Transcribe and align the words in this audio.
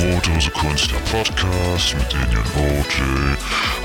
Brotdose 0.00 0.50
Kunst, 0.52 0.90
der 0.90 0.96
Podcast 1.14 1.94
mit 1.94 2.10
Daniel 2.10 2.40
OJ. 2.56 3.36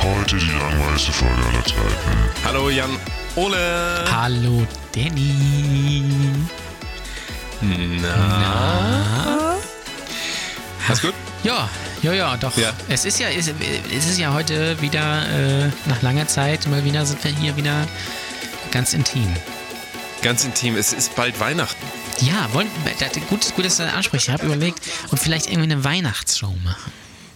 Heute 0.01 0.37
die 0.37 0.45
langweiligste 0.45 1.11
Folge 1.11 1.43
aller 1.43 1.65
Zeiten. 1.65 2.29
Hallo 2.45 2.69
Jan 2.69 2.89
Ole. 3.35 4.05
Hallo 4.09 4.65
Danny. 4.95 6.05
Na? 7.59 9.57
Alles 10.87 11.01
gut? 11.01 11.13
Ja, 11.43 11.67
ja, 12.01 12.13
ja, 12.13 12.37
doch. 12.37 12.55
Ja. 12.55 12.71
Es 12.87 13.03
ist 13.03 13.19
ja, 13.19 13.27
es, 13.27 13.51
es 13.93 14.05
ist 14.05 14.17
ja 14.17 14.33
heute 14.33 14.81
wieder 14.81 15.23
äh, 15.27 15.69
nach 15.85 16.01
langer 16.01 16.29
Zeit 16.29 16.65
mal 16.67 16.85
wieder 16.85 17.05
sind 17.05 17.21
wir 17.25 17.31
hier 17.31 17.57
wieder 17.57 17.85
ganz 18.71 18.93
intim. 18.93 19.27
Ganz 20.21 20.45
intim, 20.45 20.77
es 20.77 20.93
ist 20.93 21.13
bald 21.17 21.37
Weihnachten. 21.41 21.85
Ja, 22.21 22.49
wollen, 22.53 22.67
das, 22.99 23.11
gut, 23.29 23.55
gut, 23.55 23.65
dass 23.65 23.77
du 23.77 23.83
das 23.83 23.93
ansprichst. 23.93 24.27
Ich 24.27 24.33
habe 24.33 24.45
überlegt, 24.45 24.79
und 25.11 25.19
vielleicht 25.19 25.47
irgendwie 25.47 25.71
eine 25.71 25.83
Weihnachtsshow 25.83 26.53
machen. 26.63 26.91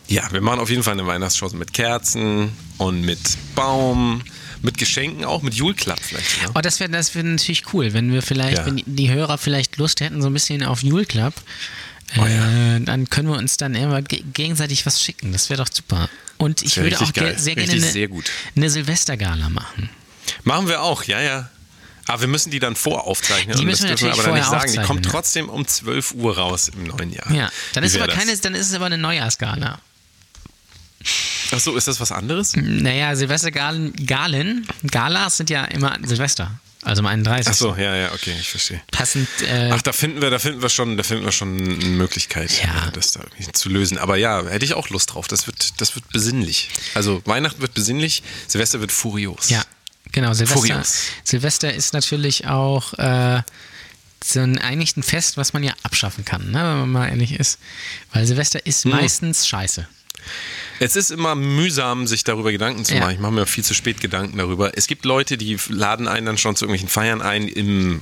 Ja, 0.08 0.32
wir 0.32 0.42
machen 0.42 0.60
auf 0.60 0.70
jeden 0.70 0.84
Fall 0.84 0.94
eine 0.94 1.06
Weihnachtsshow 1.06 1.50
mit 1.54 1.74
Kerzen 1.74 2.52
und 2.78 3.02
mit 3.02 3.20
Baum, 3.56 4.22
mit 4.62 4.78
Geschenken 4.78 5.24
auch, 5.26 5.42
mit 5.44 5.54
Julklapp 5.54 6.00
vielleicht. 6.02 6.42
Ne? 6.44 6.50
Oh, 6.56 6.62
das 6.62 6.80
wäre 6.80 6.90
das 6.90 7.14
wär 7.14 7.24
natürlich 7.24 7.74
cool, 7.74 7.94
wenn 7.94 8.12
wir 8.12 8.22
vielleicht, 8.22 8.58
Ja. 8.60 8.66
wenn 8.66 8.82
die 8.86 9.10
Hörer 9.12 9.38
vielleicht 9.38 9.78
Lust 9.78 10.00
hätten, 10.02 10.22
so 10.22 10.28
ein 10.28 10.34
bisschen 10.34 10.64
auf 10.64 10.82
Club, 11.06 11.34
Oh 12.18 12.26
äh, 12.26 12.80
dann 12.80 13.08
können 13.12 13.30
wir 13.30 13.38
uns 13.38 13.58
dann 13.58 13.76
immer 13.76 14.02
ge- 14.02 14.24
gegenseitig 14.34 14.84
was 14.88 15.00
schicken. 15.04 15.32
Das 15.32 15.52
wäre 15.52 15.64
doch 15.64 15.72
super. 15.72 16.10
Und 16.38 16.64
ich 16.64 16.78
würde 16.78 17.00
auch 17.00 17.14
ge 17.14 17.38
sehr 17.38 17.54
gerne 17.54 17.72
eine, 17.74 17.82
sehr 17.82 18.08
gut. 18.08 18.32
eine 18.56 18.70
Silvestergala 18.72 19.50
machen. 19.50 19.92
Machen 20.44 20.68
wir 20.68 20.82
auch, 20.82 21.04
ja, 21.04 21.22
ja. 21.22 21.50
Aber 22.10 22.22
wir 22.22 22.28
müssen 22.28 22.50
die 22.52 22.60
dann 22.60 22.76
voraufzeichnen. 22.76 23.56
Die 23.58 23.66
müssen 23.66 23.84
wir 23.84 23.92
natürlich 23.92 24.14
aber 24.14 24.24
dann 24.24 24.34
nicht 24.34 24.46
vorher 24.46 24.62
sagen. 24.68 24.74
Die 24.82 24.86
kommt 24.88 25.06
trotzdem 25.06 25.48
um 25.50 25.66
12 25.68 26.14
Uhr 26.14 26.38
raus 26.38 26.68
im 26.70 26.84
neuen 26.84 27.14
Jahr. 27.14 27.32
Ja, 27.32 27.50
dann 27.74 27.84
ist, 27.84 27.96
aber 27.96 28.08
keine, 28.08 28.36
dann 28.38 28.56
ist 28.56 28.68
es 28.70 28.74
aber 28.74 28.86
eine 28.88 28.98
Neujahrsgala. 28.98 29.80
Ach 31.52 31.60
so, 31.60 31.76
ist 31.76 31.88
das 31.88 32.00
was 32.00 32.12
anderes? 32.12 32.56
Naja, 32.56 33.16
Silvestergalen, 33.16 33.94
Galen, 34.06 34.68
Galas 34.92 35.38
sind 35.38 35.50
ja 35.50 35.64
immer 35.66 35.98
Silvester, 36.04 36.60
also 36.84 37.00
am 37.02 37.08
31. 37.08 37.48
Ach 37.52 37.56
so, 37.56 37.76
ja, 37.76 37.96
ja, 37.96 38.12
okay, 38.12 38.36
ich 38.40 38.50
verstehe. 38.50 38.82
Passend, 38.92 39.28
äh, 39.48 39.72
Ach, 39.74 39.82
da 39.82 39.92
finden 39.94 40.22
wir, 40.22 40.30
da 40.30 40.38
finden 40.40 40.62
wir 40.62 40.70
schon, 40.70 40.98
da 40.98 41.04
finden 41.04 41.26
wir 41.26 41.32
schon 41.32 41.58
eine 41.58 41.86
Möglichkeit, 41.86 42.52
Ja. 42.64 42.88
äh, 42.88 42.92
das 42.92 43.12
da 43.12 43.22
zu 43.54 43.70
lösen. 43.70 43.98
Aber 43.98 44.18
ja, 44.18 44.46
hätte 44.46 44.66
ich 44.66 44.74
auch 44.76 44.90
Lust 44.90 45.14
drauf. 45.14 45.28
Das 45.28 45.48
wird, 45.48 45.80
das 45.82 45.96
wird 45.96 46.08
besinnlich. 46.12 46.70
Also 46.94 47.22
Weihnachten 47.26 47.62
wird 47.62 47.74
besinnlich, 47.74 48.22
Silvester 48.48 48.80
wird 48.82 48.92
furios. 48.92 49.50
ja, 49.50 49.64
genau, 50.12 50.34
Silvester. 50.34 50.84
Silvester 51.24 51.74
ist 51.74 51.94
natürlich 51.94 52.48
auch 52.48 52.94
äh, 52.96 53.42
so 54.24 54.40
ein, 54.42 54.58
eigentlich 54.58 54.98
ein 54.98 55.04
Fest, 55.04 55.38
was 55.38 55.54
man 55.54 55.64
ja 55.64 55.74
abschaffen 55.84 56.26
kann, 56.26 56.52
ne, 56.52 56.58
wenn 56.60 56.80
man 56.80 56.90
mal 56.92 57.08
ehrlich 57.10 57.34
ist. 57.40 57.60
Weil 58.14 58.26
Silvester 58.26 58.66
ist 58.66 58.84
Hm. 58.86 58.92
meistens 58.92 59.48
scheiße. 59.48 59.88
Es 60.82 60.96
ist 60.96 61.12
immer 61.12 61.34
mühsam, 61.36 62.06
sich 62.08 62.24
darüber 62.24 62.52
Gedanken 62.52 62.86
zu 62.86 62.94
Ja. 62.94 63.00
machen. 63.02 63.14
Ich 63.14 63.20
mache 63.20 63.32
mir 63.32 63.46
viel 63.46 63.64
zu 63.64 63.74
spät 63.74 64.00
Gedanken 64.02 64.38
darüber. 64.38 64.78
Es 64.78 64.88
gibt 64.88 65.06
Leute, 65.06 65.38
die 65.38 65.58
laden 65.70 66.08
einen 66.08 66.26
dann 66.26 66.38
schon 66.38 66.56
zu 66.56 66.66
irgendwelchen 66.66 66.90
Feiern 66.90 67.22
ein 67.22 67.48
im, 67.48 68.02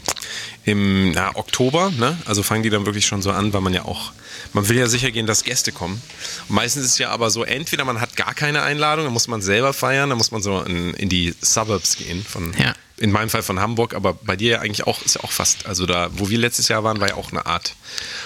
im 0.65 1.11
na, 1.11 1.35
Oktober. 1.35 1.91
Ne? 1.91 2.17
Also 2.25 2.43
fangen 2.43 2.63
die 2.63 2.69
dann 2.69 2.85
wirklich 2.85 3.05
schon 3.05 3.21
so 3.21 3.31
an, 3.31 3.53
weil 3.53 3.61
man 3.61 3.73
ja 3.73 3.85
auch, 3.85 4.11
man 4.53 4.67
will 4.69 4.77
ja 4.77 4.87
sicher 4.87 5.11
gehen, 5.11 5.25
dass 5.27 5.43
Gäste 5.43 5.71
kommen. 5.71 6.01
Und 6.49 6.55
meistens 6.55 6.85
ist 6.85 6.91
es 6.93 6.97
ja 6.97 7.09
aber 7.09 7.29
so, 7.29 7.43
entweder 7.43 7.85
man 7.85 7.99
hat 8.01 8.15
gar 8.15 8.33
keine 8.33 8.61
Einladung, 8.63 9.05
dann 9.05 9.13
muss 9.13 9.27
man 9.27 9.41
selber 9.41 9.73
feiern, 9.73 10.09
dann 10.09 10.17
muss 10.17 10.31
man 10.31 10.41
so 10.41 10.61
in, 10.61 10.93
in 10.95 11.09
die 11.09 11.33
Suburbs 11.41 11.97
gehen 11.97 12.23
von, 12.23 12.53
Ja. 12.57 12.73
in 12.97 13.11
meinem 13.11 13.29
Fall 13.29 13.43
von 13.43 13.59
Hamburg, 13.59 13.93
aber 13.93 14.13
bei 14.13 14.35
dir 14.35 14.51
ja 14.53 14.59
eigentlich 14.61 14.87
auch, 14.87 15.01
ist 15.03 15.15
ja 15.15 15.23
auch 15.23 15.31
fast, 15.31 15.65
also 15.65 15.85
da, 15.85 16.09
wo 16.13 16.29
wir 16.29 16.37
letztes 16.37 16.67
Jahr 16.67 16.83
waren, 16.83 16.99
war 16.99 17.09
ja 17.09 17.15
auch 17.15 17.31
eine 17.31 17.45
Art 17.45 17.75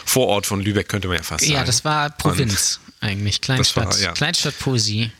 Vorort 0.06 0.46
von 0.46 0.62
Lübeck, 0.62 0.90
könnte 0.90 1.08
man 1.08 1.18
ja 1.18 1.24
fast 1.24 1.42
sagen. 1.44 1.54
Ja, 1.54 1.64
das 1.64 1.84
war 1.86 2.10
Provinz 2.10 2.80
eigentlich, 3.00 3.42
Kleinstadt, 3.42 3.86
war, 3.96 4.00
ja. 4.00 4.12
Kleinstadtpoesie. 4.12 5.12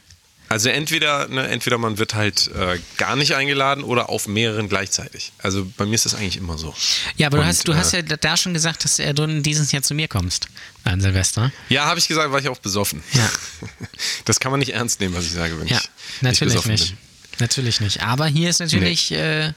Also 0.52 0.68
entweder, 0.70 1.28
ne, 1.30 1.48
entweder 1.48 1.78
man 1.78 1.98
wird 1.98 2.14
halt 2.14 2.50
äh, 2.54 2.78
gar 2.98 3.16
nicht 3.16 3.36
eingeladen 3.36 3.84
oder 3.86 4.10
auf 4.10 4.28
mehreren 4.28 4.68
gleichzeitig. 4.68 5.32
Also 5.38 5.66
bei 5.78 5.86
mir 5.86 5.96
ist 5.96 6.06
das 6.06 6.14
eigentlich 6.14 6.36
immer 6.38 6.58
so. 6.58 6.76
Ja, 7.16 7.28
aber 7.28 7.38
du 7.38 7.44
Und, 7.44 7.48
hast, 7.48 7.68
du 7.68 7.72
äh, 7.72 7.76
hast 7.76 7.94
ja 7.94 8.02
da 8.02 8.36
schon 8.36 8.54
gesagt, 8.54 8.84
dass 8.84 9.00
äh, 9.00 9.14
du 9.14 9.26
dieses 9.42 9.72
Jahr 9.72 9.82
zu 9.82 9.94
mir 9.94 10.08
kommst 10.10 10.48
an 10.84 11.00
Silvester. 11.00 11.52
Ja, 11.70 11.86
habe 11.86 12.00
ich 12.00 12.08
gesagt, 12.10 12.32
war 12.32 12.40
ich 12.40 12.50
auch 12.50 12.58
besoffen. 12.60 13.02
Ja. 13.14 13.30
Das 14.26 14.40
kann 14.40 14.52
man 14.52 14.60
nicht 14.60 14.74
ernst 14.74 15.00
nehmen, 15.00 15.16
was 15.16 15.26
ich 15.26 15.32
sage, 15.32 15.60
wenn 15.60 15.68
Ja, 15.68 15.78
ich 15.78 16.22
natürlich 16.22 16.54
besoffen 16.54 16.72
nicht. 16.74 16.90
bin. 16.90 16.98
Natürlich 17.40 17.80
nicht. 17.82 18.02
Aber 18.04 18.28
hier 18.28 18.50
ist 18.50 18.60
natürlich 18.60 19.12
äh, 19.12 19.54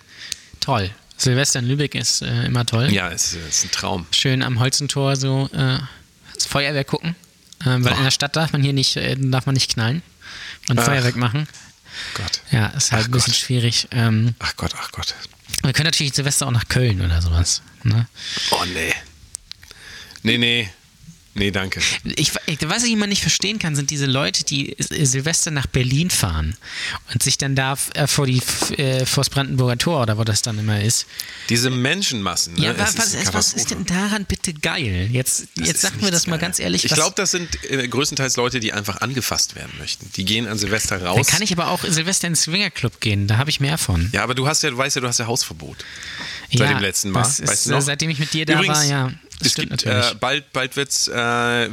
toll. 0.60 0.90
Silvester 1.16 1.58
in 1.60 1.66
Lübeck 1.66 1.94
ist 1.94 2.22
äh, 2.22 2.44
immer 2.46 2.64
toll. 2.66 2.92
Ja, 2.92 3.10
es 3.10 3.32
ist, 3.34 3.48
ist 3.48 3.64
ein 3.64 3.70
Traum. 3.72 4.06
Schön 4.12 4.42
am 4.42 4.60
Holzentor 4.60 5.16
so 5.16 5.48
äh, 5.52 5.78
das 6.34 6.46
Feuerwerk 6.46 6.86
gucken. 6.86 7.14
Äh, 7.62 7.66
weil 7.66 7.92
Oh. 7.94 7.96
in 7.98 8.04
der 8.04 8.10
Stadt 8.10 8.36
darf 8.36 8.52
man 8.52 8.62
hier 8.62 8.72
nicht, 8.72 8.96
äh, 8.96 9.16
darf 9.18 9.46
man 9.46 9.54
nicht 9.54 9.72
knallen 9.72 10.02
und 10.68 10.78
Ach. 10.78 10.84
Feuerwerk 10.84 11.16
machen. 11.16 11.46
Gott. 12.14 12.40
Ja, 12.50 12.66
ist 12.68 12.92
halt 12.92 13.02
Ach 13.04 13.08
ein 13.08 13.12
bisschen 13.12 13.32
Gott. 13.32 13.40
schwierig. 13.40 13.88
Ähm, 13.92 14.34
Ach 14.40 14.56
Gott, 14.56 14.74
ach 14.76 14.90
Gott. 14.92 15.14
wir 15.62 15.72
können 15.72 15.86
natürlich 15.86 16.12
Silvester 16.14 16.46
auch 16.46 16.50
nach 16.50 16.68
Köln 16.68 17.00
oder 17.00 17.22
sowas. 17.22 17.62
Ne? 17.84 18.06
Oh 18.50 18.64
nee. 18.72 18.92
Nee, 20.22 20.38
nee. 20.38 20.70
Nee, 21.36 21.50
danke. 21.50 21.80
Ich, 22.16 22.32
was 22.62 22.84
ich 22.84 22.92
immer 22.92 23.08
nicht 23.08 23.20
verstehen 23.22 23.58
kann, 23.58 23.74
sind 23.74 23.90
diese 23.90 24.06
Leute, 24.06 24.44
die 24.44 24.76
Silvester 24.78 25.50
nach 25.50 25.66
Berlin 25.66 26.08
fahren 26.10 26.56
und 27.12 27.24
sich 27.24 27.38
dann 27.38 27.56
da 27.56 27.76
äh, 27.94 28.06
vor 28.06 28.26
die 28.26 28.40
äh, 28.76 29.04
vor 29.04 29.24
das 29.24 29.30
Brandenburger 29.30 29.76
Tor 29.76 30.02
oder 30.02 30.16
wo 30.16 30.22
das 30.22 30.42
dann 30.42 30.58
immer 30.58 30.80
ist. 30.80 31.06
Diese 31.48 31.70
Menschenmassen. 31.70 32.54
Ne? 32.54 32.66
Ja, 32.66 32.78
was, 32.78 32.94
ist 32.94 33.34
was, 33.34 33.52
ist 33.52 33.72
denn 33.72 33.84
daran 33.84 34.26
bitte 34.26 34.54
geil? 34.54 35.08
Jetzt, 35.10 35.48
Das 35.56 35.66
jetzt 35.66 35.82
wir 35.82 35.90
nichts 35.90 36.10
das 36.10 36.26
mal 36.28 36.36
geil. 36.36 36.42
ganz 36.42 36.60
ehrlich. 36.60 36.84
Ich 36.84 36.92
glaube, 36.92 37.14
das 37.16 37.32
sind 37.32 37.48
äh, 37.68 37.88
größtenteils 37.88 38.36
Leute, 38.36 38.60
die 38.60 38.72
einfach 38.72 39.00
angefasst 39.00 39.56
werden 39.56 39.72
möchten. 39.78 40.10
Die 40.14 40.24
gehen 40.24 40.46
an 40.46 40.56
Silvester 40.56 40.98
dann 40.98 41.08
raus. 41.08 41.26
kann 41.26 41.42
ich 41.42 41.52
aber 41.52 41.68
auch 41.68 41.82
Silvester 41.84 42.28
ins 42.28 42.42
Swingerclub 42.42 43.00
gehen, 43.00 43.26
da 43.26 43.38
habe 43.38 43.50
ich 43.50 43.58
mehr 43.58 43.78
von. 43.78 44.08
ja, 44.12 44.22
aber 44.22 44.34
du 44.36 44.46
hast 44.46 44.62
ja, 44.62 44.70
du 44.70 44.78
weißt 44.78 44.96
ja, 44.96 45.02
du 45.02 45.08
hast 45.08 45.18
ja 45.18 45.26
Hausverbot. 45.26 45.84
Seit 46.52 46.70
dem 46.70 46.78
letzten 46.78 47.10
Mal. 47.10 47.22
Ist, 47.22 47.46
weißt 47.46 47.66
du 47.66 47.70
noch? 47.70 47.80
Seitdem 47.80 48.10
ich 48.10 48.18
mit 48.20 48.32
dir 48.32 48.46
da 48.46 48.54
Übrigens, 48.54 48.78
war, 48.78 48.84
ja. 48.84 49.12
Das 49.40 49.48
es 49.48 49.54
gibt, 49.54 49.82
äh, 49.84 50.02
bald 50.20 50.52
bald 50.52 50.76
wird 50.76 50.90
es 50.90 51.08
äh, 51.08 51.12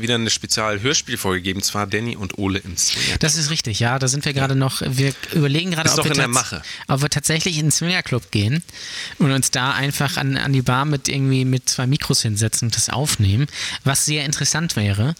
wieder 0.01 0.15
eine 0.15 0.29
Spezial-Hörspielfolge 0.29 1.41
geben, 1.41 1.61
zwar 1.61 1.87
Danny 1.87 2.15
und 2.15 2.37
Ole 2.37 2.59
im 2.59 2.75
Swinger. 2.77 3.17
das 3.19 3.35
ist 3.35 3.49
richtig, 3.49 3.79
ja. 3.79 3.99
Da 3.99 4.07
sind 4.07 4.25
wir 4.25 4.33
gerade 4.33 4.55
noch, 4.55 4.81
wir 4.85 5.13
überlegen 5.33 5.71
gerade, 5.71 5.89
ob 5.91 5.99
ob 6.87 7.01
wir 7.01 7.09
tatsächlich 7.09 7.57
in 7.57 7.65
den 7.67 7.71
Swingerclub 7.71 8.31
gehen 8.31 8.63
und 9.19 9.31
uns 9.31 9.51
da 9.51 9.71
einfach 9.73 10.17
an, 10.17 10.37
an 10.37 10.53
die 10.53 10.61
Bar 10.61 10.85
mit 10.85 11.07
irgendwie 11.07 11.45
mit 11.45 11.69
zwei 11.69 11.87
Mikros 11.87 12.21
hinsetzen 12.23 12.67
und 12.67 12.75
das 12.75 12.89
aufnehmen, 12.89 13.47
was 13.83 14.05
sehr 14.05 14.25
interessant 14.25 14.75
wäre. 14.75 15.15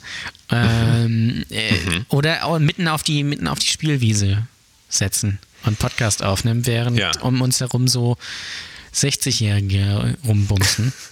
Ähm, 0.50 1.46
äh, 1.50 1.72
Mhm. 1.72 2.06
Oder 2.10 2.60
mitten 2.60 2.88
auf 2.88 3.04
die, 3.04 3.24
mitten 3.24 3.48
auf 3.48 3.60
die 3.60 3.68
Spielwiese 3.68 4.46
setzen 4.90 5.40
und 5.64 5.80
Podcast 5.80 6.22
aufnehmen, 6.24 6.66
während 6.66 6.98
Ja. 6.98 7.12
um 7.22 7.42
uns 7.42 7.60
herum 7.60 7.88
so 7.88 8.18
60-Jährige 8.94 10.18
rumbumsen. 10.26 10.94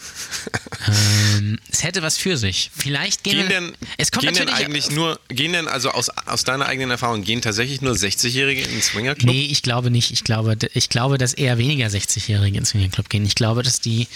ähm, 0.87 1.59
es 1.71 1.83
hätte 1.83 2.01
was 2.01 2.17
für 2.17 2.37
sich. 2.37 2.71
Vielleicht 2.75 3.23
gehen, 3.23 3.37
Gehen 3.37 3.49
denn, 3.49 3.73
es 3.97 4.11
kommt 4.11 4.25
gehen 4.25 4.33
denn 4.35 4.49
eigentlich 4.49 4.91
nur, 4.91 5.19
gehen 5.27 5.53
denn 5.53 5.67
also 5.67 5.91
aus, 5.91 6.09
aus 6.09 6.43
deiner 6.43 6.65
eigenen 6.65 6.91
Erfahrung, 6.91 7.23
gehen 7.23 7.41
tatsächlich 7.41 7.81
nur 7.81 7.93
60-Jährige 7.93 8.61
in 8.61 8.69
den 8.69 8.81
Swingerclub? 8.81 9.33
Nee, 9.33 9.45
ich 9.45 9.61
glaube 9.61 9.91
nicht. 9.91 10.11
Ich 10.11 10.23
glaube, 10.23 10.57
ich 10.73 10.89
glaube, 10.89 11.17
dass 11.17 11.33
eher 11.33 11.57
weniger 11.57 11.87
60-Jährige 11.87 12.57
ins 12.57 12.69
Swingerclub 12.69 13.09
gehen. 13.09 13.25
Ich 13.25 13.35
glaube, 13.35 13.63
dass 13.63 13.81
die, 13.81 14.07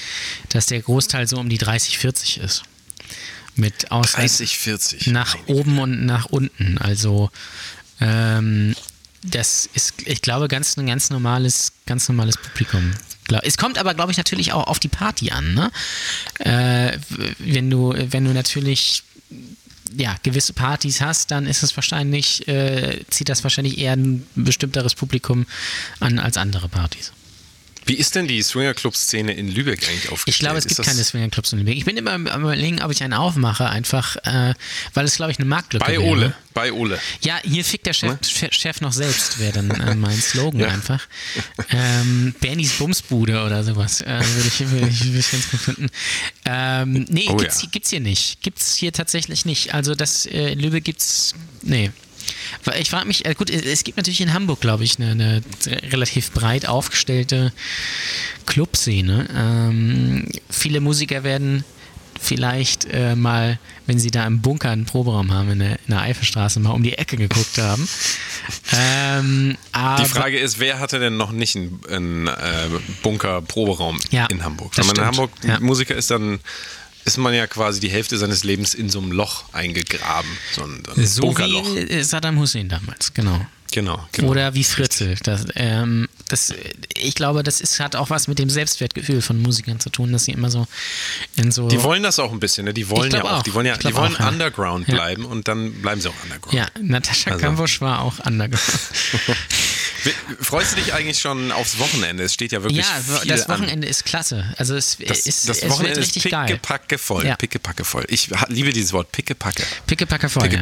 dass 0.50 0.68
der 0.68 0.82
Großteil 0.82 1.28
so 1.28 1.38
um 1.38 1.50
die 1.50 1.58
30, 1.58 1.98
40 1.98 2.38
ist. 2.40 2.64
Mit 3.56 3.92
aus 3.92 4.14
30, 4.14 4.58
40. 4.58 5.08
nach 5.08 5.38
oben 5.46 5.78
und 5.78 6.06
nach 6.06 6.26
unten. 6.26 6.80
Also 6.80 7.30
ähm, 8.02 8.76
das 9.24 9.70
ist, 9.74 9.94
ich 10.06 10.22
glaube, 10.22 10.48
ganz 10.48 10.78
ein 10.78 10.86
ganz 10.86 11.10
normales, 11.10 11.74
ganz 11.86 12.08
normales 12.10 12.38
Publikum. 12.38 12.94
Es 13.42 13.58
kommt 13.58 13.78
aber, 13.78 13.94
glaube 13.94 14.12
ich, 14.12 14.18
natürlich 14.18 14.54
auch 14.54 14.68
auf 14.68 14.80
die 14.80 14.90
Party 14.90 15.32
an. 15.32 15.54
Ne? 15.54 15.72
Äh, 16.40 16.98
wenn 17.40 17.70
du, 17.70 17.94
wenn 17.96 18.26
du 18.26 18.32
natürlich 18.32 19.04
ja, 19.96 20.16
gewisse 20.24 20.54
Partys 20.54 21.02
hast, 21.02 21.32
dann 21.32 21.46
ist 21.46 21.64
es 21.64 21.76
wahrscheinlich, 21.76 22.48
äh, 22.48 23.00
zieht 23.10 23.30
das 23.30 23.44
wahrscheinlich 23.44 23.78
eher 23.78 23.94
ein 23.94 24.28
bestimmteres 24.36 24.96
Publikum 24.96 25.46
an 26.00 26.20
als 26.20 26.38
andere 26.38 26.70
Partys. 26.70 27.12
Wie 27.86 27.96
ist 27.96 28.16
denn 28.16 28.28
die 28.28 28.42
Swingerclub-Szene 28.42 29.34
in 29.34 29.50
Lübeck 29.50 29.88
eigentlich 29.88 30.10
aufgestellt? 30.10 30.28
Ich 30.36 30.40
glaube, 30.40 30.58
es 30.60 30.66
Ist 30.66 30.76
gibt 30.78 30.88
keine 30.88 31.04
Swingerclubs 31.04 31.52
in 31.54 31.60
Lübeck. 31.60 31.76
Ich 31.78 31.86
bin 31.86 31.98
immer 31.98 32.12
am 32.14 32.26
überlegen, 32.28 32.82
ob 32.82 32.92
ich 32.92 33.04
einen 33.04 33.14
aufmache, 33.14 33.70
einfach, 33.70 34.16
äh, 34.24 34.54
weil 34.94 35.06
es, 35.06 35.16
glaube 35.18 35.32
ich, 35.32 35.40
eine 35.40 35.46
Marktlücke 35.48 35.86
Bei 35.86 35.94
wäre. 35.94 36.04
Ole, 36.04 36.36
bei 36.54 36.72
Ole. 36.72 37.00
Ja, 37.22 37.38
hier 37.44 37.66
fickt 37.66 37.86
der 37.86 37.94
Chef, 37.94 38.10
Ne? 38.12 38.50
Chef- 38.52 38.82
noch 38.82 38.94
selbst, 38.94 39.40
wäre 39.40 39.54
dann 39.54 39.72
äh, 39.72 39.96
mein 39.96 40.20
Slogan 40.20 40.60
Ja. 40.62 40.68
einfach. 40.70 41.02
Ähm, 41.70 42.34
Bernys 42.40 42.74
Bumsbude 42.74 43.44
oder 43.44 43.64
sowas, 43.64 44.02
äh, 44.02 44.08
würde 44.08 44.48
ich, 44.48 44.60
würd 44.72 44.90
ich, 44.90 45.06
würd 45.14 45.20
ich 45.20 45.32
ganz 45.32 45.50
gut 45.52 45.60
finden. 45.60 45.90
Ähm, 46.46 47.06
nee, 47.10 47.26
Oh 47.30 47.36
gibt's, 47.36 47.62
ja. 47.64 47.70
gibt's 47.72 47.90
hier 47.90 48.00
nicht. 48.00 48.42
Gibt's 48.42 48.76
hier 48.76 48.92
tatsächlich 48.94 49.46
nicht. 49.46 49.74
Also 49.74 49.96
das 49.96 50.26
äh, 50.26 50.54
in 50.54 50.60
Lübeck 50.60 50.84
gibt's, 50.84 51.34
nee. 51.62 51.92
Weil 52.64 52.82
Ich 52.82 52.90
frage 52.90 53.08
mich, 53.08 53.26
äh, 53.26 53.34
gut, 53.36 53.50
es 53.50 53.84
gibt 53.84 53.98
natürlich 53.98 54.22
in 54.22 54.34
Hamburg, 54.34 54.62
glaube 54.62 54.84
ich, 54.84 55.00
eine, 55.00 55.12
eine 55.12 55.42
relativ 55.92 56.32
breit 56.32 56.68
aufgestellte 56.68 57.52
Clubszene. 58.46 59.28
Ähm, 59.36 60.28
viele 60.50 60.80
Musiker 60.82 61.24
werden 61.24 61.64
vielleicht 62.20 62.86
äh, 62.92 63.16
mal, 63.16 63.60
wenn 63.86 64.00
sie 64.00 64.12
da 64.12 64.26
im 64.26 64.42
Bunker 64.42 64.70
einen 64.72 64.86
Proberaum 64.86 65.34
haben 65.34 65.52
in 65.52 65.60
der, 65.60 65.72
in 65.72 65.90
der 65.90 66.02
Eifelstraße, 66.02 66.60
mal 66.60 66.72
um 66.72 66.84
die 66.84 66.94
Ecke 66.98 67.18
geguckt 67.18 67.58
haben. 67.58 67.88
ähm, 68.74 69.58
Die 70.00 70.06
Frage 70.06 70.40
ist, 70.40 70.60
wer 70.60 70.80
hatte 70.80 71.00
denn 71.00 71.18
noch 71.18 71.32
nicht 71.32 71.56
einen, 71.56 71.82
einen 71.90 72.28
äh, 72.28 72.70
Bunker-Proberaum 73.02 74.00
Ja, 74.12 74.26
in 74.28 74.44
Hamburg? 74.44 74.72
Wenn 74.78 74.86
man 74.86 74.96
in. 74.96 75.06
Hamburg 75.06 75.32
Ja. 75.44 75.60
Musiker 75.60 75.96
ist, 75.96 76.12
dann 76.12 76.40
ist 77.06 77.18
man 77.18 77.34
ja 77.34 77.48
quasi 77.48 77.80
die 77.80 77.90
Hälfte 77.90 78.18
seines 78.18 78.44
Lebens 78.44 78.74
in 78.74 78.90
so 78.90 79.00
einem 79.00 79.12
Loch 79.12 79.44
eingegraben. 79.54 80.30
So 80.54 80.64
ein, 80.64 80.84
so 80.86 80.94
ein 81.02 81.06
so 81.08 81.22
Bunkerloch. 81.22 81.76
wie 81.76 82.04
Saddam 82.04 82.40
Hussein 82.40 82.70
damals, 82.70 83.14
genau. 83.14 83.46
Genau, 83.72 84.08
genau. 84.12 84.30
Oder 84.30 84.54
wie 84.54 84.64
Fritzel. 84.64 85.16
Das, 85.24 85.46
ähm, 85.56 86.08
das, 86.28 86.54
ich 86.96 87.16
glaube, 87.16 87.42
das 87.42 87.60
ist, 87.60 87.80
hat 87.80 87.96
auch 87.96 88.12
was 88.12 88.28
mit 88.28 88.38
dem 88.38 88.48
Selbstwertgefühl 88.48 89.20
von 89.24 89.42
Musikern 89.42 89.80
zu 89.80 89.90
tun, 89.90 90.12
dass 90.14 90.26
sie 90.26 90.32
immer 90.32 90.52
so 90.52 90.68
in 91.38 91.52
so. 91.52 91.68
die 91.70 91.82
wollen 91.82 92.04
das 92.04 92.20
auch 92.20 92.32
ein 92.32 92.40
bisschen, 92.40 92.66
ne? 92.66 92.74
Die 92.76 92.88
wollen 92.90 93.10
ja 93.12 93.24
auch. 93.24 93.32
auch. 93.40 93.42
Die 93.44 93.52
wollen 93.56 93.66
ja, 93.66 93.76
die 93.76 93.92
wollen 93.96 94.16
auch. 94.16 94.28
Underground 94.32 94.88
Ja. 94.90 94.94
bleiben 94.94 95.26
und 95.26 95.48
dann 95.48 95.74
bleiben 95.82 96.02
sie 96.02 96.10
auch 96.10 96.14
Underground. 96.24 96.54
ja, 96.54 96.68
Natascha 96.80 97.32
Also- 97.32 97.42
Kampusch 97.46 97.82
war 97.82 98.02
auch 98.04 98.20
underground. 98.20 98.62
Freust 100.42 100.72
du 100.74 100.76
dich 100.78 100.94
eigentlich 100.94 101.20
schon 101.20 101.52
aufs 101.52 101.80
Wochenende? 101.80 102.24
Es 102.24 102.34
steht 102.34 102.52
ja 102.52 102.62
wirklich 102.64 102.86
ja, 102.86 103.20
viel 103.20 103.28
das 103.30 103.50
an. 103.50 103.60
Wochenende 103.60 103.88
ist 103.88 104.06
klasse. 104.06 104.54
Also 104.58 104.76
es 104.76 104.98
Das, 104.98 105.20
ist, 105.20 105.48
das 105.50 105.60
es 105.62 105.70
Wochenende 105.70 105.98
wird 105.98 106.08
ist 106.08 106.16
richtig 106.16 106.32
geil. 106.32 106.48
pickepacke 106.48 106.98
voll. 106.98 107.26
Ja. 107.26 107.36
Pickepacke 107.36 107.86
voll. 107.86 108.06
Ich 108.10 108.30
liebe 108.48 108.74
dieses 108.74 108.94
Wort, 108.94 109.12
pickepacke. 109.12 109.64
Pickepacke 109.88 110.30
voll. 110.30 110.44
Ja. 110.52 110.60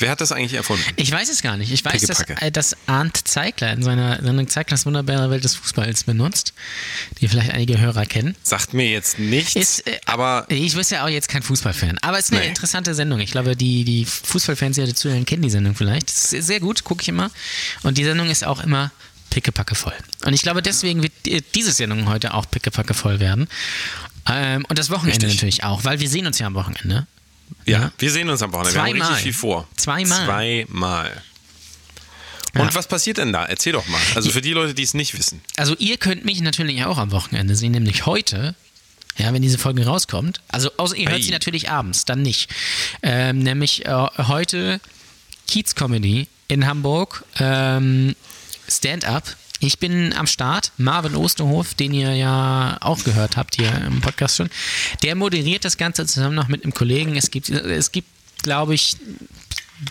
Wer 0.00 0.10
hat 0.10 0.20
das 0.22 0.32
eigentlich 0.32 0.54
erfunden? 0.54 0.82
Ich 0.96 1.12
weiß 1.12 1.28
es 1.28 1.42
gar 1.42 1.56
nicht. 1.58 1.70
Ich 1.72 1.84
weiß, 1.84 2.02
dass, 2.02 2.20
äh, 2.22 2.50
dass 2.50 2.74
Arndt 2.86 3.16
Zeigler 3.28 3.72
in 3.72 3.82
seiner 3.82 4.20
Sendung 4.22 4.48
Zeiglers 4.48 4.86
wunderbare 4.86 5.30
Welt 5.30 5.44
des 5.44 5.54
Fußballs 5.56 6.04
benutzt, 6.04 6.54
die 7.20 7.28
vielleicht 7.28 7.50
einige 7.50 7.78
Hörer 7.78 8.06
kennen. 8.06 8.34
Sagt 8.42 8.72
mir 8.72 8.88
jetzt 8.88 9.18
nichts, 9.18 9.54
Ist, 9.56 9.86
äh, 9.86 10.00
aber 10.06 10.46
Ich 10.48 10.74
bin 10.74 10.84
ja 10.88 11.04
auch 11.04 11.08
jetzt 11.08 11.28
kein 11.28 11.42
Fußballfan, 11.42 11.98
aber 12.00 12.18
es 12.18 12.26
ist 12.26 12.32
eine 12.32 12.40
Nee. 12.40 12.48
interessante 12.48 12.94
Sendung. 12.94 13.20
Ich 13.20 13.30
glaube, 13.30 13.54
die, 13.56 13.84
die 13.84 14.06
Fußballfans, 14.06 14.76
die 14.76 14.94
zuhören, 14.94 15.26
kennen 15.26 15.42
die 15.42 15.50
Sendung 15.50 15.74
vielleicht. 15.74 16.08
Das 16.08 16.32
ist 16.32 16.46
sehr 16.46 16.60
gut, 16.60 16.82
gucke 16.82 17.02
ich 17.02 17.08
immer. 17.08 17.30
Und 17.82 17.98
die 17.98 18.04
Sendung 18.04 18.30
ist 18.30 18.42
auch 18.44 18.64
immer 18.64 18.90
pickepacke 19.28 19.74
voll. 19.74 19.94
Und 20.24 20.32
ich 20.32 20.42
glaube, 20.42 20.62
deswegen 20.62 21.02
wird 21.02 21.12
diese 21.54 21.72
Sendung 21.72 22.08
heute 22.08 22.34
auch 22.34 22.50
pickepacke 22.50 22.94
voll 22.94 23.20
werden. 23.20 23.48
Ähm, 24.28 24.64
und 24.68 24.78
das 24.78 24.90
Wochenende 24.90 25.26
Richtig. 25.26 25.34
natürlich 25.34 25.64
auch, 25.64 25.84
weil 25.84 26.00
wir 26.00 26.08
sehen 26.08 26.26
uns 26.26 26.38
ja 26.38 26.46
am 26.46 26.54
Wochenende. 26.54 27.06
Ja, 27.66 27.92
wir 27.98 28.10
sehen 28.10 28.28
uns 28.28 28.42
am 28.42 28.52
Wochenende. 28.52 28.74
Wir 28.74 28.82
haben 28.82 28.90
Zweimal. 28.90 29.08
richtig 29.08 29.22
viel 29.24 29.32
vor. 29.32 29.68
Zweimal. 29.76 30.24
Zweimal. 30.26 31.22
Und 32.54 32.60
Ja. 32.66 32.74
was 32.74 32.88
passiert 32.88 33.18
denn 33.18 33.32
da? 33.32 33.44
Erzähl 33.44 33.72
doch 33.72 33.86
mal. 33.86 34.00
Also 34.16 34.30
für 34.30 34.40
die 34.40 34.52
Leute, 34.52 34.74
die 34.74 34.82
es 34.82 34.92
nicht 34.94 35.16
wissen. 35.16 35.40
Also 35.56 35.76
ihr 35.78 35.96
könnt 35.98 36.24
mich 36.24 36.40
natürlich 36.40 36.84
auch 36.84 36.98
am 36.98 37.12
Wochenende 37.12 37.54
sehen, 37.54 37.72
nämlich 37.72 38.06
heute. 38.06 38.54
Ja, 39.18 39.32
wenn 39.32 39.42
diese 39.42 39.58
Folge 39.58 39.84
rauskommt. 39.86 40.40
Also 40.48 40.70
außer 40.76 40.96
ihr 40.96 41.08
hört 41.08 41.18
Ei. 41.20 41.22
sie 41.22 41.30
natürlich 41.30 41.70
abends, 41.70 42.04
dann 42.06 42.22
nicht. 42.22 42.50
Ähm, 43.02 43.40
nämlich 43.40 43.86
äh, 43.86 44.06
heute 44.18 44.80
Kiez 45.46 45.74
Comedy 45.74 46.26
in 46.48 46.66
Hamburg. 46.66 47.24
Ähm, 47.38 48.16
Stand-up. 48.68 49.36
Ich 49.60 49.78
bin 49.78 50.12
am 50.14 50.26
Start. 50.26 50.72
Marvin 50.78 51.14
Osterhof, 51.14 51.74
den 51.74 51.92
ihr 51.92 52.14
ja 52.14 52.78
auch 52.80 53.04
gehört 53.04 53.36
habt 53.36 53.56
hier 53.56 53.70
im 53.86 54.00
Podcast 54.00 54.36
schon, 54.36 54.48
der 55.02 55.14
moderiert 55.14 55.64
das 55.64 55.76
Ganze 55.76 56.06
zusammen 56.06 56.34
noch 56.34 56.48
mit 56.48 56.64
einem 56.64 56.72
Kollegen. 56.72 57.14
Es 57.16 57.30
gibt, 57.30 57.50
es 57.50 57.92
gibt, 57.92 58.08
glaube 58.42 58.74
ich, 58.74 58.96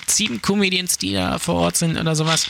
sieben 0.08 0.42
Comedians, 0.42 0.98
die 0.98 1.14
da 1.14 1.38
vor 1.38 1.56
Ort 1.56 1.78
sind 1.78 1.98
oder 1.98 2.16
sowas. 2.16 2.48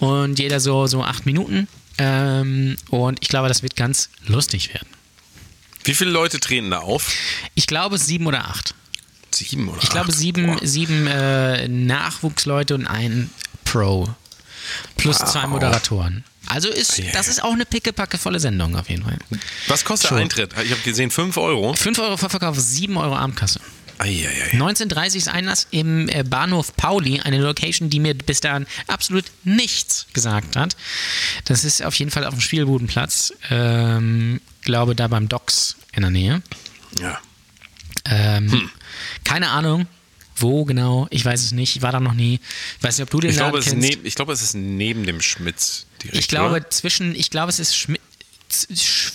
Und 0.00 0.38
jeder 0.40 0.58
so, 0.60 0.86
so 0.88 1.04
acht 1.04 1.24
Minuten. 1.24 1.68
Ähm, 1.98 2.76
und 2.88 3.18
ich 3.22 3.28
glaube, 3.28 3.48
das 3.48 3.62
wird 3.62 3.76
ganz 3.76 4.08
lustig 4.26 4.74
werden. 4.74 4.88
Wie 5.84 5.94
viele 5.94 6.10
Leute 6.10 6.40
treten 6.40 6.70
da 6.70 6.78
auf? 6.80 7.12
Ich 7.54 7.66
glaube 7.66 7.96
sieben 7.96 8.26
oder 8.26 8.44
acht. 8.48 8.74
Sieben 9.32 9.68
oder 9.68 9.82
Ich 9.82 9.88
glaube 9.90 10.08
acht? 10.10 10.18
sieben, 10.18 10.46
Boah. 10.46 10.66
sieben 10.66 11.06
äh, 11.06 11.68
Nachwuchsleute 11.68 12.74
und 12.74 12.86
ein 12.86 13.30
Pro. 13.64 14.08
Plus 14.96 15.18
zwei 15.18 15.46
Moderatoren. 15.46 16.24
Also 16.50 16.68
ist, 16.68 16.98
Ja, 16.98 17.12
das 17.12 17.28
ist 17.28 17.42
auch 17.42 17.52
eine 17.52 17.64
pickepackevolle 17.64 18.40
Sendung 18.40 18.76
auf 18.76 18.88
jeden 18.90 19.04
Fall. 19.04 19.18
Was 19.68 19.84
kostet 19.84 20.08
Schon. 20.08 20.16
der 20.18 20.24
Eintritt? 20.24 20.52
Ich 20.64 20.70
habe 20.72 20.80
gesehen, 20.82 21.10
5 21.10 21.36
Euro. 21.36 21.74
5 21.74 21.98
Euro 21.98 22.16
Vorverkauf, 22.16 22.58
7 22.58 22.96
Euro 22.96 23.16
Abendkasse. 23.16 23.60
Eieiei. 23.98 24.52
1930 24.52 25.18
ist 25.18 25.28
Einlass 25.28 25.66
im 25.70 26.08
äh, 26.08 26.24
Bahnhof 26.24 26.74
Pauli, 26.74 27.20
eine 27.20 27.38
Location, 27.38 27.90
die 27.90 28.00
mir 28.00 28.14
bis 28.14 28.40
dahin 28.40 28.66
absolut 28.86 29.26
nichts 29.44 30.06
gesagt 30.14 30.56
hat. 30.56 30.74
Das 31.44 31.64
ist 31.64 31.82
auf 31.84 31.94
jeden 31.96 32.10
Fall 32.10 32.24
auf 32.24 32.32
dem 32.34 32.40
Spielbudenplatz. 32.40 33.34
Ähm, 33.50 34.40
glaube 34.62 34.94
da 34.96 35.06
beim 35.08 35.28
Docks 35.28 35.76
in 35.92 36.00
der 36.00 36.10
Nähe. 36.10 36.42
Ja. 36.98 37.18
Ähm, 38.06 38.50
Hm. 38.50 38.70
Keine 39.24 39.50
Ahnung, 39.50 39.86
wo 40.40 40.64
genau, 40.64 41.06
ich 41.10 41.24
weiß 41.24 41.42
es 41.42 41.52
nicht, 41.52 41.76
ich 41.76 41.82
war 41.82 41.92
da 41.92 42.00
noch 42.00 42.14
nie. 42.14 42.40
Ich 42.78 42.84
weiß 42.84 42.98
nicht, 42.98 43.04
ob 43.04 43.10
du 43.10 43.20
den 43.20 43.30
Ich 43.30 43.36
glaube, 43.36 43.58
Laden 43.58 43.66
ist 43.66 43.80
kennst. 43.80 43.88
neb, 43.96 44.06
ich 44.06 44.14
glaube, 44.14 44.32
es 44.32 44.42
ist 44.42 44.54
neben 44.54 45.04
dem 45.06 45.20
Schmitz 45.20 45.86
direkt. 46.02 46.18
ich 46.18 46.28
glaube 46.28 46.56
oder? 46.56 46.70
zwischen, 46.70 47.14
ich 47.14 47.30
glaube 47.30 47.50
es 47.50 47.58
ist 47.58 47.76
Schmi 47.76 47.98
Sch 48.74 49.12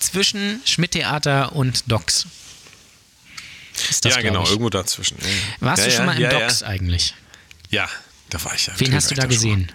zwischen 0.00 0.60
Schmidt-Theater 0.66 1.56
und 1.56 1.90
Docks. 1.90 2.26
Ist 3.90 4.04
das, 4.04 4.14
ja, 4.14 4.20
genau, 4.20 4.42
ich. 4.44 4.50
irgendwo 4.50 4.70
dazwischen. 4.70 5.16
Warst 5.60 5.82
ja, 5.82 5.86
du 5.86 5.90
schon 5.90 6.00
ja, 6.00 6.06
mal 6.06 6.16
im 6.16 6.22
ja, 6.22 6.28
Docks 6.28 6.62
eigentlich? 6.62 7.14
Ja. 7.70 7.88
da 8.30 8.44
war 8.44 8.54
ich 8.54 8.66
ja. 8.66 8.74
Wen 8.76 8.94
hast 8.94 9.10
du 9.10 9.14
da 9.14 9.22
schon 9.22 9.30
mal. 9.30 9.34
gesehen? 9.34 9.72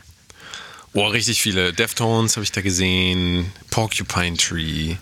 Oh, 0.93 1.07
richtig 1.07 1.41
viele. 1.41 1.73
Deftones 1.73 2.35
habe 2.35 2.43
ich 2.43 2.51
da 2.51 2.61
gesehen. 2.61 3.51
Porcupine 3.69 4.37
Tree. 4.37 4.95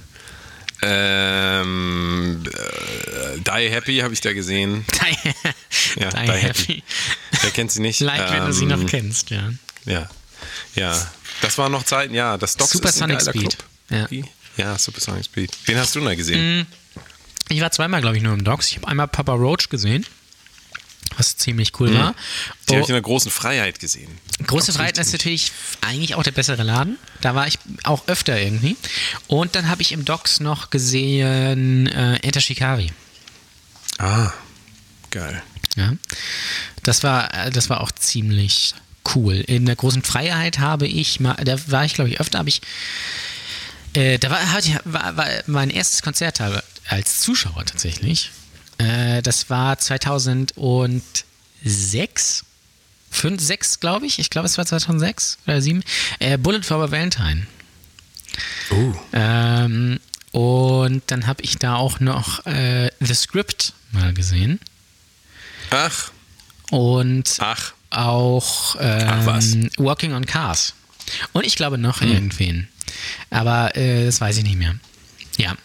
Ähm, 0.81 2.43
äh, 2.45 3.39
Die 3.39 3.69
Happy 3.71 3.97
habe 3.99 4.13
ich 4.13 4.21
da 4.21 4.33
gesehen. 4.33 4.85
Ja, 5.99 6.09
Die 6.09 6.25
Die 6.25 6.31
Happy. 6.31 6.41
Happy. 6.41 6.83
Wer 7.41 7.51
kennt 7.51 7.71
sie 7.71 7.81
nicht? 7.81 7.99
Like, 8.01 8.31
wenn 8.31 8.45
du 8.45 8.53
sie 8.53 8.65
noch 8.65 8.79
Ähm, 8.79 8.85
kennst, 8.87 9.29
ja. 9.31 9.49
Ja, 9.85 10.09
ja. 10.75 11.11
Das 11.41 11.57
waren 11.57 11.71
noch 11.71 11.83
Zeiten, 11.83 12.13
ja. 12.13 12.37
Das 12.37 12.55
Docs 12.57 12.71
Supersonic 12.71 13.17
ist 13.19 13.25
geiler 13.25 13.39
Speed. 13.39 13.57
Ja. 13.89 14.07
Ja, 14.57 14.77
Supersonic 14.77 15.25
Speed. 15.25 15.51
Wen 15.65 15.77
hast 15.77 15.95
du 15.95 16.01
da 16.01 16.13
gesehen? 16.15 16.67
Ich 17.49 17.61
war 17.61 17.71
zweimal, 17.71 18.01
glaube 18.01 18.17
ich, 18.17 18.23
nur 18.23 18.33
im 18.33 18.43
Docks. 18.43 18.69
Ich 18.69 18.77
habe 18.77 18.87
einmal 18.87 19.07
Papa 19.07 19.33
Roach 19.33 19.69
gesehen, 19.69 20.05
was 21.15 21.37
ziemlich 21.37 21.79
cool 21.79 21.93
war. 21.93 22.11
Mhm. 22.11 22.15
Die 22.69 22.73
habe 22.73 22.83
ich 22.83 22.89
in 22.89 22.93
der 22.93 23.01
großen 23.01 23.31
Freiheit 23.31 23.79
gesehen. 23.79 24.09
Große 24.45 24.73
Freiheit 24.73 24.97
ist 24.97 25.11
natürlich 25.11 25.51
eigentlich 25.81 26.15
auch 26.15 26.23
der 26.23 26.31
bessere 26.31 26.63
Laden. 26.63 26.97
Da 27.21 27.35
war 27.35 27.47
ich 27.47 27.57
auch 27.83 28.07
öfter 28.07 28.39
irgendwie. 28.39 28.75
Und 29.27 29.55
dann 29.55 29.69
habe 29.69 29.81
ich 29.81 29.91
im 29.91 30.05
Docks 30.05 30.39
noch 30.39 30.69
gesehen 30.69 31.87
äh, 31.87 32.17
Enter 32.17 32.41
Shikari. 32.41 32.91
Ah, 33.97 34.31
geil. 35.09 35.41
Ja. 35.75 35.93
Das 36.83 37.03
war, 37.03 37.33
äh, 37.33 37.51
das 37.51 37.69
war 37.69 37.81
auch 37.81 37.91
ziemlich 37.91 38.75
cool. 39.15 39.35
In 39.35 39.65
der 39.65 39.75
großen 39.75 40.03
Freiheit 40.03 40.59
habe 40.59 40.87
ich 40.87 41.19
mal, 41.19 41.35
da 41.35 41.57
war 41.67 41.85
ich 41.85 41.93
glaube 41.93 42.09
ich 42.09 42.19
öfter, 42.19 42.39
habe 42.39 42.49
ich, 42.49 42.61
äh, 43.93 44.17
da 44.19 44.29
war, 44.29 44.39
war, 44.85 45.17
war 45.17 45.27
mein 45.47 45.69
erstes 45.69 46.01
Konzert 46.01 46.41
als 46.89 47.19
Zuschauer 47.19 47.65
tatsächlich. 47.65 48.31
Äh, 48.77 49.21
das 49.21 49.49
war 49.49 49.77
2006, 49.77 52.45
5, 53.11 53.41
6 53.41 53.79
glaube 53.79 54.05
ich. 54.05 54.19
Ich 54.19 54.29
glaube 54.29 54.47
es 54.47 54.57
war 54.57 54.65
2006 54.65 55.37
oder 55.47 55.61
7. 55.61 55.83
Äh, 56.19 56.37
Bullet 56.37 56.61
for 56.63 56.91
Valentine. 56.91 57.47
Uh. 58.71 58.93
Ähm, 59.13 59.99
und 60.31 61.01
dann 61.07 61.25
habe 61.25 61.41
ich 61.41 61.57
da 61.57 61.75
auch 61.75 61.99
noch 61.99 62.45
äh, 62.45 62.91
The 62.99 63.15
Script 63.15 63.73
mal 63.91 64.13
gesehen. 64.13 64.59
Ach, 65.71 66.11
Und 66.69 67.37
ach. 67.39 67.73
auch 67.89 68.75
ähm, 68.79 69.07
Ach. 69.27 69.41
Hm. 69.41 69.69
Walking 69.77 70.13
on 70.13 70.25
Cars. 70.25 70.73
Und 71.33 71.45
ich 71.45 71.55
glaube 71.55 71.77
noch 71.77 72.01
irgendwen. 72.01 72.67
Aber 73.29 73.75
äh, 73.75 74.05
das 74.05 74.21
weiß 74.21 74.37
ich 74.37 74.43
nicht 74.43 74.57
mehr. 74.57 74.75
Ja. 75.37 75.55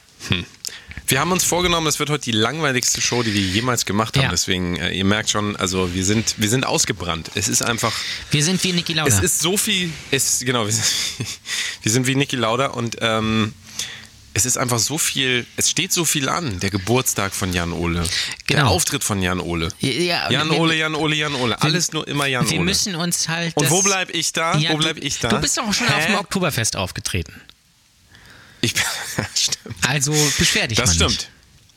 Wir 1.07 1.21
haben 1.21 1.33
uns 1.33 1.45
vorgenommen, 1.45 1.85
das 1.87 1.99
wird 1.99 2.11
heute 2.11 2.25
die 2.25 2.33
langweiligste 2.33 3.01
Show, 3.01 3.23
die 3.23 3.35
wir 3.35 3.41
jemals 3.41 3.85
gemacht 3.85 4.17
haben. 4.17 4.25
Ja. 4.25 4.31
Deswegen, 4.31 4.77
äh, 4.77 4.93
ihr 4.93 5.05
merkt 5.05 5.31
schon, 5.31 5.57
also 5.57 5.93
wir 5.95 6.05
sind, 6.05 6.35
wir 6.39 6.49
sind 6.49 6.65
ausgebrannt. 6.67 7.31
Es 7.35 7.49
ist 7.49 7.63
einfach, 7.63 7.93
Wir 8.31 8.43
sind 8.43 8.63
wie 8.65 8.73
Niki 8.73 8.93
Lauda. 8.95 9.09
es 9.15 9.23
ist 9.23 9.41
so 9.41 9.57
viel, 9.57 9.91
es, 10.11 10.41
genau, 10.41 10.65
wir 10.67 10.73
sind, 10.73 10.85
wir 11.83 11.93
sind 11.93 12.07
wie 12.07 12.15
Niki 12.15 12.37
Lauda 12.37 12.67
und 12.69 12.97
ähm, 13.01 13.53
es 14.35 14.47
ist 14.47 14.57
einfach 14.57 14.79
so 14.79 14.97
viel, 14.97 15.45
es 15.57 15.69
steht 15.69 15.93
so 15.93 16.07
viel 16.07 16.31
an. 16.31 16.59
Der 16.61 16.71
Geburtstag 16.71 17.35
von 17.35 17.53
Jan 17.53 17.73
Ole, 17.73 18.01
der 18.49 18.57
Genau. 18.57 18.69
Auftritt 18.71 19.05
von 19.05 19.21
Jan 19.21 19.41
Ole. 19.41 19.69
ja, 19.81 20.31
Jan 20.31 20.51
wir, 20.51 20.59
Ole, 20.59 20.75
Jan 20.77 20.95
Ole, 20.95 21.15
Jan 21.17 21.35
Ole. 21.35 21.61
Alles 21.61 21.93
nur 21.93 22.09
immer 22.09 22.25
Jan 22.27 22.49
Wir 22.49 22.57
Ole. 22.57 22.65
müssen 22.65 22.95
uns 22.97 23.29
halt. 23.29 23.55
Und 23.59 23.69
wo 23.71 23.83
bleib 23.83 24.09
ich 24.15 24.33
da? 24.33 24.57
Ja, 24.57 24.71
wo 24.73 24.79
bleib 24.79 24.97
du, 24.97 25.03
ich 25.03 25.19
da? 25.19 25.29
Du 25.29 25.39
bist 25.39 25.59
doch 25.59 25.71
schon 25.75 25.87
Hä? 25.89 25.95
auf 25.95 26.07
dem 26.07 26.15
Oktoberfest 26.15 26.77
aufgetreten. 26.77 27.35
Ich. 28.63 28.75
Also 29.87 30.13
beschwer 30.39 30.67
dich 30.69 30.79
Das 30.79 30.95
stimmt. 30.95 31.11
nicht. 31.11 31.31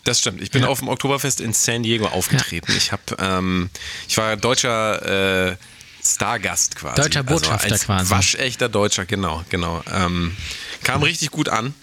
Das 0.05 0.19
stimmt. 0.19 0.41
Ich 0.41 0.51
bin 0.51 0.61
Ja. 0.63 0.69
auf 0.69 0.79
dem 0.79 0.87
Oktoberfest 0.87 1.41
in 1.41 1.51
San 1.53 1.83
Diego 1.83 2.05
aufgetreten. 2.07 2.71
Ich 2.77 2.91
habe, 2.91 3.01
ähm, 3.19 3.69
ich 4.07 4.15
war 4.17 4.37
deutscher 4.37 5.49
äh, 5.51 5.57
Stargast 6.05 6.75
quasi. 6.75 7.01
Deutscher 7.01 7.23
Botschafter 7.23 7.71
als 7.71 7.85
quasi. 7.85 8.09
Waschechter 8.11 8.69
Deutscher, 8.69 9.05
genau, 9.05 9.43
genau. 9.49 9.83
Ähm, 9.91 10.37
kam 10.83 11.01
richtig 11.03 11.31
gut 11.31 11.49
an, 11.49 11.73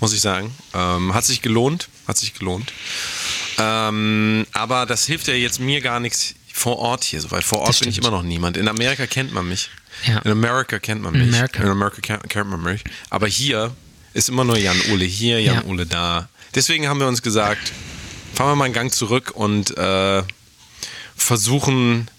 muss 0.00 0.12
ich 0.14 0.20
sagen. 0.22 0.52
Ähm, 0.74 1.12
hat 1.14 1.24
sich 1.26 1.42
gelohnt, 1.42 1.88
hat 2.08 2.16
sich 2.16 2.32
gelohnt. 2.34 2.72
Ähm, 3.58 4.46
aber 4.52 4.86
das 4.86 5.04
hilft 5.06 5.28
ja 5.28 5.34
jetzt 5.34 5.60
mir 5.60 5.80
gar 5.80 6.00
nichts 6.00 6.34
vor 6.52 6.78
Ort 6.78 7.04
hier, 7.04 7.20
so, 7.20 7.30
weil 7.30 7.42
vor 7.42 7.58
Ort 7.60 7.68
Das 7.68 7.80
bin 7.80 7.90
ich 7.90 7.96
stimmt. 7.96 8.08
immer 8.08 8.16
noch 8.16 8.22
niemand. 8.24 8.56
In 8.56 8.68
Amerika 8.68 9.06
kennt 9.06 9.32
man 9.32 9.46
mich. 9.48 9.68
Ja. 10.06 10.18
In 10.20 10.30
Amerika 10.32 10.78
kennt 10.78 11.02
man 11.02 11.12
mich. 11.12 11.22
America. 11.34 11.62
In 11.62 11.68
Amerika 11.68 12.16
kennt 12.18 12.50
man 12.50 12.62
mich. 12.62 12.82
Aber 13.10 13.26
hier 13.26 13.74
ist 14.18 14.28
immer 14.28 14.44
nur 14.44 14.58
Jan 14.58 14.76
Ole 14.92 15.04
hier, 15.04 15.40
Jan 15.40 15.78
Ja. 15.78 15.84
Da. 15.84 16.28
Deswegen 16.54 16.88
haben 16.88 17.00
wir 17.00 17.06
uns 17.06 17.22
gesagt, 17.22 17.72
fahren 18.34 18.50
wir 18.50 18.56
mal 18.56 18.64
einen 18.66 18.74
Gang 18.74 18.92
zurück 18.92 19.32
und 19.34 19.76
äh, 19.78 20.22
versuchen 21.16 22.10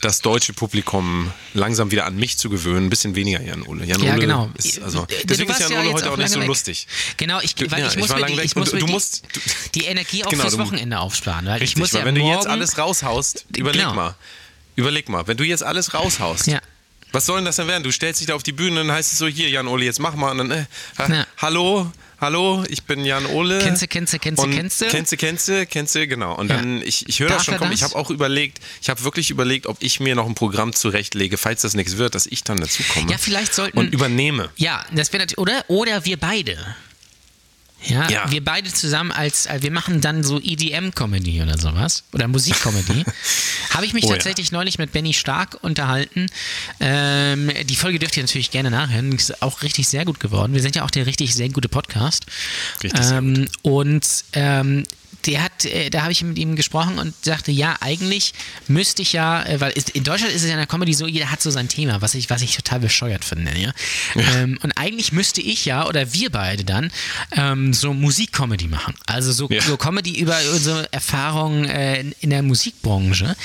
das 0.00 0.20
deutsche 0.20 0.52
Publikum 0.52 1.32
langsam 1.54 1.90
wieder 1.90 2.04
an 2.04 2.16
mich 2.16 2.36
zu 2.36 2.50
gewöhnen, 2.50 2.86
ein 2.86 2.90
bisschen 2.90 3.14
weniger 3.14 3.40
Jan 3.40 3.62
Ole. 3.62 3.86
Jan 3.86 4.02
Ja, 4.02 4.16
genau. 4.16 4.50
ist 4.54 4.82
also 4.82 5.06
deswegen 5.24 5.50
ist 5.50 5.60
ja 5.60 5.68
Jan 5.70 5.78
Ole 5.78 5.86
jetzt 5.88 5.94
heute 6.02 6.10
auch 6.12 6.16
nicht 6.18 6.28
so 6.30 6.40
weg. 6.40 6.46
lustig. 6.46 6.86
Genau, 7.16 7.40
ich, 7.40 7.54
weil 7.70 7.80
ja, 7.80 7.86
ich 7.86 7.94
ich 7.94 7.98
muss 8.00 8.10
war 8.10 8.16
mir, 8.16 8.20
lang 8.22 8.30
die, 8.32 8.36
weg 8.36 8.44
ich 8.44 8.56
und 8.56 8.60
muss 8.60 8.70
du- 8.80 8.86
musst- 8.86 9.22
du- 9.32 9.40
die 9.74 9.84
Energie 9.86 10.24
auch 10.24 10.30
Genau, 10.30 10.42
fürs 10.42 10.58
Wochenende 10.58 10.98
aufsparen. 11.00 11.46
Weil 11.46 11.56
ich 11.56 11.62
Richtig, 11.62 11.78
muss 11.78 11.94
weil 11.94 12.00
ja 12.00 12.06
wenn 12.06 12.14
du 12.16 12.20
jetzt 12.22 12.46
alles 12.46 12.76
raushaust, 12.76 13.46
überleg 13.56 13.80
Genau. 13.82 13.94
mal. 13.94 14.14
Überleg 14.76 15.08
mal, 15.08 15.26
wenn 15.26 15.36
du 15.38 15.44
jetzt 15.44 15.62
alles 15.62 15.94
raushaust, 15.94 16.48
Ja. 16.48 16.60
Was 17.14 17.26
soll 17.26 17.36
denn 17.38 17.44
das 17.46 17.56
denn 17.56 17.68
werden? 17.68 17.82
Du 17.82 17.90
stellst 17.92 18.20
dich 18.20 18.26
da 18.26 18.34
auf 18.34 18.42
die 18.42 18.52
Bühne 18.52 18.80
und 18.80 18.88
dann 18.88 18.96
heißt 18.96 19.12
es 19.12 19.18
so, 19.18 19.26
hier, 19.26 19.48
Jan 19.48 19.66
Ole, 19.68 19.84
jetzt 19.84 20.00
mach 20.00 20.14
mal. 20.14 20.30
Und 20.32 20.38
dann, 20.38 20.50
äh, 20.50 20.64
ha, 20.98 21.06
Ja. 21.12 21.26
hallo, 21.38 21.90
hallo, 22.20 22.64
ich 22.68 22.82
bin 22.84 23.04
Jan 23.04 23.26
Ole. 23.26 23.58
Kennst 23.60 23.82
du, 23.82 23.86
kennst 23.88 24.12
du, 24.12 24.18
kennst 24.18 24.42
du, 24.42 24.48
kennst 24.50 24.80
du? 24.80 24.86
Kennst 24.86 25.12
du, 25.12 25.16
kennst 25.16 25.48
du, 25.48 25.66
kennst 25.66 25.94
du, 25.94 26.06
genau. 26.06 26.34
Und 26.36 26.50
Ja. 26.50 26.56
dann, 26.56 26.82
ich, 26.82 27.08
ich 27.08 27.20
höre 27.20 27.28
das 27.28 27.44
schon 27.44 27.56
kommen. 27.56 27.70
das? 27.70 27.80
Ich 27.80 27.84
habe 27.84 27.96
auch 27.96 28.10
überlegt, 28.10 28.58
ich 28.82 28.88
habe 28.90 29.02
wirklich 29.04 29.30
überlegt, 29.30 29.66
ob 29.66 29.76
ich 29.80 30.00
mir 30.00 30.14
noch 30.14 30.26
ein 30.26 30.34
Programm 30.34 30.72
zurechtlege, 30.72 31.38
falls 31.38 31.62
das 31.62 31.74
nichts 31.74 31.96
wird, 31.96 32.14
dass 32.14 32.26
ich 32.26 32.42
dann 32.44 32.56
dazukomme. 32.58 33.10
Ja, 33.10 33.18
vielleicht 33.18 33.54
sollten- 33.54 33.78
Und 33.78 33.92
übernehme. 33.92 34.50
Ja, 34.56 34.84
das 34.92 35.12
wäre 35.12 35.22
natürlich, 35.22 35.38
oder? 35.38 35.64
Oder 35.68 36.04
wir 36.04 36.16
beide. 36.18 36.58
Ja, 37.86 38.08
Ja. 38.08 38.30
wir 38.30 38.44
beide 38.44 38.72
zusammen 38.72 39.12
als, 39.12 39.46
äh, 39.46 39.58
wir 39.62 39.70
machen 39.70 40.00
dann 40.00 40.22
so 40.24 40.40
EDM-Comedy 40.40 41.42
oder 41.42 41.58
sowas. 41.58 42.04
Oder 42.12 42.28
Musikcomedy. 42.28 43.04
Habe 43.70 43.86
ich 43.86 43.92
mich 43.92 44.04
Oh 44.04 44.08
ja. 44.08 44.14
tatsächlich 44.14 44.52
neulich 44.52 44.78
mit 44.78 44.92
Benny 44.92 45.12
Stark 45.12 45.58
unterhalten. 45.62 46.26
Ähm, 46.80 47.50
die 47.64 47.76
Folge 47.76 47.98
dürft 47.98 48.16
ihr 48.16 48.22
natürlich 48.22 48.50
gerne 48.50 48.70
nachhören. 48.70 49.12
Ist 49.12 49.42
auch 49.42 49.62
richtig 49.62 49.88
sehr 49.88 50.04
gut 50.04 50.20
geworden. 50.20 50.54
Wir 50.54 50.62
sind 50.62 50.76
ja 50.76 50.84
auch 50.84 50.90
der 50.90 51.06
richtig 51.06 51.34
sehr 51.34 51.48
gute 51.48 51.68
Podcast. 51.68 52.26
Richtig 52.82 53.04
sehr 53.04 53.18
ähm, 53.18 53.48
Und 53.62 54.06
ähm, 54.32 54.84
der 55.26 55.42
hat, 55.42 55.64
äh, 55.64 55.90
da 55.90 56.02
habe 56.02 56.12
ich 56.12 56.22
mit 56.22 56.38
ihm 56.38 56.56
gesprochen 56.56 56.98
und 56.98 57.14
sagte, 57.24 57.50
ja, 57.52 57.76
eigentlich 57.80 58.34
müsste 58.68 59.02
ich 59.02 59.12
ja, 59.12 59.42
äh, 59.44 59.60
weil 59.60 59.72
es, 59.76 59.88
in 59.88 60.04
Deutschland 60.04 60.32
ist 60.32 60.42
es 60.42 60.48
ja 60.48 60.54
in 60.54 60.58
der 60.58 60.66
Comedy 60.66 60.94
so, 60.94 61.06
jeder 61.06 61.30
hat 61.30 61.42
so 61.42 61.50
sein 61.50 61.68
Thema, 61.68 62.00
was 62.02 62.14
ich, 62.14 62.30
was 62.30 62.42
ich 62.42 62.56
total 62.56 62.80
bescheuert 62.80 63.24
finde. 63.24 63.56
Ja? 63.58 63.72
Ähm, 64.16 64.58
und 64.62 64.72
eigentlich 64.72 65.12
müsste 65.12 65.40
ich 65.40 65.64
ja, 65.64 65.86
oder 65.86 66.12
wir 66.12 66.30
beide 66.30 66.64
dann, 66.64 66.90
ähm, 67.32 67.72
so 67.74 67.92
Musikcomedy 67.94 68.68
machen. 68.68 68.94
Also 69.06 69.32
so, 69.32 69.48
Ja. 69.50 69.60
so 69.62 69.76
Comedy 69.76 70.18
über 70.18 70.36
unsere 70.52 70.92
Erfahrungen 70.92 71.64
äh, 71.66 72.00
in- 72.00 72.14
in 72.20 72.30
der 72.30 72.42
Musikbranche. 72.42 73.36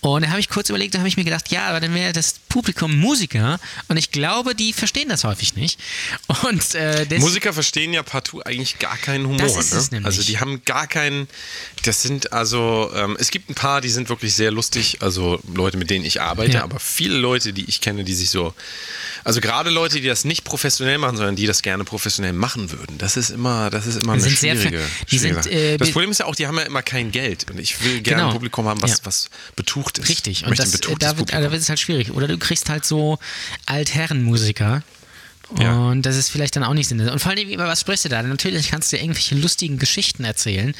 Und 0.00 0.22
da 0.24 0.28
habe 0.30 0.40
ich 0.40 0.48
kurz 0.48 0.68
überlegt, 0.68 0.94
da 0.94 0.98
habe 0.98 1.08
ich 1.08 1.16
mir 1.16 1.24
gedacht, 1.24 1.50
ja, 1.50 1.68
aber 1.68 1.80
dann 1.80 1.94
wäre 1.94 2.12
das 2.12 2.34
Publikum 2.48 2.96
Musiker 2.98 3.58
und 3.88 3.96
ich 3.96 4.10
glaube, 4.10 4.54
die 4.54 4.72
verstehen 4.72 5.08
das 5.08 5.24
häufig 5.24 5.54
nicht. 5.56 5.78
Und 6.42 6.74
äh, 6.74 7.06
Musiker 7.18 7.52
verstehen 7.52 7.92
ja 7.92 8.02
partout 8.02 8.40
eigentlich 8.42 8.78
gar 8.78 8.96
keinen 8.96 9.26
Humor. 9.26 9.46
Ne? 9.46 10.00
Also 10.04 10.22
die 10.22 10.38
haben 10.38 10.62
gar 10.64 10.86
keinen. 10.86 11.28
Das 11.84 12.02
sind 12.02 12.32
also, 12.32 12.90
ähm, 12.94 13.16
es 13.20 13.30
gibt 13.30 13.50
ein 13.50 13.54
paar, 13.54 13.80
die 13.80 13.88
sind 13.90 14.08
wirklich 14.08 14.34
sehr 14.34 14.50
lustig, 14.50 14.98
also 15.02 15.40
Leute, 15.54 15.76
mit 15.76 15.90
denen 15.90 16.04
ich 16.04 16.20
arbeite, 16.20 16.52
Ja. 16.54 16.62
aber 16.64 16.80
viele 16.80 17.16
Leute, 17.16 17.52
die 17.52 17.64
ich 17.66 17.80
kenne, 17.80 18.04
die 18.04 18.14
sich 18.14 18.30
so, 18.30 18.54
also 19.24 19.40
gerade 19.40 19.70
Leute, 19.70 20.00
die 20.00 20.06
das 20.06 20.24
nicht 20.24 20.44
professionell 20.44 20.98
machen, 20.98 21.16
sondern 21.16 21.36
die 21.36 21.46
das 21.46 21.62
gerne 21.62 21.84
professionell 21.84 22.32
machen 22.32 22.70
würden, 22.72 22.98
das 22.98 23.16
ist 23.16 23.30
immer, 23.30 23.70
das 23.70 23.86
ist 23.86 23.96
immer 24.02 24.14
eine 24.14 24.22
sind 24.22 24.38
sehr 24.38 24.56
schwierige, 24.56 24.80
die 25.10 25.18
schwierige 25.18 25.50
äh, 25.50 25.76
Das 25.76 25.90
Problem 25.90 26.10
ist 26.10 26.18
ja 26.20 26.26
auch, 26.26 26.34
die 26.34 26.46
haben 26.46 26.56
ja 26.58 26.64
immer 26.64 26.82
kein 26.82 27.10
Geld 27.12 27.50
und 27.50 27.58
ich 27.60 27.82
will 27.84 28.00
gerne 28.00 28.16
Genau. 28.22 28.28
ein 28.28 28.32
Publikum 28.34 28.66
haben, 28.66 28.80
was, 28.82 28.90
Ja. 28.92 28.96
was 29.04 29.28
betucht 29.56 29.98
ist. 29.98 30.08
Richtig, 30.08 30.42
Ich 30.42 30.46
und 30.46 30.58
das, 30.58 30.74
äh, 30.74 30.78
da, 30.98 31.18
wird, 31.18 31.32
da 31.32 31.40
wird 31.42 31.60
es 31.60 31.68
halt 31.68 31.78
schwierig. 31.80 32.10
Oder 32.12 32.28
du 32.28 32.35
kriegst 32.38 32.68
halt 32.68 32.84
so 32.84 33.18
Altherrenmusiker. 33.66 34.82
Ja. 35.60 35.90
Und 35.90 36.02
das 36.02 36.16
ist 36.16 36.30
vielleicht 36.30 36.56
dann 36.56 36.64
auch 36.64 36.74
nicht 36.74 36.88
Sinn. 36.88 37.00
Und 37.08 37.20
vor 37.20 37.30
allem, 37.30 37.48
über 37.48 37.68
was 37.68 37.80
sprichst 37.80 38.04
du 38.04 38.08
da? 38.08 38.22
Natürlich 38.22 38.70
kannst 38.70 38.92
du 38.92 38.96
irgendwelche 38.96 39.36
lustigen 39.36 39.78
Geschichten 39.78 40.24
erzählen. 40.24 40.74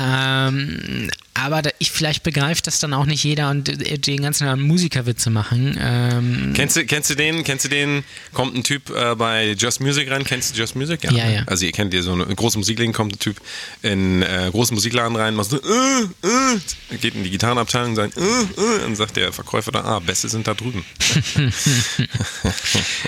Ähm, 0.00 1.10
aber 1.40 1.62
da, 1.62 1.70
ich, 1.78 1.90
vielleicht 1.90 2.22
begreift 2.22 2.66
das 2.66 2.78
dann 2.80 2.92
auch 2.94 3.06
nicht 3.06 3.24
jeder 3.24 3.50
und 3.50 3.68
äh, 3.68 3.98
den 3.98 4.22
ganzen 4.22 4.60
Musikerwitze 4.60 5.30
machen. 5.30 5.78
Ähm, 5.80 6.52
Kennst 6.54 6.76
du, 6.76 6.84
kennst 6.84 7.10
du 7.10 7.14
den? 7.14 7.44
Kennst 7.44 7.64
du 7.64 7.68
den? 7.68 8.04
Kommt 8.32 8.56
ein 8.56 8.64
Typ 8.64 8.90
äh, 8.90 9.14
bei 9.14 9.52
Just 9.52 9.80
Music 9.80 10.10
rein. 10.10 10.24
Kennst 10.24 10.54
du 10.54 10.58
Just 10.58 10.76
Music? 10.76 11.04
Ja, 11.04 11.12
ja. 11.12 11.42
Also 11.46 11.66
ihr 11.66 11.72
kennt 11.72 11.94
ihr 11.94 12.02
so 12.02 12.12
eine 12.12 12.26
große 12.26 12.58
Musikladen, 12.58 12.92
kommt 12.92 13.14
ein 13.14 13.18
Typ 13.18 13.40
in 13.82 14.22
äh, 14.22 14.48
großen 14.50 14.74
Musikladen 14.74 15.16
rein, 15.16 15.34
macht 15.34 15.50
so, 15.50 15.56
äh, 15.56 16.02
äh, 16.26 16.96
geht 16.98 17.14
in 17.14 17.24
die 17.24 17.30
Gitarrenabteilung 17.30 17.90
und 17.90 17.96
sagt, 17.96 18.16
äh, 18.16 18.20
äh, 18.20 18.84
und 18.86 18.96
sagt 18.96 19.16
der 19.16 19.32
Verkäufer 19.32 19.72
da, 19.72 19.84
ah, 19.84 19.98
Bässe 20.00 20.28
sind 20.28 20.46
da 20.46 20.54
drüben. 20.54 20.84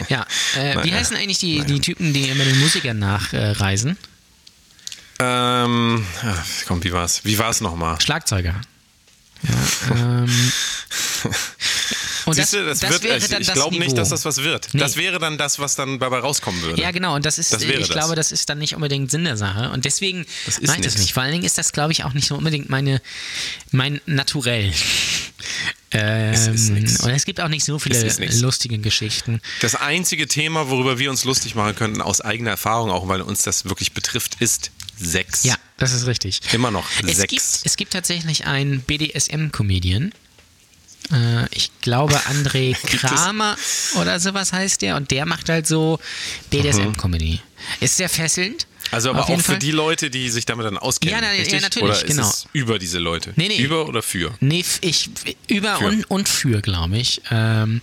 ja. 0.09 0.27
Äh, 0.57 0.77
wie 0.85 0.93
heißen 0.93 1.17
eigentlich 1.17 1.39
die, 1.39 1.65
die 1.65 1.81
Typen, 1.81 2.13
die 2.13 2.29
immer 2.29 2.45
den 2.45 2.59
Musikern 2.61 2.99
nachreisen? 2.99 3.97
Ähm, 5.21 6.07
ja, 6.23 6.45
komm, 6.67 6.83
wie 6.83 6.93
war's? 6.93 7.21
Wie 7.25 7.39
war's 7.39 7.61
nochmal? 7.61 8.01
Schlagzeuger. 8.01 8.61
Ja, 9.43 9.95
ähm, 9.95 10.53
und 12.25 12.35
Siehst 12.35 12.53
du, 12.53 12.65
das, 12.65 12.83
wird, 12.83 13.03
wäre 13.03 13.19
ich, 13.19 13.29
dann 13.29 13.41
ich 13.41 13.47
das 13.47 13.55
glaube 13.55 13.79
nicht, 13.79 13.97
dass 13.97 14.09
das 14.11 14.25
was 14.25 14.39
wird. 14.43 14.69
Nee. 14.73 14.81
Das 14.81 14.97
wäre 14.97 15.19
dann 15.19 15.39
das, 15.39 15.59
was 15.59 15.77
dann 15.77 15.99
dabei 15.99 16.19
rauskommen 16.19 16.61
würde. 16.63 16.81
Ja, 16.81 16.91
genau, 16.91 17.15
und 17.17 17.25
das 17.27 17.39
ist, 17.39 17.53
Das 17.53 17.63
ich 17.63 17.79
das. 17.79 17.89
glaube, 17.91 18.15
das 18.15 18.33
ist 18.33 18.49
dann 18.49 18.59
nicht 18.59 18.75
unbedingt 18.75 19.11
Sinn 19.11 19.25
der 19.25 19.37
Sache. 19.37 19.71
Und 19.71 19.85
deswegen 19.85 20.27
Das 20.47 20.61
mache 20.63 20.79
ich 20.79 20.85
das 20.85 20.99
nicht. 20.99 21.13
Vor 21.13 21.23
allen 21.23 21.33
Dingen 21.33 21.45
ist 21.45 21.59
das, 21.59 21.73
glaube 21.73 21.93
ich, 21.93 22.05
auch 22.05 22.13
nicht 22.13 22.29
so 22.29 22.37
unbedingt 22.37 22.71
meine, 22.71 23.03
mein 23.71 24.01
Naturell. 24.07 24.73
Ähm, 25.93 26.33
Es 26.33 26.47
ist 26.47 26.71
und 27.03 27.11
es 27.11 27.25
gibt 27.25 27.41
auch 27.41 27.49
nicht 27.49 27.65
so 27.65 27.79
viele 27.79 28.11
lustige 28.41 28.79
Geschichten. 28.79 29.41
Das 29.61 29.75
einzige 29.75 30.29
Thema, 30.29 30.69
worüber 30.71 30.99
wir 30.99 31.11
uns 31.11 31.25
lustig 31.25 31.55
machen 31.57 31.75
könnten, 31.75 32.01
aus 32.01 32.21
eigener 32.21 32.51
Erfahrung, 32.51 32.91
auch 32.91 33.09
weil 33.09 33.23
uns 33.23 33.43
das 33.43 33.65
wirklich 33.65 33.93
betrifft, 33.93 34.37
ist 34.39 34.71
Sex. 35.01 35.45
Ja, 35.45 35.55
das 35.79 35.93
ist 35.93 36.07
richtig. 36.07 36.41
Immer 36.53 36.71
noch 36.71 36.87
Es 37.07 37.17
Sex. 37.17 37.29
gibt, 37.31 37.43
es 37.65 37.77
gibt 37.77 37.93
tatsächlich 37.93 38.47
einen 38.47 38.81
BDSM-Comedian. 38.83 40.13
Äh, 41.13 41.47
ich 41.55 41.71
glaube, 41.81 42.17
André? 42.29 42.75
Kramer 42.99 43.57
oder 44.01 44.21
sowas 44.21 44.53
heißt 44.53 44.83
der. 44.83 44.97
Und 44.97 45.11
der 45.11 45.27
macht 45.27 45.49
halt 45.49 45.67
so 45.67 45.99
BDSM-Comedy. 46.51 47.41
Ist 47.81 47.97
sehr 47.97 48.09
fesselnd. 48.09 48.67
Also 48.91 49.11
aber 49.11 49.23
auch 49.23 49.37
für 49.37 49.43
Fall. 49.43 49.59
die 49.59 49.71
Leute, 49.71 50.11
die 50.11 50.29
sich 50.31 50.47
damit 50.47 50.67
dann 50.67 50.79
auskennen. 50.79 51.15
Ja, 51.15 51.21
na, 51.21 51.35
ja, 51.35 51.61
natürlich, 51.61 51.85
oder 51.85 51.95
ist 51.95 52.07
genau. 52.07 52.29
Es 52.29 52.47
über 52.53 52.79
diese 52.79 52.99
Leute. 52.99 53.33
Nee, 53.37 53.49
nee. 53.49 53.59
Über 53.59 53.87
oder 53.89 54.03
für? 54.03 54.35
Nee, 54.41 54.65
ich, 54.81 55.11
über 55.49 55.77
Für. 55.77 55.87
und, 55.87 56.05
und 56.11 56.29
für, 56.29 56.61
glaube 56.61 56.99
ich. 56.99 57.23
Ähm, 57.31 57.81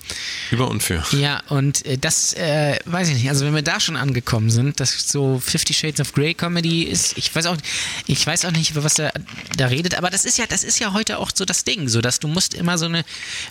Über 0.52 0.68
und 0.70 0.84
für. 0.84 1.04
ja, 1.12 1.42
und 1.50 1.86
äh, 1.86 1.98
das 1.98 2.34
äh, 2.34 2.78
weiß 2.86 3.10
ich 3.10 3.16
nicht. 3.16 3.30
Also 3.30 3.46
wenn 3.46 3.56
wir 3.56 3.62
da 3.62 3.80
schon 3.80 3.96
angekommen 3.96 4.50
sind, 4.50 4.80
dass 4.80 5.10
so 5.10 5.40
Fifty 5.40 5.74
Shades 5.74 6.02
of 6.02 6.14
Grey 6.14 6.34
Comedy 6.34 6.84
ist, 6.84 7.18
ich 7.18 7.34
weiß 7.34 7.46
auch, 7.48 7.58
ich 8.06 8.26
weiß 8.26 8.46
auch 8.46 8.52
nicht, 8.52 8.72
über 8.72 8.84
was 8.84 9.00
er 9.00 9.14
da 9.56 9.68
redet, 9.68 9.96
aber 9.96 10.10
das 10.10 10.26
ist 10.26 10.38
ja, 10.38 10.46
das 10.46 10.64
ist 10.64 10.80
ja 10.80 10.94
heute 10.94 11.20
auch 11.20 11.32
so 11.34 11.46
das 11.46 11.64
Ding, 11.64 11.88
so 11.88 12.02
dass 12.02 12.20
du 12.20 12.28
musst 12.28 12.54
immer 12.54 12.78
so 12.78 12.86
eine 12.86 13.04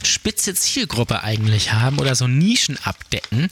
spitze 0.05 0.55
Zielgruppe 0.55 1.23
eigentlich 1.23 1.73
haben 1.73 1.99
oder 1.99 2.15
so 2.15 2.27
Nischen 2.27 2.79
abdecken. 2.85 3.49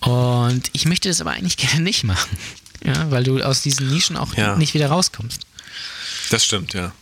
Und 0.00 0.70
ich 0.72 0.86
möchte 0.86 1.08
das 1.08 1.20
aber 1.20 1.32
eigentlich 1.32 1.56
gerne 1.56 1.80
nicht 1.80 2.04
machen. 2.04 2.36
Ja, 2.84 3.10
weil 3.10 3.24
du 3.24 3.42
aus 3.42 3.62
diesen 3.62 3.88
Nischen 3.90 4.16
auch 4.16 4.34
Ja. 4.34 4.56
nicht 4.56 4.74
wieder 4.74 4.88
rauskommst. 4.88 5.42
Das 6.30 6.44
stimmt, 6.44 6.74
ja. 6.74 6.92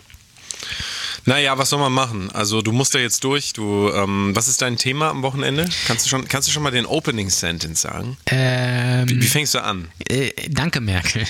Naja, 1.29 1.59
was 1.59 1.71
soll 1.71 1.81
man 1.81 1.93
machen? 1.93 2.31
Also 2.31 2.63
du 2.63 2.71
musst 2.71 2.95
da 2.95 3.01
jetzt 3.01 3.25
durch. 3.25 3.53
Du, 3.53 3.91
ähm, 3.93 4.31
was 4.35 4.47
ist 4.47 4.63
dein 4.63 4.77
Thema 4.77 5.11
am 5.11 5.23
Wochenende? 5.23 5.69
Kannst 5.89 6.07
du 6.07 6.09
schon, 6.09 6.29
kannst 6.29 6.47
du 6.47 6.53
schon 6.53 6.63
mal 6.63 6.71
den 6.71 6.87
Opening 6.87 7.31
Sentence 7.31 7.81
sagen? 7.81 8.17
Ähm, 8.27 9.09
Wie, 9.11 9.21
wie 9.21 9.27
fängst 9.27 9.55
du 9.55 9.63
an? 9.63 9.89
Äh, 10.09 10.31
danke, 10.51 10.81
Merkel. 10.81 11.25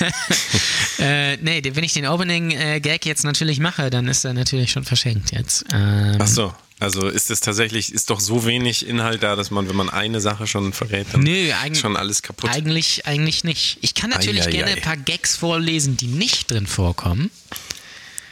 äh, 0.98 1.36
nee, 1.36 1.60
wenn 1.74 1.84
ich 1.84 1.92
den 1.92 2.06
Opening-Gag 2.06 3.04
jetzt 3.04 3.24
natürlich 3.24 3.60
mache, 3.60 3.90
dann 3.90 4.08
ist 4.08 4.24
er 4.24 4.32
natürlich 4.32 4.72
schon 4.72 4.84
verschenkt 4.84 5.30
jetzt. 5.32 5.64
Ähm, 5.72 6.16
Ach 6.18 6.26
so. 6.26 6.54
Also 6.82 7.06
ist 7.06 7.30
es 7.30 7.40
tatsächlich, 7.40 7.92
ist 7.92 8.10
doch 8.10 8.18
so 8.18 8.44
wenig 8.44 8.86
Inhalt 8.86 9.22
da, 9.22 9.36
dass 9.36 9.50
man, 9.52 9.68
wenn 9.68 9.76
man 9.76 9.88
eine 9.88 10.20
Sache 10.20 10.48
schon 10.48 10.72
verrät, 10.72 11.06
dann 11.12 11.20
Nö, 11.22 11.52
ist 11.70 11.80
schon 11.80 11.96
alles 11.96 12.22
kaputt. 12.22 12.50
eigentlich, 12.50 13.06
eigentlich 13.06 13.44
nicht. 13.44 13.78
Ich 13.82 13.94
kann 13.94 14.10
natürlich 14.10 14.46
ei, 14.46 14.50
gerne 14.50 14.70
ei. 14.72 14.74
ein 14.74 14.82
paar 14.82 14.96
Gags 14.96 15.36
vorlesen, 15.36 15.96
die 15.96 16.08
nicht 16.08 16.50
drin 16.50 16.66
vorkommen. 16.66 17.30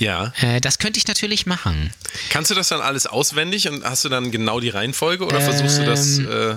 Ja. 0.01 0.33
Äh, 0.41 0.61
das 0.61 0.79
könnte 0.79 0.99
ich 0.99 1.07
natürlich 1.07 1.47
machen. 1.47 1.93
Kannst 2.31 2.51
du 2.51 2.55
das 2.57 2.69
dann 2.69 2.81
alles 2.81 3.07
auswendig 3.07 3.69
und 3.69 3.85
hast 3.85 4.05
du 4.05 4.09
dann 4.09 4.31
genau 4.33 4.59
die 4.59 4.71
Reihenfolge 4.71 5.25
oder 5.25 5.41
versuchst 5.41 5.79
du 5.79 5.85
das? 5.85 6.19
Ähm, 6.19 6.29
Äh, 6.29 6.57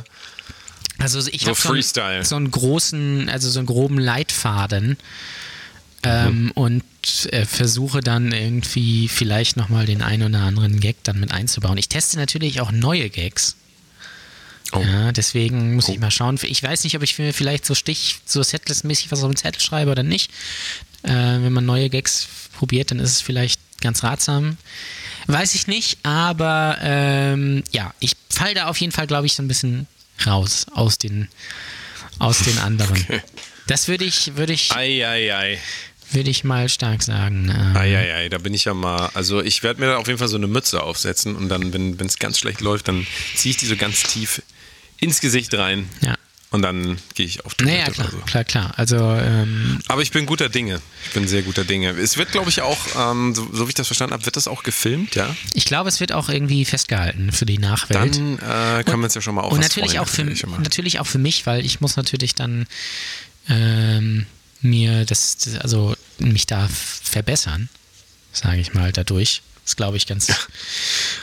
Also 1.00 1.20
ich 1.32 1.42
So 1.42 1.50
habe 1.50 2.24
so 2.24 2.36
einen 2.36 2.50
großen, 2.50 3.30
also 3.30 3.50
so 3.50 3.60
einen 3.60 3.66
groben 3.68 4.00
Leitfaden 4.00 4.98
ähm, 6.04 6.52
und 6.56 6.84
äh, 7.32 7.46
versuche 7.46 8.02
dann 8.02 8.32
irgendwie 8.32 9.08
vielleicht 9.08 9.58
nochmal 9.58 9.86
den 9.86 10.02
einen 10.02 10.34
oder 10.34 10.44
anderen 10.44 10.80
Gag 10.80 10.98
dann 11.04 11.20
mit 11.20 11.32
einzubauen. 11.32 11.78
Ich 11.78 11.90
teste 11.90 12.18
natürlich 12.18 12.62
auch 12.62 12.72
neue 12.72 13.10
Gags. 13.10 13.56
Oh. 14.72 14.80
Ja, 14.80 15.12
deswegen 15.12 15.76
muss 15.76 15.90
ich 15.90 16.00
mal 16.00 16.12
schauen. 16.12 16.40
Ich 16.42 16.64
weiß 16.64 16.84
nicht, 16.84 16.96
ob 16.96 17.04
ich 17.04 17.20
mir 17.20 17.34
vielleicht 17.34 17.66
so 17.66 17.76
Stich, 17.76 18.22
so 18.26 18.42
Setlist-mäßig 18.42 19.12
was 19.12 19.24
auf 19.24 19.32
den 19.32 19.38
Zettel 19.38 19.62
schreibe 19.62 19.92
oder 19.92 20.04
nicht. 20.04 20.32
Äh, 21.04 21.12
wenn 21.12 21.54
man 21.54 21.66
neue 21.66 21.90
Gags 21.90 22.28
probiert, 22.58 22.92
dann 22.92 23.00
ist 23.00 23.12
es 23.12 23.22
vielleicht 23.22 23.60
ganz 23.82 24.04
ratsam. 24.04 24.58
Weiß 25.28 25.56
ich 25.56 25.68
nicht, 25.68 26.00
aber 26.04 26.78
ähm, 26.82 27.64
ja, 27.72 27.94
ich 28.00 28.16
fall 28.30 28.54
da 28.54 28.66
auf 28.68 28.78
jeden 28.78 28.92
Fall, 28.92 29.08
glaube 29.08 29.28
ich, 29.28 29.36
so 29.36 29.44
ein 29.44 29.48
bisschen 29.48 29.88
raus 30.26 30.66
aus 30.74 30.98
den, 30.98 31.28
aus 32.20 32.40
den 32.40 32.58
anderen. 32.60 32.98
Okay. 33.10 33.22
Das 33.68 33.88
würde 33.88 34.04
ich, 34.04 34.36
würde 34.36 34.52
ich, 34.52 34.74
Ei, 34.74 35.08
ei, 35.08 35.34
ei. 35.34 35.60
Würde 36.14 36.30
ich 36.30 36.44
mal 36.44 36.70
stark 36.70 37.04
sagen. 37.04 37.50
Ähm, 37.56 37.76
Ei, 37.76 37.98
ei, 37.98 38.14
ei. 38.16 38.30
Da 38.30 38.38
bin 38.38 38.54
ich 38.54 38.66
ja 38.66 38.74
mal. 38.74 39.10
Also, 39.14 39.42
ich 39.42 39.64
werde 39.64 39.80
mir 39.80 39.88
da 39.88 39.98
auf 39.98 40.08
jeden 40.08 40.20
Fall 40.20 40.28
so 40.28 40.38
eine 40.38 40.48
Mütze 40.48 40.82
aufsetzen 40.84 41.36
und 41.36 41.50
dann, 41.50 41.74
wenn 41.74 41.98
es 42.06 42.20
ganz 42.20 42.40
schlecht 42.40 42.62
läuft, 42.62 42.88
dann 42.88 43.06
ziehe 43.36 43.52
ich 43.52 43.58
die 43.58 43.66
so 43.66 43.76
ganz 43.76 44.04
tief 44.04 44.42
ins 45.00 45.20
Gesicht 45.22 45.54
rein. 45.56 45.88
Ja. 46.02 46.16
Und 46.52 46.62
dann 46.62 47.00
gehe 47.16 47.26
ich 47.26 47.44
auf 47.46 47.56
Naja, 47.62 47.86
Toilette 47.86 47.92
klar, 47.94 48.08
oder 48.10 48.18
so. 48.20 48.24
klar, 48.26 48.44
klar. 48.44 48.74
Also, 48.78 48.96
ähm, 48.98 49.80
Aber 49.88 50.04
ich 50.04 50.12
bin 50.12 50.28
guter 50.28 50.50
Dinge. 50.50 50.82
Ich 51.08 51.12
bin 51.14 51.28
sehr 51.28 51.42
guter 51.42 51.64
Dinge. 51.64 51.90
Es 51.98 52.16
wird, 52.18 52.32
glaube 52.32 52.52
ich, 52.52 52.62
auch, 52.62 52.78
ähm, 52.96 53.34
so, 53.34 53.50
so 53.52 53.66
wie 53.66 53.70
ich 53.70 53.74
das 53.74 53.88
verstanden 53.88 54.14
habe, 54.14 54.24
wird 54.28 54.36
das 54.36 54.48
auch 54.48 54.62
gefilmt, 54.62 55.16
ja? 55.16 55.36
ich 55.56 55.66
glaube, 55.66 55.90
es 55.90 56.00
wird 56.00 56.12
auch 56.12 56.30
irgendwie 56.30 56.64
festgehalten 56.64 57.32
für 57.32 57.48
die 57.48 57.58
Nachwelt. 57.58 58.00
Dann 58.18 58.38
äh, 58.38 58.84
können 58.84 59.00
wir 59.00 59.06
uns 59.06 59.16
ja 59.16 59.22
schon 59.22 59.34
mal 59.34 59.42
auf 59.42 59.52
Und 59.52 59.62
natürlich 59.62 59.94
freuen. 59.94 60.04
auch, 60.04 60.08
für, 60.08 60.26
natürlich 60.26 61.00
auch 61.00 61.08
für 61.08 61.18
mich, 61.18 61.44
weil 61.48 61.66
ich 61.66 61.82
muss 61.82 61.96
natürlich 61.98 62.36
dann 62.36 62.68
ähm, 63.50 64.28
mir 64.64 65.06
das, 65.06 65.38
also 65.62 65.96
mich 66.20 66.46
da 66.46 66.68
verbessern, 66.70 67.70
sage 68.32 68.60
ich 68.60 68.74
mal, 68.74 68.92
dadurch. 68.92 69.42
Das 69.66 69.78
glaube 69.78 69.96
ich 69.96 70.08
ganz, 70.08 70.28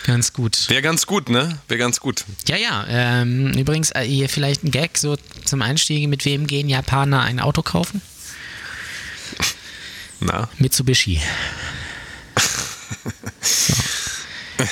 ganz 0.06 0.32
gut. 0.32 0.70
Wäre 0.70 0.80
ganz 0.80 1.06
gut, 1.06 1.28
ne? 1.28 1.58
Wäre 1.68 1.78
ganz 1.78 2.00
gut. 2.00 2.24
Ja, 2.48 2.56
ja. 2.56 2.86
Ähm, 2.88 3.52
übrigens, 3.52 3.90
äh, 3.90 4.02
hier 4.02 4.30
vielleicht 4.30 4.64
ein 4.64 4.70
Gag 4.70 4.96
so 4.96 5.16
zum 5.44 5.60
Einstieg. 5.60 6.08
Mit 6.08 6.24
wem 6.24 6.46
gehen 6.46 6.68
Japaner 6.68 7.20
ein 7.20 7.38
Auto 7.38 7.62
kaufen? 7.62 8.00
Na? 10.20 10.48
Mitsubishi. 10.58 11.20
So. 13.42 13.74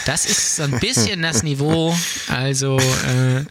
Das 0.04 0.26
ist 0.26 0.56
so 0.56 0.64
ein 0.64 0.78
bisschen 0.80 1.22
das 1.22 1.42
Niveau. 1.42 1.96
Also, 2.28 2.78
äh, 2.78 3.44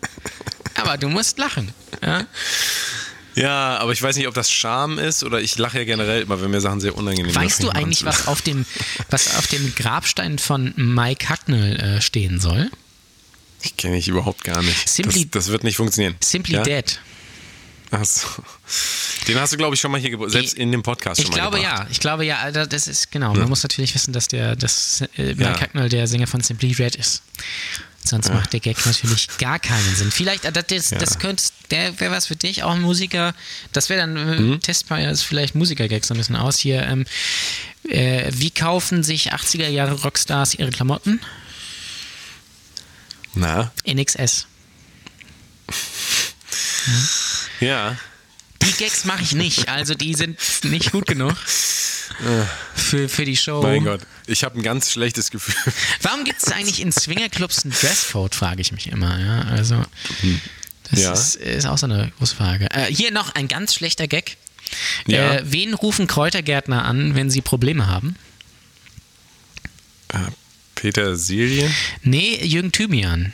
aber 0.76 0.98
du 0.98 1.10
musst 1.10 1.38
lachen. 1.38 1.74
Ja? 2.02 2.26
Ja, 3.38 3.78
aber 3.78 3.92
ich 3.92 4.02
weiß 4.02 4.16
nicht, 4.18 4.28
ob 4.28 4.34
das 4.34 4.52
Scham 4.52 4.98
ist 5.00 5.24
oder 5.24 5.40
ich 5.42 5.58
lache 5.58 5.78
ja 5.78 5.84
generell 5.84 6.24
immer, 6.24 6.42
wenn 6.42 6.50
mir 6.52 6.60
Sachen 6.62 6.80
sehr 6.82 6.96
unangenehm 6.96 7.34
Weißt 7.36 7.58
sind, 7.58 7.64
du 7.64 7.68
man 7.68 7.78
an 7.78 7.84
eigentlich, 7.84 8.04
was 8.06 8.28
auf 8.28 8.42
dem, 8.42 8.66
was 9.10 9.36
auf 9.38 9.48
dem 9.48 9.74
Grabstein 9.76 10.40
von 10.40 10.74
Mike 10.76 11.30
Hucknall 11.30 11.76
äh, 11.80 12.02
stehen 12.02 12.40
soll? 12.40 12.70
Ich 13.62 13.78
kenne 13.78 13.98
ich 13.98 14.08
überhaupt 14.08 14.44
gar 14.44 14.62
nicht. 14.62 14.88
Simply- 14.88 15.26
das, 15.30 15.46
das 15.46 15.48
wird 15.52 15.64
nicht 15.64 15.78
funktionieren. 15.78 16.16
Simply 16.24 16.56
ja? 16.56 16.64
Dead. 16.64 17.00
Ach 17.92 18.04
so. 18.04 18.28
Den 19.28 19.40
hast 19.40 19.54
du, 19.54 19.58
glaube 19.58 19.74
ich, 19.76 19.80
schon 19.82 19.92
mal 19.92 20.00
hier 20.02 20.10
gebracht. 20.10 20.32
Selbst 20.32 20.56
in 20.56 20.72
dem 20.74 20.84
Podcast 20.84 21.20
Ich 21.20 21.26
schon 21.26 21.32
mal 21.36 21.42
glaube 21.42 21.58
gebracht. 21.58 21.80
ja, 21.86 21.88
ich 21.90 22.00
glaube 22.02 22.26
ja, 22.26 22.52
das 22.52 22.88
ist 22.88 23.12
genau. 23.12 23.34
Man 23.34 23.48
muss 23.48 23.64
natürlich 23.64 23.94
wissen, 23.96 24.12
dass 24.14 24.28
der, 24.28 24.56
dass 24.58 25.02
äh, 25.18 25.36
Mike 25.36 25.42
Ja. 25.44 25.62
Hucknall 25.62 25.88
der 25.90 26.06
Sänger 26.08 26.28
von 26.28 26.42
Simply 26.42 26.74
Red 26.74 26.96
ist. 26.96 27.22
Sonst 28.08 28.30
macht 28.34 28.54
der 28.54 28.60
Gag 28.60 28.84
natürlich 28.86 29.28
gar 29.38 29.60
keinen 29.60 29.96
Sinn. 29.96 30.12
Vielleicht, 30.12 30.46
äh, 30.46 30.52
das, 30.52 30.66
das, 30.68 30.90
das 30.90 31.20
könnte, 31.20 31.44
der 31.72 32.00
wäre 32.00 32.12
was 32.12 32.28
für 32.28 32.36
dich, 32.36 32.64
auch 32.64 32.72
ein 32.74 32.82
Musiker. 32.82 33.34
Das 33.74 33.90
wäre 33.90 34.00
dann, 34.02 34.16
äh, 34.18 34.40
Mhm. 34.40 34.62
test 34.62 34.90
mal 34.90 35.02
jetzt 35.02 35.24
vielleicht 35.24 35.56
Musiker-Gag 35.56 36.06
so 36.06 36.14
ein 36.14 36.18
bisschen 36.18 36.36
aus 36.36 36.58
hier. 36.58 36.84
Ähm, 36.84 37.06
äh, 37.90 38.32
wie 38.34 38.52
kaufen 38.52 39.04
sich 39.04 39.34
80er 39.34 39.68
Jahre 39.68 39.94
Rockstars 40.02 40.56
ihre 40.56 40.72
Klamotten? 40.72 41.20
Na? 43.36 43.72
NXS. 43.86 44.48
Ja. 47.60 47.98
Die 48.64 48.72
Gags 48.74 49.06
mache 49.06 49.22
ich 49.24 49.34
nicht, 49.34 49.70
also 49.70 49.94
die 49.96 50.14
sind 50.16 50.38
nicht 50.64 50.92
gut 50.92 51.08
genug 51.08 51.36
für, 52.76 53.08
für 53.10 53.26
die 53.26 53.38
Show. 53.38 53.62
Mein 53.62 53.84
Gott. 53.84 54.02
Ich 54.26 54.44
habe 54.44 54.58
ein 54.60 54.64
ganz 54.64 54.92
schlechtes 54.92 55.30
Gefühl. 55.32 55.56
Warum 56.02 56.24
gibt 56.24 56.42
es 56.42 56.52
eigentlich 56.52 56.82
in 56.82 56.92
Swingerclubs 56.92 57.66
ein 57.66 57.72
Dresscode, 57.72 58.34
frage 58.36 58.62
ich 58.62 58.72
mich 58.72 58.88
immer. 58.88 59.20
Ja? 59.20 59.42
Also, 59.52 59.84
das 60.90 61.00
Ja. 61.02 61.14
ist, 61.14 61.36
ist 61.36 61.66
auch 61.66 61.78
so 61.78 61.86
eine 61.86 62.12
große 62.18 62.36
Frage. 62.36 62.70
Äh, 62.72 62.86
hier 62.94 63.12
noch 63.12 63.36
ein 63.36 63.48
ganz 63.48 63.74
schlechter 63.74 64.08
Gag. 64.08 64.38
Ja. 65.06 65.36
Äh, 65.36 65.44
wen 65.46 65.74
rufen 65.74 66.08
Kräutergärtner 66.08 66.84
an, 66.86 67.16
wenn 67.16 67.30
sie 67.30 67.42
Probleme 67.42 67.88
haben? 67.88 68.16
Äh, 70.10 70.18
Petersilie? 70.76 71.70
Nee, 72.04 72.38
Jürgen 72.44 72.72
Thymian. 72.72 73.34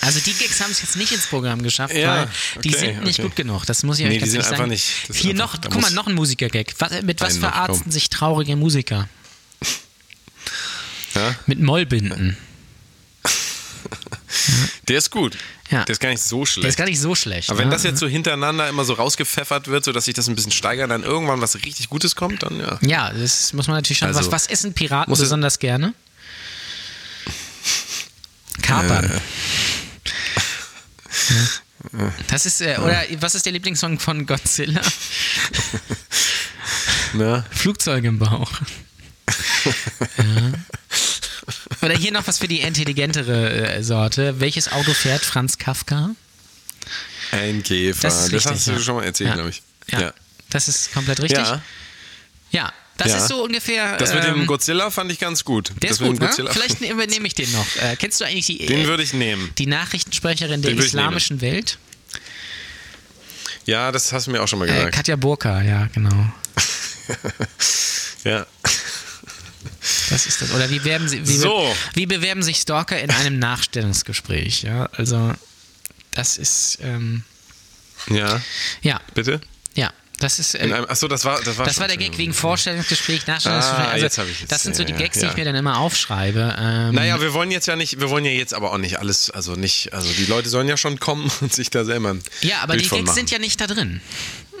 Also 0.00 0.20
die 0.20 0.32
Gags 0.34 0.60
haben 0.60 0.70
es 0.70 0.80
jetzt 0.82 0.96
nicht 0.96 1.12
ins 1.12 1.26
Programm 1.26 1.62
geschafft, 1.62 1.94
Ja, 1.94 2.28
weil 2.54 2.62
die 2.62 2.70
okay, 2.70 2.78
sind 2.78 3.04
nicht 3.04 3.18
okay. 3.18 3.28
gut 3.28 3.36
genug. 3.36 3.64
Das 3.66 3.82
muss 3.82 3.98
ich 3.98 4.04
Nee, 4.04 4.10
euch 4.10 4.14
die 4.14 4.20
ganz 4.20 4.32
sind 4.32 4.40
ehrlich 4.40 4.52
einfach 4.52 4.58
sagen. 4.64 4.70
nicht- 4.70 5.20
Hier 5.22 5.30
einfach- 5.30 5.54
noch, 5.62 5.70
guck 5.70 5.80
mal, 5.82 5.90
noch 5.92 6.06
ein 6.06 6.14
Musiker-Gag. 6.14 6.74
Was, 6.78 7.02
mit 7.02 7.20
was 7.20 7.38
verarzten 7.38 7.90
sich 7.92 8.08
traurige 8.10 8.56
Musiker? 8.56 9.08
Ja? 11.14 11.34
Mit 11.46 11.60
Mollbinden. 11.60 12.36
Der 14.88 14.98
ist 14.98 15.10
gut. 15.10 15.36
Ja. 15.70 15.84
Der 15.84 15.92
ist 15.92 16.00
gar 16.00 16.10
nicht 16.10 16.22
so 16.22 16.44
schlecht. 16.44 16.64
Der 16.64 16.68
ist 16.70 16.76
gar 16.76 16.84
nicht 16.84 17.00
so 17.00 17.14
schlecht. 17.14 17.48
Aber 17.50 17.58
wenn 17.58 17.68
ne? 17.68 17.74
das 17.74 17.84
jetzt 17.84 17.98
so 17.98 18.06
hintereinander 18.06 18.68
immer 18.68 18.84
so 18.84 18.92
rausgepfeffert 18.94 19.68
wird, 19.68 19.84
sodass 19.84 20.04
sich 20.04 20.14
das 20.14 20.28
ein 20.28 20.34
bisschen 20.34 20.52
steigert, 20.52 20.90
dann 20.90 21.02
irgendwann 21.02 21.40
was 21.40 21.54
richtig 21.56 21.88
Gutes 21.88 22.16
kommt, 22.16 22.42
dann 22.42 22.58
ja. 22.60 22.78
Ja, 22.82 23.12
das 23.12 23.52
muss 23.54 23.66
man 23.66 23.76
natürlich 23.76 23.98
schon. 23.98 24.08
Also, 24.08 24.20
was, 24.20 24.30
was 24.30 24.46
essen 24.48 24.74
Piraten 24.74 25.12
besonders 25.14 25.58
gerne? 25.58 25.94
Kapern. 28.64 29.10
Äh. 29.10 29.20
Ja. 31.34 31.48
Das 32.28 32.46
ist, 32.46 32.62
äh, 32.62 32.78
oder 32.78 33.04
was 33.20 33.34
ist 33.34 33.44
der 33.44 33.52
Lieblingssong 33.52 34.00
von 34.00 34.26
Godzilla? 34.26 34.80
Ne? 37.12 37.44
Flugzeuge 37.52 38.08
im 38.08 38.18
Bauch. 38.18 38.50
ja. 40.18 40.52
Oder 41.82 41.96
hier 41.96 42.10
noch 42.10 42.26
was 42.26 42.38
für 42.38 42.48
die 42.48 42.60
intelligentere 42.60 43.74
äh, 43.76 43.82
Sorte. 43.84 44.40
Welches 44.40 44.72
Auto 44.72 44.92
fährt 44.94 45.24
Franz 45.24 45.58
Kafka? 45.58 46.10
Ein 47.30 47.62
Käfer. 47.62 48.02
Das 48.02 48.32
richtig. 48.32 48.46
hast 48.46 48.66
du 48.66 48.72
ja. 48.72 48.80
schon 48.80 48.96
mal 48.96 49.04
erzählt, 49.04 49.34
glaube 49.34 49.50
ich. 49.50 49.62
Ja. 49.92 50.12
Das 50.50 50.66
ist 50.66 50.92
komplett 50.92 51.20
richtig. 51.20 51.38
Ja. 51.38 51.62
Ja, 52.50 52.72
das 52.96 53.08
Ja. 53.08 53.16
ist 53.18 53.28
so 53.28 53.42
ungefähr. 53.44 53.96
Das 53.96 54.14
mit 54.14 54.24
ähm, 54.24 54.34
dem 54.34 54.46
Godzilla 54.46 54.90
fand 54.90 55.10
ich 55.12 55.18
ganz 55.18 55.44
gut. 55.44 55.70
Der 55.82 55.90
das 55.90 56.00
ist 56.00 56.06
gut, 56.06 56.20
ne? 56.20 56.26
Godzilla 56.26 56.52
Vielleicht 56.52 56.80
ne- 56.80 56.90
übernehme 56.90 57.26
ich 57.26 57.34
den 57.34 57.50
noch. 57.52 57.66
Äh, 57.76 57.96
kennst 57.96 58.20
du 58.20 58.24
eigentlich 58.24 58.46
die, 58.46 58.58
Den 58.66 58.82
äh, 58.82 58.86
würde 58.86 59.02
ich 59.02 59.12
nehmen. 59.12 59.50
die 59.58 59.66
Nachrichtensprecherin 59.66 60.62
der 60.62 60.70
Den 60.72 60.78
ich 60.78 60.86
islamischen 60.86 61.40
Welt? 61.40 61.78
Ja, 63.66 63.90
das 63.92 64.12
hast 64.12 64.26
du 64.26 64.30
mir 64.30 64.42
auch 64.42 64.48
schon 64.48 64.58
mal 64.58 64.68
Äh, 64.68 64.72
gesagt. 64.74 64.94
Katja 64.94 65.16
Burka, 65.16 65.62
ja, 65.62 65.88
genau. 65.92 66.32
ja. 68.24 68.46
Das 70.10 70.26
ist 70.26 70.42
das. 70.42 70.52
Oder 70.52 70.70
wie, 70.70 70.84
werben 70.84 71.08
sie, 71.08 71.26
wie, 71.26 71.36
So. 71.36 71.74
wie 71.94 72.06
bewerben 72.06 72.42
sich 72.42 72.58
Stalker 72.58 73.00
in 73.00 73.10
einem 73.10 73.38
Nachstellungsgespräch? 73.38 74.62
Ja, 74.62 74.86
also 74.92 75.32
das 76.12 76.36
ist, 76.36 76.78
ähm, 76.82 77.22
Ja, 78.08 78.40
ja, 78.82 79.00
bitte? 79.14 79.40
ja, 79.74 79.92
das 80.18 80.38
ist. 80.38 80.54
Äh, 80.54 80.58
einem, 80.60 80.84
achso, 80.88 81.08
das 81.08 81.24
war 81.24 81.40
das 81.42 81.58
war 81.58 81.66
das 81.66 81.78
war 81.80 81.88
der 81.88 81.96
Gag 81.96 82.16
wegen 82.18 82.32
Vorstellungsgespräch, 82.32 83.26
Nachstellungsgespräch. 83.26 83.86
Ah, 83.86 83.90
also, 83.90 84.04
jetzt 84.04 84.18
ich 84.18 84.42
es. 84.42 84.48
das 84.48 84.62
sind 84.62 84.76
so 84.76 84.82
Ja, 84.82 84.86
die 84.86 84.92
ja, 84.92 84.98
Gags, 84.98 85.18
die 85.18 85.24
ja. 85.24 85.30
ich 85.30 85.36
mir 85.36 85.44
dann 85.44 85.54
immer 85.56 85.78
aufschreibe. 85.78 86.56
Ähm, 86.58 86.94
Naja, 86.94 87.20
wir 87.20 87.32
wollen 87.34 87.50
jetzt 87.50 87.66
ja 87.66 87.76
nicht, 87.76 88.00
wir 88.00 88.10
wollen 88.10 88.24
ja 88.24 88.30
jetzt 88.30 88.54
aber 88.54 88.72
auch 88.72 88.78
nicht 88.78 88.98
alles, 88.98 89.30
also 89.30 89.54
nicht, 89.54 89.92
also 89.92 90.10
die 90.12 90.26
Leute 90.26 90.48
sollen 90.48 90.68
ja 90.68 90.76
schon 90.76 90.98
kommen 91.00 91.30
und 91.40 91.52
sich 91.52 91.70
da 91.70 91.84
selber 91.84 92.10
ein 92.14 92.22
ja, 92.42 92.58
aber 92.62 92.74
Bild 92.74 92.84
die 92.86 92.88
Gags 92.90 93.02
machen. 93.06 93.14
sind 93.14 93.30
ja 93.30 93.38
nicht 93.38 93.60
da 93.60 93.66
drin. 93.66 94.00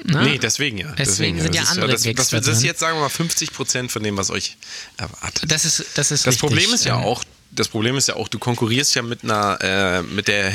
Ne? 0.06 0.22
Nee, 0.22 0.38
deswegen 0.38 0.76
ja. 0.78 0.92
Deswegen 0.98 1.40
sind 1.40 1.54
ja 1.54 1.62
Das 1.62 1.70
ist 1.70 1.76
andere 1.76 1.92
das, 1.92 2.02
Gags 2.02 2.16
das, 2.18 2.28
da 2.28 2.36
das, 2.38 2.46
das 2.46 2.56
ist 2.58 2.64
jetzt, 2.64 2.80
sagen 2.80 2.96
wir 2.98 3.02
mal, 3.02 3.08
50 3.08 3.52
Prozent 3.52 3.90
von 3.92 4.02
dem, 4.02 4.16
was 4.18 4.30
euch 4.30 4.56
erwartet. 4.98 5.50
Das 5.50 5.64
ist, 5.64 5.84
das 5.94 6.10
ist 6.10 6.26
Das 6.26 6.34
richtig. 6.34 6.40
Problem 6.40 6.74
ist 6.74 6.84
ja 6.84 6.96
auch, 6.96 7.24
das 7.52 7.68
Problem 7.68 7.96
ist 7.96 8.08
ja 8.08 8.16
auch, 8.16 8.28
du 8.28 8.38
konkurrierst 8.38 8.94
ja 8.96 9.02
mit 9.02 9.24
einer, 9.24 9.58
äh, 9.62 10.02
mit 10.02 10.28
der 10.28 10.50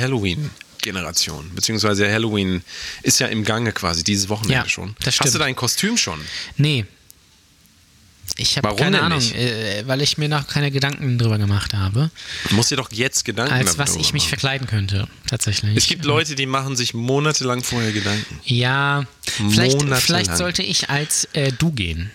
Halloween-Generation. 0.84 1.52
Beziehungsweise 1.56 2.12
Halloween 2.12 2.62
ist 3.04 3.20
ja 3.20 3.28
im 3.28 3.44
Gange 3.44 3.72
quasi, 3.72 4.04
dieses 4.04 4.30
Wochenende 4.30 4.56
Ja, 4.56 4.70
schon. 4.70 4.96
das 5.04 5.20
Hast 5.20 5.34
du 5.36 5.40
dein 5.40 5.56
Kostüm 5.56 5.98
schon? 5.98 6.20
Nee. 6.58 6.86
Ich 8.38 8.58
habe 8.58 8.74
keine 8.76 9.02
Ahnung, 9.02 9.20
äh, 9.34 9.84
weil 9.86 10.02
ich 10.02 10.18
mir 10.18 10.30
noch 10.30 10.48
keine 10.48 10.72
Gedanken 10.72 11.18
drüber 11.18 11.38
gemacht 11.38 11.74
habe, 11.74 12.10
Du 12.48 12.56
musst 12.56 12.72
dir 12.72 12.78
doch 12.78 12.90
jetzt 12.92 13.26
Gedanken 13.26 13.54
als 13.54 13.78
was 13.78 13.96
ich 13.96 14.14
mich 14.14 14.24
machen. 14.24 14.30
verkleiden 14.30 14.68
könnte, 14.68 15.08
tatsächlich. 15.28 15.76
Es 15.76 15.88
gibt 15.88 16.06
Leute, 16.06 16.36
die 16.36 16.46
machen 16.46 16.76
sich 16.78 16.94
monatelang 16.94 17.64
vorher 17.64 17.92
Gedanken. 17.92 18.40
Ja, 18.46 19.04
vielleicht, 19.26 19.82
vielleicht 19.82 20.38
sollte 20.38 20.64
ich 20.64 20.90
als 20.90 21.26
äh, 21.34 21.52
du 21.52 21.72
gehen. 21.72 22.12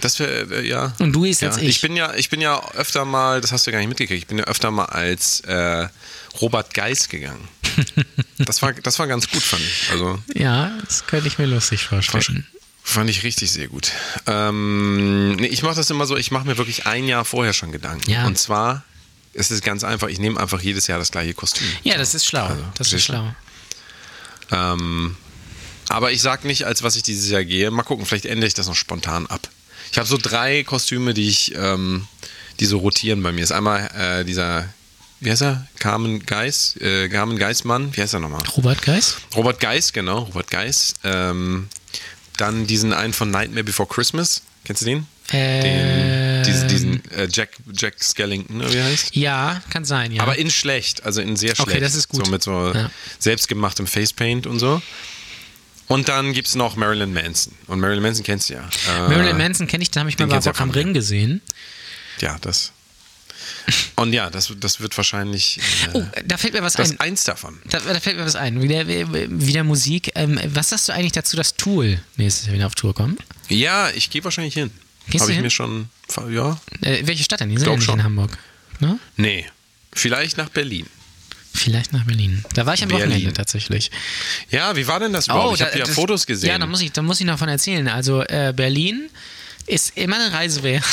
Das 0.00 0.18
wäre, 0.18 0.54
äh, 0.54 0.66
ja. 0.66 0.92
Und 0.98 1.12
du 1.12 1.24
ist 1.24 1.42
ja. 1.42 1.48
jetzt 1.48 1.60
ich. 1.60 1.68
Ich 1.68 1.80
bin 1.80 1.96
ja, 1.96 2.14
ich 2.14 2.30
bin 2.30 2.40
ja 2.40 2.62
öfter 2.74 3.04
mal, 3.04 3.40
das 3.40 3.52
hast 3.52 3.66
du 3.66 3.70
ja 3.70 3.72
gar 3.72 3.78
nicht 3.80 3.88
mitgekriegt, 3.88 4.22
ich 4.22 4.26
bin 4.26 4.38
ja 4.38 4.44
öfter 4.44 4.70
mal 4.70 4.86
als 4.86 5.40
äh, 5.40 5.88
Robert 6.40 6.74
Geis 6.74 7.08
gegangen. 7.08 7.48
das 8.38 8.62
war, 8.62 8.72
das 8.72 8.98
war 8.98 9.06
ganz 9.06 9.28
gut, 9.28 9.42
fand 9.42 9.62
ich. 9.62 9.90
Also 9.90 10.18
Ja, 10.34 10.72
das 10.84 11.06
könnte 11.06 11.28
ich 11.28 11.38
mir 11.38 11.46
lustig 11.46 11.84
vorstellen. 11.84 12.46
fand 12.82 13.10
ich 13.10 13.22
richtig 13.22 13.50
sehr 13.50 13.68
gut. 13.68 13.92
Ähm, 14.26 15.36
nee, 15.36 15.46
ich 15.46 15.62
mache 15.62 15.76
das 15.76 15.90
immer 15.90 16.06
so, 16.06 16.16
ich 16.16 16.30
mache 16.30 16.46
mir 16.46 16.58
wirklich 16.58 16.86
ein 16.86 17.06
Jahr 17.06 17.24
vorher 17.24 17.52
schon 17.52 17.72
Gedanken. 17.72 18.10
Ja. 18.10 18.26
Und 18.26 18.38
zwar 18.38 18.84
es 19.38 19.50
ist 19.50 19.62
ganz 19.62 19.84
einfach. 19.84 20.08
Ich 20.08 20.18
nehme 20.18 20.40
einfach 20.40 20.60
jedes 20.60 20.86
Jahr 20.88 20.98
das 20.98 21.12
gleiche 21.12 21.34
Kostüm. 21.34 21.68
Ja, 21.84 21.96
das 21.96 22.14
ist 22.14 22.26
schlau. 22.26 22.50
das 22.76 22.92
ist 22.92 23.04
schlau. 23.04 23.32
Ähm, 24.50 25.16
aber 25.88 26.12
ich 26.12 26.20
sag 26.20 26.44
nicht, 26.44 26.66
als 26.66 26.82
was 26.82 26.96
ich 26.96 27.02
dieses 27.02 27.30
Jahr 27.30 27.44
gehe. 27.44 27.70
Mal 27.70 27.82
gucken, 27.82 28.04
vielleicht 28.04 28.26
ändere 28.26 28.48
ich 28.48 28.54
das 28.54 28.66
noch 28.66 28.74
spontan 28.74 29.26
ab. 29.26 29.48
Ich 29.92 29.98
habe 29.98 30.08
so 30.08 30.18
drei 30.20 30.62
Kostüme, 30.64 31.14
die 31.14 31.28
ich, 31.28 31.54
ähm, 31.54 32.06
die 32.60 32.66
so 32.66 32.78
rotieren 32.78 33.22
bei 33.22 33.32
mir. 33.32 33.42
Ist 33.42 33.52
einmal 33.52 33.88
äh, 33.96 34.24
dieser, 34.24 34.68
wie 35.20 35.30
heißt 35.30 35.42
er? 35.42 35.66
Carmen 35.78 36.24
Geis, 36.26 36.76
äh, 36.80 37.08
Carmen 37.08 37.38
Geismann, 37.38 37.96
wie 37.96 38.00
heißt 38.02 38.14
er 38.14 38.20
nochmal? 38.20 38.42
Robert 38.56 38.82
Geis? 38.82 39.16
Robert 39.34 39.60
Geis, 39.60 39.92
genau, 39.92 40.20
Robert 40.20 40.50
Geis. 40.50 40.94
Ähm, 41.04 41.68
dann 42.36 42.66
diesen 42.66 42.92
einen 42.92 43.12
von 43.12 43.30
Nightmare 43.30 43.64
Before 43.64 43.88
Christmas. 43.88 44.42
Kennst 44.64 44.82
du 44.82 44.86
den? 44.86 45.06
Ähm, 45.30 45.62
Den, 45.62 46.42
diesen 46.44 46.68
diesen 46.68 47.10
äh, 47.10 47.28
Jack, 47.30 47.50
Jack 47.74 48.02
Skellington, 48.02 48.60
wie 48.72 48.82
heißt? 48.82 49.14
Ja, 49.14 49.60
kann 49.70 49.84
sein, 49.84 50.12
ja. 50.12 50.22
Aber 50.22 50.38
in 50.38 50.50
schlecht, 50.50 51.04
also 51.04 51.20
in 51.20 51.36
sehr 51.36 51.54
schlecht. 51.54 51.68
Okay, 51.68 51.80
das 51.80 51.94
ist 51.94 52.08
gut. 52.08 52.24
So 52.24 52.30
mit 52.30 52.42
so 52.42 52.72
Ja. 52.72 52.90
selbstgemachtem 53.18 53.86
Facepaint 53.86 54.46
und 54.46 54.58
so. 54.58 54.80
Und 55.88 56.08
dann 56.08 56.32
gibt 56.32 56.48
es 56.48 56.54
noch 56.54 56.76
Marilyn 56.76 57.12
Manson. 57.12 57.54
Und 57.66 57.80
Marilyn 57.80 58.02
Manson 58.02 58.24
kennst 58.24 58.50
du 58.50 58.54
ja. 58.54 58.68
Äh, 58.88 59.08
Marilyn 59.08 59.38
Manson 59.38 59.66
kenne 59.66 59.82
ich, 59.82 59.90
da 59.90 60.00
habe 60.00 60.10
ich 60.10 60.18
mal 60.18 60.26
den 60.26 60.38
bei 60.38 60.44
Rock 60.44 60.60
am. 60.60 60.70
Ring 60.70 60.92
gesehen. 60.94 61.40
Ja, 62.20 62.36
das. 62.40 62.72
Und 63.96 64.12
ja, 64.12 64.30
das, 64.30 64.52
das 64.58 64.80
wird 64.80 64.96
wahrscheinlich 64.96 65.58
äh, 65.58 65.98
Oh, 65.98 66.04
da 66.24 66.36
fällt 66.36 66.54
mir 66.54 66.62
was 66.62 66.74
das 66.74 66.90
ein. 66.92 67.00
eins 67.00 67.24
davon. 67.24 67.58
Da, 67.66 67.80
da 67.80 68.00
fällt 68.00 68.16
mir 68.16 68.24
was 68.24 68.36
ein. 68.36 68.62
Wieder, 68.62 68.86
wieder 68.86 69.64
Musik. 69.64 70.12
Ähm, 70.14 70.38
was 70.46 70.70
sagst 70.70 70.88
du 70.88 70.92
eigentlich 70.92 71.12
dazu, 71.12 71.36
dass 71.36 71.54
Tool 71.56 72.00
nächstes 72.16 72.46
Jahr 72.46 72.54
wieder 72.54 72.66
auf 72.66 72.74
Tour 72.74 72.94
kommt? 72.94 73.20
Ja, 73.48 73.90
ich 73.90 74.10
gehe 74.10 74.22
wahrscheinlich 74.24 74.54
hin. 74.54 74.70
Habe 75.14 75.30
ich 75.30 75.34
hin? 75.36 75.42
mir 75.42 75.50
schon. 75.50 75.88
Ja? 76.30 76.60
Äh, 76.82 77.06
welche 77.06 77.24
Stadt 77.24 77.40
denn? 77.40 77.48
Die 77.48 77.56
sind 77.56 77.66
ja 77.66 77.74
nicht 77.74 77.84
schon. 77.84 77.98
in 77.98 78.04
Hamburg. 78.04 78.36
Ne? 78.80 78.98
Nee. 79.16 79.46
Vielleicht 79.92 80.36
nach 80.36 80.50
Berlin. 80.50 80.86
Vielleicht 81.54 81.92
nach 81.92 82.04
Berlin. 82.04 82.44
Da 82.54 82.66
war 82.66 82.74
ich 82.74 82.82
am 82.82 82.88
Berlin. 82.88 83.08
Wochenende 83.10 83.32
tatsächlich. 83.32 83.90
Ja, 84.50 84.76
wie 84.76 84.86
war 84.86 85.00
denn 85.00 85.12
das 85.12 85.26
überhaupt? 85.26 85.54
ich 85.54 85.58
da- 85.60 85.66
habe 85.66 85.78
ja 85.78 85.86
Fotos 85.86 86.26
gesehen. 86.26 86.48
Ja, 86.50 86.58
da 86.58 86.66
muss 86.66 86.80
ich, 86.80 86.92
da 86.92 87.02
muss 87.02 87.20
ich 87.20 87.26
noch 87.26 87.38
von 87.38 87.48
erzählen. 87.48 87.88
Also 87.88 88.22
äh, 88.22 88.52
Berlin 88.54 89.08
ist 89.66 89.96
immer 89.96 90.16
eine 90.16 90.32
Reise 90.32 90.62
wert. 90.62 90.84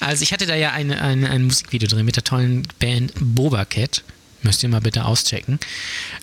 Also 0.00 0.22
ich 0.22 0.32
hatte 0.32 0.46
da 0.46 0.54
ja 0.54 0.72
ein, 0.72 0.92
ein, 0.92 1.24
ein 1.26 1.44
Musikvideo 1.44 1.88
drin 1.88 2.04
mit 2.04 2.16
der 2.16 2.24
tollen 2.24 2.66
Band 2.80 3.12
Boba 3.20 3.64
Cat. 3.64 4.02
Müsst 4.42 4.62
ihr 4.62 4.68
mal 4.68 4.80
bitte 4.80 5.04
auschecken. 5.04 5.58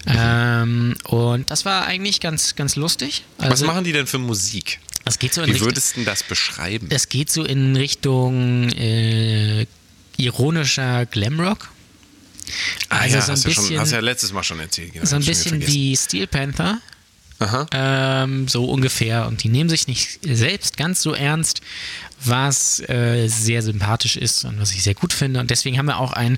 Ähm, 0.08 0.96
und 1.06 1.50
das 1.52 1.66
war 1.66 1.86
eigentlich 1.86 2.20
ganz, 2.22 2.56
ganz 2.56 2.76
lustig. 2.76 3.24
Also, 3.38 3.52
Was 3.52 3.62
machen 3.62 3.84
die 3.84 3.92
denn 3.92 4.08
für 4.08 4.18
Musik? 4.20 4.80
Das 5.04 5.20
geht 5.20 5.34
so 5.34 5.42
in 5.42 5.48
Wie 5.48 5.52
Richtung, 5.52 5.68
würdest 5.70 5.98
du 5.98 6.04
das 6.04 6.24
beschreiben? 6.24 6.90
das 6.90 7.10
geht 7.10 7.30
so 7.32 7.44
in 7.44 7.76
Richtung 7.76 8.70
äh, 8.72 9.66
ironischer 10.18 11.06
Glamrock. 11.06 11.70
Ah 12.90 13.00
also 13.00 13.16
ja, 13.18 13.22
so 13.22 13.32
ein 13.32 13.34
hast, 13.34 13.46
du 13.46 13.52
schon, 13.52 13.64
bisschen- 13.64 13.80
hast 13.80 13.92
ja 13.92 14.00
letztes 14.00 14.32
Mal 14.34 14.44
schon 14.44 14.60
erzählt. 14.60 14.94
Genau, 14.94 15.06
So 15.06 15.16
ein 15.16 15.22
schon 15.24 15.28
bisschen 15.30 15.68
wie 15.68 15.96
Steel 15.96 16.28
Panther. 16.28 16.80
Ähm, 17.74 18.48
so 18.48 18.64
ungefähr. 18.66 19.28
Und 19.28 19.44
die 19.44 19.50
nehmen 19.50 19.70
sich 19.70 19.88
nicht 19.88 20.20
selbst 20.24 20.78
ganz 20.78 21.02
so 21.02 21.14
ernst, 21.14 21.60
was 22.24 22.80
äh, 22.88 23.28
sehr 23.28 23.62
sympathisch 23.62 24.16
ist 24.16 24.46
und 24.46 24.58
was 24.60 24.72
ich 24.72 24.82
sehr 24.84 24.94
gut 24.94 25.12
finde. 25.12 25.42
Und 25.42 25.52
deswegen 25.52 25.78
haben 25.78 25.88
wir 25.88 26.00
auch 26.00 26.14
ein 26.14 26.38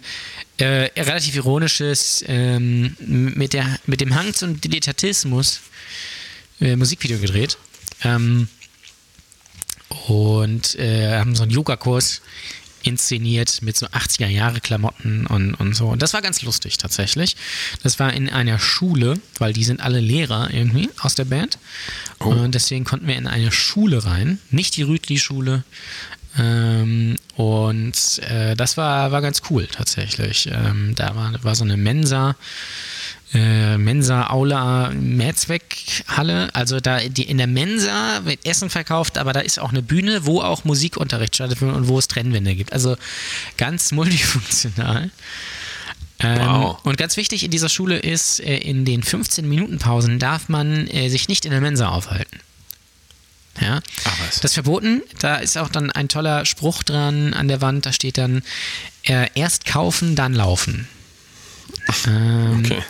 äh, 0.58 0.89
relativ 1.00 1.36
ironisches, 1.36 2.24
ähm, 2.28 2.96
mit, 3.00 3.54
der, 3.54 3.78
mit 3.86 4.02
dem 4.02 4.15
Hang 4.15 4.34
zum 4.34 4.60
Dilettantismus 4.60 5.60
äh, 6.62 6.76
Musikvideo 6.76 7.20
gedreht. 7.20 7.58
Ähm, 8.04 8.48
und 10.08 10.76
äh, 10.80 11.17
haben 11.20 11.36
so 11.36 11.43
einen 11.43 11.52
Yogakurs 11.52 12.22
inszeniert 12.88 13.62
mit 13.62 13.78
so 13.78 13.88
80er 13.88 14.28
Jahre 14.28 14.62
Klamotten 14.62 15.28
und, 15.28 15.54
und 15.56 15.76
so. 15.76 15.88
Und 15.88 16.02
das 16.02 16.13
war 16.13 16.21
ganz 16.21 16.41
lustig 16.41 16.78
tatsächlich. 16.78 17.36
Das 17.84 18.00
war 18.00 18.13
in 18.13 18.30
einer 18.30 18.60
Schule, 18.60 19.19
weil 19.39 19.54
die 19.54 19.63
sind 19.63 19.82
alle 19.82 20.00
Lehrer 20.00 20.50
irgendwie 20.52 20.89
aus 21.02 21.15
der 21.15 21.26
Band. 21.26 21.58
Und 22.19 22.56
deswegen 22.56 22.86
konnten 22.86 23.08
wir 23.08 23.15
in 23.15 23.28
eine 23.28 23.52
Schule 23.52 24.06
rein. 24.06 24.39
Nicht 24.50 24.78
die 24.78 24.84
Rütli-Schule. 24.84 25.63
Ähm, 26.38 27.15
und 27.36 28.19
äh, 28.19 28.56
das 28.56 28.78
war, 28.78 29.12
war 29.12 29.21
ganz 29.21 29.41
cool 29.50 29.67
tatsächlich. 29.67 30.50
Ähm, 30.52 30.93
da 30.95 31.15
war, 31.15 31.43
war 31.43 31.56
so 31.56 31.63
eine 31.63 31.78
Mensa 31.78 32.36
äh, 33.34 33.78
Mensa, 33.78 34.30
Aula, 34.30 34.92
Mehrzweckhalle. 34.92 36.50
Also 36.54 36.80
da 36.80 37.00
die, 37.00 37.24
in 37.24 37.38
der 37.38 37.48
Mensa 37.48 38.22
wird 38.24 38.46
Essen 38.46 38.70
verkauft, 38.70 39.18
aber 39.18 39.34
da 39.34 39.42
ist 39.42 39.60
auch 39.60 39.70
eine 39.70 39.82
Bühne, 39.82 40.26
wo 40.26 40.42
auch 40.42 40.63
Musikunterricht 40.63 41.36
stattfindet 41.36 41.76
und 41.76 41.88
wo 41.88 42.00
es 42.00 42.08
Trennwände 42.08 42.56
gibt. 42.56 42.74
Also 42.74 42.96
ganz 43.58 43.92
multifunktional. 43.94 45.12
Ähm, 46.20 46.40
Wow. 46.40 46.80
Und 46.84 46.98
ganz 46.98 47.16
wichtig 47.16 47.44
in 47.44 47.52
dieser 47.52 47.70
Schule 47.70 48.00
ist, 48.00 48.40
äh, 48.40 48.58
in 48.58 48.86
den 48.86 49.04
15-Minuten-Pausen 49.04 50.18
darf 50.18 50.50
man 50.50 50.88
äh, 50.88 51.10
sich 51.10 51.28
nicht 51.28 51.46
in 51.46 51.52
der 51.52 51.62
Mensa 51.62 51.90
aufhalten. 51.90 52.40
Ja. 53.62 53.82
Ach 54.06 54.20
was. 54.26 54.40
Das 54.40 54.52
ist 54.52 54.54
verboten. 54.54 55.02
Da 55.20 55.38
ist 55.38 55.58
auch 55.58 55.70
dann 55.70 55.92
ein 55.92 56.10
toller 56.10 56.46
Spruch 56.46 56.84
dran 56.84 57.34
an 57.34 57.48
der 57.48 57.62
Wand. 57.62 57.86
Da 57.86 57.92
steht 57.94 58.18
dann: 58.18 58.44
äh, 59.04 59.28
erst 59.36 59.66
kaufen, 59.66 60.16
dann 60.16 60.34
laufen. 60.34 60.88
Ähm, 62.08 62.63
Okay. 62.65 62.84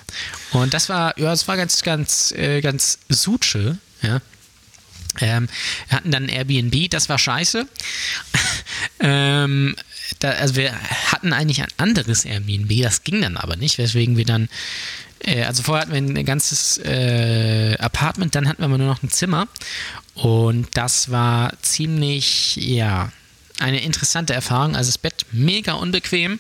Und 0.51 0.73
das 0.73 0.89
war, 0.89 1.17
ja, 1.19 1.29
das 1.29 1.47
war 1.47 1.57
ganz, 1.57 1.81
ganz, 1.81 2.31
äh, 2.31 2.62
ganz 2.62 2.99
Suche, 3.10 3.77
ja. 4.01 4.21
Ähm, 5.19 5.49
wir 5.88 5.97
hatten 5.97 6.12
dann 6.12 6.23
ein 6.23 6.29
Airbnb, 6.29 6.89
das 6.91 7.10
war 7.10 7.17
scheiße. 7.17 7.67
ähm, 8.99 9.75
da, 10.19 10.31
also 10.31 10.55
wir 10.55 10.73
hatten 11.12 11.33
eigentlich 11.33 11.62
ein 11.62 11.71
anderes 11.77 12.23
Airbnb, 12.23 12.83
das 12.83 13.03
ging 13.03 13.21
dann 13.21 13.36
aber 13.36 13.55
nicht, 13.55 13.77
weswegen 13.77 14.15
wir 14.15 14.25
dann, 14.25 14.47
äh, 15.19 15.43
also 15.43 15.63
vorher 15.63 15.81
hatten 15.81 15.93
wir 15.93 16.21
ein 16.21 16.25
ganzes 16.25 16.77
äh, 16.77 17.75
Apartment, 17.79 18.36
dann 18.36 18.47
hatten 18.47 18.62
wir 18.62 18.65
aber 18.65 18.77
nur 18.77 18.88
noch 18.88 19.01
ein 19.01 19.10
Zimmer 19.10 19.47
und 20.13 20.67
das 20.75 21.10
war 21.10 21.53
ziemlich, 21.62 22.55
ja, 22.57 23.12
eine 23.60 23.82
interessante 23.82 24.34
Erfahrung. 24.34 24.76
Also 24.76 24.89
das 24.89 24.98
Bett 24.98 25.26
mega 25.32 25.74
unbequem. 25.74 26.39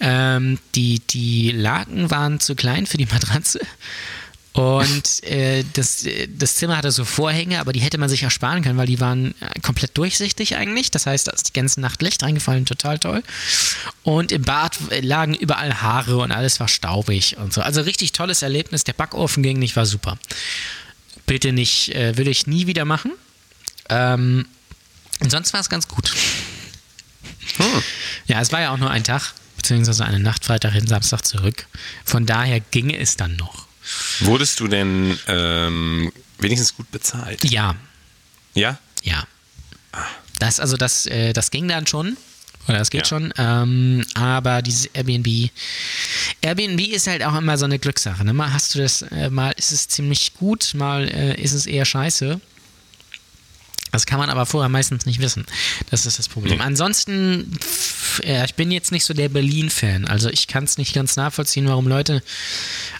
Ähm, 0.00 0.58
die, 0.74 1.00
die 1.00 1.50
Laken 1.50 2.10
waren 2.10 2.40
zu 2.40 2.54
klein 2.54 2.86
für 2.86 2.96
die 2.96 3.06
Matratze. 3.06 3.60
Und 4.52 5.22
äh, 5.24 5.64
das, 5.74 6.04
äh, 6.04 6.26
das 6.26 6.56
Zimmer 6.56 6.76
hatte 6.76 6.90
so 6.90 7.04
Vorhänge, 7.04 7.60
aber 7.60 7.72
die 7.72 7.80
hätte 7.80 7.98
man 7.98 8.08
sich 8.08 8.24
ersparen 8.24 8.62
können, 8.62 8.78
weil 8.78 8.86
die 8.88 8.98
waren 8.98 9.32
äh, 9.40 9.60
komplett 9.60 9.96
durchsichtig 9.96 10.56
eigentlich. 10.56 10.90
Das 10.90 11.06
heißt, 11.06 11.28
da 11.28 11.32
ist 11.32 11.48
die 11.48 11.52
ganze 11.52 11.80
Nacht 11.80 12.02
Licht 12.02 12.22
reingefallen, 12.22 12.66
total 12.66 12.98
toll. 12.98 13.22
Und 14.02 14.32
im 14.32 14.42
Bad 14.42 14.76
lagen 15.02 15.34
überall 15.34 15.82
Haare 15.82 16.16
und 16.16 16.32
alles 16.32 16.58
war 16.58 16.66
staubig 16.66 17.36
und 17.36 17.52
so. 17.52 17.60
Also 17.60 17.82
richtig 17.82 18.10
tolles 18.10 18.42
Erlebnis. 18.42 18.82
Der 18.82 18.92
Backofen 18.92 19.44
ging 19.44 19.58
nicht, 19.58 19.76
war 19.76 19.86
super. 19.86 20.18
Bitte 21.26 21.52
nicht, 21.52 21.94
äh, 21.94 22.16
würde 22.16 22.30
ich 22.30 22.48
nie 22.48 22.66
wieder 22.66 22.84
machen. 22.84 23.12
Ähm, 23.88 24.46
und 25.20 25.30
sonst 25.30 25.52
war 25.52 25.60
es 25.60 25.68
ganz 25.68 25.86
gut. 25.88 26.12
Ja, 28.26 28.40
es 28.40 28.52
war 28.52 28.60
ja 28.60 28.72
auch 28.72 28.78
nur 28.78 28.90
ein 28.90 29.04
Tag, 29.04 29.32
beziehungsweise 29.56 30.04
eine 30.04 30.18
Nacht, 30.18 30.44
Freitag 30.44 30.72
hin, 30.72 30.86
Samstag 30.86 31.24
zurück. 31.24 31.66
Von 32.04 32.26
daher 32.26 32.60
ginge 32.60 32.96
es 32.98 33.16
dann 33.16 33.36
noch. 33.36 33.66
Wurdest 34.20 34.60
du 34.60 34.68
denn 34.68 35.18
ähm, 35.26 36.12
wenigstens 36.38 36.74
gut 36.74 36.90
bezahlt? 36.90 37.44
Ja, 37.50 37.74
Ja? 38.54 38.78
ja. 39.02 39.24
Das, 40.38 40.60
also 40.60 40.76
das, 40.76 41.06
äh, 41.06 41.32
das 41.32 41.50
ging 41.50 41.68
dann 41.68 41.86
schon. 41.86 42.16
Oder 42.68 42.78
das 42.78 42.90
geht 42.90 43.02
Ja. 43.02 43.06
schon. 43.06 43.34
Ähm, 43.36 44.06
aber 44.14 44.62
dieses 44.62 44.86
Airbnb. 44.86 45.50
Airbnb 46.40 46.80
ist 46.80 47.06
halt 47.08 47.22
auch 47.24 47.34
immer 47.36 47.58
so 47.58 47.64
eine 47.64 47.78
Glückssache. 47.78 48.24
Ne? 48.24 48.32
Mal 48.32 48.52
hast 48.52 48.74
du 48.74 48.78
das, 48.78 49.02
äh, 49.02 49.28
mal 49.28 49.50
ist 49.56 49.72
es 49.72 49.88
ziemlich 49.88 50.34
gut, 50.34 50.72
mal 50.74 51.08
äh, 51.08 51.40
ist 51.40 51.52
es 51.52 51.66
eher 51.66 51.84
scheiße. 51.84 52.40
Das 53.92 54.06
kann 54.06 54.18
man 54.18 54.30
aber 54.30 54.46
vorher 54.46 54.68
meistens 54.68 55.06
nicht 55.06 55.20
wissen. 55.20 55.46
Das 55.90 56.06
ist 56.06 56.18
das 56.18 56.28
Problem. 56.28 56.58
Nee. 56.58 56.64
Ansonsten, 56.64 57.56
pff, 57.60 58.20
äh, 58.24 58.44
ich 58.44 58.54
bin 58.54 58.70
jetzt 58.70 58.92
nicht 58.92 59.04
so 59.04 59.14
der 59.14 59.28
Berlin-Fan. 59.28 60.06
Also 60.06 60.30
ich 60.30 60.46
kann 60.46 60.64
es 60.64 60.78
nicht 60.78 60.94
ganz 60.94 61.16
nachvollziehen, 61.16 61.66
warum 61.66 61.88
Leute 61.88 62.22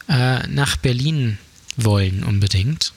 äh, 0.09 0.47
nach 0.49 0.77
Berlin 0.77 1.39
wollen 1.77 2.25
unbedingt. 2.25 2.93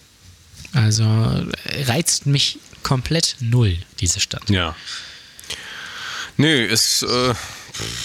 Also 0.74 1.04
äh, 1.04 1.84
reizt 1.84 2.26
mich 2.26 2.58
komplett 2.82 3.38
null, 3.40 3.78
diese 4.00 4.20
Stadt. 4.20 4.50
Ja. 4.50 4.76
Nö, 6.38 6.66
ist, 6.66 7.04
äh, 7.04 7.34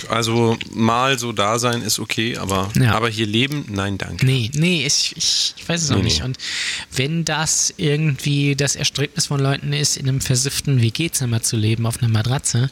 also 0.08 0.56
mal 0.72 1.18
so 1.18 1.32
da 1.32 1.58
sein 1.58 1.82
ist 1.82 1.98
okay, 1.98 2.36
aber, 2.36 2.70
Ja. 2.78 2.94
aber 2.94 3.08
hier 3.08 3.26
leben, 3.26 3.66
nein, 3.68 3.98
danke. 3.98 4.24
Nee, 4.24 4.50
nee, 4.54 4.86
ich, 4.86 5.14
ich, 5.16 5.54
ich 5.56 5.68
weiß 5.68 5.82
es 5.82 5.90
auch 5.90 5.96
Nee, 5.96 6.02
nicht. 6.04 6.18
nee. 6.20 6.24
Und 6.24 6.38
wenn 6.92 7.24
das 7.24 7.72
irgendwie 7.76 8.56
das 8.56 8.76
Erstrebnis 8.76 9.26
von 9.26 9.40
Leuten 9.40 9.72
ist, 9.72 9.96
in 9.96 10.08
einem 10.08 10.20
versifften 10.20 10.80
WG-Zimmer 10.80 11.42
zu 11.42 11.56
leben, 11.56 11.86
auf 11.86 11.98
einer 12.02 12.10
Matratze, 12.10 12.70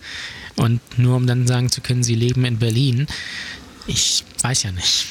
und 0.56 0.80
nur 0.98 1.16
um 1.16 1.26
dann 1.26 1.46
sagen 1.46 1.70
zu 1.70 1.82
können, 1.82 2.02
sie 2.02 2.14
leben 2.14 2.44
in 2.46 2.58
Berlin, 2.58 3.06
ich 3.86 4.24
weiß 4.42 4.62
ja 4.64 4.72
nicht. 4.72 5.06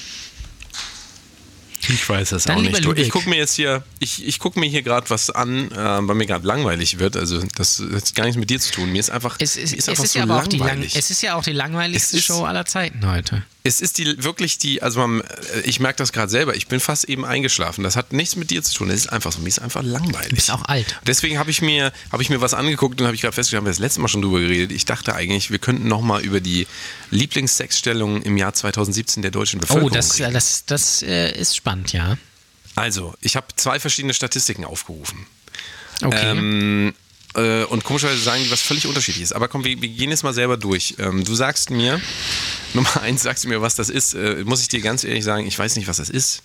Ich 1.89 2.07
weiß 2.07 2.29
das 2.29 2.43
Dann 2.45 2.57
auch 2.57 2.61
nicht. 2.61 2.73
Du, 2.83 2.91
ich 2.91 2.97
Lübeck. 2.97 3.11
gucke 3.11 3.29
mir 3.29 3.37
jetzt 3.37 3.53
hier, 3.55 3.83
ich, 3.99 4.25
ich 4.25 4.39
gucke 4.39 4.59
mir 4.59 4.67
hier 4.67 4.81
gerade 4.81 5.09
was 5.09 5.29
an, 5.29 5.71
äh, 5.71 5.75
weil 5.75 6.15
mir 6.15 6.25
gerade 6.25 6.45
langweilig 6.47 6.99
wird. 6.99 7.15
Also 7.15 7.41
das 7.55 7.81
hat 7.93 8.15
gar 8.15 8.23
nichts 8.25 8.37
mit 8.39 8.49
dir 8.49 8.59
zu 8.59 8.71
tun. 8.71 8.91
Mir 8.91 8.99
ist 8.99 9.09
einfach, 9.09 9.35
Es 9.39 9.55
ist, 9.55 9.73
ist 9.73 9.87
es 9.87 9.99
ist 9.99 10.13
so 10.13 10.19
ja 10.19 10.25
auch 10.29 10.47
die 10.47 10.57
lang, 10.57 10.67
langweilig. 10.67 10.95
es 10.95 11.11
ist 11.11 11.21
ja 11.21 11.35
auch 11.35 11.43
die 11.43 11.51
langweiligste 11.53 12.17
Es 12.17 12.23
Show 12.25 12.43
aller 12.43 12.65
Zeiten 12.65 13.05
heute. 13.09 13.43
Es 13.65 13.81
ist 13.81 13.97
die 13.97 14.23
wirklich 14.23 14.59
die, 14.59 14.83
also 14.83 14.99
man, 14.99 15.21
äh, 15.21 15.61
ich 15.63 15.79
merke 15.79 15.97
das 15.97 16.13
gerade 16.13 16.29
selber, 16.29 16.55
ich 16.55 16.67
bin 16.67 16.79
fast 16.79 17.05
eben 17.05 17.25
eingeschlafen. 17.25 17.83
Das 17.83 17.95
hat 17.95 18.13
nichts 18.13 18.35
mit 18.35 18.51
dir 18.51 18.61
zu 18.61 18.73
tun. 18.75 18.91
Es 18.91 18.97
ist 18.97 19.07
einfach 19.11 19.31
so, 19.31 19.39
mir 19.39 19.47
ist 19.47 19.59
einfach 19.59 19.81
langweilig. 19.81 20.29
Du 20.29 20.35
bist 20.35 20.51
auch 20.51 20.63
alt. 20.65 20.99
Deswegen 21.07 21.39
habe 21.39 21.49
ich 21.49 21.63
mir, 21.63 21.91
habe 22.11 22.21
ich 22.21 22.29
mir 22.29 22.41
was 22.41 22.53
angeguckt 22.53 23.01
und 23.01 23.07
habe 23.07 23.15
ich 23.15 23.21
gerade 23.21 23.33
festgestellt, 23.33 23.61
haben 23.61 23.65
wir 23.65 23.71
das 23.71 23.79
letzte 23.79 24.01
Mal 24.01 24.07
schon 24.07 24.21
drüber 24.21 24.39
geredet. 24.39 24.71
Ich 24.71 24.85
dachte 24.85 25.15
eigentlich, 25.15 25.49
wir 25.49 25.57
könnten 25.57 25.87
noch 25.87 26.01
mal 26.01 26.21
über 26.21 26.39
die 26.41 26.67
Lieblingssexstellungen 27.09 28.21
im 28.21 28.37
Jahr 28.37 28.53
2017 28.53 29.21
der 29.23 29.31
deutschen 29.31 29.57
Oh, 29.57 29.61
Bevölkerung 29.61 29.91
das, 29.91 30.19
reden. 30.19 30.33
das, 30.33 30.65
das 30.65 31.01
äh, 31.01 31.31
ist 31.31 31.55
spannend, 31.55 31.91
ja. 31.91 32.17
Also, 32.75 33.15
ich 33.21 33.35
habe 33.35 33.47
zwei 33.55 33.79
verschiedene 33.79 34.13
Statistiken 34.13 34.63
aufgerufen. 34.65 35.25
Okay. 36.03 36.31
Ähm, 36.31 36.93
äh, 37.35 37.63
und 37.65 37.83
komischerweise 37.83 38.19
sagen 38.21 38.43
die 38.43 38.51
was 38.51 38.61
völlig 38.61 38.87
unterschiedliches. 38.87 39.31
Aber 39.33 39.47
komm, 39.47 39.63
wir, 39.63 39.81
wir 39.81 39.89
gehen 39.89 40.09
jetzt 40.09 40.23
mal 40.23 40.33
selber 40.33 40.57
durch. 40.57 40.95
Ähm, 40.99 41.23
du 41.23 41.35
sagst 41.35 41.69
mir, 41.69 41.99
Nummer 42.73 43.01
eins, 43.01 43.23
sagst 43.23 43.43
du 43.43 43.49
mir, 43.49 43.61
was 43.61 43.75
das 43.75 43.89
ist. 43.89 44.13
Äh, 44.13 44.43
muss 44.45 44.61
ich 44.61 44.67
dir 44.67 44.81
ganz 44.81 45.03
ehrlich 45.03 45.23
sagen, 45.23 45.45
ich 45.47 45.57
weiß 45.57 45.75
nicht, 45.75 45.87
was 45.87 45.97
das 45.97 46.09
ist. 46.09 46.41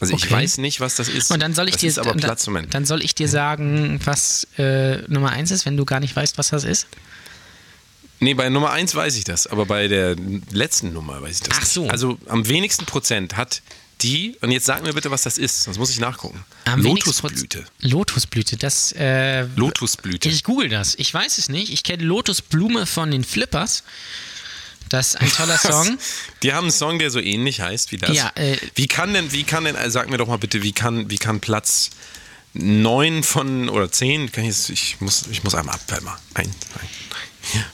Also 0.00 0.14
ich 0.14 0.24
Okay. 0.24 0.34
weiß 0.34 0.58
nicht, 0.58 0.80
was 0.80 0.94
das 0.94 1.08
ist. 1.08 1.30
Und 1.32 1.40
dann 1.42 1.54
soll 1.54 1.66
ich 1.66 1.72
das 1.72 1.80
dir 1.80 1.88
ist 1.88 1.98
aber 1.98 2.14
Platz 2.14 2.46
Moment. 2.46 2.72
dann 2.72 2.84
soll 2.84 3.02
ich 3.02 3.14
dir 3.16 3.28
sagen, 3.28 3.98
was 4.04 4.46
äh, 4.56 4.98
Nummer 5.08 5.30
eins 5.30 5.50
ist, 5.50 5.66
wenn 5.66 5.76
du 5.76 5.84
gar 5.84 5.98
nicht 6.00 6.14
weißt, 6.14 6.38
was 6.38 6.48
das 6.50 6.62
ist. 6.64 6.86
Nee, 8.20 8.34
bei 8.34 8.48
Nummer 8.48 8.70
eins 8.70 8.94
weiß 8.94 9.16
ich 9.16 9.24
das, 9.24 9.46
aber 9.46 9.66
bei 9.66 9.86
der 9.88 10.16
letzten 10.52 10.92
Nummer 10.92 11.22
weiß 11.22 11.36
ich 11.36 11.42
das 11.42 11.56
Ach 11.56 11.60
nicht. 11.62 11.72
so. 11.72 11.88
Also 11.88 12.18
am 12.26 12.46
wenigsten 12.48 12.84
Prozent 12.84 13.36
hat 13.36 13.62
die, 14.02 14.36
und 14.40 14.50
jetzt 14.50 14.66
sag 14.66 14.82
mir 14.82 14.92
bitte, 14.92 15.10
was 15.10 15.22
das 15.22 15.38
ist, 15.38 15.64
sonst 15.64 15.78
muss 15.78 15.90
ich 15.90 15.98
nachgucken. 15.98 16.44
Am 16.64 16.82
Lotusblüte. 16.82 17.64
Lotusblüte, 17.80 18.56
das. 18.56 18.92
Äh, 18.92 19.42
Lotusblüte. 19.56 20.28
ich 20.28 20.44
google 20.44 20.68
das. 20.68 20.94
Ich 20.96 21.12
weiß 21.12 21.38
es 21.38 21.48
nicht. 21.48 21.72
Ich 21.72 21.82
kenne 21.82 22.04
Lotusblume 22.04 22.86
von 22.86 23.10
den 23.10 23.24
Flippers. 23.24 23.82
Das 24.88 25.08
ist 25.08 25.16
ein 25.20 25.30
toller 25.30 25.58
Song. 25.62 25.98
Die 26.42 26.52
haben 26.52 26.64
einen 26.64 26.72
Song, 26.72 26.98
der 26.98 27.10
so 27.10 27.20
ähnlich 27.20 27.60
heißt 27.60 27.92
wie 27.92 27.98
das. 27.98 28.16
Ja, 28.16 28.30
äh, 28.36 28.56
wie 28.74 28.86
kann 28.86 29.12
denn, 29.12 29.32
wie 29.32 29.44
kann 29.44 29.64
denn, 29.64 29.76
also 29.76 29.90
sag 29.90 30.10
mir 30.10 30.18
doch 30.18 30.28
mal 30.28 30.38
bitte, 30.38 30.62
wie 30.62 30.72
kann, 30.72 31.10
wie 31.10 31.18
kann 31.18 31.40
Platz 31.40 31.90
9 32.54 33.22
von 33.22 33.68
oder 33.68 33.90
10, 33.90 34.32
kann 34.32 34.44
ich, 34.44 34.50
jetzt, 34.50 34.70
ich 34.70 35.00
muss, 35.00 35.26
ich 35.30 35.44
muss 35.44 35.54
einmal 35.54 35.74
ab, 35.74 35.82
warte 35.88 36.04
mal. 36.04 36.18
1, 36.34 36.48
2, 36.72 36.80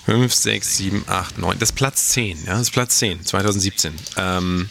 3, 0.06 0.18
5, 0.18 0.34
6, 0.34 0.76
7, 0.76 1.04
8, 1.06 1.38
9. 1.38 1.58
Das 1.58 1.70
ist 1.70 1.76
Platz 1.76 2.08
10, 2.08 2.44
ja, 2.44 2.52
das 2.52 2.62
ist 2.62 2.70
Platz 2.70 2.98
10, 2.98 3.24
2017. 3.24 3.94
Ähm, 4.16 4.68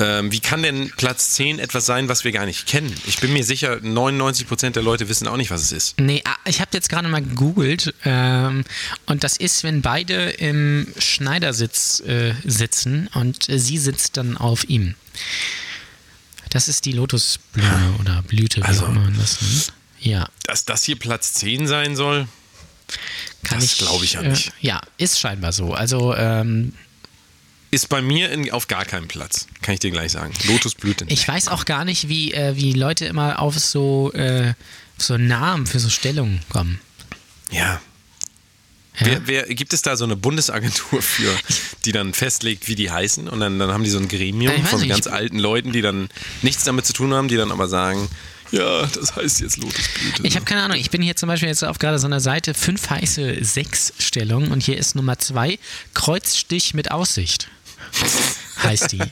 ähm, 0.00 0.30
wie 0.32 0.40
kann 0.40 0.62
denn 0.62 0.90
Platz 0.96 1.30
10 1.30 1.58
etwas 1.58 1.86
sein, 1.86 2.08
was 2.08 2.24
wir 2.24 2.32
gar 2.32 2.46
nicht 2.46 2.66
kennen? 2.66 2.94
Ich 3.06 3.18
bin 3.18 3.32
mir 3.32 3.44
sicher, 3.44 3.74
99% 3.76 4.70
der 4.70 4.82
Leute 4.82 5.08
wissen 5.08 5.26
auch 5.28 5.36
nicht, 5.36 5.50
was 5.50 5.62
es 5.62 5.72
ist. 5.72 6.00
Nee, 6.00 6.22
ah, 6.24 6.36
ich 6.46 6.60
habe 6.60 6.70
jetzt 6.74 6.88
gerade 6.88 7.08
mal 7.08 7.22
gegoogelt 7.22 7.94
ähm, 8.04 8.64
und 9.06 9.24
das 9.24 9.36
ist, 9.36 9.64
wenn 9.64 9.82
beide 9.82 10.30
im 10.30 10.86
Schneidersitz 10.98 12.00
äh, 12.00 12.34
sitzen 12.44 13.08
und 13.14 13.48
äh, 13.48 13.58
sie 13.58 13.78
sitzt 13.78 14.16
dann 14.16 14.36
auf 14.36 14.68
ihm. 14.68 14.94
Das 16.50 16.68
ist 16.68 16.84
die 16.86 16.92
Lotusblume 16.92 17.94
oder 18.00 18.22
Blüte, 18.22 18.60
wie 18.60 18.64
Also- 18.64 18.84
auch 18.84 18.88
immer 18.90 19.00
man 19.00 19.18
das 19.18 19.40
nennt. 19.42 19.72
Ja, 20.00 20.28
Dass 20.44 20.64
das 20.64 20.84
hier 20.84 20.96
Platz 20.96 21.34
10 21.34 21.66
sein 21.66 21.96
soll, 21.96 22.28
kann 23.42 23.58
Das 23.60 23.64
ich. 23.72 23.78
glaub 23.78 24.02
ich 24.02 24.12
ja 24.12 24.22
äh, 24.22 24.28
nicht. 24.28 24.52
Ja, 24.60 24.80
ist 24.96 25.18
scheinbar 25.18 25.52
so. 25.52 25.74
Also 25.74 26.14
ähm, 26.14 26.72
ist 27.70 27.88
bei 27.88 28.00
mir 28.00 28.30
in, 28.30 28.50
auf 28.50 28.68
gar 28.68 28.84
keinem 28.84 29.08
Platz. 29.08 29.46
Kann 29.62 29.74
ich 29.74 29.80
dir 29.80 29.90
gleich 29.90 30.12
sagen. 30.12 30.32
Lotusblüte. 30.46 31.06
ich 31.08 31.26
weiß 31.26 31.48
auch 31.48 31.64
gar 31.64 31.84
nicht, 31.84 32.08
wie, 32.08 32.32
äh, 32.32 32.56
wie 32.56 32.72
Leute 32.72 33.06
immer 33.06 33.40
auf 33.40 33.58
so, 33.58 34.12
äh, 34.12 34.54
so 34.96 35.16
Namen 35.16 35.66
für 35.66 35.78
so 35.78 35.88
Stellungen 35.88 36.40
kommen. 36.48 36.80
Ja. 37.50 37.80
Ja? 39.00 39.06
Wer, 39.06 39.26
wer, 39.26 39.54
gibt 39.54 39.72
es 39.72 39.82
da 39.82 39.96
so 39.96 40.04
eine 40.04 40.16
Bundesagentur 40.16 41.02
für, 41.02 41.32
die 41.84 41.92
dann 41.92 42.14
festlegt, 42.14 42.68
wie 42.68 42.74
die 42.74 42.90
heißen? 42.90 43.28
Und 43.28 43.40
dann, 43.40 43.58
dann 43.58 43.70
haben 43.70 43.84
die 43.84 43.90
so 43.90 43.98
ein 43.98 44.08
Gremium 44.08 44.52
weiß 44.62 44.70
von 44.70 44.80
nicht, 44.80 44.90
ganz 44.90 45.06
alten 45.06 45.38
Leuten, 45.38 45.72
die 45.72 45.82
dann 45.82 46.08
nichts 46.42 46.64
damit 46.64 46.86
zu 46.86 46.92
tun 46.92 47.14
haben, 47.14 47.28
die 47.28 47.36
dann 47.36 47.52
aber 47.52 47.68
sagen, 47.68 48.08
ja, 48.50 48.86
das 48.86 49.14
heißt 49.14 49.40
jetzt 49.40 49.58
Lotusblüte. 49.58 50.26
Ich 50.26 50.34
habe 50.34 50.44
keine 50.44 50.62
Ahnung. 50.62 50.78
Ich 50.78 50.90
bin 50.90 51.02
hier 51.02 51.16
zum 51.16 51.28
Beispiel 51.28 51.48
jetzt 51.48 51.62
auf 51.62 51.78
gerade 51.78 51.98
so 51.98 52.06
einer 52.06 52.20
Seite 52.20 52.54
fünf 52.54 52.88
heiße 52.88 53.44
Sechs-Stellung 53.44 54.50
und 54.50 54.62
hier 54.62 54.78
ist 54.78 54.96
Nummer 54.96 55.18
zwei 55.18 55.58
Kreuzstich 55.94 56.74
mit 56.74 56.90
Aussicht. 56.90 57.48
Heißt 58.62 58.92
die. 58.92 59.02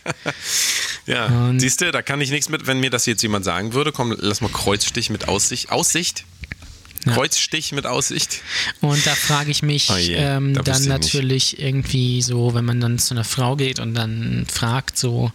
ja, 1.06 1.52
siehst 1.56 1.80
du, 1.80 1.90
da 1.92 2.02
kann 2.02 2.20
ich 2.20 2.30
nichts 2.30 2.48
mit, 2.48 2.66
wenn 2.66 2.80
mir 2.80 2.90
das 2.90 3.06
jetzt 3.06 3.22
jemand 3.22 3.44
sagen 3.44 3.72
würde, 3.72 3.92
komm, 3.92 4.14
lass 4.18 4.40
mal 4.40 4.50
Kreuzstich 4.50 5.10
mit 5.10 5.28
Aussicht. 5.28 5.70
Aussicht? 5.70 6.24
Kreuzstich 7.14 7.72
mit 7.72 7.86
Aussicht? 7.86 8.40
Und 8.80 9.06
da 9.06 9.14
frage 9.14 9.50
ich 9.50 9.62
mich 9.62 9.88
Oh 9.90 9.96
je, 9.96 10.14
ähm, 10.14 10.54
da 10.54 10.62
dann 10.62 10.74
wüsste 10.74 10.82
ich 10.82 10.88
nicht. 10.88 10.88
natürlich 10.88 11.60
irgendwie 11.60 12.22
so, 12.22 12.54
wenn 12.54 12.64
man 12.64 12.80
dann 12.80 12.98
zu 12.98 13.14
einer 13.14 13.24
Frau 13.24 13.56
geht 13.56 13.78
und 13.80 13.94
dann 13.94 14.46
fragt 14.52 14.98
so, 14.98 15.32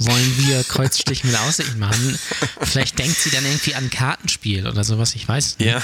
wollen 0.00 0.34
wir 0.46 0.62
Kreuzstich 0.64 1.24
mit 1.24 1.36
Aussicht 1.36 1.76
machen? 1.76 2.18
Vielleicht 2.62 2.98
denkt 3.00 3.16
sie 3.18 3.30
dann 3.30 3.44
irgendwie 3.44 3.74
an 3.74 3.90
Kartenspiel 3.90 4.66
oder 4.68 4.84
sowas, 4.84 5.14
ich 5.16 5.26
weiß 5.26 5.58
nicht. 5.58 5.66
Ja, 5.68 5.82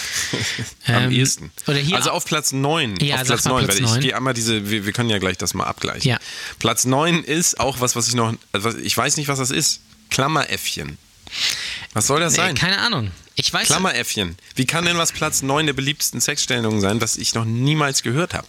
am 0.87 1.05
Ähm, 1.05 1.11
ehesten. 1.11 1.51
also 1.67 2.11
auf 2.11 2.25
Platz 2.25 2.53
9. 2.53 2.97
Ja, 3.01 3.17
auf 3.17 3.25
Platz 3.27 3.45
mal 3.47 3.51
9, 3.53 3.65
Platz 3.65 3.77
weil 3.79 3.85
ich 3.85 3.91
9. 3.91 4.01
gehe 4.03 4.17
einmal 4.17 4.35
diese, 4.35 4.71
wir, 4.71 4.87
wir 4.87 4.93
können 4.93 5.11
ja 5.11 5.19
gleich 5.19 5.37
das 5.37 5.53
mal 5.55 5.65
abgleichen. 5.65 6.09
Ja. 6.09 6.19
Platz 6.61 6.85
9 6.85 7.25
ist 7.25 7.59
auch 7.59 7.81
was, 7.81 7.97
was 7.97 8.07
ich 8.07 8.15
noch, 8.15 8.35
also 8.53 8.77
ich 8.79 8.97
weiß 8.97 9.17
nicht, 9.17 9.27
was 9.29 9.39
das 9.41 9.51
ist. 9.51 9.81
Klammeräffchen. 10.11 10.97
Was 11.95 12.07
soll 12.09 12.21
das 12.21 12.33
Nee, 12.33 12.37
sein? 12.39 12.55
keine 12.55 12.79
Ahnung. 12.79 13.11
Ich 13.37 13.53
weiß 13.53 13.67
Klammeräffchen. 13.67 14.37
Wie 14.55 14.65
kann 14.67 14.85
denn 14.85 14.97
was 14.99 15.11
Platz 15.13 15.43
9 15.43 15.67
der 15.67 15.73
beliebtesten 15.73 16.21
Sexstellungen 16.21 16.81
sein, 16.81 17.01
was 17.01 17.17
ich 17.17 17.35
noch 17.35 17.45
niemals 17.45 18.03
gehört 18.03 18.35
habe? 18.35 18.47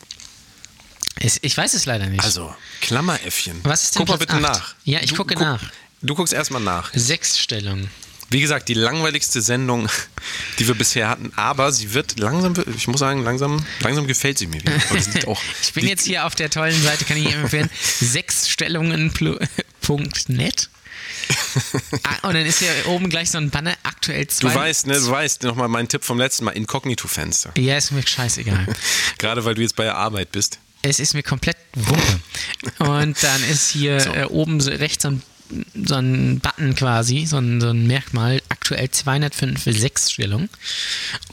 ich 1.41 1.55
weiß 1.57 1.73
es 1.75 1.85
leider 1.85 2.07
nicht. 2.07 2.23
Also, 2.23 2.53
Klammeräffchen. 2.81 3.61
Was 3.63 3.83
ist 3.85 3.95
denn 3.95 3.99
Guck 4.01 4.09
mal 4.09 4.17
Platz 4.17 4.35
bitte 4.37 4.47
acht? 4.49 4.59
nach. 4.59 4.75
Ja, 4.83 4.99
ich 5.01 5.11
Du 5.11 5.15
gucke 5.15 5.33
guck- 5.35 5.43
nach. 5.43 5.61
Du 6.01 6.13
guckst 6.13 6.33
erstmal 6.33 6.61
nach. 6.61 6.91
Sechsstellung. 6.93 7.87
Wie 8.29 8.41
gesagt, 8.41 8.67
die 8.69 8.73
langweiligste 8.73 9.41
Sendung, 9.41 9.87
die 10.59 10.67
wir 10.67 10.75
bisher 10.75 11.07
hatten, 11.09 11.31
aber 11.35 11.71
sie 11.71 11.93
wird 11.93 12.19
langsam, 12.19 12.53
ich 12.75 12.87
muss 12.87 12.99
sagen, 12.99 13.23
langsam, 13.23 13.63
langsam 13.79 14.07
gefällt 14.07 14.37
sie 14.39 14.47
mir 14.47 14.61
wieder. 14.61 14.73
Ich 15.63 15.73
bin 15.73 15.87
jetzt 15.87 16.05
hier 16.05 16.25
auf 16.25 16.35
der 16.35 16.49
tollen 16.49 16.81
Seite, 16.83 17.05
kann 17.05 17.15
ich 17.17 17.25
Ihnen 17.25 17.43
empfehlen, 17.43 17.69
sechsstellungen.net. 18.01 20.69
Ah, 22.03 22.27
und 22.27 22.33
dann 22.35 22.45
ist 22.45 22.59
hier 22.59 22.69
oben 22.87 23.09
gleich 23.09 23.31
so 23.31 23.37
ein 23.37 23.49
Banner, 23.49 23.73
aktuell 23.83 24.27
zwei. 24.27 24.49
Du 24.49 24.55
weißt, 24.55 24.87
ne, 24.87 24.95
du 24.95 25.09
weißt 25.09 25.43
nochmal 25.43 25.67
mein 25.69 25.87
Tipp 25.87 26.03
vom 26.03 26.17
letzten 26.19 26.43
Mal, 26.45 26.51
Inkognito-Fenster. 26.51 27.51
Ja, 27.57 27.77
ist 27.77 27.91
mir 27.91 28.05
scheißegal. 28.05 28.67
Gerade 29.17 29.45
weil 29.45 29.55
du 29.55 29.61
jetzt 29.61 29.75
bei 29.75 29.85
der 29.85 29.95
Arbeit 29.95 30.31
bist. 30.33 30.59
es 30.81 30.99
ist 30.99 31.13
mir 31.13 31.23
komplett 31.23 31.57
Wumpe. 31.73 32.19
Und 32.79 33.23
dann 33.23 33.43
ist 33.49 33.71
hier 33.71 33.99
So. 34.01 34.13
äh, 34.13 34.23
oben 34.25 34.59
so 34.59 34.69
rechts 34.71 35.03
so 35.03 35.09
ein, 35.11 35.23
so 35.85 35.95
ein 35.95 36.39
Button 36.41 36.75
quasi, 36.75 37.25
so 37.25 37.37
ein, 37.37 37.61
so 37.61 37.69
ein 37.69 37.87
Merkmal, 37.87 38.41
aktuell 38.49 38.91
205 38.91 39.63
Sechsstellung. 39.63 40.49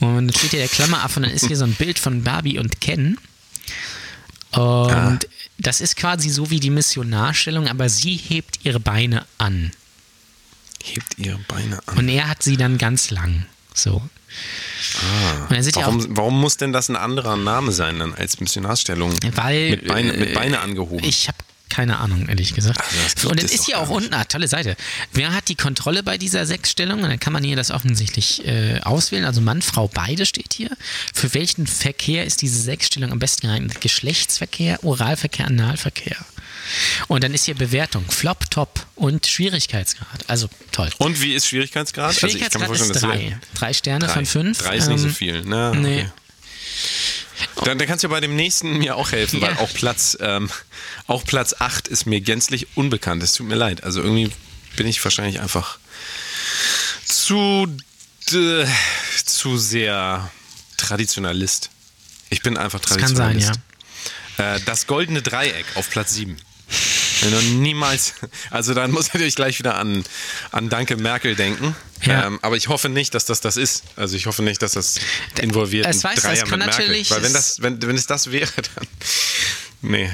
Und 0.00 0.28
dann 0.28 0.32
steht 0.32 0.50
hier 0.50 0.61
der 0.61 0.68
Klammer 0.68 1.02
ab 1.02 1.16
und 1.16 1.22
dann 1.24 1.32
ist 1.32 1.46
hier 1.48 1.56
so 1.56 1.64
ein 1.64 1.74
Bild 1.74 1.98
von 1.98 2.22
Barbie 2.22 2.58
und 2.58 2.80
Ken. 2.80 3.18
Und 4.52 4.61
Ah. 4.62 5.18
Das 5.58 5.80
ist 5.80 5.96
quasi 5.96 6.30
so 6.30 6.50
wie 6.50 6.60
die 6.60 6.70
Missionarstellung, 6.70 7.68
aber 7.68 7.88
sie 7.88 8.16
hebt 8.16 8.60
ihre 8.64 8.80
Beine 8.80 9.24
an. 9.38 9.72
Hebt 10.82 11.18
ihre 11.18 11.38
Beine 11.48 11.80
an. 11.86 11.98
Und 11.98 12.08
er 12.08 12.28
hat 12.28 12.42
sie 12.42 12.56
dann 12.56 12.78
ganz 12.78 13.10
lang. 13.10 13.46
So. 13.74 14.02
Sind 15.50 15.76
ja 15.76 15.82
auch 15.82 15.86
Warum, 15.86 16.16
warum 16.16 16.40
muss 16.40 16.56
denn 16.56 16.72
das 16.72 16.88
ein 16.88 16.96
anderer 16.96 17.36
Name 17.36 17.72
sein 17.72 17.98
dann 17.98 18.14
als 18.14 18.40
Missionarsstellung? 18.40 19.14
Weil 19.34 19.70
mit 19.70 19.86
Beine, 19.86 20.12
mit 20.14 20.30
äh, 20.30 20.34
Beine 20.34 20.60
angehoben. 20.60 21.04
Ich 21.04 21.28
habe 21.28 21.38
keine 21.72 21.98
Ahnung, 22.00 22.28
ehrlich 22.28 22.52
gesagt. 22.54 22.80
gibt 23.14 23.24
und 23.24 23.42
es 23.42 23.50
ist 23.50 23.64
hier 23.64 23.78
auch 23.78 23.88
nicht. 23.88 23.96
unten, 23.96 24.12
ah, 24.14 24.24
tolle 24.24 24.46
Seite. 24.46 24.76
Wer 25.12 25.32
hat 25.32 25.48
die 25.48 25.54
Kontrolle 25.54 26.02
bei 26.02 26.18
dieser 26.18 26.44
Sechsstellung? 26.44 27.02
Und 27.02 27.08
dann 27.08 27.18
kann 27.18 27.32
man 27.32 27.42
hier 27.42 27.56
das 27.56 27.70
offensichtlich 27.70 28.46
äh, 28.46 28.80
auswählen. 28.82 29.24
Also 29.24 29.40
Mann, 29.40 29.62
Frau, 29.62 29.88
beide 29.88 30.26
steht 30.26 30.52
hier. 30.52 30.70
Für 31.14 31.32
welchen 31.32 31.66
Verkehr 31.66 32.26
ist 32.26 32.42
diese 32.42 32.61
Sechsstellung 32.61 33.11
am 33.11 33.18
besten 33.18 33.46
geeignet? 33.46 33.80
Geschlechtsverkehr, 33.80 34.85
Oralverkehr, 34.85 35.46
Analverkehr. 35.46 36.16
Und 37.08 37.24
dann 37.24 37.32
ist 37.32 37.46
hier 37.46 37.54
Bewertung, 37.54 38.04
Flop, 38.11 38.50
Top 38.50 38.87
und 38.94 39.26
Schwierigkeitsgrad. 39.26 40.28
Also 40.28 40.48
toll. 40.72 40.90
Und 40.98 41.22
wie 41.22 41.32
ist 41.35 41.46
Schwierigkeitsgrad? 41.46 42.22
Also 42.22 42.26
ich 42.26 42.32
kann 42.50 42.61
mir 42.61 42.76
Schwierigkeitsgrad 42.76 42.76
vorstellen, 43.00 43.30
ist 43.30 43.32
drei. 43.32 43.58
Drei 43.58 43.72
Sterne 43.72 44.06
Drei. 44.06 44.12
von 44.12 44.26
fünf. 44.26 44.58
Drei 44.58 44.76
ist 44.76 44.88
nicht 44.88 45.00
so 45.00 45.06
Ähm, 45.08 45.14
viel. 45.14 45.42
Na, 45.46 45.74
nee. 45.74 46.02
okay. 46.02 46.11
Dann, 47.64 47.78
dann 47.78 47.87
kannst 47.88 48.05
du 48.05 48.09
bei 48.09 48.20
dem 48.20 48.35
nächsten 48.37 48.78
mir 48.78 48.96
auch 48.96 49.12
helfen, 49.12 49.40
weil 49.40 49.52
Ja. 49.55 49.59
auch 49.61 49.72
Platz, 49.72 50.16
ähm, 50.20 50.50
auch 51.07 51.24
Platz 51.24 51.55
8 51.59 51.88
ist 51.88 52.07
mir 52.07 52.20
gänzlich 52.20 52.68
unbekannt. 52.76 53.22
Es 53.22 53.33
tut 53.33 53.46
mir 53.46 53.55
leid. 53.55 53.85
Also 53.85 54.00
irgendwie 54.02 54.31
bin 54.76 54.87
ich 54.87 55.02
wahrscheinlich 55.05 55.40
einfach 55.40 55.78
zu, 57.05 57.66
zu 58.24 59.59
sehr 59.59 60.31
Traditionalist. 60.76 61.70
Ich 62.31 62.42
bin 62.42 62.57
einfach 62.57 62.81
Das 62.81 62.96
kann 62.96 63.14
sein, 63.14 63.33
Traditionalist. 63.38 63.61
ja. 64.38 64.55
Äh, 64.57 64.61
das 64.64 64.87
goldene 64.87 65.22
Dreieck 65.22 65.66
auf 65.74 65.90
Platz 65.90 66.14
7. 66.14 66.37
Noch 67.30 67.42
niemals. 67.42 68.14
Also 68.50 68.74
dann 68.74 68.90
muss 68.90 69.12
natürlich 69.14 69.37
gleich 69.37 69.58
wieder 69.58 69.76
an, 69.76 70.04
an 70.50 70.68
Danke 70.68 70.96
Merkel 70.96 71.35
denken. 71.37 71.76
Ja. 72.02 72.26
Ähm, 72.26 72.38
aber 72.42 72.56
ich 72.56 72.68
hoffe 72.68 72.88
nicht, 72.88 73.14
dass 73.14 73.24
das 73.26 73.40
das 73.40 73.56
ist. 73.56 73.85
Also 73.96 74.16
ich 74.16 74.26
hoffe 74.26 74.42
nicht, 74.42 74.61
dass 74.62 74.72
das 74.72 74.96
involviert 75.40 75.87
Es 75.87 76.02
weiß, 76.02 76.20
Dreier 76.20 76.30
das 76.32 76.40
kann 76.48 76.58
mit 76.58 76.66
Merkel. 76.66 76.87
natürlich- 76.87 77.11
Weil 77.11 77.18
wenn, 77.22 77.26
es- 77.26 77.32
das, 77.32 77.62
wenn, 77.62 77.80
wenn 77.82 77.96
es 77.96 78.06
das 78.06 78.30
wäre, 78.32 78.50
dann. 78.74 78.87
Nee. 79.82 80.11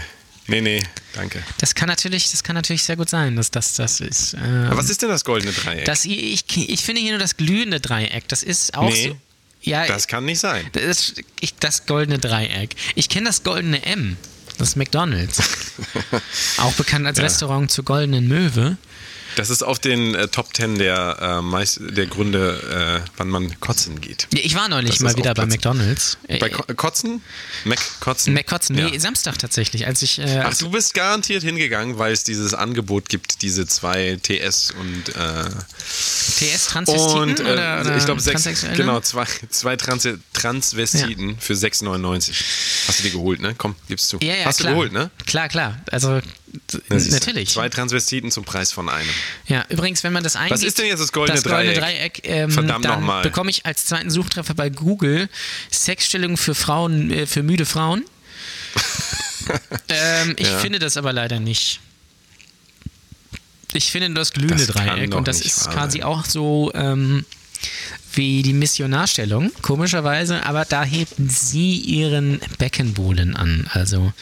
Nee, 0.51 0.63
nee, 0.63 0.83
danke. 1.13 1.43
Das 1.59 1.75
kann 1.75 1.89
natürlich, 1.89 2.31
das 2.31 2.43
kann 2.43 2.55
natürlich 2.55 2.83
sehr 2.83 2.97
gut 2.97 3.11
sein, 3.11 3.37
dass 3.37 3.51
das 3.51 3.75
das 3.75 4.01
ist. 4.01 4.33
Ähm, 4.33 4.65
Aber 4.69 4.79
was 4.79 4.89
ist 4.89 5.03
denn 5.03 5.11
das 5.11 5.23
goldene 5.25 5.53
Dreieck? 5.53 5.85
das, 5.85 6.07
ich, 6.07 6.45
ich 6.57 6.81
finde 6.81 7.03
hier 7.03 7.11
nur 7.11 7.19
das 7.19 7.37
glühende 7.37 7.81
Dreieck. 7.81 8.27
Das 8.29 8.43
ist 8.43 8.73
auch 8.75 8.89
Nee, 8.91 9.09
so. 9.09 9.17
Ja, 9.61 9.87
das 9.87 10.07
kann 10.09 10.25
nicht 10.25 10.39
sein. 10.41 10.67
das, 10.73 11.13
ich, 11.41 11.55
das 11.57 11.85
goldene 11.85 12.19
Dreieck. 12.19 12.71
Ich 12.95 13.11
kenne 13.11 13.27
das 13.27 13.43
goldene 13.43 13.85
M. 13.85 14.17
Das 14.59 14.71
ist 14.71 14.77
McDonalds. 14.77 15.41
auch 16.59 16.73
bekannt 16.75 17.07
als 17.07 17.19
Ja. 17.19 17.25
Restaurant 17.25 17.71
zur 17.71 17.85
goldenen 17.85 18.27
Möwe. 18.29 18.77
Das 19.39 19.51
ist 19.51 19.63
auf 19.63 19.79
den 19.79 20.17
äh, 20.17 20.27
Top 20.27 20.53
Ten 20.53 20.79
der, 20.79 21.17
äh, 21.39 21.43
meist, 21.43 21.79
der 21.81 22.07
Gründe, 22.07 23.01
äh, 23.05 23.09
wann 23.19 23.29
man 23.29 23.61
kotzen 23.61 24.01
geht. 24.01 24.27
Ja, 24.35 24.41
Ich 24.43 24.57
war 24.57 24.69
neulich 24.69 24.91
Das 24.91 25.01
mal 25.01 25.17
wieder 25.17 25.33
bei 25.33 25.47
McDonalds. 25.47 26.19
Äh, 26.27 26.39
Bei 26.39 26.49
Ko 26.49 26.65
Kotzen? 26.75 27.23
Mac 27.65 27.79
Kotzen? 28.01 28.35
McCotzen, 28.35 28.75
nee, 28.75 28.89
Ja. 28.93 28.99
Samstag 28.99 29.39
tatsächlich, 29.39 29.87
als 29.87 30.03
ich. 30.03 30.19
Äh, 30.19 30.43
Ach, 30.45 30.57
du 30.57 30.71
bist 30.71 30.93
garantiert 30.93 31.45
hingegangen, 31.45 31.99
weil 31.99 32.13
es 32.13 32.25
dieses 32.25 32.53
Angebot 32.53 33.09
gibt, 33.09 33.43
diese 33.43 33.65
zwei 33.69 34.19
TS 34.21 34.73
und 34.73 35.09
äh, 35.15 35.45
TS-Transvestiten 36.39 37.21
und 37.21 37.41
oder, 37.41 37.81
oder 37.83 37.97
ich 37.97 38.05
glaube 38.07 38.21
sechs, 38.21 38.45
genau 38.77 38.99
zwei, 39.01 39.27
zwei 39.51 39.77
Trans 39.77 40.09
Transvestiten 40.33 41.39
für 41.39 41.53
6,99. 41.55 42.33
Hast 42.89 42.99
du 42.99 43.03
dir 43.05 43.11
geholt, 43.11 43.41
ne? 43.41 43.55
Komm, 43.57 43.77
gibst 43.87 44.13
du. 44.13 44.19
Ja, 44.21 44.35
ja, 44.35 44.45
Hast 44.47 44.59
klar. 44.59 44.71
du 44.73 44.77
geholt, 44.77 44.93
ne? 44.93 45.11
Klar, 45.27 45.49
klar. 45.49 45.79
Also, 45.93 46.21
natürlich. 46.89 47.51
Zwei 47.51 47.69
Transvestiten 47.69 48.31
zum 48.31 48.45
Preis 48.45 48.73
von 48.73 48.89
einem. 48.89 49.09
Ja, 49.47 49.65
übrigens, 49.69 50.03
wenn 50.05 50.13
man 50.13 50.23
das 50.25 50.37
eingibt. 50.37 50.53
Was 50.55 50.63
ist 50.63 50.79
denn 50.79 50.87
jetzt 50.87 51.01
das 51.01 51.13
goldene 51.13 51.41
das 51.41 51.51
goldene 51.51 51.75
Dreieck? 51.75 52.15
Dreieck 52.15 52.21
ähm, 52.25 52.51
Verdammt 52.51 52.85
nochmal. 52.85 53.23
bekomme 53.23 53.51
ich 53.51 53.67
als 53.67 53.87
zweiten 53.87 54.11
Suchtreffer 54.11 54.55
bei 54.55 54.71
Google 54.71 55.29
Sexstellung 55.73 56.37
für 56.37 56.55
Frauen, 56.55 57.11
äh, 57.11 57.27
für 57.27 57.43
müde 57.43 57.67
Frauen. 57.67 58.05
ähm, 59.89 60.35
ich 60.37 60.47
Ja. 60.49 60.59
finde 60.59 60.79
das 60.79 60.97
aber 60.97 61.13
leider 61.13 61.41
nicht. 61.41 61.81
Ich 63.75 63.91
finde 63.91 64.09
nur 64.09 64.17
das 64.17 64.33
glühende 64.33 64.67
Das 64.67 64.75
Dreieck 64.75 65.15
und 65.15 65.29
das 65.29 65.41
ist 65.41 65.71
quasi 65.71 65.99
sein. 65.99 66.07
auch 66.07 66.25
so 66.25 66.73
ähm, 66.75 67.25
wie 68.15 68.43
die 68.43 68.55
Missionarstellung, 68.55 69.53
komischerweise, 69.63 70.45
aber 70.47 70.65
da 70.65 70.85
heben 70.85 71.29
sie 71.29 71.75
ihren 71.77 72.41
Beckenbohlen 72.59 73.37
an. 73.37 73.69
Also 73.73 74.13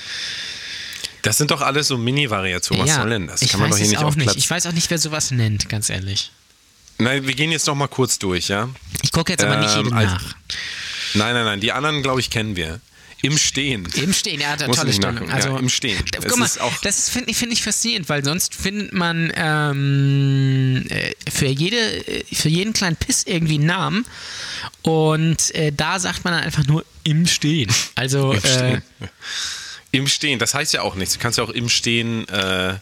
Das 1.26 1.38
sind 1.38 1.50
doch 1.50 1.60
alles 1.60 1.88
so 1.88 1.98
Mini-Variationen. 1.98 2.84
Was 2.84 2.90
ja, 2.90 3.00
soll 3.00 3.10
denn 3.10 3.26
das? 3.26 3.42
ich 3.42 3.50
Kann 3.50 3.60
man 3.60 3.70
weiß 3.70 3.76
doch 3.78 3.82
hier 3.82 3.90
nicht 3.90 4.04
auch 4.04 4.14
nicht. 4.14 4.36
Ich 4.36 4.48
weiß 4.48 4.66
auch 4.66 4.72
nicht, 4.72 4.88
wer 4.90 4.98
sowas 4.98 5.32
nennt, 5.32 5.68
ganz 5.68 5.90
ehrlich. 5.90 6.30
Nein, 6.98 7.26
wir 7.26 7.34
gehen 7.34 7.50
jetzt 7.50 7.66
noch 7.66 7.74
mal 7.74 7.88
kurz 7.88 8.18
durch, 8.20 8.48
ja? 8.48 8.68
Ich 9.02 9.10
gucke 9.10 9.32
jetzt 9.32 9.42
aber 9.44 9.56
nicht 9.56 9.72
Ähm, 9.74 9.84
jedem 9.86 9.98
also- 9.98 10.14
nach. 10.14 10.34
Nein, 11.14 11.34
nein, 11.34 11.44
nein. 11.44 11.60
Die 11.60 11.72
anderen, 11.72 12.02
glaube 12.02 12.20
ich, 12.20 12.30
kennen 12.30 12.54
wir. 12.54 12.80
Im 13.22 13.38
Stehen. 13.38 13.88
Im 13.94 14.12
Stehen, 14.12 14.40
ja, 14.40 14.56
Muss 14.66 14.76
tolle 14.76 14.92
Stellung. 14.92 15.28
Also, 15.30 15.48
Ja, 15.48 15.58
im 15.58 15.68
Stehen. 15.68 16.04
Da, 16.12 16.20
guck 16.20 16.36
mal, 16.38 16.44
ist 16.44 16.60
auch- 16.60 16.76
das 16.82 17.08
finde 17.08 17.30
ich, 17.30 17.36
find 17.36 17.52
ich 17.52 17.62
faszinierend, 17.62 18.08
weil 18.08 18.22
sonst 18.24 18.54
findet 18.54 18.92
man 18.92 19.32
ähm, 19.34 20.84
äh, 20.90 21.12
für, 21.28 21.46
jede, 21.46 21.76
äh, 22.06 22.24
für 22.32 22.50
jeden 22.50 22.72
kleinen 22.72 22.94
Piss 22.96 23.24
irgendwie 23.24 23.54
einen 23.54 23.66
Namen 23.66 24.06
und 24.82 25.52
äh, 25.56 25.72
da 25.72 25.98
sagt 25.98 26.24
man 26.24 26.34
dann 26.34 26.44
einfach 26.44 26.66
nur 26.66 26.84
im 27.04 27.26
Stehen. 27.26 27.72
Also, 27.96 28.32
Im 28.32 28.38
äh, 28.38 28.40
Stehen. 28.48 28.82
Im 29.96 30.06
Stehen. 30.08 30.38
Das 30.38 30.54
heißt 30.54 30.72
ja 30.74 30.82
auch 30.82 30.94
nichts. 30.94 31.14
Du 31.14 31.20
kannst 31.20 31.38
ja 31.38 31.44
auch 31.44 31.50
im 31.50 31.68
Stehen, 31.68 32.28
äh, 32.28 32.74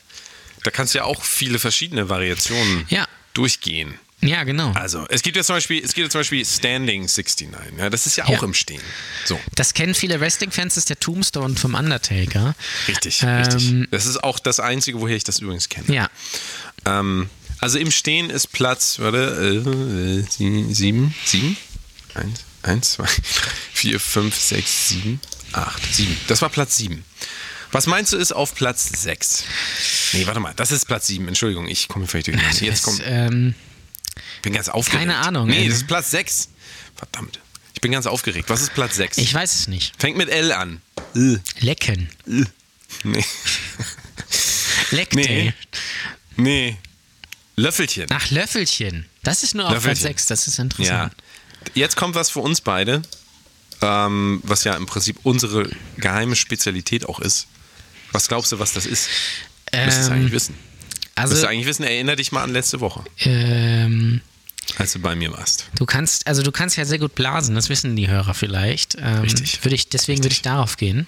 da 0.62 0.70
kannst 0.72 0.94
du 0.94 0.98
ja 0.98 1.04
auch 1.04 1.22
viele 1.22 1.58
verschiedene 1.58 2.08
Variationen 2.08 2.86
Ja. 2.88 3.06
durchgehen. 3.34 3.98
ja, 4.22 4.42
genau. 4.44 4.72
Also, 4.72 5.04
es 5.10 5.20
gibt 5.22 5.36
ja 5.36 5.44
zum 5.44 5.56
Beispiel, 5.56 5.84
es 5.84 5.92
gibt 5.92 6.06
ja 6.06 6.10
zum 6.10 6.20
Beispiel 6.20 6.44
Standing 6.46 7.02
69. 7.02 7.48
Ja, 7.78 7.90
das 7.90 8.06
ist 8.06 8.16
ja 8.16 8.24
auch 8.24 8.30
Ja. 8.30 8.42
im 8.42 8.54
Stehen. 8.54 8.80
So, 9.26 9.38
Das 9.54 9.74
kennen 9.74 9.94
viele 9.94 10.18
Wrestling-Fans, 10.18 10.74
das 10.74 10.82
ist 10.82 10.88
der 10.88 10.98
Tombstone 10.98 11.56
vom 11.56 11.74
Undertaker. 11.74 12.54
richtig, 12.88 13.22
Ähm, 13.22 13.28
richtig. 13.42 13.88
Das 13.90 14.06
ist 14.06 14.24
auch 14.24 14.38
das 14.38 14.60
Einzige, 14.60 14.98
woher 15.00 15.14
ich 15.16 15.24
das 15.24 15.40
übrigens 15.40 15.68
kenne. 15.68 15.94
Ja. 15.94 16.08
Ähm, 16.86 17.28
also 17.60 17.78
im 17.78 17.90
Stehen 17.90 18.30
ist 18.30 18.50
Platz, 18.52 18.98
warte, 18.98 19.18
äh, 20.26 20.30
sie- 20.30 20.72
sieben, 20.74 21.14
sieben, 21.26 21.56
eins, 22.14 22.40
eins, 22.62 22.90
zwei, 22.92 23.06
vier, 23.74 24.00
fünf, 24.00 24.38
sechs, 24.40 24.88
sieben, 24.88 25.20
acht, 25.56 25.94
sieben. 25.94 26.16
Das 26.28 26.42
war 26.42 26.48
Platz 26.48 26.76
sieben. 26.76 27.04
Was 27.72 27.86
meinst 27.86 28.12
du 28.12 28.16
ist 28.16 28.32
auf 28.32 28.54
Platz 28.54 28.88
sechs? 29.02 29.44
Nee, 30.12 30.26
warte 30.26 30.38
mal, 30.40 30.52
das 30.54 30.70
ist 30.70 30.86
Platz 30.86 31.06
sieben. 31.08 31.26
Entschuldigung, 31.28 31.66
ich 31.68 31.88
komme 31.88 32.06
vielleicht 32.06 32.28
durch. 32.28 32.36
Jetzt 32.60 32.62
Das, 32.78 32.82
kommt, 32.82 33.02
ähm, 33.04 33.54
bin 34.42 34.52
ganz 34.52 34.68
aufgeregt. 34.68 35.00
keine 35.08 35.16
Ahnung, 35.18 35.48
Nee, 35.48 35.62
ey. 35.62 35.68
das 35.68 35.78
ist 35.78 35.86
Platz 35.88 36.10
sechs. 36.10 36.48
Verdammt. 36.94 37.40
Ich 37.74 37.80
bin 37.80 37.90
ganz 37.90 38.06
aufgeregt. 38.06 38.48
Was 38.48 38.60
ist 38.62 38.74
Platz 38.74 38.94
sechs? 38.94 39.18
ich 39.18 39.34
weiß 39.34 39.54
es 39.54 39.66
nicht. 39.68 39.94
Fängt 39.98 40.16
mit 40.16 40.28
L 40.28 40.52
an. 40.52 40.80
Lecken. 41.60 42.08
Nee. 43.02 43.24
Leckte. 44.90 45.16
Nee. 45.16 45.52
Nee. 46.36 46.76
Löffelchen. 47.56 48.06
Ach, 48.10 48.30
Löffelchen. 48.30 49.06
Das 49.22 49.42
ist 49.42 49.54
nur 49.54 49.64
auf 49.64 49.70
Platz 49.72 49.84
Löffelchen. 49.84 50.08
6, 50.08 50.26
das 50.26 50.46
ist 50.46 50.58
Ja. 50.58 50.62
interessant. 50.64 51.14
Jetzt 51.74 51.96
kommt 51.96 52.14
was 52.14 52.30
für 52.30 52.40
uns 52.40 52.60
beide, 52.60 53.02
ähm, 53.84 54.40
was 54.44 54.64
ja 54.64 54.74
im 54.76 54.86
Prinzip 54.86 55.18
unsere 55.22 55.68
geheime 55.96 56.36
Spezialität 56.36 57.08
auch 57.08 57.20
ist. 57.20 57.46
Was 58.12 58.28
glaubst 58.28 58.52
du, 58.52 58.58
was 58.58 58.72
das 58.72 58.86
ist? 58.86 59.08
Müsstest 59.72 60.08
du 60.08 60.12
Ähm, 60.12 60.18
eigentlich 60.20 60.32
wissen. 60.32 60.54
Also, 61.16 61.30
Müsstest 61.34 61.44
du 61.44 61.48
eigentlich 61.48 61.66
wissen, 61.66 61.82
erinner 61.84 62.16
dich 62.16 62.32
mal 62.32 62.42
an 62.42 62.50
letzte 62.52 62.80
Woche, 62.80 63.04
ähm, 63.20 64.20
als 64.78 64.92
du 64.92 64.98
bei 64.98 65.14
mir 65.14 65.32
warst. 65.32 65.66
du 65.78 65.86
kannst, 65.86 66.26
also 66.26 66.42
du 66.42 66.50
kannst 66.50 66.76
ja 66.76 66.84
sehr 66.84 66.98
gut 66.98 67.14
blasen, 67.14 67.54
das 67.54 67.68
wissen 67.68 67.94
die 67.94 68.08
Hörer 68.08 68.34
vielleicht. 68.34 68.96
Ähm, 69.00 69.20
Richtig. 69.20 69.64
Würde 69.64 69.74
ich, 69.76 69.88
deswegen 69.88 70.22
würde 70.24 70.32
ich 70.34 70.42
darauf 70.42 70.76
gehen. 70.76 71.06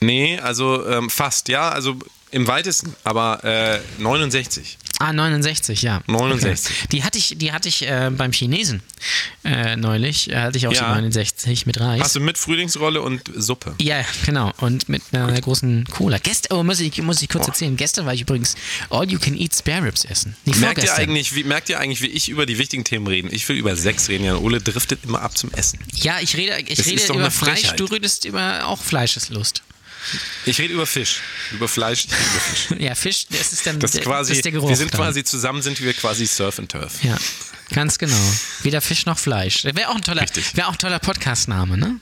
Nee, 0.00 0.38
also 0.38 0.86
ähm, 0.86 1.10
fast, 1.10 1.48
ja, 1.48 1.70
also 1.70 1.96
im 2.30 2.46
weitesten, 2.46 2.94
aber 3.04 3.42
äh, 3.44 3.80
69. 3.98 4.78
Ah, 5.04 5.12
69, 5.12 5.82
ja. 5.82 6.00
69. 6.06 6.76
Okay. 6.76 6.88
Die 6.92 7.04
hatte 7.04 7.18
ich, 7.18 7.34
die 7.36 7.52
hatte 7.52 7.68
ich 7.68 7.86
äh, 7.86 8.10
beim 8.10 8.32
Chinesen 8.32 8.82
äh, 9.44 9.76
neulich. 9.76 10.30
Hatte 10.34 10.56
ich 10.56 10.66
auch 10.66 10.72
Ja. 10.72 10.80
die 10.94 11.00
69 11.00 11.66
mit 11.66 11.78
Reis. 11.78 12.00
Hast 12.00 12.16
du 12.16 12.20
mit 12.20 12.38
Frühlingsrolle 12.38 13.02
und 13.02 13.20
Suppe? 13.36 13.74
Ja, 13.82 14.02
genau. 14.24 14.52
Und 14.60 14.88
mit 14.88 15.02
einer 15.12 15.38
großen 15.38 15.84
Cola. 15.90 16.16
Gestern, 16.16 16.56
oh, 16.58 16.62
muss 16.62 16.80
ich, 16.80 17.02
muss 17.02 17.20
ich 17.20 17.28
kurz 17.28 17.46
erzählen. 17.46 17.76
Gestern 17.76 18.06
war 18.06 18.14
ich 18.14 18.22
übrigens 18.22 18.54
All 18.88 19.10
You 19.10 19.18
Can 19.18 19.36
Eat 19.36 19.54
Spare 19.54 19.84
Ribs 19.84 20.06
essen. 20.06 20.36
Nicht 20.46 20.60
Merkt 20.60 20.82
ihr, 20.82 20.94
eigentlich, 20.94 21.34
wie, 21.34 21.44
merkt 21.44 21.68
ihr 21.68 21.78
eigentlich, 21.78 22.00
wie 22.00 22.06
ich 22.06 22.30
über 22.30 22.46
die 22.46 22.56
wichtigen 22.56 22.84
Themen 22.84 23.06
rede? 23.06 23.28
Ich 23.28 23.46
will 23.48 23.56
über 23.56 23.76
Sex 23.76 24.08
reden, 24.08 24.24
Jan 24.24 24.36
Ole 24.36 24.60
driftet 24.60 25.00
immer 25.04 25.20
ab 25.20 25.36
zum 25.36 25.52
Essen. 25.52 25.80
Ja, 25.92 26.16
ich 26.20 26.34
rede, 26.34 26.56
ich 26.66 26.78
Das 26.78 26.86
rede 26.86 27.12
über 27.12 27.30
Fleisch, 27.30 27.72
du 27.76 27.84
redest 27.84 28.24
über 28.24 28.66
auch 28.66 28.82
Fleischeslust. 28.82 29.62
Ich 30.46 30.58
rede 30.58 30.74
über 30.74 30.86
Fisch, 30.86 31.20
über 31.52 31.68
Fleisch, 31.68 32.06
ich 32.06 32.12
rede 32.12 32.22
über 32.22 32.40
Fisch. 32.40 32.66
Ja, 32.80 32.94
Fisch, 32.94 33.26
das 33.30 33.52
ist 33.52 33.66
dann 33.66 33.78
Das 33.80 33.90
ist 33.90 33.96
der, 33.98 34.02
quasi, 34.04 34.30
das 34.32 34.38
ist 34.38 34.44
der 34.44 34.52
Geruch. 34.52 34.68
wir 34.68 34.76
sind 34.76 34.92
dann. 34.92 35.00
quasi 35.00 35.24
zusammen, 35.24 35.62
sind 35.62 35.80
wir 35.80 35.92
quasi 35.94 36.26
Surf 36.26 36.58
and 36.58 36.70
Turf. 36.70 37.02
Ja, 37.02 37.16
ganz 37.72 37.98
genau. 37.98 38.16
Weder 38.62 38.80
Fisch 38.80 39.06
noch 39.06 39.18
Fleisch. 39.18 39.64
Wäre 39.64 39.88
auch 39.88 39.94
ein 39.96 40.02
toller, 40.02 40.24
wäre 40.54 40.68
auch 40.68 40.72
ein 40.72 40.78
toller 40.78 40.98
Podcast-Name, 40.98 41.76
ne? 41.78 41.96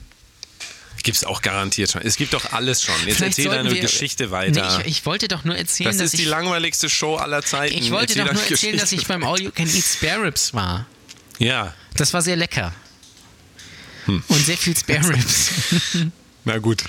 Gibt 1.05 1.17
es 1.17 1.25
auch 1.25 1.43
garantiert 1.43 1.91
schon. 1.91 2.03
Es 2.03 2.15
gibt 2.15 2.33
doch 2.33 2.53
alles 2.53 2.81
schon. 2.83 2.95
Jetzt 3.07 3.17
Vielleicht 3.17 3.39
erzähl 3.39 3.51
deine 3.51 3.73
wir- 3.73 3.81
Geschichte 3.81 4.31
weiter. 4.31 4.77
Nee, 4.79 4.83
ich, 4.83 4.99
ich 4.99 5.07
wollte 5.07 5.27
doch 5.27 5.43
nur 5.45 5.57
erzählen, 5.57 5.89
das 5.91 5.97
dass 5.97 6.07
ist 6.07 6.19
die 6.19 6.23
ich, 6.23 6.29
langweiligste 6.29 6.89
Show 6.89 7.17
aller 7.17 7.43
Zeiten. 7.43 7.75
ich 7.77 7.91
wollte 7.91 8.13
Erzähl 8.19 8.25
doch 8.27 8.33
nur 8.35 8.49
erzählen, 8.51 8.79
dass 8.79 8.93
ich 8.93 9.07
beim 9.09 9.25
All 9.25 9.41
You 9.41 9.51
Can 9.51 9.67
Eat 9.69 9.85
Spare 9.85 10.23
Ribs 10.23 10.55
war. 10.55 10.87
Ja, 11.39 11.75
Das 11.97 12.13
war 12.15 12.23
sehr 12.23 12.37
lecker. 12.37 12.73
Hm. 14.05 14.23
Und 14.29 14.47
sehr 14.47 14.57
viel 14.57 14.77
Spare 14.77 15.09
Ribs. 15.09 15.51
na 16.45 16.59
gut. 16.59 16.83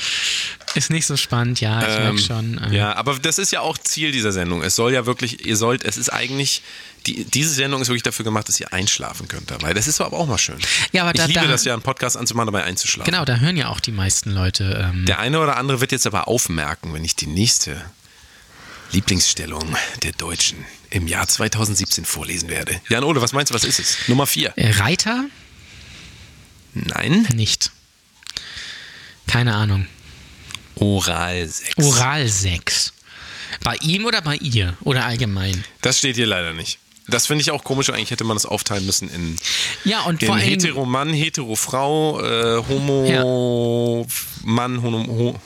Ist 0.76 0.89
nicht 0.89 1.06
so 1.06 1.16
spannend, 1.18 1.62
ja, 1.62 1.82
ich 1.82 1.88
Ähm, 1.96 2.04
merke 2.04 2.18
schon. 2.20 2.58
äh, 2.58 2.76
Ja, 2.76 2.96
aber 2.96 3.20
das 3.20 3.38
ist 3.38 3.52
ja 3.52 3.60
auch 3.62 3.78
Ziel 3.78 4.12
dieser 4.12 4.32
Sendung. 4.32 4.63
Es 4.63 4.76
soll 4.76 4.92
ja 4.94 5.06
wirklich, 5.06 5.46
ihr 5.46 5.56
sollt, 5.56 5.84
es 5.86 5.98
ist 5.98 6.10
eigentlich, 6.10 6.63
die, 7.06 7.26
diese 7.26 7.52
Sendung 7.54 7.82
ist 7.82 7.89
wirklich 7.89 8.02
dafür 8.04 8.26
gemacht, 8.26 8.48
dass 8.48 8.60
ihr 8.60 8.74
einschlafen 8.74 9.28
könnt 9.28 9.52
dabei. 9.52 9.74
Das 9.76 9.88
ist 9.88 10.02
aber 10.02 10.18
auch 10.18 10.26
mal 10.26 10.39
schön. 10.39 10.58
Ja, 10.92 11.04
aber 11.04 11.12
ich 11.12 11.18
da- 11.22 11.26
liebe 11.28 11.42
da- 11.42 11.48
das 11.48 11.63
ja, 11.66 11.74
einen 11.74 11.84
Podcast 11.84 12.18
anzumachen, 12.18 12.48
dabei 12.48 12.63
einzuschlafen. 12.63 13.12
Genau, 13.12 13.24
da 13.26 13.36
hören 13.38 13.56
ja 13.58 13.68
auch 13.68 13.80
die 13.80 13.92
meisten 13.92 14.32
Leute. 14.32 14.89
Ähm, 14.92 15.06
Der 15.06 15.20
eine 15.20 15.39
oder 15.39 15.58
andere 15.58 15.80
wird 15.82 15.92
jetzt 15.92 16.08
aber 16.08 16.28
aufmerken, 16.28 16.92
wenn 16.94 17.04
ich 17.06 17.16
die 17.16 17.28
nächste 17.28 17.80
Lieblingsstellung 18.94 19.76
der 20.02 20.12
Deutschen 20.13 20.66
im 20.89 21.08
Jahr 21.08 21.28
2017 21.28 22.06
vorlesen 22.06 22.50
werde. 22.50 22.80
Jan 22.89 23.04
Ole, 23.04 23.22
was 23.22 23.34
meinst 23.34 23.51
du, 23.51 23.56
was 23.56 23.64
ist 23.64 23.80
es? 23.80 23.97
Nummer 24.08 24.26
4. 24.28 24.54
äh, 24.56 24.72
Reiter? 24.72 25.26
Nein. 26.74 27.28
Nicht. 27.36 27.72
Keine 29.28 29.55
Ahnung. 29.55 29.88
Oralsex. 30.76 31.78
Oralsex. 31.78 32.93
Bei 33.63 33.76
ihm 33.82 34.05
oder 34.05 34.21
bei 34.21 34.36
ihr? 34.38 34.76
Oder 34.82 35.05
allgemein? 35.05 35.63
Das 35.82 35.99
steht 35.99 36.15
hier 36.15 36.26
leider 36.28 36.53
nicht. 36.53 36.80
Das 37.07 37.28
finde 37.28 37.41
ich 37.41 37.51
auch 37.51 37.63
komisch. 37.63 37.89
Eigentlich 37.89 38.11
hätte 38.11 38.24
man 38.24 38.36
das 38.36 38.45
aufteilen 38.45 38.86
müssen 38.86 39.09
in, 39.09 39.36
Ja, 39.84 40.01
und 40.03 40.21
in 40.21 40.28
vor 40.28 40.36
allem. 40.36 40.45
hetero 40.45 40.86
Mann, 40.86 41.09
hetero 41.13 41.55
Frau, 41.55 42.21
äh, 42.21 42.63
Homo 42.67 44.07
Mann, 44.43 44.82
Homo, 44.82 45.05
ho, 45.07 45.39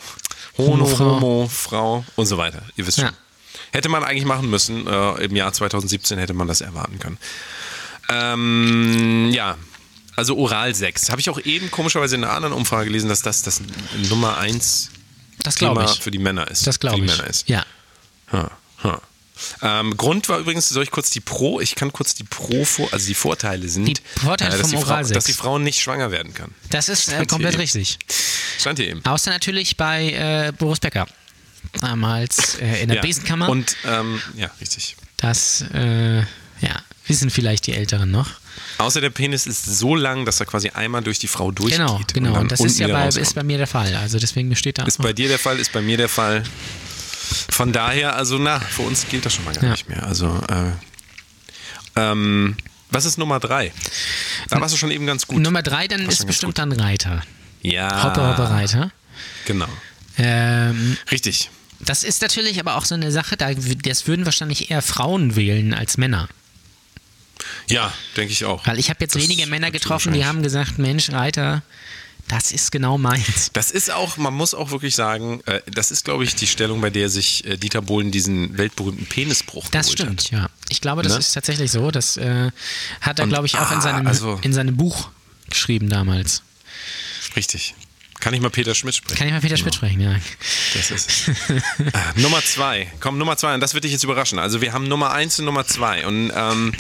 Homo, 0.58 0.74
Homo, 0.74 0.86
Frau. 0.86 1.06
Homo, 1.20 1.48
Frau 1.52 2.06
und 2.16 2.26
so 2.28 2.38
weiter. 2.38 2.62
Ihr 2.76 2.86
wisst 2.88 3.00
Ja. 3.00 3.08
schon. 3.08 3.16
Hätte 3.72 3.90
man 3.90 4.04
eigentlich 4.04 4.26
machen 4.26 4.50
müssen. 4.50 4.88
Äh, 4.88 5.26
Im 5.26 5.36
Jahr 5.36 5.52
2017 5.52 6.18
hätte 6.20 6.34
man 6.34 6.48
das 6.48 6.62
erwarten 6.62 7.00
können. 7.00 7.18
Ähm, 8.10 9.30
ja, 9.32 9.58
also 10.18 10.36
Oralsex. 10.38 11.10
Habe 11.10 11.22
ich 11.22 11.30
auch 11.30 11.40
eben 11.40 11.72
komischerweise 11.72 12.16
in 12.16 12.24
einer 12.26 12.34
anderen 12.34 12.54
Umfrage 12.54 12.86
gelesen, 12.86 13.08
dass 13.08 13.22
das 13.22 13.44
das 13.44 13.62
Nummer 14.10 14.38
1 14.38 14.90
Das 15.44 15.56
Thema 15.56 15.86
ich. 15.86 16.02
für 16.02 16.12
die 16.12 16.18
Männer 16.20 16.50
ist. 16.52 16.68
Das 16.68 16.80
glaube 16.80 16.98
ich. 17.06 17.10
Männer 17.12 17.28
ist. 17.28 17.48
Ja. 17.48 17.66
Ha, 18.34 18.52
ha. 18.84 19.02
Ähm, 19.62 19.96
Grund 19.96 20.28
war 20.30 20.40
übrigens, 20.40 20.68
soll 20.68 20.82
ich 20.84 20.90
kurz 20.92 21.12
die 21.12 21.20
Pro, 21.20 21.60
ich 21.62 21.76
kann 21.76 21.94
kurz 21.94 22.16
die 22.16 22.24
Pro, 22.24 22.66
vor, 22.66 22.92
also 22.92 23.06
die 23.08 23.14
Vorteile 23.14 23.70
sind, 23.70 23.86
Die 23.88 23.96
Vorteile 24.20 24.52
dass, 24.58 24.62
vom 24.62 24.72
die 24.72 24.78
Frau, 24.78 25.04
dass 25.04 25.24
die 25.26 25.34
Frau 25.34 25.60
nicht 25.60 25.80
schwanger 25.80 26.10
werden 26.10 26.34
kann. 26.34 26.56
Das 26.72 26.90
ist 26.90 27.10
äh, 27.14 27.24
komplett 27.28 27.60
richtig. 27.60 28.00
Stand 28.58 28.80
hier 28.80 28.88
eben. 28.90 29.06
Außer 29.06 29.30
natürlich 29.30 29.78
bei 29.78 30.12
äh, 30.48 30.52
Boris 30.58 30.80
Becker. 30.80 31.06
Damals 31.80 32.56
äh, 32.56 32.82
in 32.82 32.88
der 32.88 32.98
Ja. 32.98 33.02
Besenkammer. 33.04 33.50
Und, 33.50 33.76
ähm, 33.86 34.20
ja, 34.36 34.50
richtig. 34.60 34.96
das, 35.18 35.64
äh, 35.74 36.20
ja, 36.22 36.82
wissen 37.06 37.30
vielleicht 37.30 37.68
die 37.68 37.74
Älteren 37.74 38.10
noch. 38.10 38.32
Außer 38.78 39.02
der 39.02 39.10
Penis 39.10 39.46
ist 39.48 39.66
so 39.66 39.96
lang, 39.96 40.26
dass 40.26 40.40
er 40.40 40.46
quasi 40.46 40.70
einmal 40.70 41.02
durch 41.04 41.20
die 41.20 41.28
Frau 41.28 41.52
durchgeht. 41.52 41.80
Genau, 41.80 42.00
genau. 42.14 42.40
Und 42.40 42.52
das 42.52 42.60
ist 42.60 42.80
ja 42.80 42.88
bei, 42.88 43.08
ist 43.08 43.34
bei 43.36 43.44
mir 43.44 43.58
der 43.58 43.68
Fall. 43.68 43.96
Also 43.96 44.20
deswegen 44.20 44.50
besteht 44.50 44.78
da. 44.78 44.84
Ist 44.86 45.02
bei 45.02 45.14
dir 45.14 45.28
der 45.28 45.40
Fall, 45.40 45.60
ist 45.60 45.72
bei 45.72 45.82
mir 45.82 45.98
der 45.98 46.10
Fall. 46.10 46.44
Von 47.50 47.74
daher, 47.74 48.16
also 48.16 48.38
na, 48.38 48.60
für 48.60 48.84
uns 48.84 49.08
gilt 49.10 49.26
das 49.26 49.34
schon 49.34 49.46
mal 49.46 49.54
gar 49.54 49.64
Ja. 49.64 49.72
nicht 49.72 49.90
mehr. 49.90 50.04
Also, 50.04 50.28
äh, 50.50 50.72
ähm, 51.96 52.56
was 52.90 53.06
ist 53.06 53.18
Nummer 53.18 53.40
drei? 53.40 53.72
Da 54.50 54.62
warst 54.62 54.74
du 54.74 54.78
schon 54.78 54.92
eben 54.92 55.06
ganz 55.06 55.28
gut. 55.28 55.42
Nummer 55.42 55.62
drei, 55.62 55.88
dann 55.88 56.08
ist 56.08 56.26
bestimmt 56.26 56.58
dann 56.58 56.72
Reiter. 56.72 57.22
ja. 57.62 58.04
Hoppe, 58.04 58.26
Hoppe, 58.26 58.50
Reiter. 58.50 58.92
Genau. 59.46 59.68
Ähm, 60.18 60.98
Richtig. 61.12 61.50
das 61.80 62.04
ist 62.04 62.22
natürlich 62.22 62.60
aber 62.60 62.76
auch 62.76 62.86
so 62.86 62.96
eine 62.96 63.12
Sache, 63.12 63.36
da, 63.38 63.50
das 63.54 64.08
würden 64.08 64.26
wahrscheinlich 64.26 64.72
eher 64.72 64.82
Frauen 64.82 65.36
wählen 65.36 65.74
als 65.74 65.98
Männer. 65.98 66.30
Ja, 67.70 67.94
denke 68.16 68.32
ich 68.34 68.46
auch. 68.46 68.66
Weil 68.68 68.80
ich 68.80 68.90
habe 68.90 69.00
jetzt 69.02 69.16
Das 69.16 69.22
wenige 69.22 69.46
Männer 69.48 69.72
getroffen, 69.72 70.14
die 70.14 70.26
haben 70.26 70.42
gesagt, 70.44 70.78
Mensch, 70.80 71.12
Reiter, 71.12 71.62
das 72.28 72.52
ist 72.52 72.72
genau 72.72 72.98
meins. 72.98 73.50
Das 73.54 73.72
ist 73.72 73.92
auch, 73.92 74.18
man 74.18 74.34
muss 74.34 74.54
auch 74.54 74.72
wirklich 74.72 74.96
sagen, 74.96 75.42
äh, 75.46 75.62
das 75.72 75.92
ist, 75.92 76.04
glaube 76.06 76.24
ich, 76.24 76.36
die 76.36 76.48
Stellung, 76.48 76.82
bei 76.82 76.90
der 76.90 77.10
sich 77.10 77.46
äh, 77.46 77.58
Dieter 77.58 77.82
Bohlen 77.82 78.12
diesen 78.12 78.58
weltberühmten 78.58 79.06
Penisbruch 79.06 79.68
Das 79.72 79.92
stimmt, 79.92 80.26
Hat. 80.26 80.32
ja. 80.32 80.50
Ich 80.70 80.82
glaube, 80.82 81.04
das 81.04 81.14
Ne? 81.14 81.20
ist 81.20 81.32
tatsächlich 81.34 81.72
so. 81.72 81.90
Das 81.92 82.18
äh, 82.18 82.52
hat 83.02 83.20
er, 83.20 83.24
Und- 83.24 83.30
glaube 83.30 83.46
ich, 83.48 83.56
auch 83.58 83.72
in 83.72 83.78
ah, 83.78 83.82
seinem, 83.82 84.08
also- 84.08 84.40
in 84.42 84.54
seinem 84.54 84.76
Buch 84.76 85.10
geschrieben 85.50 85.90
damals. 85.90 86.42
Richtig. 87.36 87.76
Kann 88.20 88.34
ich 88.34 88.42
mal 88.42 88.50
Peter 88.50 88.74
Schmidt 88.74 88.96
sprechen? 88.96 89.18
Kann 89.18 89.28
ich 89.28 89.34
mal 89.34 89.42
Peter 89.42 89.58
Schmidt 89.58 89.76
sprechen, 89.76 90.02
ja. 90.02 90.16
Das 90.74 90.90
ist. 90.92 91.30
ah, 91.94 92.14
Nummer 92.16 92.42
zwei. 92.44 92.92
Komm, 93.00 93.20
Nummer 93.20 93.38
zwei. 93.38 93.54
Und 93.54 93.60
das 93.62 93.76
wird 93.76 93.84
dich 93.84 93.92
jetzt 93.92 94.04
überraschen. 94.04 94.40
Also, 94.40 94.60
wir 94.60 94.74
haben 94.74 94.88
Nummer 94.88 95.12
eins 95.12 95.38
und 95.38 95.46
Nummer 95.46 95.68
zwei. 95.68 96.06
Und 96.06 96.32
ähm, 96.36 96.74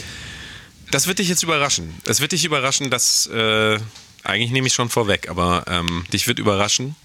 das 0.92 1.08
wird 1.08 1.20
dich 1.20 1.30
jetzt 1.30 1.44
überraschen. 1.44 1.94
Es 2.06 2.20
wird 2.20 2.32
dich 2.32 2.46
überraschen, 2.46 2.90
dass. 2.90 3.28
Äh, 3.28 3.80
eigentlich 4.24 4.52
nehme 4.52 4.68
ich 4.68 4.74
schon 4.74 4.90
vorweg, 4.90 5.30
aber 5.30 5.64
ähm, 5.68 6.06
dich 6.12 6.28
wird 6.28 6.38
überraschen. 6.40 6.96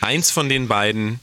Eins 0.00 0.30
von 0.30 0.48
den 0.48 0.66
beiden 0.66 1.20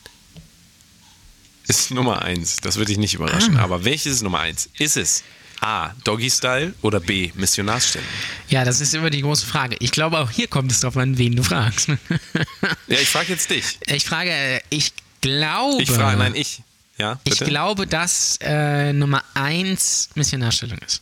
ist 1.67 1.91
Nummer 1.91 2.21
eins. 2.21 2.57
Das 2.57 2.77
wird 2.77 2.89
dich 2.89 2.97
nicht 2.97 3.13
überraschen. 3.15 3.57
Ah. 3.57 3.63
Aber 3.63 3.83
welches 3.83 4.13
ist 4.15 4.21
Nummer 4.21 4.39
eins? 4.39 4.69
Ist 4.77 4.97
es 4.97 5.23
A. 5.61 5.91
Doggy 6.03 6.29
Style 6.29 6.73
oder 6.81 6.99
B. 6.99 7.31
Missionarsstellung? 7.35 8.07
Ja, 8.49 8.65
das 8.65 8.81
ist 8.81 8.93
immer 8.93 9.09
die 9.09 9.21
große 9.21 9.45
Frage. 9.45 9.77
Ich 9.79 9.91
glaube, 9.91 10.19
auch 10.19 10.29
hier 10.29 10.47
kommt 10.47 10.71
es 10.71 10.81
drauf 10.81 10.97
an, 10.97 11.17
wen 11.17 11.35
du 11.35 11.43
fragst. 11.43 11.89
Ja, 12.87 12.97
ich 12.99 13.07
frage 13.09 13.33
jetzt 13.33 13.49
dich. 13.49 13.79
ich 13.87 14.03
frage, 14.05 14.31
äh, 14.31 14.59
ich 14.69 14.91
glaube. 15.21 15.81
Ich 15.81 15.89
frage, 15.89 16.17
nein, 16.17 16.35
ich. 16.35 16.61
Ja, 16.97 17.19
Ich 17.23 17.39
glaube, 17.39 17.87
dass 17.87 18.37
äh, 18.41 18.91
Nummer 18.93 19.23
eins 19.33 20.09
Missionarstellung 20.15 20.77
ist. 20.79 21.01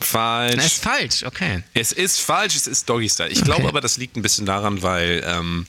Falsch. 0.00 0.56
Das 0.56 0.66
ist 0.66 0.82
falsch, 0.82 1.22
okay. 1.24 1.62
Es 1.74 1.92
ist 1.92 2.20
falsch, 2.20 2.54
es 2.56 2.66
ist 2.66 2.88
Doggy 2.88 3.08
Style. 3.08 3.30
Ich 3.30 3.42
glaube 3.42 3.66
aber, 3.68 3.80
das 3.80 3.96
liegt 3.96 4.16
ein 4.16 4.22
bisschen 4.22 4.44
daran, 4.46 4.82
weil 4.82 5.22
ähm, 5.26 5.66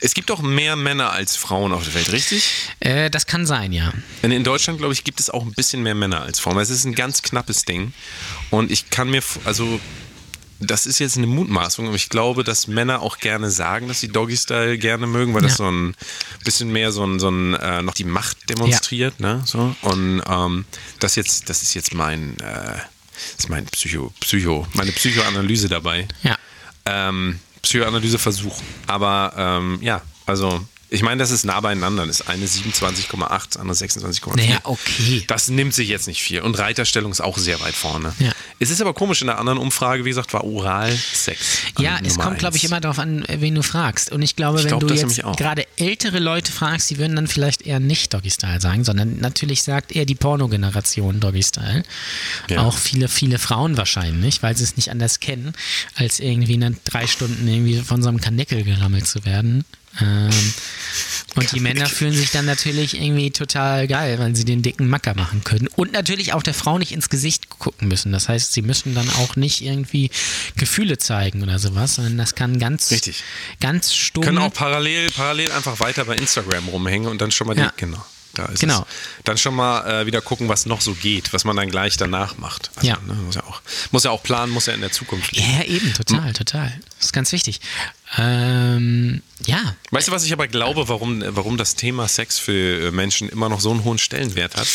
es 0.00 0.14
gibt 0.14 0.30
auch 0.30 0.40
mehr 0.42 0.76
Männer 0.76 1.12
als 1.12 1.36
Frauen 1.36 1.72
auf 1.72 1.84
der 1.84 1.94
Welt, 1.94 2.12
richtig? 2.12 2.44
Äh, 2.80 3.08
das 3.10 3.26
kann 3.26 3.46
sein, 3.46 3.72
ja. 3.72 3.92
Und 4.22 4.32
in 4.32 4.44
Deutschland, 4.44 4.78
glaube 4.78 4.92
ich, 4.92 5.04
gibt 5.04 5.18
es 5.20 5.30
auch 5.30 5.42
ein 5.42 5.52
bisschen 5.52 5.82
mehr 5.82 5.94
Männer 5.94 6.20
als 6.22 6.40
Frauen. 6.40 6.58
Es 6.58 6.70
ist 6.70 6.84
ein 6.84 6.94
ganz 6.94 7.22
knappes 7.22 7.64
Ding. 7.64 7.92
Und 8.50 8.70
ich 8.70 8.90
kann 8.90 9.08
mir, 9.10 9.22
also, 9.44 9.80
das 10.60 10.86
ist 10.86 10.98
jetzt 10.98 11.16
eine 11.16 11.26
Mutmaßung, 11.26 11.86
aber 11.86 11.96
ich 11.96 12.08
glaube, 12.08 12.44
dass 12.44 12.66
Männer 12.66 13.00
auch 13.00 13.18
gerne 13.18 13.50
sagen, 13.50 13.88
dass 13.88 14.00
sie 14.00 14.08
Doggy 14.08 14.36
Style 14.36 14.76
gerne 14.78 15.06
mögen, 15.06 15.34
weil 15.34 15.42
das 15.42 15.52
Ja. 15.52 15.56
so 15.64 15.70
ein 15.70 15.94
bisschen 16.44 16.70
mehr 16.70 16.92
so 16.92 17.04
ein, 17.04 17.18
so 17.18 17.30
ein 17.30 17.54
äh, 17.54 17.82
noch 17.82 17.94
die 17.94 18.04
Macht 18.04 18.48
demonstriert, 18.50 19.20
ne? 19.20 19.42
So. 19.46 19.74
Und 19.82 20.22
ähm, 20.28 20.64
das 21.00 21.16
jetzt, 21.16 21.48
das 21.48 21.62
ist 21.62 21.74
jetzt 21.74 21.94
mein, 21.94 22.38
äh, 22.40 22.78
das 23.12 23.44
ist 23.44 23.48
mein 23.48 23.66
Psycho, 23.66 24.12
Psycho, 24.20 24.66
meine 24.74 24.92
Psychoanalyse 24.92 25.68
dabei. 25.68 26.06
Ja. 26.22 26.36
Ähm, 26.86 27.38
Psychoanalyseversuch. 27.62 28.60
Aber 28.86 29.32
ähm, 29.36 29.78
ja, 29.80 30.02
also 30.26 30.64
ich 30.92 31.02
meine, 31.02 31.18
das 31.18 31.30
ist 31.30 31.44
nah 31.44 31.58
beieinander. 31.60 32.06
Das 32.06 32.26
eine 32.28 32.44
27,8, 32.44 33.46
das 33.48 33.56
andere 33.56 33.76
26,4. 33.76 34.36
Naja, 34.36 34.60
okay. 34.64 35.24
Das 35.26 35.48
nimmt 35.48 35.72
sich 35.72 35.88
jetzt 35.88 36.06
nicht 36.06 36.22
viel. 36.22 36.42
Und 36.42 36.58
Reiterstellung 36.58 37.10
ist 37.10 37.22
auch 37.22 37.38
sehr 37.38 37.58
weit 37.60 37.74
vorne. 37.74 38.12
Ja. 38.18 38.32
Es 38.58 38.68
ist 38.68 38.80
aber 38.82 38.92
komisch, 38.92 39.22
in 39.22 39.28
der 39.28 39.38
anderen 39.38 39.58
Umfrage, 39.58 40.04
wie 40.04 40.10
gesagt, 40.10 40.34
war 40.34 40.44
Oralsex. 40.44 41.38
an 41.76 41.84
Ja, 41.84 41.98
es 42.02 42.12
Nummer 42.16 42.24
kommt, 42.24 42.38
glaube 42.40 42.58
ich, 42.58 42.64
immer 42.64 42.80
darauf 42.80 42.98
an, 42.98 43.24
wen 43.26 43.54
du 43.54 43.62
fragst. 43.62 44.12
Und 44.12 44.20
ich 44.20 44.36
glaube, 44.36 44.58
Ich 44.58 44.64
wenn 44.64 44.78
glaub 44.78 44.86
du 44.86 44.94
jetzt 44.94 45.22
gerade 45.38 45.66
ältere 45.76 46.18
Leute 46.18 46.52
fragst, 46.52 46.90
die 46.90 46.98
würden 46.98 47.16
dann 47.16 47.26
vielleicht 47.26 47.62
eher 47.62 47.80
nicht 47.80 48.12
Doggy 48.12 48.30
Style 48.30 48.60
sagen, 48.60 48.84
sondern 48.84 49.18
natürlich 49.18 49.62
sagt 49.62 49.92
eher 49.92 50.04
die 50.04 50.14
Pornogeneration 50.14 51.20
Doggy 51.20 51.42
Style. 51.42 51.84
Ja. 52.50 52.60
Auch 52.60 52.76
viele, 52.76 53.08
viele 53.08 53.38
Frauen 53.38 53.78
wahrscheinlich, 53.78 54.42
weil 54.42 54.56
sie 54.56 54.64
es 54.64 54.76
nicht 54.76 54.90
anders 54.90 55.20
kennen, 55.20 55.54
als 55.94 56.20
irgendwie 56.20 56.54
in 56.54 56.76
drei 56.84 57.06
Stunden 57.06 57.48
irgendwie 57.48 57.80
von 57.80 58.02
so 58.02 58.10
einem 58.10 58.20
Kanickel 58.20 58.62
gerammelt 58.62 59.06
zu 59.06 59.24
werden. 59.24 59.64
Ähm, 60.00 60.30
und 61.34 61.52
die 61.52 61.60
Männer 61.60 61.86
fühlen 61.86 62.12
sich 62.12 62.30
dann 62.30 62.44
natürlich 62.44 62.94
irgendwie 62.94 63.30
total 63.30 63.86
geil, 63.88 64.18
weil 64.18 64.36
sie 64.36 64.44
den 64.44 64.60
dicken 64.62 64.88
Macker 64.88 65.14
machen 65.14 65.44
können. 65.44 65.66
Und 65.68 65.92
natürlich 65.92 66.34
auch 66.34 66.42
der 66.42 66.54
Frau 66.54 66.78
nicht 66.78 66.92
ins 66.92 67.08
Gesicht 67.08 67.48
gucken 67.48 67.88
müssen. 67.88 68.12
Das 68.12 68.28
heißt, 68.28 68.52
sie 68.52 68.62
müssen 68.62 68.94
dann 68.94 69.08
auch 69.10 69.36
nicht 69.36 69.62
irgendwie 69.62 70.10
Gefühle 70.56 70.98
zeigen 70.98 71.42
oder 71.42 71.58
sowas, 71.58 71.94
sondern 71.94 72.18
das 72.18 72.34
kann 72.34 72.58
ganz, 72.58 72.90
Richtig. 72.90 73.22
ganz 73.60 73.94
stumm. 73.94 74.24
Können 74.24 74.38
auch 74.38 74.52
parallel, 74.52 75.10
parallel 75.10 75.52
einfach 75.52 75.80
weiter 75.80 76.04
bei 76.04 76.16
Instagram 76.16 76.68
rumhängen 76.68 77.08
und 77.08 77.20
dann 77.22 77.30
schon 77.30 77.46
mal 77.46 77.56
Ja. 77.56 77.72
die, 77.76 77.80
genau. 77.86 78.04
Da 78.34 78.46
ist 78.46 78.60
Genau. 78.60 78.80
Es. 78.80 79.24
Dann 79.24 79.36
schon 79.38 79.54
mal 79.54 80.02
äh, 80.02 80.06
wieder 80.06 80.20
gucken, 80.22 80.48
was 80.48 80.64
noch 80.66 80.80
so 80.80 80.94
geht, 80.94 81.32
was 81.34 81.44
man 81.44 81.54
dann 81.56 81.68
gleich 81.70 81.96
danach 81.98 82.38
macht. 82.38 82.70
Also, 82.76 82.88
Ja. 82.88 82.98
Ne, 83.06 83.12
muss, 83.14 83.34
ja 83.34 83.44
auch, 83.44 83.60
muss 83.90 84.04
ja 84.04 84.10
auch 84.10 84.22
planen, 84.22 84.52
muss 84.52 84.66
ja 84.66 84.74
in 84.74 84.80
der 84.80 84.90
Zukunft 84.92 85.32
liegen. 85.32 85.50
ja, 85.52 85.64
eben, 85.64 85.92
total, 85.94 86.32
total. 86.32 86.72
Das 86.96 87.06
ist 87.06 87.12
ganz 87.12 87.30
wichtig. 87.32 87.60
Ähm, 88.18 89.22
ja, 89.46 89.74
Weißt 89.90 90.08
du, 90.08 90.12
was 90.12 90.24
ich 90.24 90.32
aber 90.32 90.46
glaube, 90.48 90.88
warum, 90.88 91.22
warum 91.34 91.56
das 91.56 91.74
Thema 91.74 92.08
Sex 92.08 92.38
für 92.38 92.88
äh, 92.88 92.90
Menschen 92.90 93.28
immer 93.28 93.48
noch 93.48 93.60
so 93.60 93.70
einen 93.70 93.84
hohen 93.84 93.98
Stellenwert 93.98 94.56
hat? 94.56 94.66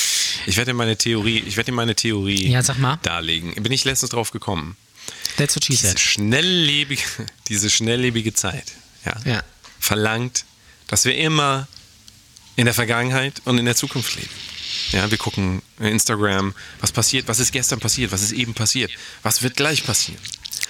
Ich 0.46 0.58
werde 0.58 0.72
dir 0.72 0.76
meine 0.78 0.98
Theorie, 0.98 1.44
ich 1.46 1.56
werde 1.58 1.72
dir 1.72 1.76
meine 1.76 1.96
Theorie 1.96 2.50
Ja, 2.50 2.62
sag 2.64 2.78
mal. 2.80 2.98
darlegen. 3.04 3.54
Bin 3.62 3.72
ich 3.72 3.86
letztens 3.86 4.12
drauf 4.12 4.32
gekommen. 4.32 4.76
that's 5.38 5.56
what 5.56 5.64
she 5.64 5.74
Diese 5.74 5.88
said. 5.88 6.00
schnelllebige, 6.00 7.04
diese 7.48 7.70
schnelllebige 7.70 8.34
Zeit 8.34 8.66
ja, 9.06 9.16
Ja. 9.26 9.44
verlangt, 9.80 10.46
dass 10.88 11.06
wir 11.06 11.16
immer 11.16 11.68
in 12.58 12.66
der 12.66 12.74
Vergangenheit 12.74 13.42
und 13.46 13.58
in 13.58 13.66
der 13.66 13.76
Zukunft 13.76 14.16
leben. 14.16 14.30
Ja, 14.92 15.10
wir 15.10 15.18
gucken 15.18 15.62
Instagram, 15.80 16.54
was 16.82 16.92
passiert, 16.92 17.28
was 17.28 17.40
ist 17.40 17.52
gestern 17.54 17.80
passiert, 17.80 18.12
was 18.12 18.22
ist 18.22 18.32
eben 18.34 18.54
passiert, 18.54 18.92
was 19.24 19.42
wird 19.42 19.56
gleich 19.56 19.86
passieren. 19.86 20.22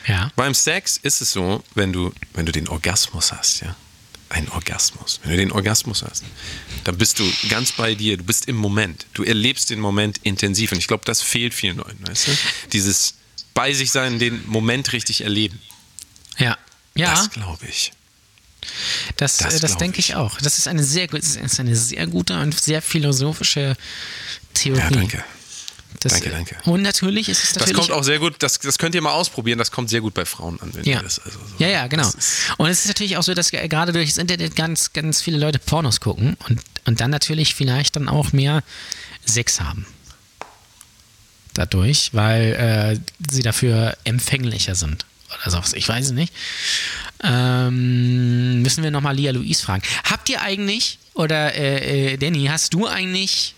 Ja. 0.07 0.31
Beim 0.35 0.53
Sex 0.53 0.97
ist 1.01 1.21
es 1.21 1.31
so, 1.31 1.63
wenn 1.75 1.91
du, 1.93 2.13
wenn 2.33 2.45
du 2.45 2.51
den 2.51 2.67
Orgasmus 2.67 3.31
hast, 3.31 3.61
ja, 3.61 3.75
ein 4.29 4.49
Orgasmus, 4.49 5.19
wenn 5.23 5.31
du 5.31 5.37
den 5.37 5.51
Orgasmus 5.51 6.03
hast, 6.03 6.23
dann 6.83 6.97
bist 6.97 7.19
du 7.19 7.31
ganz 7.49 7.71
bei 7.71 7.95
dir, 7.95 8.17
du 8.17 8.23
bist 8.23 8.47
im 8.47 8.55
Moment, 8.55 9.05
du 9.13 9.23
erlebst 9.23 9.69
den 9.69 9.79
Moment 9.79 10.19
intensiv 10.23 10.71
und 10.71 10.77
ich 10.79 10.87
glaube, 10.87 11.05
das 11.05 11.21
fehlt 11.21 11.53
vielen 11.53 11.77
Leuten, 11.77 12.07
weißt 12.07 12.27
du? 12.27 12.31
Dieses 12.73 13.15
bei 13.53 13.73
sich 13.73 13.91
sein, 13.91 14.19
den 14.19 14.45
Moment 14.47 14.93
richtig 14.93 15.21
erleben, 15.21 15.59
Ja. 16.37 16.57
Ja. 16.95 17.11
das 17.11 17.29
glaube 17.29 17.65
ich. 17.67 17.91
Das, 19.17 19.37
Das 19.37 19.53
das, 19.53 19.61
das 19.61 19.77
denke 19.77 19.99
ich 19.99 20.09
ich. 20.09 20.15
auch. 20.15 20.37
Das 20.39 20.57
ist 20.57 20.67
eine 20.67 20.83
sehr, 20.83 21.07
das 21.07 21.35
ist 21.35 21.59
eine 21.59 21.75
sehr 21.75 22.07
gute 22.07 22.39
und 22.39 22.59
sehr 22.59 22.81
philosophische 22.81 23.75
Theorie. 24.53 24.79
Ja, 24.79 24.89
danke. 24.89 25.23
Das, 26.01 26.11
Danke, 26.13 26.29
danke. 26.29 26.55
Und 26.65 26.83
natürlich 26.83 27.27
ist 27.27 27.39
es 27.43 27.53
Das 27.53 27.61
natürlich. 27.65 27.77
kommt 27.87 27.91
auch 27.91 28.03
sehr 28.03 28.19
gut, 28.19 28.35
das, 28.39 28.59
das 28.59 28.77
könnt 28.77 28.93
ihr 28.93 29.01
mal 29.01 29.13
ausprobieren, 29.13 29.57
das 29.57 29.71
kommt 29.71 29.89
sehr 29.89 30.01
gut 30.01 30.13
bei 30.13 30.25
Frauen 30.25 30.59
an, 30.61 30.69
wenn 30.75 30.83
ja. 30.83 30.97
ihr 30.97 31.03
das 31.03 31.17
also 31.17 31.39
so, 31.39 31.45
ja, 31.57 31.69
ja, 31.69 31.87
genau. 31.87 32.03
das 32.03 32.15
Und 32.57 32.69
es 32.69 32.81
ist 32.81 32.87
natürlich 32.87 33.17
auch 33.17 33.23
so, 33.23 33.33
dass 33.33 33.49
ge- 33.49 33.67
gerade 33.67 33.93
durch 33.93 34.09
das 34.09 34.17
Internet 34.19 34.55
ganz, 34.55 34.93
ganz 34.93 35.21
viele 35.23 35.39
Leute 35.39 35.57
Pornos 35.57 35.99
gucken 35.99 36.37
und, 36.49 36.61
und 36.85 37.01
dann 37.01 37.09
natürlich 37.09 37.55
vielleicht 37.55 37.95
dann 37.95 38.09
auch 38.09 38.31
mehr 38.31 38.63
Sex 39.25 39.59
haben. 39.59 39.87
Dadurch, 41.55 42.09
weil 42.13 42.53
äh, 42.53 42.99
sie 43.31 43.41
dafür 43.41 43.97
empfänglicher 44.03 44.75
sind. 44.75 45.05
Oder 45.41 45.51
sowas. 45.51 45.73
Ich 45.73 45.89
weiß 45.89 46.05
es 46.07 46.11
nicht. 46.11 46.31
Ähm, 47.23 48.61
müssen 48.61 48.83
wir 48.83 48.91
nochmal 48.91 49.15
Lia 49.15 49.31
Louise 49.31 49.63
fragen. 49.63 49.83
Habt 50.03 50.29
ihr 50.29 50.41
eigentlich, 50.41 50.99
oder 51.13 51.53
äh, 51.55 52.13
äh, 52.13 52.17
Danny, 52.17 52.45
hast 52.45 52.73
du 52.73 52.87
eigentlich 52.87 53.55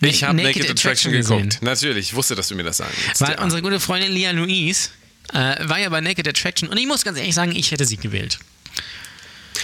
Ich 0.00 0.24
habe 0.24 0.36
Naked, 0.36 0.56
Naked 0.56 0.70
Attraction, 0.70 1.12
Attraction 1.12 1.12
gesehen? 1.12 1.36
geguckt. 1.50 1.62
Natürlich, 1.62 2.08
ich 2.08 2.14
wusste, 2.14 2.34
dass 2.34 2.48
du 2.48 2.54
mir 2.54 2.64
das 2.64 2.78
sagen 2.78 2.92
willst. 3.06 3.20
Weil 3.20 3.32
ja. 3.32 3.42
unsere 3.42 3.62
gute 3.62 3.80
Freundin 3.80 4.12
Lia 4.12 4.30
Louise 4.30 4.90
äh, 5.32 5.56
war 5.68 5.78
ja 5.78 5.88
bei 5.88 6.00
Naked 6.00 6.26
Attraction 6.28 6.68
und 6.68 6.76
ich 6.76 6.86
muss 6.86 7.04
ganz 7.04 7.18
ehrlich 7.18 7.34
sagen, 7.34 7.54
ich 7.54 7.70
hätte 7.70 7.84
sie 7.84 7.96
gewählt. 7.96 8.38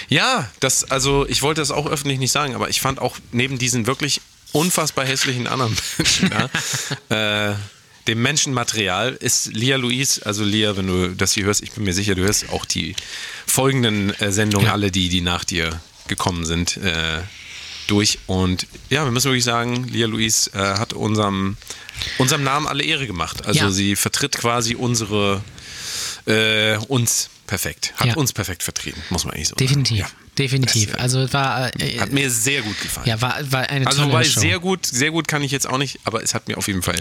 Ja, 0.08 0.50
das, 0.60 0.90
also 0.90 1.26
ich 1.28 1.42
wollte 1.42 1.60
das 1.60 1.70
auch 1.70 1.86
öffentlich 1.86 2.18
nicht 2.18 2.32
sagen, 2.32 2.54
aber 2.54 2.68
ich 2.68 2.80
fand 2.80 2.98
auch 3.00 3.16
neben 3.32 3.58
diesen 3.58 3.86
wirklich 3.86 4.20
unfassbar 4.52 5.04
hässlichen 5.04 5.46
anderen 5.46 5.76
Menschen, 5.98 6.30
ja, 7.08 7.50
äh, 7.52 7.54
dem 8.06 8.22
Menschenmaterial 8.22 9.12
ist 9.20 9.46
Lia 9.48 9.76
Louise, 9.76 10.24
also 10.24 10.42
Lia, 10.44 10.76
wenn 10.76 10.86
du 10.86 11.14
das 11.14 11.32
hier 11.34 11.44
hörst, 11.44 11.62
ich 11.62 11.72
bin 11.72 11.84
mir 11.84 11.92
sicher, 11.92 12.14
du 12.14 12.22
hörst 12.22 12.48
auch 12.50 12.64
die 12.64 12.96
folgenden 13.46 14.10
äh, 14.20 14.32
Sendungen, 14.32 14.66
Ja. 14.66 14.72
alle 14.72 14.90
die, 14.90 15.08
die 15.08 15.20
nach 15.20 15.44
dir 15.44 15.80
gekommen 16.08 16.44
sind, 16.44 16.76
äh, 16.78 17.20
durch. 17.86 18.18
Und 18.26 18.66
ja, 18.88 19.04
wir 19.04 19.10
müssen 19.12 19.26
wirklich 19.26 19.44
sagen, 19.44 19.84
Lia 19.88 20.06
Louise 20.06 20.50
äh, 20.54 20.58
hat 20.58 20.92
unserem, 20.92 21.56
unserem 22.18 22.42
Namen 22.42 22.66
alle 22.66 22.82
Ehre 22.84 23.06
gemacht. 23.06 23.44
Also 23.46 23.60
Ja. 23.60 23.70
sie 23.70 23.96
vertritt 23.96 24.36
quasi 24.38 24.74
unsere, 24.76 25.42
äh, 26.26 26.76
uns 26.88 27.30
perfekt, 27.46 27.92
hat 27.96 28.06
Ja. 28.08 28.14
uns 28.14 28.32
perfekt 28.32 28.62
vertreten, 28.62 29.02
muss 29.10 29.24
man 29.24 29.34
eigentlich 29.34 29.48
so 29.48 29.56
Definitiv. 29.56 29.98
sagen. 29.98 30.12
Ja. 30.12 30.19
Definitiv. 30.38 30.90
Das, 30.92 30.98
äh, 30.98 31.02
Also 31.02 31.20
es 31.22 31.32
war, 31.32 31.74
äh, 31.80 31.98
Hat 31.98 32.12
mir 32.12 32.30
sehr 32.30 32.62
gut 32.62 32.80
gefallen. 32.80 33.06
ja, 33.06 33.20
war, 33.20 33.36
war 33.52 33.68
eine 33.68 33.86
also 33.86 34.00
tolle 34.02 34.12
wobei 34.12 34.24
Show. 34.24 34.40
sehr 34.40 34.58
gut, 34.58 34.86
sehr 34.86 35.10
gut 35.10 35.28
kann 35.28 35.42
ich 35.42 35.50
jetzt 35.52 35.66
auch 35.68 35.78
nicht, 35.78 35.98
aber 36.04 36.22
es 36.22 36.34
hat 36.34 36.48
mir 36.48 36.56
auf 36.56 36.66
jeden 36.68 36.82
Fall 36.82 37.00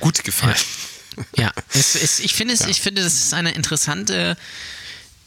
gut 0.00 0.22
gefallen. 0.24 0.56
Ja, 1.36 1.52
es, 1.74 1.94
es, 2.02 2.20
ich 2.20 2.34
finde 2.34 2.54
es, 2.54 2.62
ich 2.66 2.80
finde, 2.80 3.02
das 3.02 3.14
ist 3.14 3.34
eine 3.34 3.52
interessante, 3.52 4.36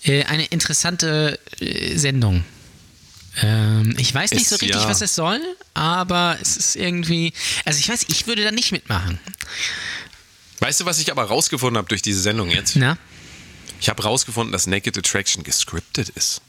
äh, 0.03 0.23
eine 0.25 0.45
interessante 0.45 1.39
äh, 1.59 1.95
Sendung. 1.97 2.43
Ähm, 3.41 3.95
ich 3.97 4.13
weiß 4.13 4.31
nicht 4.31 4.43
Es- 4.43 4.49
so 4.49 4.55
richtig, 4.57 4.81
ja. 4.81 4.87
was 4.87 5.01
es 5.01 5.15
soll, 5.15 5.39
aber 5.73 6.37
es 6.41 6.55
ist 6.57 6.75
irgendwie, 6.75 7.33
also 7.65 7.79
ich 7.79 7.89
weiß, 7.89 8.05
ich 8.07 8.27
würde 8.27 8.43
da 8.43 8.51
nicht 8.51 8.71
mitmachen. 8.71 9.19
Weißt 10.59 10.79
du, 10.79 10.85
was 10.85 10.99
ich 10.99 11.11
aber 11.11 11.23
rausgefunden 11.25 11.77
habe 11.77 11.89
durch 11.89 12.01
diese 12.01 12.21
Sendung 12.21 12.49
jetzt? 12.49 12.75
Na? 12.75 12.97
Ich 13.81 13.89
habe 13.89 14.01
rausgefunden, 14.03 14.53
dass 14.53 14.65
Naked 14.67 14.97
Attraction 14.97 15.43
gescriptet 15.43 16.09
ist. 16.09 16.41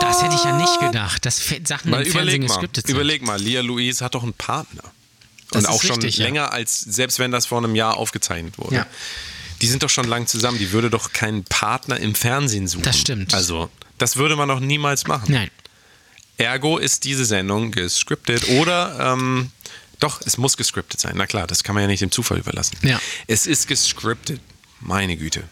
Das 0.00 0.22
hätte 0.22 0.34
ich 0.34 0.44
ja 0.44 0.56
nicht 0.56 0.80
gedacht, 0.80 1.24
dass 1.24 1.40
Fe- 1.40 1.60
Sachen 1.64 1.90
Weil 1.90 2.02
im 2.06 2.12
Fernsehen 2.12 2.34
überleg 2.36 2.40
mal, 2.48 2.54
gescriptet 2.54 2.86
sind. 2.86 2.94
überleg 2.94 3.22
mal, 3.22 3.40
Lia 3.40 3.60
Louise 3.62 4.04
hat 4.04 4.14
doch 4.14 4.22
einen 4.22 4.34
Partner. 4.34 4.82
Das 5.50 5.64
Und 5.64 5.70
auch 5.70 5.82
schon 5.82 5.96
richtig, 5.96 6.18
ja. 6.18 6.24
länger 6.26 6.52
als, 6.52 6.80
selbst 6.80 7.18
wenn 7.18 7.30
das 7.30 7.46
vor 7.46 7.58
einem 7.58 7.74
Jahr 7.74 7.96
aufgezeichnet 7.96 8.58
wurde. 8.58 8.74
Ja. 8.76 8.86
Die 9.62 9.66
sind 9.68 9.82
doch 9.82 9.90
schon 9.90 10.06
lang 10.08 10.26
zusammen. 10.26 10.58
Die 10.58 10.72
würde 10.72 10.90
doch 10.90 11.12
keinen 11.12 11.44
Partner 11.44 11.98
im 11.98 12.14
Fernsehen 12.14 12.66
suchen. 12.66 12.82
Das 12.82 12.98
stimmt. 12.98 13.32
Also, 13.34 13.70
das 13.98 14.16
würde 14.16 14.36
man 14.36 14.48
doch 14.48 14.60
niemals 14.60 15.06
machen. 15.06 15.32
Nein. 15.32 15.50
Ergo 16.36 16.78
ist 16.78 17.04
diese 17.04 17.24
Sendung 17.24 17.70
gescriptet 17.70 18.48
oder 18.48 19.12
ähm, 19.14 19.52
doch, 20.00 20.20
es 20.26 20.36
muss 20.36 20.56
gescriptet 20.56 21.00
sein. 21.00 21.12
Na 21.16 21.26
klar, 21.26 21.46
das 21.46 21.62
kann 21.62 21.74
man 21.74 21.82
ja 21.82 21.86
nicht 21.88 22.00
dem 22.02 22.10
Zufall 22.10 22.38
überlassen. 22.38 22.76
Ja. 22.82 23.00
Es 23.28 23.46
ist 23.46 23.68
gescriptet. 23.68 24.40
Meine 24.80 25.16
Güte. 25.16 25.44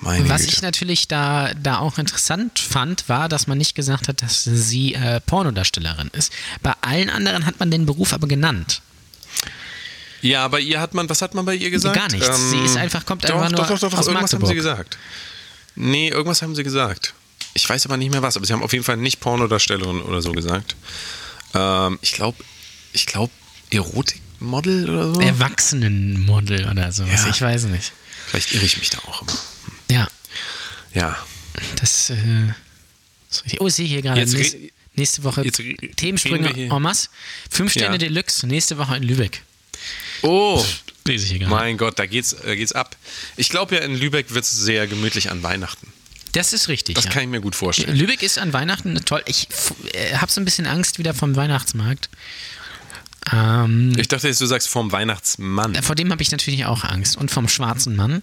Meine 0.00 0.28
Was 0.28 0.42
Güte. 0.42 0.54
ich 0.54 0.62
natürlich 0.62 1.08
da, 1.08 1.52
da 1.54 1.78
auch 1.78 1.98
interessant 1.98 2.58
fand, 2.58 3.08
war, 3.08 3.28
dass 3.28 3.46
man 3.46 3.58
nicht 3.58 3.74
gesagt 3.74 4.08
hat, 4.08 4.22
dass 4.22 4.44
sie 4.44 4.94
äh, 4.94 5.20
Pornodarstellerin 5.20 6.08
ist. 6.12 6.32
Bei 6.62 6.72
allen 6.80 7.10
anderen 7.10 7.46
hat 7.46 7.58
man 7.60 7.70
den 7.70 7.86
Beruf 7.86 8.12
aber 8.12 8.26
genannt. 8.28 8.80
ja, 10.22 10.46
bei 10.48 10.60
ihr 10.60 10.80
hat 10.80 10.94
man, 10.94 11.08
was 11.08 11.22
hat 11.22 11.34
man 11.34 11.44
bei 11.44 11.54
ihr 11.54 11.70
gesagt? 11.70 11.96
Ähm, 11.96 12.02
Gar 12.02 12.12
nichts. 12.18 12.50
Sie 12.50 12.58
ist 12.58 12.76
einfach- 12.76 13.06
kommt 13.06 13.24
doch, 13.24 13.30
einfach 13.36 13.50
nur 13.50 13.60
doch, 13.60 13.68
doch, 13.68 13.90
doch, 13.90 13.98
aus 13.98 14.06
irgendwas 14.08 14.32
haben 14.32 14.40
sie 14.46 14.54
Magdeburg. 14.54 14.54
gesagt. 14.56 14.98
Nee, 15.76 16.08
irgendwas 16.08 16.42
haben 16.42 16.54
sie 16.56 16.64
gesagt. 16.64 17.14
Ich 17.54 17.68
weiß 17.68 17.86
aber 17.86 17.96
nicht 17.96 18.10
mehr 18.10 18.22
was, 18.22 18.36
aber 18.36 18.44
sie 18.46 18.52
haben 18.52 18.62
auf 18.62 18.72
jeden 18.72 18.84
Fall 18.84 18.96
nicht 18.96 19.20
Pornodarstellerin 19.20 20.02
oder 20.02 20.20
so 20.22 20.32
gesagt. 20.32 20.74
Ähm, 21.54 21.98
ich 22.02 22.12
glaube, 22.12 22.42
ich 22.92 23.06
glaube 23.06 23.32
Erotikmodel 23.70 24.90
oder 24.90 25.14
so. 25.14 25.20
Erwachsenenmodel 25.20 26.68
oder 26.68 26.90
sowas. 26.92 27.24
Ja. 27.24 27.30
Ich 27.30 27.40
weiß 27.40 27.64
nicht. 27.64 27.92
Vielleicht 28.28 28.52
irre 28.54 28.64
ich 28.64 28.78
mich 28.78 28.90
da 28.90 28.98
auch 28.98 29.22
immer. 29.22 29.32
Ja, 29.90 30.08
Ja. 30.94 31.18
das. 31.80 32.10
Äh, 32.10 32.14
ist 33.30 33.44
richtig. 33.44 33.60
oh, 33.60 33.66
ich 33.66 33.74
sehe 33.74 33.86
hier 33.86 34.02
gerade. 34.02 34.24
Nächste, 34.24 34.58
nächste 34.94 35.24
Woche 35.24 35.42
Themensprünge 35.96 36.50
en 36.54 36.82
masse. 36.82 37.08
Fünf 37.50 37.72
Sterne 37.72 37.94
Ja. 37.94 37.98
Deluxe. 37.98 38.46
Nächste 38.46 38.78
Woche 38.78 38.96
in 38.96 39.02
Lübeck. 39.02 39.42
Oh, 40.22 40.64
Lese 41.06 41.24
ich 41.24 41.30
hier 41.30 41.38
gerade. 41.40 41.50
mein 41.50 41.78
Gott, 41.78 41.98
da 41.98 42.06
geht's, 42.06 42.36
da 42.42 42.54
geht's 42.54 42.72
ab. 42.72 42.96
Ich 43.36 43.48
glaube 43.48 43.76
ja, 43.76 43.82
in 43.82 43.94
Lübeck 43.94 44.34
wird 44.34 44.44
es 44.44 44.50
sehr 44.52 44.86
gemütlich 44.86 45.30
an 45.30 45.42
Weihnachten. 45.42 45.92
Das 46.32 46.52
ist 46.52 46.68
richtig. 46.68 46.96
Das 46.96 47.04
ja. 47.06 47.10
kann 47.10 47.22
ich 47.22 47.28
mir 47.28 47.40
gut 47.40 47.54
vorstellen. 47.56 47.96
Lübeck 47.96 48.22
ist 48.22 48.38
an 48.38 48.52
Weihnachten 48.52 48.94
toll. 49.04 49.22
Ich 49.26 49.48
äh, 49.92 50.16
habe 50.16 50.30
so 50.30 50.40
ein 50.40 50.44
bisschen 50.44 50.66
Angst 50.66 50.98
wieder 50.98 51.14
vom 51.14 51.36
Weihnachtsmarkt. 51.36 52.10
Ähm, 53.32 53.92
Ich 53.98 54.08
dachte 54.08 54.28
jetzt, 54.28 54.40
du 54.40 54.46
sagst 54.46 54.68
vom 54.68 54.92
Weihnachtsmann. 54.92 55.74
vor 55.82 55.94
dem 55.94 56.10
habe 56.10 56.22
ich 56.22 56.30
natürlich 56.30 56.64
auch 56.66 56.84
Angst. 56.84 57.16
Und 57.16 57.30
vom 57.30 57.48
schwarzen 57.48 57.96
Mann. 57.96 58.22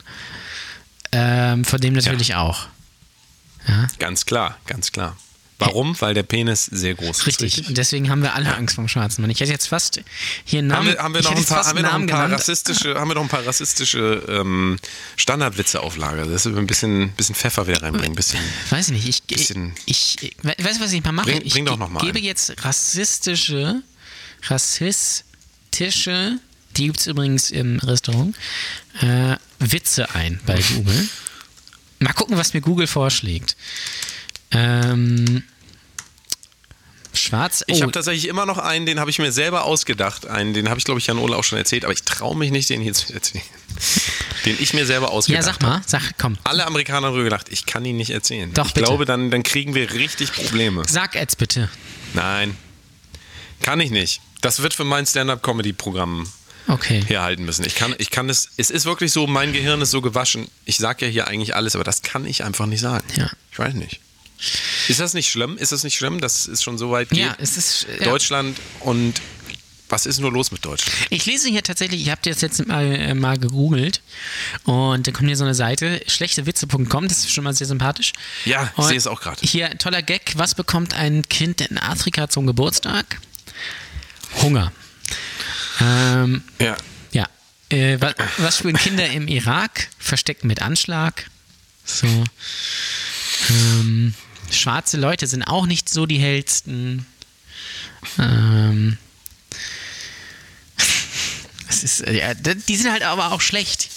Ähm, 1.12 1.64
vor 1.66 1.80
dem 1.80 1.94
natürlich 1.94 2.36
auch. 2.36 2.68
Ja, 3.68 3.88
Ganz 4.00 4.26
klar, 4.26 4.58
ganz 4.68 4.92
klar. 4.92 5.16
Warum? 5.58 5.96
Weil 6.02 6.14
der 6.14 6.24
Penis 6.24 6.66
sehr 6.66 6.96
groß 6.96 7.20
ist. 7.20 7.28
richtig. 7.28 7.68
Und 7.70 7.78
deswegen 7.78 8.10
haben 8.10 8.22
wir 8.22 8.36
alle 8.36 8.54
Angst 8.58 8.76
vom 8.76 8.90
schwarzen 8.90 9.22
Mann. 9.22 9.32
Ich 9.32 9.40
hätte 9.40 9.52
jetzt 9.54 9.68
fast 9.68 10.02
hier 10.44 10.60
einen 10.60 10.68
Namen. 10.68 10.98
Haben 10.98 11.14
wir, 11.14 11.22
ich 11.22 11.26
noch 11.26 11.38
ein 11.38 11.46
paar, 11.46 11.66
haben 11.66 11.76
wir 11.78 11.84
noch 11.84 11.94
ein 11.94 12.08
paar 12.08 12.30
rassistische, 12.30 12.96
haben 13.00 13.08
wir 13.10 13.16
noch 13.16 13.22
ein 13.22 13.30
paar 13.30 13.46
rassistische 13.48 14.22
ähm, 14.28 14.78
Standardwitze 15.16 15.80
auf 15.80 15.96
Lager. 15.96 16.26
Das 16.26 16.46
ist 16.46 16.58
ein 16.58 16.68
bisschen, 16.68 17.12
bisschen 17.14 17.36
Pfeffer 17.36 17.68
wieder 17.68 17.82
reinbringen. 17.84 18.12
Ein 18.12 18.16
bisschen. 18.16 18.42
Weiß 18.70 18.88
ich 18.90 18.94
nicht. 18.96 19.08
Ich, 19.08 19.22
ich, 19.28 19.38
Bisschen- 19.48 19.74
ich, 19.86 20.18
ich 20.24 20.36
weißt 20.44 20.80
du, 20.80 20.84
was 20.84 20.92
ich 20.92 21.02
mal 21.06 21.14
mache? 21.14 21.28
Bring- 21.32 21.42
ich 21.46 21.54
bring 21.54 21.66
doch 21.66 21.74
ge- 21.76 21.80
noch 21.80 21.90
mal 21.90 22.02
gebe 22.02 22.18
einen. 22.18 22.26
jetzt 22.26 22.54
rassistische, 22.66 23.82
rassistische, 24.50 26.40
die 26.78 26.86
gibt 26.86 27.00
es 27.00 27.08
übrigens 27.08 27.50
im 27.52 27.80
Restaurant, 27.80 28.36
äh, 29.02 29.36
Witze 29.60 30.14
ein 30.14 30.40
bei 30.46 30.62
Google. 30.76 31.10
Mal 32.00 32.14
gucken, 32.14 32.38
was 32.38 32.54
mir 32.54 32.62
Google 32.62 32.88
vorschlägt. 32.88 33.56
Ähm, 34.52 35.44
Schwarz. 37.14 37.64
Ich 37.68 37.78
oh, 37.78 37.82
habe 37.84 37.92
tatsächlich 37.92 38.28
immer 38.28 38.46
noch 38.46 38.58
einen, 38.58 38.86
den 38.86 39.00
habe 39.00 39.10
ich 39.10 39.20
mir 39.20 39.32
selber 39.32 39.64
ausgedacht. 39.64 40.28
Einen, 40.28 40.54
den 40.54 40.70
habe 40.70 40.80
ich, 40.80 40.86
glaube 40.86 41.00
ich, 41.00 41.08
Jan 41.08 41.18
Ole 41.18 41.36
auch 41.36 41.44
schon 41.44 41.58
erzählt, 41.58 41.86
aber 41.86 41.94
ich 41.94 42.04
traue 42.04 42.36
mich 42.36 42.52
nicht, 42.52 42.70
den 42.70 42.82
hier 42.82 42.94
zu 42.94 43.14
erzählen. 43.14 43.44
Den 44.46 44.58
ich 44.60 44.74
mir 44.74 44.86
selber 44.86 45.08
ja, 45.08 45.12
ausgedacht 45.14 45.44
sag 45.46 45.62
mal, 45.62 45.82
sag, 45.86 46.18
komm. 46.18 46.38
Alle 46.44 46.66
Amerikaner 46.66 47.08
haben 47.08 47.24
gedacht, 47.24 47.48
ich 47.50 47.66
kann 47.66 47.84
ihn 47.86 47.98
nicht 47.98 48.12
erzählen. 48.12 48.54
Doch, 48.54 48.68
ich 48.68 48.74
bitte. 48.74 48.86
glaube, 48.86 49.06
dann, 49.06 49.32
dann 49.32 49.44
kriegen 49.44 49.74
wir 49.74 49.94
richtig 49.94 50.34
Probleme. 50.34 50.84
Sag 50.88 51.16
jetzt 51.16 51.38
bitte. 51.38 51.70
Nein, 52.14 52.56
kann 53.62 53.80
ich 53.80 53.92
nicht. 53.92 54.22
Das 54.46 54.62
wird 54.62 54.76
für 54.76 54.84
mein 54.84 55.08
Stand-up-Comedy-Programm 55.08 56.32
Okay. 56.68 57.04
herhalten 57.08 57.46
müssen. 57.46 57.66
Ich 57.66 57.74
kann, 57.74 57.96
ich 57.98 58.12
kann 58.12 58.30
es, 58.30 58.50
es 58.58 58.70
ist 58.70 58.86
wirklich 58.86 59.12
so, 59.12 59.26
mein 59.26 59.54
Gehirn 59.54 59.82
ist 59.82 59.90
so 59.90 60.02
gewaschen. 60.02 60.48
Ich 60.66 60.78
sage 60.78 61.08
ja 61.08 61.12
hier 61.12 61.28
eigentlich 61.28 61.56
alles, 61.56 61.74
aber 61.74 61.84
das 61.84 62.04
kann 62.04 62.28
ich 62.28 62.44
einfach 62.44 62.68
nicht 62.68 62.82
sagen. 62.82 63.08
Ja. 63.16 63.28
Ich 63.52 63.58
weiß 63.58 63.74
nicht. 63.74 64.02
Ist 64.88 65.00
das 65.00 65.16
nicht 65.16 65.32
schlimm? 65.32 65.58
Ist 65.58 65.72
das 65.72 65.84
nicht 65.84 65.96
schlimm, 65.96 66.22
dass 66.22 66.48
es 66.48 66.62
schon 66.62 66.78
so 66.78 66.92
weit 66.92 67.10
geht? 67.10 67.20
Ja, 67.20 67.36
es 67.40 67.58
ist. 67.58 67.88
Ja. 68.00 68.06
Deutschland 68.06 68.56
und 68.82 69.20
was 69.90 70.06
ist 70.06 70.20
nur 70.20 70.32
los 70.32 70.52
mit 70.52 70.64
Deutschland? 70.64 70.96
Ich 71.10 71.26
lese 71.26 71.50
hier 71.50 71.64
tatsächlich, 71.64 72.04
ich 72.04 72.12
habe 72.12 72.22
das 72.24 72.42
jetzt 72.42 72.68
mal, 72.68 72.86
äh, 72.86 73.16
mal 73.16 73.40
gegoogelt 73.40 74.02
und 74.66 75.08
da 75.08 75.12
kommt 75.12 75.28
hier 75.28 75.38
so 75.38 75.44
eine 75.44 75.56
Seite, 75.56 76.02
schlechtewitze.com, 76.06 77.08
das 77.08 77.20
ist 77.20 77.32
schon 77.32 77.44
mal 77.44 77.54
sehr 77.56 77.68
sympathisch. 77.68 78.14
Ja, 78.46 78.72
ich 78.78 78.84
sehe 78.86 78.98
es 78.98 79.08
auch 79.08 79.22
gerade. 79.22 79.42
Hier, 79.44 79.76
toller 79.80 80.04
Gag, 80.04 80.34
was 80.36 80.54
bekommt 80.54 80.94
ein 80.94 81.28
Kind 81.30 81.62
in 81.62 81.80
Afrika 81.80 82.30
zum 82.30 82.46
Geburtstag? 82.46 83.20
Hunger. 84.42 84.72
Ähm, 85.82 86.44
Ja. 86.60 86.78
ja. 87.12 87.28
Äh, 87.70 88.00
was, 88.00 88.14
was 88.38 88.58
spielen 88.60 88.78
Kinder 88.78 89.08
im 89.10 89.28
Irak? 89.28 89.88
Versteckt 89.98 90.44
mit 90.44 90.62
Anschlag. 90.62 91.30
So. 91.84 92.08
Ähm, 93.50 94.14
schwarze 94.52 94.98
Leute 94.98 95.28
sind 95.28 95.44
auch 95.44 95.66
nicht 95.66 95.90
so 95.90 96.06
die 96.06 96.18
hellsten. 96.20 97.06
Ähm, 98.20 98.98
das 101.68 101.84
ist, 101.84 102.00
ja, 102.08 102.34
die 102.34 102.76
sind 102.76 102.92
halt 102.92 103.04
aber 103.04 103.32
auch 103.32 103.42
schlecht. 103.42 103.90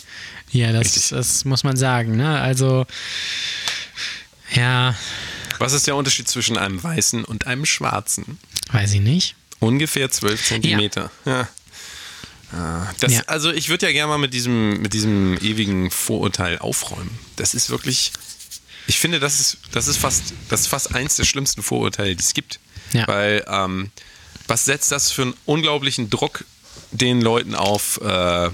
Ja, 0.51 0.72
das, 0.72 1.11
das 1.11 1.45
muss 1.45 1.62
man 1.64 1.76
sagen. 1.76 2.16
Ne? 2.16 2.41
Also, 2.41 2.86
ja, 4.55 4.95
Was 5.59 5.74
ist 5.74 5.86
der 5.86 5.95
Unterschied 5.97 6.26
zwischen 6.28 6.57
einem 6.57 6.82
weißen 6.82 7.24
und 7.24 7.47
einem 7.47 7.66
schwarzen? 7.66 8.39
weiß 8.72 8.93
ich 8.95 9.01
nicht. 9.01 9.34
Ungefähr 9.61 10.11
12 10.11 10.45
Zentimeter. 10.45 11.11
Ja. 11.25 11.49
Ah, 12.53 12.87
Das, 13.01 13.13
Ja. 13.13 13.23
Also 13.27 13.51
ich 13.51 13.69
würde 13.69 13.87
ja 13.87 13.93
gerne 13.93 14.09
mal 14.09 14.19
mit 14.19 14.33
diesem, 14.33 14.81
mit 14.81 14.95
diesem 14.95 15.37
ewigen 15.39 15.91
Vorurteil 15.91 16.59
aufräumen. 16.59 17.19
Das 17.37 17.55
ist 17.55 17.69
wirklich, 17.71 18.13
ich 18.87 18.99
finde, 18.99 19.21
das 19.21 19.39
ist, 19.41 19.59
das 19.73 19.87
ist 19.87 19.99
fast, 19.99 20.33
das 20.49 20.63
ist 20.63 20.67
fast 20.69 20.95
eins 20.95 21.17
der 21.17 21.25
schlimmsten 21.25 21.63
Vorurteile, 21.63 22.17
die 22.17 22.23
es 22.23 22.35
gibt. 22.35 22.59
Ja. 22.93 23.07
Weil, 23.07 23.45
ähm, 23.49 23.91
was 24.47 24.65
setzt 24.65 24.93
das 24.93 25.13
für 25.13 25.23
einen 25.23 25.35
unglaublichen 25.45 26.09
Druck 26.09 26.45
den 26.91 27.21
Leuten 27.21 27.55
auf, 27.55 28.01
äh, 28.01 28.51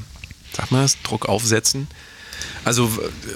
sag 0.56 0.70
mal 0.70 0.82
das, 0.82 1.00
Druck 1.02 1.26
aufsetzen, 1.26 1.86
Also, 2.64 2.90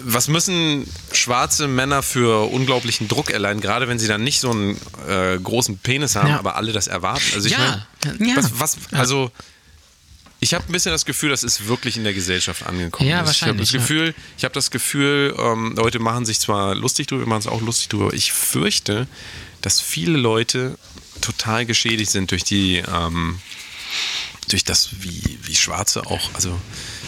was 0.05 0.29
müssen 0.29 0.89
schwarze 1.13 1.69
Männer 1.69 2.03
für 2.03 2.51
unglaublichen 2.51 3.09
Druck 3.09 3.31
erleiden, 3.31 3.61
gerade 3.61 3.87
wenn 3.89 3.99
sie 3.99 4.07
dann 4.09 4.23
nicht 4.25 4.41
so 4.41 4.51
einen 4.51 4.79
äh, 5.07 5.39
großen 5.39 5.79
Penis 5.79 6.17
haben, 6.17 6.29
Ja. 6.29 6.39
aber 6.39 6.57
alle 6.57 6.73
das 6.73 6.87
erwarten? 6.87 7.25
Also, 7.35 7.47
ich 7.47 7.53
Ja, 7.53 7.87
meine, 8.07 8.29
ja. 8.31 8.37
was, 8.37 8.59
was, 8.59 8.77
also, 8.93 9.31
ich 10.41 10.55
habe 10.55 10.65
ein 10.69 10.73
bisschen 10.73 10.93
das 10.93 11.05
Gefühl, 11.05 11.31
das 11.31 11.43
ist 11.43 11.67
wirklich 11.67 11.97
in 11.97 12.05
der 12.05 12.15
Gesellschaft 12.15 12.65
angekommen. 12.65 13.09
Ja, 13.11 13.19
Also 13.21 13.33
ich 13.33 13.43
habe 13.43 13.49
wahrscheinlich, 13.59 13.73
das. 13.73 13.81
Gefühl, 13.81 14.15
ich 14.39 14.45
habe 14.45 14.55
das 14.55 14.71
Gefühl, 14.71 15.35
ähm, 15.39 15.75
Leute 15.77 15.99
machen 15.99 16.25
sich 16.25 16.39
zwar 16.39 16.75
lustig 16.75 17.09
drüber, 17.09 17.27
machen 17.27 17.41
es 17.41 17.47
auch 17.49 17.61
lustig 17.61 17.89
drüber. 17.89 18.13
Ich 18.15 18.33
fürchte, 18.33 19.09
dass 19.63 19.81
viele 19.81 20.17
Leute 20.17 20.79
total 21.21 21.67
geschädigt 21.67 22.11
sind 22.13 22.31
durch 22.31 22.45
die, 22.45 22.77
ähm, 22.77 23.41
durch 24.49 24.63
das, 24.65 24.91
wie, 25.03 25.39
wie 25.43 25.57
Schwarze 25.57 26.07
auch, 26.07 26.31
also 26.35 26.57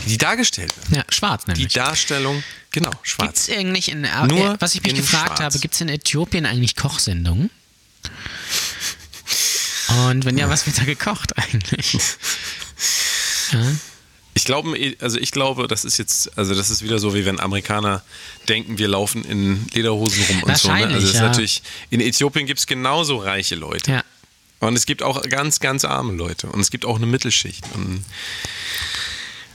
die 0.07 0.19
dargestellt 0.19 0.77
werden. 0.77 0.97
Ja, 0.97 1.05
schwarz 1.09 1.45
Die 1.45 1.53
nämlich. 1.53 1.73
Darstellung, 1.73 2.43
genau, 2.71 2.91
Gibt 2.91 3.09
schwarz. 3.09 3.49
es 3.49 3.57
eigentlich 3.57 3.91
in, 3.91 4.07
Nur 4.29 4.57
was 4.61 4.75
ich 4.75 4.83
mich 4.83 4.95
gefragt 4.95 5.39
schwarz. 5.39 5.41
habe, 5.41 5.59
gibt 5.59 5.75
es 5.75 5.81
in 5.81 5.89
Äthiopien 5.89 6.47
eigentlich 6.47 6.77
Kochsendungen? 6.77 7.51
Und 10.07 10.25
wenn 10.25 10.39
ja, 10.39 10.49
was 10.49 10.67
wird 10.67 10.79
da 10.79 10.85
gekocht 10.85 11.37
eigentlich? 11.37 11.99
Ja. 13.53 13.67
Ich 14.33 14.45
glaube, 14.45 14.95
also 15.01 15.19
ich 15.19 15.33
glaube, 15.33 15.67
das 15.67 15.85
ist 15.85 15.99
jetzt, 15.99 16.39
also 16.39 16.55
das 16.55 16.71
ist 16.71 16.85
wieder 16.85 17.01
so, 17.01 17.15
wie 17.15 17.25
wenn 17.25 17.41
Amerikaner 17.41 18.05
denken, 18.49 18.79
wir 18.79 18.87
laufen 18.87 19.25
in 19.25 19.67
Lederhosen 19.75 20.23
rum 20.23 20.45
und 20.45 20.57
so. 20.57 20.69
Ne? 20.69 20.87
Also 20.87 21.09
ist 21.09 21.15
ja. 21.17 21.23
natürlich, 21.23 21.61
in 21.91 22.01
Äthiopien 22.01 22.47
gibt 22.47 22.61
es 22.61 22.69
genauso 22.69 23.17
reiche 23.17 23.57
Leute. 23.57 23.91
ja. 23.91 24.05
Und 24.61 24.77
es 24.77 24.87
gibt 24.87 25.03
auch 25.03 25.21
ganz, 25.23 25.59
ganz 25.59 25.85
arme 25.85 26.13
Leute. 26.13 26.47
Und 26.47 26.61
es 26.61 26.71
gibt 26.71 26.85
auch 26.85 26.97
eine 26.97 27.07
Mittelschicht. 27.07 27.65
Und 27.75 28.05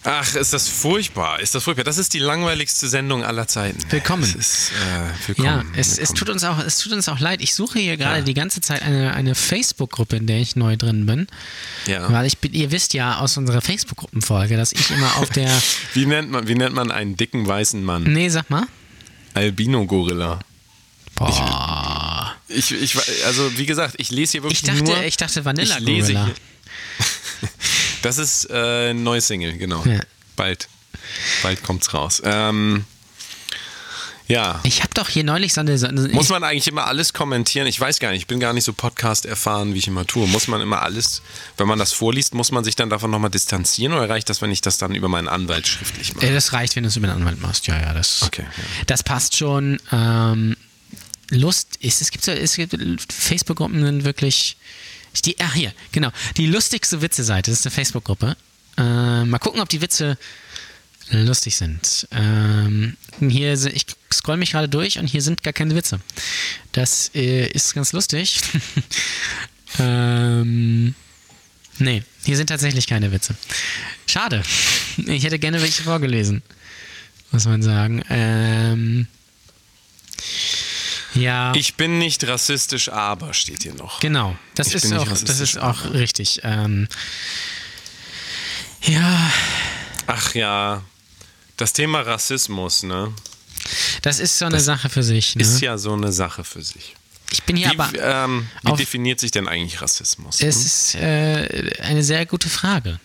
ach, 0.05 0.35
ist 0.35 0.53
das 0.53 0.67
furchtbar. 0.69 1.39
Ist 1.39 1.55
das 1.55 1.63
furchtbar. 1.63 1.83
Das 1.83 1.97
ist 1.97 2.13
die 2.13 2.19
langweiligste 2.19 2.87
Sendung 2.87 3.23
aller 3.23 3.47
Zeiten. 3.47 3.79
Willkommen. 3.89 4.23
Es 4.23 4.35
ist, 4.35 4.71
äh, 4.71 5.27
willkommen. 5.27 5.47
Ja, 5.47 5.63
es, 5.75 5.87
es, 5.87 5.97
willkommen. 5.97 6.17
tut 6.17 6.29
uns 6.29 6.43
auch, 6.43 6.59
es 6.59 6.77
tut 6.77 6.93
uns 6.93 7.09
auch 7.09 7.19
leid. 7.19 7.41
Ich 7.41 7.53
suche 7.53 7.79
hier 7.79 7.97
gerade 7.97 8.23
die 8.23 8.33
ganze 8.33 8.61
Zeit 8.61 8.81
eine, 8.81 9.13
eine 9.13 9.35
Facebook-Gruppe, 9.35 10.17
in 10.17 10.27
der 10.27 10.39
ich 10.39 10.55
neu 10.55 10.77
drin 10.77 11.05
bin. 11.05 11.27
Ja. 11.87 12.11
Weil 12.11 12.25
ich 12.25 12.37
bin, 12.37 12.53
ihr 12.53 12.71
wisst 12.71 12.93
ja 12.93 13.19
aus 13.19 13.37
unserer 13.37 13.61
Facebook-Gruppenfolge, 13.61 14.57
dass 14.57 14.71
ich 14.71 14.91
immer 14.91 15.17
auf 15.17 15.29
der. 15.29 15.51
Wie 15.93 16.05
nennt, 16.05 16.31
man, 16.31 16.47
wie 16.47 16.55
nennt 16.55 16.75
man 16.75 16.91
einen 16.91 17.17
dicken 17.17 17.47
weißen 17.47 17.83
Mann? 17.83 18.03
Nee, 18.03 18.29
sag 18.29 18.49
mal. 18.49 18.65
Albino-Gorilla. 19.33 20.39
Boah. 21.15 22.35
Ich, 22.47 22.71
ich, 22.71 22.95
also 23.25 23.57
wie 23.57 23.65
gesagt, 23.65 23.95
ich 23.97 24.11
lese 24.11 24.33
hier 24.33 24.43
wirklich 24.43 24.61
Ich 24.61 24.67
dachte, 24.67 24.83
nur... 24.83 25.03
ich 25.03 25.17
dachte 25.17 25.39
ich 25.39 25.45
Das 28.01 28.17
ist 28.17 28.49
äh, 28.49 28.91
ein 28.91 29.03
neues 29.03 29.27
Single, 29.27 29.57
genau. 29.57 29.83
Ja. 29.85 29.99
Bald. 30.35 30.67
Bald 31.43 31.63
kommt's 31.63 31.93
raus. 31.93 32.21
Ähm, 32.25 32.85
ja. 34.27 34.59
Ich 34.63 34.81
habe 34.81 34.93
doch 34.93 35.07
hier 35.07 35.23
neulich 35.23 35.53
so 35.53 35.61
eine. 35.61 35.77
So 35.77 35.87
eine 35.87 36.07
Muss 36.09 36.29
man 36.29 36.43
eigentlich 36.43 36.67
immer 36.67 36.87
alles 36.87 37.13
kommentieren? 37.13 37.67
Ich 37.67 37.79
weiß 37.79 37.99
gar 37.99 38.09
nicht, 38.11 38.21
ich 38.21 38.27
bin 38.27 38.39
gar 38.39 38.53
nicht 38.53 38.63
so 38.63 38.73
Podcast 38.73 39.25
erfahren, 39.25 39.73
wie 39.73 39.79
ich 39.79 39.87
immer 39.87 40.05
tue. 40.07 40.27
Muss 40.27 40.47
man 40.47 40.61
immer 40.61 40.81
alles, 40.81 41.21
wenn 41.57 41.67
man 41.67 41.77
das 41.77 41.93
vorliest, 41.93 42.33
muss 42.33 42.51
man 42.51 42.63
sich 42.63 42.75
dann 42.75 42.89
davon 42.89 43.11
nochmal 43.11 43.29
distanzieren 43.29 43.93
oder 43.93 44.09
reicht 44.09 44.29
das, 44.29 44.41
wenn 44.41 44.51
ich 44.51 44.61
das 44.61 44.77
dann 44.77 44.95
über 44.95 45.09
meinen 45.09 45.27
Anwalt 45.27 45.67
schriftlich 45.67 46.15
mache? 46.15 46.25
äh, 46.25 46.33
das 46.33 46.53
reicht, 46.53 46.75
wenn 46.75 46.83
du 46.83 46.89
es 46.89 46.95
über 46.95 47.07
den 47.07 47.17
Anwalt 47.17 47.39
machst. 47.39 47.67
Ja, 47.67 47.79
ja, 47.79 47.93
das. 47.93 48.23
Okay, 48.23 48.43
ja. 48.43 48.63
Das 48.87 49.03
passt 49.03 49.37
schon. 49.37 49.79
Ähm, 49.91 50.55
Lust 51.29 51.77
ist, 51.79 52.01
es 52.01 52.11
gibt 52.11 52.23
so, 52.23 52.31
es 52.31 52.55
gibt 52.55 52.75
Facebook-Gruppen 53.11 53.83
sind 53.83 54.03
wirklich. 54.05 54.57
Die, 55.21 55.39
ach 55.39 55.53
hier, 55.53 55.73
genau. 55.91 56.11
Die 56.37 56.47
lustigste 56.47 57.01
Witze-Seite, 57.01 57.51
das 57.51 57.59
ist 57.59 57.65
eine 57.65 57.71
Facebook-Gruppe. 57.71 58.35
Äh, 58.77 59.25
mal 59.25 59.39
gucken, 59.39 59.61
ob 59.61 59.69
die 59.69 59.81
Witze 59.81 60.17
lustig 61.11 61.55
sind. 61.55 62.07
Ähm, 62.11 62.97
hier, 63.19 63.53
ich 63.53 63.85
scroll 64.11 64.37
mich 64.37 64.51
gerade 64.51 64.67
durch 64.67 64.97
und 64.97 65.07
hier 65.07 65.21
sind 65.21 65.43
gar 65.43 65.53
keine 65.53 65.75
Witze. 65.75 65.99
Das 66.71 67.11
äh, 67.13 67.47
ist 67.47 67.75
ganz 67.75 67.93
lustig. 67.93 68.39
ähm, 69.79 70.95
nee, 71.77 72.03
hier 72.23 72.37
sind 72.37 72.47
tatsächlich 72.47 72.87
keine 72.87 73.11
Witze. 73.11 73.35
Schade. 74.07 74.41
Ich 74.97 75.23
hätte 75.23 75.39
gerne 75.39 75.61
welche 75.61 75.83
vorgelesen 75.83 76.41
muss 77.35 77.45
man 77.45 77.61
sagen. 77.61 78.01
Ähm, 78.09 79.07
ja, 81.15 81.53
Ich 81.55 81.75
bin 81.75 81.97
nicht 81.97 82.27
rassistisch, 82.27 82.89
aber 82.89 83.33
steht 83.33 83.63
hier 83.63 83.73
noch. 83.73 83.99
genau. 83.99 84.35
Das 84.55 84.67
ich 84.67 84.75
ist 84.75 84.93
auch, 84.93 85.07
das 85.07 85.39
ist 85.39 85.57
auch 85.57 85.93
richtig. 85.93 86.41
Ähm, 86.43 86.87
ja, 88.81 89.31
Ach 90.07 90.35
ja, 90.35 90.83
das 91.57 91.73
Thema 91.73 92.01
Rassismus, 92.01 92.83
ne, 92.83 93.11
das 94.01 94.19
ist 94.19 94.37
so 94.37 94.45
eine 94.45 94.59
Sache 94.59 94.89
für 94.89 95.03
sich. 95.03 95.35
Ne? 95.35 95.41
ist 95.41 95.61
ja 95.61 95.77
so 95.77 95.93
eine 95.93 96.11
Sache 96.11 96.43
für 96.43 96.61
sich. 96.61 96.95
ich 97.31 97.43
bin 97.43 97.55
hier 97.55 97.71
Wie, 97.71 97.79
aber. 97.79 98.25
ähm, 98.25 98.47
wie 98.63 98.73
definiert 98.73 99.19
sich 99.19 99.31
denn 99.31 99.47
eigentlich 99.47 99.81
Rassismus? 99.81 100.39
Es 100.41 100.63
ist 100.65 100.95
äh, 100.95 101.71
eine 101.81 102.03
sehr 102.03 102.25
gute 102.27 102.49
Frage. 102.49 102.99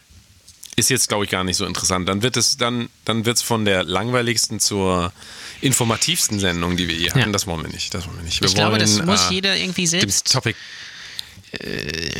ist 0.76 0.90
jetzt, 0.90 1.08
glaube 1.08 1.24
ich, 1.24 1.30
gar 1.30 1.44
nicht 1.44 1.56
so 1.56 1.64
interessant. 1.64 2.08
Dann 2.08 2.22
wird 2.22 2.36
es 2.36 2.58
dann, 2.58 2.90
dann 3.06 3.24
wird's 3.24 3.40
von 3.42 3.64
der 3.64 3.84
langweiligsten 3.84 4.60
zur 4.60 5.12
informativsten 5.60 6.40
Sendung, 6.40 6.76
die 6.76 6.88
wir 6.88 6.94
je 6.96 7.10
hatten. 7.10 7.18
Ja. 7.20 7.26
Das 7.28 7.46
wollen 7.46 7.62
wir 7.62 7.70
nicht. 7.70 7.92
Das 7.94 8.06
wollen 8.06 8.16
wir 8.16 8.24
nicht. 8.24 8.40
Wir 8.40 8.48
Ich 8.48 8.54
glaube, 8.54 8.78
das 8.78 8.96
wollen, 8.96 9.06
muss 9.06 9.30
äh, 9.30 9.34
jeder 9.34 9.56
irgendwie 9.56 9.86
selbst. 9.86 10.32
Topic. 10.32 10.56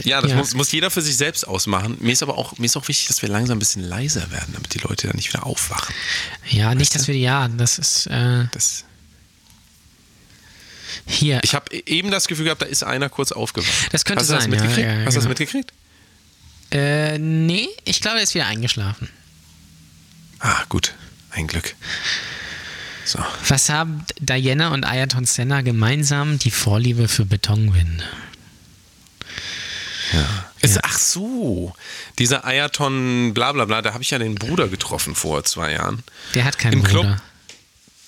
ja, 0.02 0.20
das 0.20 0.30
ja. 0.32 0.36
Muss, 0.36 0.54
muss 0.54 0.72
jeder 0.72 0.90
für 0.90 1.02
sich 1.02 1.16
selbst 1.16 1.46
ausmachen. 1.46 1.96
Mir 2.00 2.12
ist 2.12 2.22
aber 2.22 2.36
auch, 2.36 2.58
mir 2.58 2.66
ist 2.66 2.76
auch 2.76 2.88
wichtig, 2.88 3.08
dass 3.08 3.22
wir 3.22 3.28
langsam 3.28 3.56
ein 3.56 3.60
bisschen 3.60 3.82
leiser 3.82 4.30
werden, 4.30 4.52
damit 4.54 4.74
die 4.74 4.78
Leute 4.80 5.06
dann 5.06 5.16
nicht 5.16 5.32
wieder 5.32 5.46
aufwachen. 5.46 5.94
Ja, 6.48 6.74
nicht, 6.74 6.94
dass 6.94 7.06
wir 7.06 7.16
ja, 7.16 7.48
das 7.48 7.78
ist 7.78 8.06
äh, 8.06 8.46
Das, 8.52 8.84
hier. 11.06 11.40
ich 11.44 11.54
habe 11.54 11.74
eben 11.86 12.10
das 12.10 12.26
Gefühl 12.26 12.44
gehabt, 12.44 12.62
da 12.62 12.66
ist 12.66 12.82
einer 12.82 13.08
kurz 13.08 13.32
aufgewacht. 13.32 13.70
Das 13.92 14.04
könnte 14.04 14.20
Hast 14.20 14.30
du 14.30 14.34
das 14.34 14.44
sein, 14.44 14.52
ja, 14.52 14.60
mitgekriegt? 14.60 14.86
ja, 14.88 14.94
Hast 15.04 15.14
du 15.14 15.20
das 15.20 15.24
genau. 15.24 15.28
mitgekriegt? 15.28 15.72
Äh, 16.72 17.18
nee, 17.18 17.68
ich 17.84 18.00
glaube, 18.00 18.18
er 18.18 18.22
ist 18.22 18.34
wieder 18.34 18.46
eingeschlafen. 18.46 19.08
Ah, 20.40 20.64
gut. 20.68 20.94
Ein 21.30 21.46
Glück. 21.46 21.74
So. 23.10 23.18
Was 23.48 23.68
haben 23.68 24.04
Diana 24.20 24.72
und 24.72 24.84
Ayrton 24.84 25.24
Senna 25.24 25.62
gemeinsam? 25.62 26.38
Die 26.38 26.52
Vorliebe 26.52 27.08
für 27.08 27.24
Betonwände. 27.24 28.04
Ist, 30.62 30.78
ach 30.84 30.96
so, 30.96 31.74
dieser 32.20 32.44
Ayaton 32.44 33.34
bla 33.34 33.50
bla 33.50 33.64
bla, 33.64 33.82
da 33.82 33.94
habe 33.94 34.04
ich 34.04 34.10
ja 34.10 34.18
den 34.18 34.36
Bruder 34.36 34.68
getroffen 34.68 35.16
vor 35.16 35.42
zwei 35.42 35.72
Jahren. 35.72 36.04
Der 36.34 36.44
hat 36.44 36.58
keinen 36.58 36.74
Im 36.74 36.82
Club? 36.84 37.02
Bruder. 37.02 37.22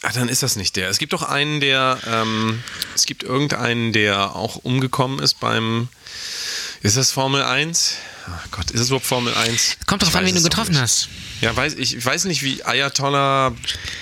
Ach, 0.02 0.12
dann 0.12 0.28
ist 0.28 0.44
das 0.44 0.54
nicht 0.54 0.76
der. 0.76 0.88
Es 0.88 0.98
gibt 0.98 1.12
doch 1.12 1.22
einen, 1.22 1.60
der, 1.60 1.98
ähm, 2.06 2.62
es 2.94 3.06
gibt 3.06 3.24
irgendeinen, 3.24 3.92
der 3.92 4.36
auch 4.36 4.56
umgekommen 4.56 5.18
ist 5.18 5.40
beim, 5.40 5.88
ist 6.82 6.96
das 6.96 7.10
Formel 7.10 7.42
1? 7.42 7.94
Ach 8.26 8.50
Gott, 8.50 8.70
ist 8.70 8.80
es 8.80 8.88
überhaupt 8.88 9.06
Formel 9.06 9.34
1? 9.34 9.78
Kommt 9.86 10.02
drauf 10.02 10.14
an, 10.14 10.24
wen 10.24 10.34
du 10.34 10.42
getroffen 10.42 10.78
hast. 10.78 11.08
Ja, 11.40 11.54
weiß, 11.56 11.74
ich, 11.74 12.04
weiß 12.04 12.24
nicht, 12.26 12.42
wie 12.42 12.62
Ayatollah 12.64 13.52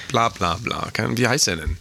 bla 0.08 0.28
bla 0.28 0.54
bla. 0.56 0.90
Wie 1.16 1.26
heißt 1.28 1.46
der 1.46 1.56
denn? 1.56 1.76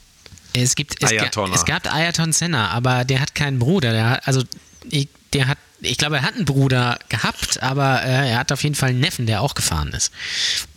Es 0.54 0.76
gibt 0.76 1.02
es, 1.04 1.10
Ayatollah. 1.10 1.56
es 1.56 1.66
gab 1.66 1.94
Ayrton 1.94 2.34
Senna, 2.34 2.70
aber 2.70 3.04
der 3.06 3.20
hat 3.20 3.36
keinen 3.36 3.60
Bruder. 3.60 3.92
Der 3.92 4.10
hat, 4.10 4.28
also 4.28 4.44
ich, 4.90 5.10
der 5.34 5.48
hat, 5.48 5.58
ich 5.82 5.98
glaube, 5.98 6.18
er 6.18 6.22
hat 6.24 6.36
einen 6.36 6.46
Bruder 6.46 6.98
gehabt, 7.10 7.62
aber 7.62 8.02
äh, 8.04 8.32
er 8.32 8.40
hat 8.40 8.52
auf 8.52 8.64
jeden 8.64 8.76
Fall 8.76 8.90
einen 8.90 9.00
Neffen, 9.00 9.26
der 9.26 9.42
auch 9.42 9.54
gefahren 9.56 9.90
ist. 9.94 10.12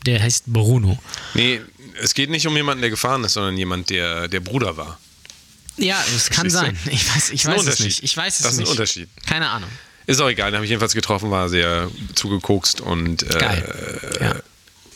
Der 0.07 0.23
heißt 0.23 0.45
Bruno. 0.47 0.99
Nee, 1.35 1.61
es 2.01 2.15
geht 2.15 2.31
nicht 2.31 2.47
um 2.47 2.57
jemanden, 2.57 2.83
der 2.83 2.91
gefahren 2.91 3.25
ist, 3.25 3.35
sondern 3.35 3.57
jemand, 3.57 3.91
der 3.91 4.29
der 4.29 4.41
Bruder 4.41 4.77
war. 4.77 4.99
Ja, 5.79 6.03
es 6.15 6.29
kann 6.29 6.51
sein. 6.51 6.77
Ich 6.91 7.15
weiß, 7.15 7.31
ich 7.31 7.47
weiß 7.47 7.67
es 7.67 7.81
nicht. 7.81 8.03
Ich 8.03 8.17
weiß 8.17 8.37
es 8.37 8.43
Das 8.43 8.53
ist 8.53 8.59
ein 8.59 8.63
nicht. 8.63 8.71
Unterschied. 8.71 9.09
Keine 9.27 9.49
Ahnung. 9.49 9.71
Ist 10.07 10.21
auch 10.21 10.29
egal, 10.29 10.51
den 10.51 10.57
habe 10.57 10.65
ich 10.65 10.71
jedenfalls 10.71 10.95
getroffen, 10.95 11.31
war 11.31 11.49
sehr 11.49 11.91
zugekokst 12.15 12.81
und 12.81 13.23
äh, 13.35 13.41
ja. 14.21 14.35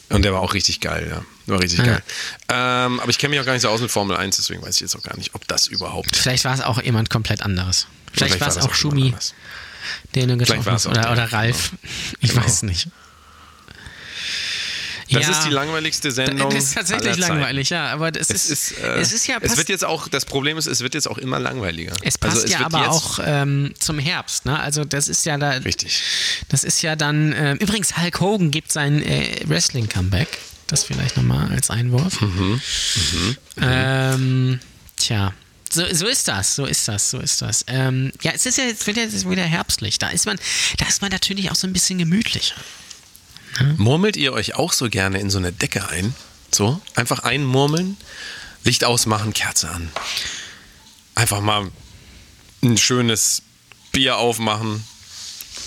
Und 0.08 0.22
der 0.24 0.32
war 0.32 0.40
auch 0.40 0.54
richtig 0.54 0.80
geil, 0.80 1.08
ja. 1.10 1.24
War 1.46 1.60
richtig 1.60 1.80
Ja. 1.80 1.84
geil. 1.84 2.02
Ähm, 2.48 3.00
aber 3.00 3.10
ich 3.10 3.18
kenne 3.18 3.30
mich 3.30 3.40
auch 3.40 3.44
gar 3.44 3.52
nicht 3.54 3.62
so 3.62 3.68
aus 3.68 3.80
mit 3.80 3.90
Formel 3.90 4.16
1, 4.16 4.36
deswegen 4.36 4.62
weiß 4.62 4.76
ich 4.76 4.80
jetzt 4.82 4.94
auch 4.96 5.02
gar 5.02 5.16
nicht, 5.16 5.34
ob 5.34 5.46
das 5.48 5.66
überhaupt. 5.66 6.14
Vielleicht 6.16 6.44
war 6.44 6.54
es 6.54 6.60
auch 6.60 6.80
jemand 6.80 7.10
komplett 7.10 7.42
anderes. 7.42 7.86
Vielleicht, 8.12 8.40
war 8.40 8.48
es 8.48 8.56
auch 8.58 8.62
jemand 8.62 8.76
Schumi, 8.76 9.14
den 10.14 10.28
du 10.28 10.36
getroffen 10.36 10.64
hast. 10.72 10.86
auch 10.86 10.92
Oder, 10.92 11.02
der, 11.02 11.12
oder 11.12 11.32
Ralf. 11.32 11.72
Ich 12.20 12.30
Genau. 12.30 12.44
weiß 12.44 12.62
nicht. 12.62 12.88
Das 15.10 15.22
ja, 15.22 15.30
ist 15.30 15.44
die 15.44 15.50
langweiligste 15.50 16.10
Sendung. 16.10 16.50
Das 16.50 16.64
ist 16.64 16.74
tatsächlich 16.74 17.16
langweilig, 17.18 17.70
ja. 17.70 17.86
Aber 17.88 18.10
das 18.10 18.30
Es 18.30 18.50
ist, 18.50 18.72
ist, 18.72 18.78
äh, 18.78 18.98
es 18.98 19.12
ist 19.12 19.26
ja 19.26 19.38
es 19.40 19.56
wird 19.56 19.68
jetzt 19.68 19.84
auch, 19.84 20.08
das 20.08 20.24
Problem 20.24 20.58
ist, 20.58 20.66
es 20.66 20.80
wird 20.80 20.94
jetzt 20.94 21.08
auch 21.08 21.18
immer 21.18 21.38
langweiliger. 21.38 21.94
es 22.02 22.18
passt 22.18 22.36
also 22.36 22.46
es 22.46 22.52
ja 22.52 22.60
wird 22.60 22.74
aber 22.74 22.84
jetzt, 22.84 22.90
auch 22.90 23.18
ähm, 23.24 23.74
zum 23.78 23.98
Herbst, 23.98 24.46
ne? 24.46 24.58
Also 24.58 24.84
das 24.84 25.08
ist 25.08 25.24
ja 25.26 25.38
da. 25.38 25.50
Richtig. 25.50 26.02
Das 26.48 26.64
ist 26.64 26.82
ja 26.82 26.96
dann. 26.96 27.32
Äh, 27.32 27.54
übrigens, 27.54 27.96
Hulk 27.96 28.20
Hogan 28.20 28.50
gibt 28.50 28.72
sein 28.72 29.02
äh, 29.02 29.40
Wrestling-Comeback. 29.44 30.38
Das 30.66 30.82
vielleicht 30.82 31.16
nochmal 31.16 31.50
als 31.52 31.70
Einwurf. 31.70 32.20
Mhm. 32.20 32.60
Ähm, 33.60 34.60
tja. 34.96 35.32
So, 35.70 35.82
so 35.92 36.06
ist 36.06 36.26
das, 36.28 36.56
so 36.56 36.64
ist 36.64 36.88
das, 36.88 37.10
so 37.10 37.18
ist 37.18 37.42
das. 37.42 37.64
Ähm, 37.68 38.12
ja, 38.22 38.32
es 38.34 38.46
ist 38.46 38.58
ja 38.58 38.64
jetzt 38.64 38.86
wieder, 38.86 39.04
es 39.04 39.14
ist 39.14 39.28
wieder 39.28 39.42
herbstlich. 39.42 39.98
Da 39.98 40.08
ist 40.08 40.26
man, 40.26 40.38
da 40.78 40.86
ist 40.86 41.02
man 41.02 41.10
natürlich 41.10 41.50
auch 41.50 41.54
so 41.54 41.66
ein 41.66 41.72
bisschen 41.72 41.98
gemütlicher. 41.98 42.56
Murmelt 43.76 44.16
ihr 44.16 44.32
euch 44.32 44.54
auch 44.54 44.72
so 44.72 44.88
gerne 44.90 45.18
in 45.20 45.30
so 45.30 45.38
eine 45.38 45.52
Decke 45.52 45.88
ein? 45.88 46.14
So, 46.52 46.80
einfach 46.94 47.20
einmurmeln, 47.20 47.96
Licht 48.64 48.84
ausmachen, 48.84 49.32
Kerze 49.32 49.68
an. 49.70 49.90
Einfach 51.14 51.40
mal 51.40 51.70
ein 52.62 52.76
schönes 52.78 53.42
Bier 53.92 54.18
aufmachen 54.18 54.84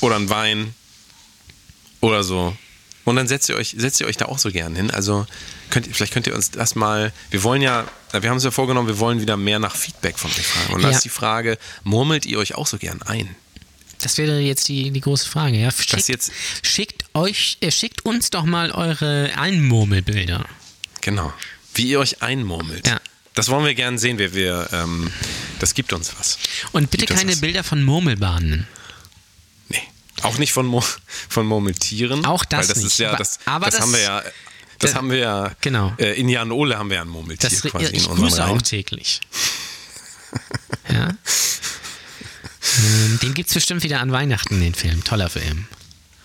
oder 0.01 0.15
ein 0.15 0.29
Wein 0.29 0.73
oder 2.01 2.23
so. 2.23 2.55
Und 3.05 3.15
dann 3.15 3.27
setzt 3.27 3.49
ihr 3.49 3.55
euch, 3.55 3.73
setzt 3.77 3.99
ihr 4.01 4.07
euch 4.07 4.17
da 4.17 4.25
auch 4.25 4.37
so 4.37 4.51
gern 4.51 4.75
hin. 4.75 4.91
Also 4.91 5.25
könnt 5.71 5.87
ihr, 5.87 5.93
vielleicht 5.95 6.13
könnt 6.13 6.27
ihr 6.27 6.35
uns 6.35 6.51
das 6.51 6.75
mal, 6.75 7.11
wir 7.31 7.43
wollen 7.43 7.61
ja, 7.61 7.85
wir 8.11 8.29
haben 8.29 8.35
uns 8.35 8.43
ja 8.43 8.51
vorgenommen, 8.51 8.87
wir 8.87 8.99
wollen 8.99 9.19
wieder 9.19 9.35
mehr 9.37 9.57
nach 9.59 9.75
Feedback 9.75 10.19
von 10.19 10.29
euch 10.31 10.45
fragen. 10.45 10.73
Und 10.73 10.83
da 10.83 10.89
Ja. 10.91 10.95
ist 10.95 11.05
die 11.05 11.09
Frage, 11.09 11.57
murmelt 11.83 12.25
ihr 12.25 12.37
euch 12.37 12.53
auch 12.55 12.67
so 12.67 12.77
gern 12.77 13.01
ein? 13.01 13.35
Das 14.01 14.17
wäre 14.17 14.39
jetzt 14.39 14.67
die, 14.67 14.91
die 14.91 15.01
große 15.01 15.27
Frage. 15.27 15.57
Ja? 15.57 15.71
Schickt, 15.71 16.31
schickt, 16.63 17.05
euch, 17.13 17.57
äh, 17.61 17.71
schickt 17.71 18.05
uns 18.05 18.29
doch 18.29 18.45
mal 18.45 18.71
eure 18.71 19.31
Einmurmelbilder. 19.37 20.45
Genau. 21.01 21.33
Wie 21.75 21.89
ihr 21.89 21.99
euch 21.99 22.21
einmurmelt. 22.21 22.87
Ja. 22.87 22.99
Das 23.35 23.49
wollen 23.49 23.65
wir 23.65 23.73
gern 23.75 23.97
sehen. 23.97 24.17
Wir, 24.17 24.33
wir, 24.33 24.69
ähm, 24.73 25.11
das 25.59 25.73
gibt 25.73 25.93
uns 25.93 26.13
was. 26.17 26.37
Und 26.71 26.91
bitte 26.91 27.05
keine 27.05 27.31
was. 27.33 27.41
Bilder 27.41 27.63
von 27.63 27.83
Murmelbahnen. 27.83 28.67
Nee. 29.69 29.81
Auch 30.23 30.37
nicht 30.37 30.51
von, 30.51 30.65
Mur 30.65 30.83
von 31.29 31.45
Murmeltieren. 31.45 32.25
Auch 32.25 32.43
das 32.45 32.67
das 32.67 32.77
nicht. 32.77 32.87
Ist 32.87 32.99
ja, 32.99 33.09
Aber- 33.09 33.17
das, 33.17 33.39
aber 33.45 33.65
das, 33.67 33.75
das- 33.75 33.83
haben 33.83 33.93
wir 33.93 34.01
ja. 34.01 34.23
Das 34.79 34.91
da- 34.91 34.97
haben 34.97 35.11
wir 35.11 35.17
ja. 35.17 35.51
Genau. 35.61 35.93
Äh, 35.97 36.19
in 36.19 36.29
Jan 36.29 36.51
Ole 36.51 36.77
haben 36.77 36.89
wir 36.89 36.95
ja 36.95 37.01
ein 37.01 37.09
Murmeltier 37.09 37.49
Das, 37.49 37.61
quasi 37.63 37.85
in 37.87 37.95
ich 37.95 38.07
unserem 38.07 38.17
grüße 38.17 38.39
Reihen. 38.41 38.57
auch 38.57 38.61
täglich. 38.61 39.19
ja. 40.91 41.09
Ähm, 42.61 43.19
Den 43.21 43.33
gibt 43.33 43.49
es 43.49 43.53
bestimmt 43.53 43.83
wieder 43.83 43.99
an 44.01 44.11
Weihnachten, 44.11 44.59
den 44.59 44.73
Film. 44.75 45.03
Toller 45.03 45.29
Film. 45.29 45.65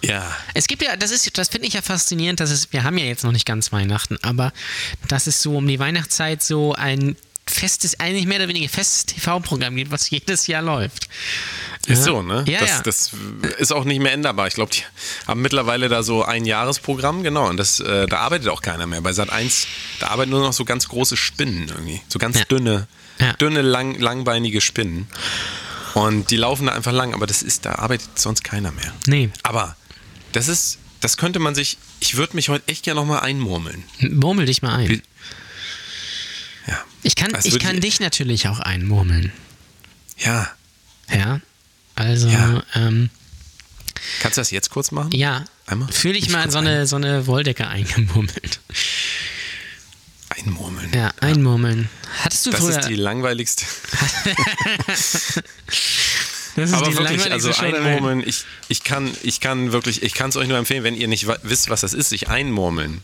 Ja. 0.02 0.36
Es 0.52 0.66
gibt 0.66 0.82
ja, 0.82 0.96
das 0.96 1.10
ist, 1.10 1.38
das 1.38 1.48
finde 1.48 1.66
ich 1.66 1.74
ja 1.74 1.82
faszinierend, 1.82 2.38
dass 2.40 2.50
es, 2.50 2.72
wir 2.72 2.84
haben 2.84 2.98
ja 2.98 3.04
jetzt 3.06 3.24
noch 3.24 3.32
nicht 3.32 3.46
ganz 3.46 3.72
Weihnachten, 3.72 4.18
aber 4.22 4.52
dass 5.08 5.26
es 5.26 5.40
so 5.40 5.56
um 5.56 5.66
die 5.66 5.78
Weihnachtszeit 5.78 6.42
so 6.42 6.74
ein 6.74 7.16
festes, 7.46 8.00
eigentlich 8.00 8.26
mehr 8.26 8.38
oder 8.38 8.48
weniger 8.48 8.68
festes 8.68 9.06
TV-Programm 9.06 9.76
gibt, 9.76 9.90
was 9.90 10.08
jedes 10.10 10.46
Jahr 10.46 10.62
läuft. 10.62 11.08
Ist 11.86 11.98
Ja. 11.98 12.04
so, 12.04 12.22
ne? 12.22 12.44
Ja, 12.48 12.60
das, 12.60 12.68
ja. 12.70 12.80
das 12.82 13.10
ist 13.58 13.72
auch 13.72 13.84
nicht 13.84 14.00
mehr 14.00 14.12
änderbar. 14.12 14.46
Ich 14.46 14.54
glaube, 14.54 14.72
die 14.72 14.82
haben 15.26 15.40
mittlerweile 15.42 15.88
da 15.88 16.02
so 16.02 16.22
ein 16.24 16.44
Jahresprogramm, 16.46 17.22
genau. 17.22 17.48
Und 17.48 17.58
das, 17.58 17.80
äh, 17.80 18.06
da 18.06 18.18
arbeitet 18.20 18.48
auch 18.48 18.62
keiner 18.62 18.86
mehr. 18.86 19.00
Bei 19.02 19.12
Sat 19.12 19.30
1, 19.30 19.66
da 20.00 20.08
arbeiten 20.08 20.30
nur 20.30 20.40
noch 20.40 20.52
so 20.54 20.64
ganz 20.64 20.88
große 20.88 21.16
Spinnen 21.18 21.68
irgendwie. 21.68 22.00
So 22.08 22.18
ganz 22.18 22.38
Ja. 22.38 22.44
dünne, 22.46 22.88
dünne, 23.40 23.60
lang, 23.62 23.98
langbeinige 23.98 24.60
Spinnen. 24.62 25.06
Und 25.94 26.30
die 26.30 26.36
laufen 26.36 26.66
da 26.66 26.72
einfach 26.74 26.92
lang, 26.92 27.14
aber 27.14 27.26
das 27.26 27.42
ist, 27.42 27.64
da 27.64 27.76
arbeitet 27.76 28.18
sonst 28.18 28.42
keiner 28.44 28.72
mehr. 28.72 28.92
Nee, 29.06 29.30
Aber 29.42 29.76
das 30.32 30.48
ist, 30.48 30.78
das 31.00 31.16
könnte 31.16 31.38
man 31.38 31.54
sich, 31.54 31.78
ich 32.00 32.16
würde 32.16 32.34
mich 32.34 32.48
heute 32.48 32.66
echt 32.68 32.82
gerne 32.84 33.00
nochmal 33.00 33.20
einmurmeln. 33.20 33.84
murmel 34.00 34.46
dich 34.46 34.60
mal 34.62 34.74
ein. 34.76 34.88
Wie- 34.88 35.02
Ja. 36.66 36.82
Ich 37.02 37.14
kann, 37.14 37.30
Das 37.32 37.44
ich 37.44 37.58
kann 37.58 37.80
dich 37.80 38.00
natürlich 38.00 38.48
auch 38.48 38.58
einmurmeln. 38.60 39.32
Ja. 40.18 40.50
Ja. 41.12 41.40
Also, 41.94 42.28
Ja. 42.28 42.62
ähm, 42.74 43.10
Kannst 44.20 44.36
du 44.36 44.40
das 44.40 44.50
jetzt 44.50 44.70
kurz 44.70 44.90
machen? 44.90 45.10
ja. 45.12 45.44
Einmal? 45.66 45.90
Fühl 45.92 46.12
dich 46.12 46.26
Ich 46.26 46.30
mal 46.30 46.42
in 46.44 46.50
so 46.50 46.58
eine, 46.58 46.86
so 46.86 46.96
eine 46.96 47.26
Wolldecke 47.26 47.66
eingemurmelt. 47.68 48.60
Einmurmeln. 50.46 50.90
Ja, 50.94 51.12
einmurmeln. 51.20 51.88
Hattest 52.22 52.46
du 52.46 52.50
Das 52.50 52.60
früher. 52.60 52.78
ist 52.78 52.88
die 52.88 52.94
langweiligste. 52.96 53.64
das 54.86 55.36
ist 56.56 56.74
Aber 56.74 56.88
die 56.88 56.96
wirklich, 56.96 57.24
langweiligste 57.26 57.32
also 57.32 57.52
einmurmeln, 57.62 58.22
ich, 58.26 58.44
ich 58.68 58.84
kann, 58.84 59.10
ich 59.22 59.40
kann 59.40 59.72
wirklich, 59.72 60.02
ich 60.02 60.14
kann 60.14 60.30
es 60.30 60.36
euch 60.36 60.48
nur 60.48 60.58
empfehlen, 60.58 60.84
wenn 60.84 60.94
ihr 60.96 61.08
nicht 61.08 61.26
wisst, 61.42 61.68
was 61.70 61.80
das 61.80 61.92
ist, 61.94 62.08
sich 62.10 62.28
einmurmeln. 62.28 63.00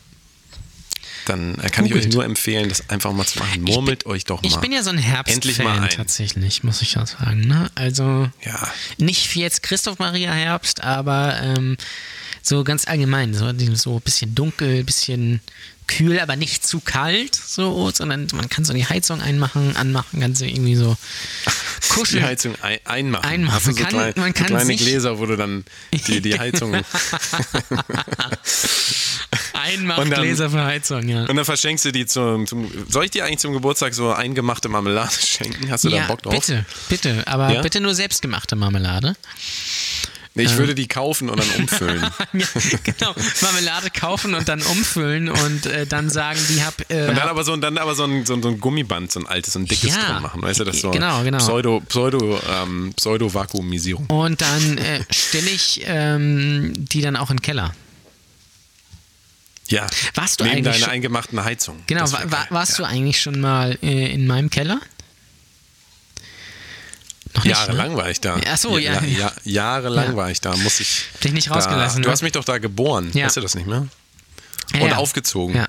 Dann 1.25 1.55
äh, 1.59 1.69
kann 1.69 1.85
ich 1.85 1.91
Googelt. 1.91 2.07
euch 2.07 2.13
nur 2.13 2.25
empfehlen, 2.25 2.69
das 2.69 2.89
einfach 2.89 3.11
mal 3.11 3.25
zu 3.27 3.37
machen. 3.39 3.61
Murmelt 3.61 4.05
euch 4.07 4.23
doch 4.23 4.41
mal. 4.41 4.47
Ich 4.47 4.55
bin 4.57 4.71
ja 4.71 4.81
so 4.81 4.89
ein 4.89 4.97
Endlich 4.97 5.59
mal 5.59 5.65
Herbstfan 5.65 5.83
ein. 5.83 5.89
tatsächlich, 5.89 6.63
muss 6.63 6.81
ich 6.81 6.95
ja 6.95 7.05
sagen. 7.05 7.41
Ne? 7.41 7.69
Also 7.75 8.29
Ja. 8.43 8.67
nicht 8.97 9.33
wie 9.35 9.41
jetzt 9.41 9.61
Christoph 9.61 9.99
Maria 9.99 10.31
Herbst, 10.31 10.83
aber 10.83 11.39
ähm, 11.41 11.77
so 12.41 12.63
ganz 12.63 12.87
allgemein, 12.87 13.35
so, 13.35 13.51
so 13.75 13.95
ein 13.97 14.01
bisschen 14.01 14.33
dunkel, 14.33 14.83
bisschen 14.83 15.41
kühl, 15.97 16.19
aber 16.19 16.35
nicht 16.35 16.65
zu 16.65 16.79
kalt, 16.79 17.35
so, 17.35 17.89
sondern 17.91 18.27
man 18.33 18.47
kann 18.49 18.63
so 18.65 18.73
die 18.73 18.85
Heizung 18.85 19.21
einmachen, 19.21 19.75
anmachen, 19.75 20.19
kann 20.19 20.35
so 20.35 20.45
irgendwie 20.45 20.75
so 20.75 20.95
Die 21.83 21.89
kuscheln. 21.89 22.23
Heizung 22.23 22.55
ein, 22.61 22.79
einmachen. 22.85 23.25
Einmachen. 23.25 23.55
Hast 23.55 23.67
du 23.67 23.71
so, 23.73 23.79
Man 23.81 23.89
kann- 23.89 23.99
klein, 23.99 24.13
man 24.15 24.27
so 24.27 24.33
kann 24.33 24.47
kleine 24.47 24.65
sich- 24.65 24.77
Gläser, 24.79 25.19
wo 25.19 25.25
du 25.25 25.35
dann 25.35 25.65
die, 26.07 26.21
die 26.21 26.37
Heizung. 26.39 26.75
Einmachgläser 29.53 30.49
für 30.49 30.63
Heizung, 30.63 31.07
ja. 31.07 31.21
und 31.25 31.35
dann 31.35 31.45
verschenkst 31.45 31.85
du 31.85 31.91
die 31.91 32.05
zum, 32.05 32.47
zum. 32.47 32.69
Soll 32.89 33.05
ich 33.05 33.11
dir 33.11 33.25
eigentlich 33.25 33.39
zum 33.39 33.53
Geburtstag 33.53 33.93
so 33.93 34.11
eingemachte 34.11 34.67
Marmelade 34.69 35.11
schenken? 35.25 35.69
Hast 35.71 35.83
du 35.83 35.89
da 35.89 35.97
Ja, 35.97 36.07
Bock 36.07 36.21
drauf? 36.23 36.33
bitte, 36.33 36.65
bitte, 36.89 37.23
aber 37.27 37.51
Ja? 37.53 37.61
bitte 37.61 37.79
nur 37.79 37.93
selbstgemachte 37.95 38.55
Marmelade. 38.55 39.15
Nee, 40.33 40.43
ich 40.43 40.55
würde 40.57 40.73
die 40.73 40.87
kaufen 40.87 41.29
und 41.29 41.37
dann 41.39 41.49
umfüllen. 41.59 42.01
ja, 42.33 42.45
genau, 42.83 43.13
Marmelade 43.41 43.89
kaufen 43.89 44.33
und 44.33 44.47
dann 44.47 44.61
umfüllen 44.61 45.27
und 45.29 45.65
äh, 45.65 45.85
dann 45.85 46.09
sagen, 46.09 46.39
die 46.49 46.63
hab. 46.63 46.79
Äh, 46.89 47.09
Und 47.09 47.17
dann 47.17 47.27
aber 47.27 47.43
so, 47.43 47.51
und 47.51 47.59
dann 47.59 47.77
aber 47.77 47.95
so 47.95 48.05
ein, 48.05 48.25
so 48.25 48.33
ein, 48.35 48.41
so 48.41 48.47
ein 48.47 48.59
Gummiband, 48.61 49.11
so 49.11 49.19
ein 49.19 49.27
altes, 49.27 49.53
so 49.53 49.59
ein 49.59 49.65
dickes 49.65 49.93
Ja, 49.93 50.13
drum 50.13 50.23
machen. 50.23 50.41
Weißt 50.41 50.61
du, 50.61 50.63
das 50.63 50.79
so 50.79 50.91
genau, 50.91 51.21
genau. 51.23 51.37
Pseudo, 51.39 51.81
Pseudo, 51.81 52.39
ähm, 52.49 52.93
Pseudo-Vakuumisierung. 52.95 54.05
und 54.07 54.39
dann 54.41 54.77
äh, 54.77 55.03
stelle 55.11 55.49
ich 55.49 55.81
ähm, 55.85 56.71
die 56.77 57.01
dann 57.01 57.17
auch 57.17 57.29
in 57.29 57.37
den 57.37 57.41
Keller. 57.41 57.73
Ja. 59.67 59.87
Warst 60.15 60.39
du 60.39 60.43
Neben 60.43 60.57
eigentlich 60.57 60.65
deiner 60.73 60.85
schon- 60.85 60.93
eingemachten 60.93 61.43
Heizung. 61.43 61.81
Genau, 61.87 62.01
Das 62.01 62.11
wa 62.13 62.19
wär 62.19 62.31
wa 62.31 62.37
geil. 62.37 62.47
warst 62.49 62.77
du 62.77 62.83
ja. 62.83 62.89
eigentlich 62.89 63.21
schon 63.21 63.39
mal 63.39 63.77
äh, 63.81 64.13
in 64.13 64.27
meinem 64.27 64.49
Keller? 64.49 64.79
Noch 67.35 67.45
Jahrelang 67.45 67.91
ne? 67.91 67.97
war 67.97 68.09
ich 68.09 68.19
da. 68.21 68.39
Ach 68.47 68.57
so, 68.57 68.77
ja, 68.77 68.93
ja, 68.93 69.01
ja. 69.03 69.17
ja 69.17 69.31
Jahrelang 69.43 70.11
Ja. 70.11 70.15
war 70.15 70.31
ich 70.31 70.41
da, 70.41 70.55
muss 70.57 70.79
ich. 70.79 71.05
Dich 71.23 71.31
nicht 71.31 71.49
da, 71.49 71.53
rausgelassen, 71.55 72.01
Du 72.01 72.07
ne? 72.07 72.13
hast 72.13 72.21
mich 72.21 72.31
doch 72.33 72.43
da 72.45 72.57
geboren, 72.57 73.11
Ja. 73.13 73.25
weißt 73.25 73.37
du 73.37 73.41
das 73.41 73.55
nicht 73.55 73.67
mehr? 73.67 73.87
Und 74.79 74.93
aufgezogen. 74.93 75.55
Ja. 75.55 75.67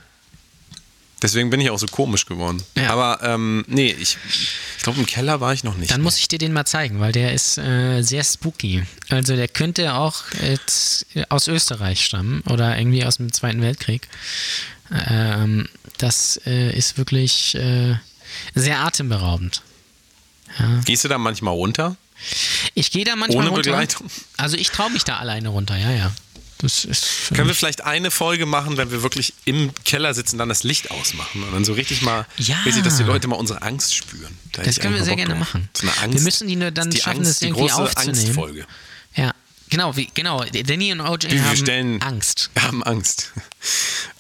Deswegen 1.23 1.51
bin 1.51 1.61
ich 1.61 1.71
auch 1.71 1.79
so 1.79 1.87
komisch 1.87 2.27
geworden. 2.27 2.63
Ja. 2.77 2.91
Aber 2.91 3.21
ähm, 3.23 3.65
nee, 3.69 3.93
ich, 3.99 4.19
ich 4.29 4.83
glaube, 4.83 4.99
im 4.99 5.07
Keller 5.07 5.41
war 5.41 5.53
ich 5.53 5.63
noch 5.63 5.77
nicht. 5.77 5.93
Dann 5.93 6.01
muss 6.03 6.19
ich 6.19 6.27
dir 6.27 6.39
den 6.39 6.53
mal 6.53 6.65
zeigen, 6.65 6.99
weil 6.99 7.13
der 7.13 7.33
ist 7.33 7.59
äh, 7.59 8.03
sehr 8.03 8.25
spooky. 8.25 8.83
Also 9.09 9.37
der 9.37 9.47
könnte 9.47 9.95
auch 9.95 10.25
jetzt 10.43 11.07
aus 11.29 11.47
Österreich 11.47 12.05
stammen 12.05 12.43
oder 12.51 12.77
irgendwie 12.77 13.05
aus 13.05 13.19
dem 13.19 13.33
Zweiten 13.33 13.63
Weltkrieg. 13.63 14.09
Ähm, 15.09 15.69
das 15.99 16.41
äh, 16.45 16.77
ist 16.77 16.99
wirklich 16.99 17.55
äh, 17.55 17.95
sehr 18.57 18.81
atemberaubend. 18.81 19.63
Gehst 20.85 21.05
du 21.05 21.09
da 21.09 21.19
manchmal 21.19 21.55
runter? 21.55 21.97
Ich 22.75 22.91
gehe 22.93 23.05
da 23.05 23.17
manchmal 23.17 23.39
Ohne 23.47 23.49
runter. 23.57 23.71
Begleitung? 23.71 24.07
Also 24.37 24.57
ich 24.57 24.71
traue 24.71 24.91
mich 24.91 25.05
da 25.05 25.19
alleine 25.19 25.49
runter, 25.49 25.77
ja, 25.77 25.91
ja. 25.91 26.13
Das 26.59 26.85
ist 26.85 27.05
für 27.05 27.35
Können 27.35 27.49
wir 27.49 27.57
vielleicht 27.57 27.83
eine 27.85 28.13
Folge 28.13 28.47
machen, 28.47 28.77
wenn 28.77 28.93
wir 28.93 29.03
wirklich 29.03 29.35
im 29.45 29.73
Keller 29.85 30.15
sitzen, 30.15 30.39
dann 30.39 30.49
das 30.49 30.63
Licht 30.63 30.93
ausmachen 30.93 31.43
und 31.43 31.53
dann 31.53 31.65
so 31.65 31.73
richtig 31.73 32.03
mal, 32.03 32.25
Ja. 32.37 32.57
richtig, 32.65 32.85
dass 32.85 32.97
die 32.99 33.03
Leute 33.03 33.27
mal 33.27 33.35
unsere 33.35 33.63
Angst 33.63 33.97
spüren. 33.97 34.39
Da 34.53 34.63
Das 34.63 34.79
können 34.79 34.95
wir 34.95 35.03
sehr 35.03 35.17
gerne 35.17 35.31
drauf. 35.35 35.41
machen. 35.41 35.69
So 35.77 35.89
eine 35.89 35.99
Angst. 35.99 36.15
Wir 36.19 36.23
müssen 36.23 36.47
die 36.47 36.55
nur 36.55 36.71
dann 36.71 36.91
die 36.91 36.99
schaffen, 36.99 37.17
Angst, 37.19 37.31
das 37.31 37.39
die 37.41 37.47
irgendwie 37.47 37.63
große 37.63 37.83
aufzunehmen. 37.83 38.19
Angstfolge. 38.21 38.67
Ja, 39.17 39.33
genau, 39.71 39.97
wie, 39.97 40.09
genau. 40.15 40.45
Danny 40.45 40.93
und 40.93 41.01
OJ 41.01 41.31
Wir 41.33 41.45
haben 41.45 41.57
stellen, 41.57 42.01
Angst. 42.01 42.51
Wir 42.55 42.63
haben 42.63 42.85
Angst. 42.85 43.33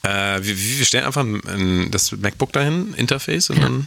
Äh, 0.02 0.08
wir, 0.42 0.58
wir 0.58 0.84
stellen 0.84 1.04
einfach 1.04 1.22
ein, 1.22 1.92
das 1.92 2.10
MacBook 2.10 2.52
dahin, 2.52 2.92
Interface 2.94 3.50
und 3.50 3.58
Ja. 3.58 3.62
dann 3.62 3.86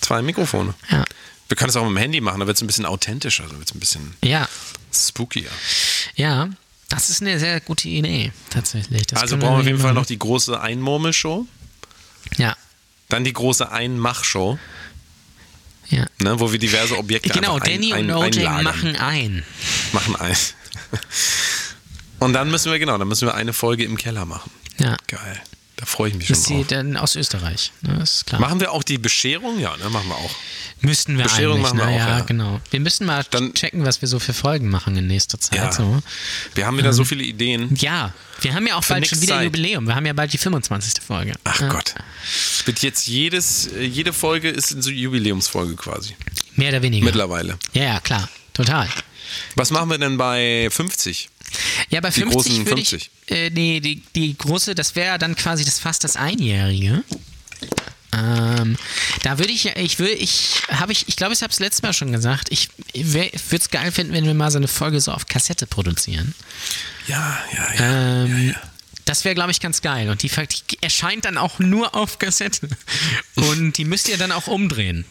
zwei 0.00 0.22
Mikrofone. 0.22 0.74
Ja. 0.90 1.04
Wir 1.48 1.56
können 1.56 1.70
es 1.70 1.76
auch 1.76 1.82
mit 1.84 1.90
dem 1.92 1.96
Handy 1.98 2.20
machen, 2.20 2.40
da 2.40 2.46
wird 2.46 2.56
es 2.56 2.62
ein 2.62 2.66
bisschen 2.66 2.86
authentischer, 2.86 3.44
da 3.44 3.52
wird 3.56 3.68
es 3.68 3.74
ein 3.74 3.80
bisschen 3.80 4.16
Ja, 4.24 4.48
spookier. 4.92 5.50
ja. 6.14 6.48
Das 6.88 7.10
ist 7.10 7.20
eine 7.20 7.36
sehr 7.40 7.60
gute 7.60 7.88
Idee, 7.88 8.30
tatsächlich. 8.48 9.08
Das 9.08 9.20
also 9.20 9.36
brauchen 9.38 9.54
wir 9.56 9.60
auf 9.60 9.66
jeden 9.66 9.80
Fall 9.80 9.92
noch 9.92 10.06
die 10.06 10.18
große 10.20 10.60
Einmurmelshow, 10.60 11.44
Ja, 12.36 12.56
dann 13.08 13.24
die 13.24 13.32
große 13.32 13.70
Einmachshow, 13.72 14.56
ja. 15.88 16.06
ne, 16.20 16.38
wo 16.38 16.52
wir 16.52 16.60
diverse 16.60 16.96
Objekte 16.96 17.30
Genau, 17.30 17.54
einfach 17.56 17.66
ein, 17.66 17.72
Danny 17.80 17.92
ein, 17.92 18.10
und 18.10 18.16
OJ 18.16 18.38
einlagern. 18.46 18.62
machen 18.64 18.96
ein. 18.96 19.44
machen 19.92 20.14
ein. 20.16 20.36
Und 22.20 22.32
dann 22.32 22.50
müssen 22.50 22.70
wir, 22.70 22.78
genau, 22.78 22.96
dann 22.98 23.08
müssen 23.08 23.26
wir 23.26 23.34
eine 23.34 23.52
Folge 23.52 23.82
im 23.84 23.96
Keller 23.96 24.24
machen. 24.24 24.50
Ja. 24.78 24.96
Geil. 25.08 25.42
Da 25.76 25.84
freue 25.84 26.08
ich 26.08 26.16
mich 26.16 26.28
Das 26.28 26.38
ist 26.38 26.48
schon 26.48 26.56
drauf. 26.58 26.66
dann 26.68 26.96
aus 26.96 27.16
Österreich. 27.16 27.70
Ne, 27.82 28.00
ist 28.02 28.26
klar. 28.26 28.40
Machen 28.40 28.60
wir 28.60 28.72
auch 28.72 28.82
die 28.82 28.96
Bescherung? 28.96 29.58
Ja, 29.60 29.76
ne, 29.76 29.90
machen 29.90 30.08
wir 30.08 30.14
auch. 30.16 30.30
Müssten 30.80 31.18
wir 31.18 31.24
Bescherung 31.24 31.58
eigentlich. 31.58 31.72
machen 31.74 31.78
wir 31.78 31.86
ne? 31.86 31.92
auch, 31.92 32.08
ja, 32.08 32.18
ja. 32.18 32.24
genau. 32.24 32.60
Wir 32.70 32.80
müssen 32.80 33.06
mal 33.06 33.24
Dann- 33.30 33.52
checken, 33.52 33.84
was 33.84 34.00
wir 34.00 34.08
so 34.08 34.18
für 34.18 34.32
Folgen 34.32 34.70
machen 34.70 34.96
in 34.96 35.06
nächster 35.06 35.38
Zeit. 35.38 35.58
Ja. 35.58 35.72
So. 35.72 36.02
Wir 36.54 36.66
haben 36.66 36.78
wieder 36.78 36.94
so 36.94 37.04
viele 37.04 37.24
Ideen. 37.24 37.74
Ja, 37.76 38.14
wir 38.40 38.54
haben 38.54 38.66
ja 38.66 38.76
auch 38.76 38.84
Für 38.84 38.94
bald 38.94 39.06
schon 39.06 39.20
wieder 39.20 39.34
Zeit. 39.36 39.44
Jubiläum. 39.44 39.86
Wir 39.86 39.94
haben 39.94 40.06
ja 40.06 40.14
bald 40.14 40.32
die 40.32 40.38
25. 40.38 40.94
Folge. 41.06 41.34
Ach 41.44 41.60
ja. 41.60 41.68
Gott. 41.68 41.94
Wird 42.64 42.80
jetzt 42.80 43.06
jedes, 43.06 43.66
äh, 43.72 43.82
jede 43.84 44.12
Folge 44.14 44.48
ist 44.48 44.72
eine 44.72 44.82
Jubiläumsfolge 44.82 45.76
quasi. 45.76 46.16
Mehr 46.54 46.70
oder 46.70 46.82
weniger. 46.82 47.04
Mittlerweile. 47.04 47.58
Ja, 47.74 47.82
ja, 47.84 48.00
klar. 48.00 48.28
Total. 48.54 48.88
Was 49.56 49.70
machen 49.70 49.90
wir 49.90 49.98
denn 49.98 50.16
bei 50.16 50.68
50? 50.70 51.28
Ja, 51.90 52.00
bei 52.00 52.08
Die 52.10 52.20
50 52.20 52.32
großen 52.34 52.66
würde 52.66 52.80
ich, 52.80 52.88
50. 52.88 53.10
äh, 53.28 53.50
nee, 53.50 53.80
die, 53.80 54.02
die 54.14 54.36
große, 54.36 54.74
das 54.74 54.94
wäre 54.94 55.18
dann 55.18 55.36
quasi 55.36 55.64
das 55.64 55.78
fast 55.78 56.04
das 56.04 56.16
Einjährige. 56.16 57.02
Ähm, 58.12 58.76
da 59.22 59.38
würde 59.38 59.52
ich, 59.52 59.66
ich 59.76 59.98
würde, 59.98 60.12
ich 60.12 60.62
habe 60.70 60.92
ich, 60.92 61.08
ich 61.08 61.16
glaube, 61.16 61.34
ich 61.34 61.42
habe 61.42 61.52
es 61.52 61.58
letztes 61.58 61.82
Mal 61.82 61.92
schon 61.92 62.12
gesagt. 62.12 62.48
Ich, 62.50 62.68
ich 62.92 63.12
würde 63.12 63.30
es 63.34 63.70
geil 63.70 63.92
finden, 63.92 64.12
wenn 64.12 64.24
wir 64.24 64.34
mal 64.34 64.50
so 64.50 64.58
eine 64.58 64.68
Folge 64.68 65.00
so 65.00 65.12
auf 65.12 65.26
Kassette 65.26 65.66
produzieren. 65.66 66.34
Ja, 67.08 67.38
ja, 67.52 67.74
ja. 67.74 68.24
Ähm, 68.24 68.46
ja, 68.46 68.52
ja. 68.52 68.60
Das 69.04 69.24
wäre, 69.24 69.34
glaube 69.34 69.52
ich, 69.52 69.60
ganz 69.60 69.82
geil. 69.82 70.08
Und 70.10 70.22
die, 70.22 70.28
die 70.30 70.78
erscheint 70.80 71.24
dann 71.24 71.38
auch 71.38 71.58
nur 71.58 71.94
auf 71.94 72.18
Kassette. 72.18 72.68
Und 73.36 73.74
die 73.78 73.84
müsst 73.84 74.08
ihr 74.08 74.18
dann 74.18 74.32
auch 74.32 74.48
umdrehen. 74.48 75.04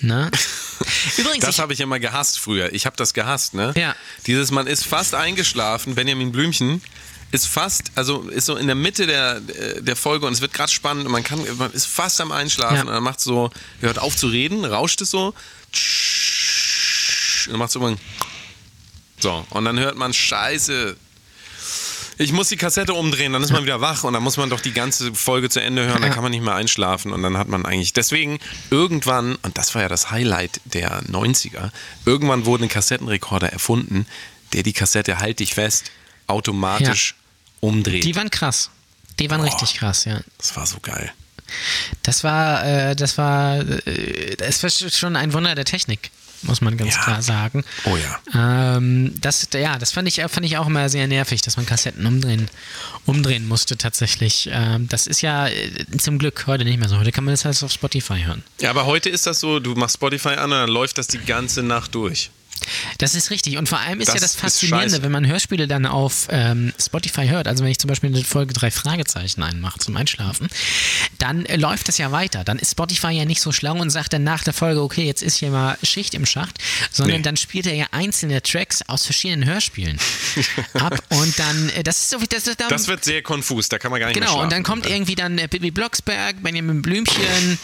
Ne? 0.00 0.30
Übrigens, 1.16 1.44
das 1.44 1.60
habe 1.60 1.72
ich 1.72 1.80
immer 1.80 2.00
gehasst 2.00 2.40
früher. 2.40 2.72
Ich 2.72 2.86
habe 2.86 2.96
das 2.96 3.14
gehasst, 3.14 3.54
ne? 3.54 3.72
Ja. 3.76 3.94
Dieses, 4.26 4.50
man 4.50 4.66
ist 4.66 4.84
fast 4.84 5.14
eingeschlafen, 5.14 5.94
Benjamin 5.94 6.32
Blümchen 6.32 6.82
ist 7.34 7.48
fast, 7.48 7.90
also 7.96 8.22
ist 8.30 8.46
so 8.46 8.54
in 8.56 8.66
der 8.66 8.76
Mitte 8.76 9.06
der, 9.08 9.40
der 9.40 9.96
Folge 9.96 10.24
und 10.26 10.32
es 10.32 10.40
wird 10.40 10.52
gerade 10.52 10.70
spannend 10.70 11.04
und 11.04 11.10
man 11.12 11.24
kann, 11.24 11.40
man 11.58 11.72
ist 11.72 11.86
fast 11.86 12.20
am 12.20 12.30
Einschlafen 12.30 12.76
Ja. 12.76 12.82
und 12.82 12.88
dann 12.88 13.02
macht 13.02 13.20
so, 13.20 13.50
hört 13.80 13.98
auf 13.98 14.16
zu 14.16 14.28
reden, 14.28 14.64
rauscht 14.64 15.00
es 15.00 15.10
so, 15.10 15.34
und 17.46 17.50
dann 17.52 17.58
macht 17.58 17.68
es 17.70 17.74
so, 17.74 17.96
so 19.20 19.46
und 19.50 19.64
dann 19.64 19.78
hört 19.80 19.96
man 19.96 20.12
Scheiße. 20.14 20.96
Ich 22.16 22.32
muss 22.32 22.48
die 22.48 22.56
Kassette 22.56 22.94
umdrehen, 22.94 23.32
dann 23.32 23.42
ist 23.42 23.50
man 23.50 23.64
wieder 23.64 23.80
wach 23.80 24.04
und 24.04 24.12
dann 24.12 24.22
muss 24.22 24.36
man 24.36 24.48
doch 24.48 24.60
die 24.60 24.70
ganze 24.72 25.12
Folge 25.12 25.50
zu 25.50 25.60
Ende 25.60 25.84
hören, 25.84 26.00
dann 26.00 26.12
kann 26.12 26.22
man 26.22 26.30
nicht 26.30 26.44
mehr 26.44 26.54
einschlafen 26.54 27.12
und 27.12 27.24
dann 27.24 27.36
hat 27.36 27.48
man 27.48 27.66
eigentlich, 27.66 27.92
deswegen 27.92 28.38
irgendwann, 28.70 29.34
und 29.42 29.58
das 29.58 29.74
war 29.74 29.82
ja 29.82 29.88
das 29.88 30.12
Highlight 30.12 30.60
der 30.66 31.02
90er, 31.02 31.72
irgendwann 32.06 32.46
wurde 32.46 32.66
ein 32.66 32.68
Kassettenrekorder 32.68 33.48
erfunden, 33.52 34.06
der 34.52 34.62
die 34.62 34.72
Kassette, 34.72 35.18
halt 35.18 35.40
dich 35.40 35.54
fest, 35.54 35.90
automatisch 36.28 37.16
umdreht. 37.64 38.04
die 38.04 38.14
waren 38.16 38.30
krass. 38.30 38.70
Die 39.18 39.30
waren 39.30 39.40
richtig 39.42 39.74
krass, 39.74 40.04
ja. 40.06 40.20
das 40.38 40.56
war 40.56 40.66
so 40.66 40.78
geil. 40.80 41.12
Das 42.02 42.24
war, 42.24 42.64
äh, 42.66 42.96
das 42.96 43.16
war, 43.18 43.58
äh, 43.60 44.36
das 44.36 44.62
war 44.62 44.70
schon 44.70 45.14
ein 45.14 45.32
Wunder 45.32 45.54
der 45.54 45.64
Technik, 45.66 46.10
muss 46.42 46.60
man 46.60 46.76
ganz 46.76 46.94
Ja. 46.94 47.02
klar 47.02 47.22
sagen. 47.22 47.64
Oh 47.84 47.96
ja. 47.96 48.76
Ähm, 48.76 49.14
das, 49.20 49.46
ja, 49.52 49.78
das 49.78 49.92
fand 49.92 50.08
ich, 50.08 50.16
fand 50.16 50.44
ich 50.46 50.56
auch 50.56 50.66
immer 50.66 50.88
sehr 50.88 51.06
nervig, 51.06 51.42
dass 51.42 51.56
man 51.56 51.64
Kassetten 51.66 52.04
umdrehen, 52.06 52.48
umdrehen 53.06 53.46
musste 53.46 53.76
tatsächlich. 53.76 54.48
Ähm, 54.50 54.88
das 54.88 55.06
ist 55.06 55.20
ja 55.20 55.46
äh, 55.46 55.70
zum 55.98 56.18
Glück 56.18 56.44
heute 56.48 56.64
nicht 56.64 56.80
mehr 56.80 56.88
so. 56.88 56.98
Heute 56.98 57.12
kann 57.12 57.24
man 57.24 57.34
das 57.34 57.44
alles 57.44 57.62
auf 57.62 57.70
Spotify 57.70 58.22
hören. 58.24 58.42
Ja, 58.60 58.70
aber 58.70 58.86
heute 58.86 59.10
ist 59.10 59.26
das 59.26 59.38
so, 59.38 59.60
du 59.60 59.74
machst 59.74 59.94
Spotify 59.96 60.30
an 60.30 60.50
und 60.50 60.58
dann 60.58 60.70
läuft 60.70 60.98
das 60.98 61.06
die 61.06 61.18
ganze 61.18 61.62
Nacht 61.62 61.94
durch. 61.94 62.30
Das 62.98 63.14
ist 63.14 63.30
richtig. 63.30 63.56
Und 63.58 63.68
vor 63.68 63.78
allem 63.80 64.00
ist 64.00 64.08
Das 64.08 64.14
ja 64.14 64.20
das 64.20 64.34
Faszinierende, 64.36 65.02
wenn 65.02 65.12
man 65.12 65.26
Hörspiele 65.26 65.66
dann 65.68 65.86
auf 65.86 66.28
ähm, 66.30 66.72
Spotify 66.80 67.26
hört, 67.28 67.48
also 67.48 67.64
wenn 67.64 67.70
ich 67.70 67.78
zum 67.78 67.88
Beispiel 67.88 68.10
eine 68.14 68.24
Folge 68.24 68.52
drei 68.54 68.70
Fragezeichen 68.70 69.42
einmache 69.42 69.78
zum 69.78 69.96
Einschlafen, 69.96 70.48
dann 71.18 71.44
äh, 71.46 71.56
läuft 71.56 71.88
das 71.88 71.98
ja 71.98 72.12
weiter. 72.12 72.44
Dann 72.44 72.58
ist 72.58 72.72
Spotify 72.72 73.10
ja 73.10 73.24
nicht 73.24 73.40
so 73.40 73.52
schlau 73.52 73.74
und 73.76 73.90
sagt 73.90 74.12
dann 74.12 74.24
nach 74.24 74.44
der 74.44 74.52
Folge, 74.52 74.82
okay, 74.82 75.04
jetzt 75.04 75.22
ist 75.22 75.36
hier 75.36 75.50
mal 75.50 75.76
Schicht 75.82 76.14
im 76.14 76.26
Schacht, 76.26 76.58
sondern 76.90 77.18
Nee. 77.18 77.22
dann 77.22 77.36
spielt 77.36 77.66
er 77.66 77.74
ja 77.74 77.86
einzelne 77.92 78.42
Tracks 78.42 78.82
aus 78.88 79.04
verschiedenen 79.04 79.44
Hörspielen 79.48 79.98
ab 80.74 80.98
und 81.10 81.38
dann, 81.38 81.68
äh, 81.70 81.82
das 81.82 81.98
ist 81.98 82.10
so 82.10 82.20
wie 82.20 82.26
das, 82.26 82.44
das, 82.44 82.56
Das 82.56 82.88
wird 82.88 83.04
sehr 83.04 83.22
konfus, 83.22 83.68
da 83.68 83.78
kann 83.78 83.90
man 83.90 84.00
gar 84.00 84.08
nicht 84.08 84.18
mehr 84.18 84.28
Genau, 84.28 84.42
und 84.42 84.52
dann 84.52 84.62
kommt 84.62 84.86
irgendwie 84.86 85.14
dann 85.14 85.38
äh, 85.38 85.48
Bibi 85.48 85.70
Blocksberg, 85.70 86.42
Benjamin 86.42 86.82
Blümchen, 86.82 87.58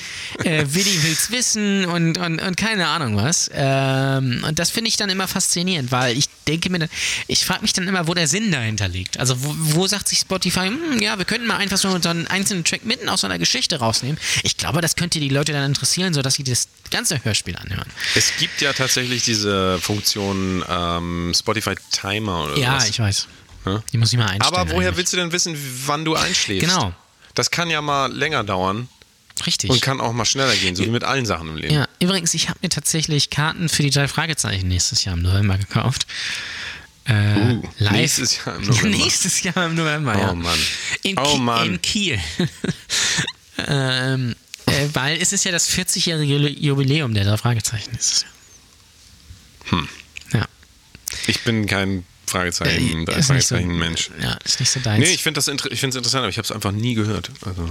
äh, 0.45 0.64
Willi 0.68 1.03
will's 1.03 1.30
wissen 1.30 1.84
und, 1.86 2.18
und, 2.18 2.41
und 2.41 2.57
keine 2.57 2.88
Ahnung 2.88 3.16
was. 3.16 3.51
Ähm, 3.53 4.45
und 4.47 4.59
das 4.59 4.70
finde 4.70 4.80
ich 4.87 4.97
dann 4.97 5.11
immer 5.11 5.28
faszinierend, 5.28 5.93
weil 5.93 6.16
ich 6.16 6.26
denke 6.47 6.70
mir, 6.70 6.78
dann, 6.81 6.89
ich 7.26 7.45
frage 7.45 7.62
mich 7.62 7.72
dann 7.72 7.87
immer, 7.89 8.07
wo 8.07 8.14
der 8.14 8.28
Sinn 8.28 8.51
dahinter 8.53 8.89
liegt. 8.89 9.18
Also 9.18 9.43
wo, 9.43 9.55
wo 9.57 9.87
sagt 9.87 10.09
sich 10.09 10.20
Spotify, 10.20 10.66
hm, 10.68 11.01
ja, 11.01 11.18
wir 11.18 11.24
könnten 11.24 11.47
mal 11.47 11.57
einfach 11.57 11.78
so, 11.78 11.89
einen 11.89 12.26
einzelnen 12.28 12.64
Track 12.64 12.85
mitten 12.85 13.09
aus 13.09 13.22
so 13.22 13.26
einer 13.26 13.39
Geschichte 13.39 13.78
rausnehmen. 13.78 14.18
Ich 14.43 14.57
glaube, 14.57 14.81
das 14.81 14.97
könnte 14.97 15.20
die 15.20 15.28
Leute 15.28 15.53
dann 15.53 15.64
interessieren, 15.64 16.14
sodass 16.14 16.35
sie 16.35 16.45
das 16.45 16.68
ganze 16.91 17.24
Hörspiel 17.24 17.57
anhören. 17.57 17.89
Es 18.14 18.33
gibt 18.39 18.61
ja 18.61 18.72
tatsächlich 18.72 19.24
diese 19.24 19.78
Funktion 19.81 20.64
ähm, 20.68 21.33
Spotify 21.37 21.74
Timer 21.91 22.45
oder 22.45 22.57
Ja, 22.57 22.72
sowas. 22.81 22.89
ich 22.91 22.99
weiß. 23.01 23.28
Die 23.93 23.99
muss 23.99 24.12
ich 24.12 24.18
mal 24.18 24.26
einstellen. 24.28 24.43
Aber 24.55 24.70
woher 24.70 24.89
eigentlich. 24.89 24.97
willst 24.99 25.12
du 25.12 25.16
denn 25.18 25.33
wissen, 25.33 25.57
wann 25.87 26.05
du 26.05 26.14
einschläfst? 26.16 26.66
Genau. 26.68 26.95
Das 27.35 27.51
kann 27.51 27.68
ja 27.70 27.81
mal 27.83 28.11
länger 28.12 28.43
dauern 28.43 28.89
Richtig. 29.47 29.70
und 29.70 29.81
kann 29.83 30.01
auch 30.01 30.12
mal 30.12 30.24
schneller 30.24 30.55
gehen, 30.57 30.74
so 30.74 30.85
wie 30.85 30.89
mit 30.91 31.05
allen 31.05 31.26
Sachen 31.26 31.49
im 31.49 31.57
Leben. 31.57 31.74
Ja, 31.74 31.89
übrigens, 32.01 32.34
ich 32.34 32.48
habe 32.48 32.59
mir 32.62 32.68
tatsächlich 32.68 33.30
Karten 33.30 33.68
für 33.68 33.82
die 33.82 33.90
drei 33.90 34.09
Fragezeichen 34.09 34.68
nächstes 34.68 35.05
Jahr 35.05 35.14
im 35.16 35.22
November 35.22 35.59
gekauft. 35.59 36.07
Äh, 37.05 37.12
Uh, 37.12 37.62
live. 37.78 37.92
nächstes 37.92 38.44
Jahr 38.44 38.57
im 38.57 38.62
November. 38.66 38.88
nächstes 38.98 39.42
Jahr 39.42 39.66
im 39.66 39.74
November, 39.74 40.14
Oh 40.16 40.20
ja. 40.20 40.34
Mann. 40.34 40.59
In, 41.03 41.18
Oh 41.18 41.34
Ki- 41.34 41.38
Mann. 41.40 41.66
in 41.66 41.82
Kiel. 41.82 42.20
ähm, 43.66 44.34
äh, 44.66 44.88
weil 44.92 45.20
es 45.20 45.32
ist 45.32 45.44
ja 45.44 45.51
das 45.53 45.70
40-jährige 45.70 46.36
Jubiläum 46.48 47.14
der 47.14 47.24
drei 47.24 47.36
Fragezeichen 47.36 47.90
nächstes 47.92 48.22
Jahr. 48.22 48.30
Hm. 49.80 49.88
Ja. 50.34 50.46
Ich 51.26 51.40
bin 51.42 51.66
kein 51.66 52.05
Fragezeichen, 52.31 53.07
Äh, 53.09 53.18
ist 53.18 53.31
nicht 53.31 53.47
so- 53.47 53.55
Fragezeichen-Mensch. 53.55 54.11
Ja, 54.22 54.39
ist 54.45 54.61
nicht 54.61 54.70
so 54.70 54.81
deins. 54.81 55.05
Nee, 55.07 55.12
ich 55.14 55.22
finde 55.22 55.39
das 55.39 55.49
inter 55.49 55.70
ich 55.70 55.83
interessant, 55.83 56.20
aber 56.22 56.28
ich 56.31 56.39
habe 56.39 56.47
es 56.47 56.53
einfach 56.53 56.72
nie 56.72 56.95
gehört. 56.95 57.31
Also, 57.45 57.68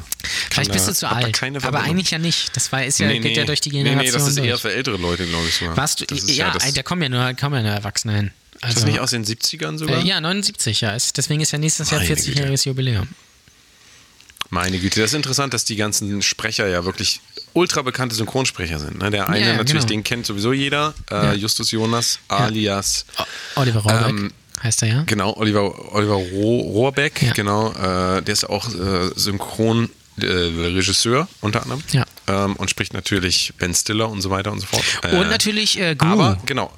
Vielleicht 0.51 0.69
da- 0.69 0.73
bist 0.73 0.87
du 0.87 0.93
zu 0.93 1.05
da 1.07 1.11
alt. 1.13 1.41
Aber 1.63 1.81
eigentlich 1.81 2.11
ja 2.11 2.17
nicht. 2.19 2.55
Das 2.55 2.71
war, 2.71 2.83
ist 2.85 2.99
ja, 2.99 3.07
nee, 3.07 3.15
geht 3.19 3.31
nee. 3.31 3.37
ja 3.37 3.45
durch 3.45 3.61
die 3.61 3.69
Nee, 3.69 3.83
Generation. 3.83 4.05
nee, 4.05 4.11
das 4.11 4.27
ist 4.27 4.37
eher 4.37 4.43
durch. 4.51 4.61
für 4.61 4.73
ältere 4.73 4.97
Leute, 4.97 5.25
glaube 5.25 5.47
ich. 5.47 5.55
sogar. 5.55 5.75
Warst 5.77 6.01
du, 6.01 6.05
das 6.05 6.19
ist 6.19 6.29
ja, 6.35 6.51
das, 6.51 6.73
da 6.73 6.83
kommen 6.83 7.01
ja 7.01 7.09
nur, 7.09 7.33
kommen 7.33 7.55
ja 7.55 7.61
nur 7.63 7.71
Erwachsene 7.71 8.15
hin. 8.15 8.31
ist 8.55 8.63
Also, 8.63 8.75
das 8.75 8.85
nicht 8.85 8.99
aus 8.99 9.11
den 9.11 9.23
70ern 9.25 9.77
sogar? 9.77 10.03
äh, 10.03 10.07
ja, 10.07 10.19
79, 10.21 10.81
ja. 10.81 10.91
Ist, 10.91 11.17
deswegen 11.17 11.41
ist 11.41 11.51
ja 11.51 11.57
nächstes 11.57 11.89
Jahr 11.91 12.01
Meine 12.01 12.13
40-jähriges 12.15 12.65
Jubiläum. 12.67 13.07
Meine 14.51 14.79
Güte, 14.79 14.99
das 15.01 15.11
ist 15.11 15.15
interessant, 15.15 15.53
dass 15.53 15.63
die 15.63 15.75
ganzen 15.75 16.23
Sprecher 16.23 16.67
ja 16.67 16.83
wirklich 16.83 17.21
ultra 17.53 17.83
bekannte 17.83 18.15
Synchronsprecher 18.15 18.79
sind. 18.79 18.97
Ne? 18.97 19.11
Der 19.11 19.29
eine 19.29 19.39
Ja, 19.39 19.47
ja, 19.51 19.57
natürlich, 19.57 19.83
genau. 19.83 19.89
den 19.93 20.03
kennt 20.03 20.25
sowieso 20.25 20.53
jeder, 20.53 20.95
äh, 21.11 21.13
Ja. 21.15 21.33
Justus 21.33 21.69
Jonas 21.69 22.17
alias 22.29 23.05
Oliver 23.55 23.81
Rohrbeck 23.81 24.09
Ähm, 24.09 24.31
heißt 24.63 24.81
er 24.83 24.87
ja. 24.89 25.03
Genau, 25.05 25.33
Oliver, 25.37 25.93
Oliver 25.93 26.15
Roh, 26.15 26.61
Rohrbeck, 26.61 27.21
Ja. 27.21 27.33
genau, 27.33 27.71
äh, 27.73 28.21
der 28.21 28.33
ist 28.33 28.49
auch 28.49 28.67
äh, 28.69 29.09
Synchronregisseur 29.15 31.27
unter 31.41 31.61
anderem 31.63 31.83
Ja. 31.91 32.05
ähm, 32.27 32.55
und 32.55 32.69
spricht 32.69 32.93
natürlich 32.93 33.53
Ben 33.57 33.73
Stiller 33.73 34.09
und 34.09 34.21
so 34.21 34.29
weiter 34.29 34.51
und 34.51 34.59
so 34.59 34.67
fort. 34.67 34.83
Äh, 35.03 35.15
Und 35.17 35.29
natürlich 35.29 35.79
äh, 35.79 35.95
Gru. 35.95 36.07
Aber, 36.07 36.37
genau, 36.45 36.71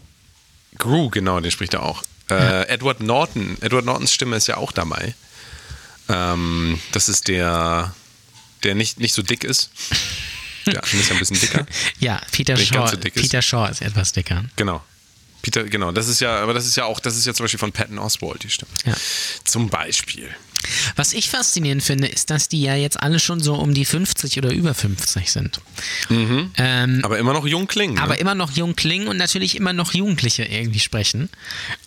Gru, 0.78 1.10
genau, 1.10 1.40
den 1.40 1.52
spricht 1.52 1.74
er 1.74 1.84
auch. 1.84 2.04
Äh, 2.30 2.68
Edward 2.68 3.02
Norton, 3.02 3.58
Edward 3.62 3.86
Nortons 3.86 4.14
Stimme 4.14 4.38
ist 4.38 4.48
ja 4.48 4.58
auch 4.58 4.72
dabei. 4.72 5.14
Ähm, 6.08 6.80
das 6.94 7.10
ist 7.10 7.28
der, 7.28 7.94
der 8.64 8.76
nicht, 8.76 9.00
nicht 9.00 9.14
so 9.14 9.22
dick 9.22 9.44
ist. 9.44 9.72
Der 10.68 10.84
andere 10.84 10.98
ist 10.98 11.10
ja 11.10 11.16
ein 11.16 11.20
bisschen 11.20 11.40
dicker. 11.40 11.66
ja, 12.00 12.22
Peter 12.32 12.56
Shaw. 12.56 12.96
Peter 12.96 13.42
Shaw 13.42 13.68
ist 13.72 13.82
etwas 13.82 14.12
dicker. 14.12 14.46
Genau. 14.58 14.84
Peter, 15.42 15.64
genau, 15.64 15.92
das 15.92 16.08
ist 16.08 16.20
ja, 16.22 16.40
aber 16.42 16.54
das 16.54 16.66
ist 16.66 16.76
ja 16.76 16.86
auch, 16.86 17.00
das 17.00 17.16
ist 17.16 17.26
ja 17.26 17.34
zum 17.34 17.44
Beispiel 17.46 17.60
von 17.60 17.72
Patton 17.72 18.00
Oswalt, 18.00 18.44
die 18.44 18.50
Stimme. 18.50 18.72
Ja. 18.86 18.94
Zum 19.44 19.70
Beispiel. 19.70 20.30
Was 20.96 21.14
ich 21.14 21.30
faszinierend 21.30 21.84
finde, 21.84 22.08
ist, 22.08 22.30
dass 22.30 22.48
die 22.50 22.62
ja 22.62 22.76
jetzt 22.76 23.02
alle 23.02 23.20
schon 23.20 23.40
so 23.40 23.56
um 23.56 23.74
die 23.74 23.86
50 23.86 24.38
oder 24.38 24.52
über 24.52 24.74
50 24.74 25.32
sind. 25.32 25.60
Ähm, 26.10 27.00
Aber 27.04 27.18
immer 27.20 27.34
noch 27.34 27.46
jung 27.48 27.68
klingen. 27.68 27.98
aber 28.00 28.14
ne? 28.14 28.20
immer 28.20 28.36
noch 28.36 28.52
jung 28.52 28.76
klingen 28.76 29.08
und 29.08 29.18
natürlich 29.18 29.56
immer 29.56 29.74
noch 29.74 29.94
Jugendliche 29.94 30.44
irgendwie 30.44 30.80
sprechen. 30.80 31.30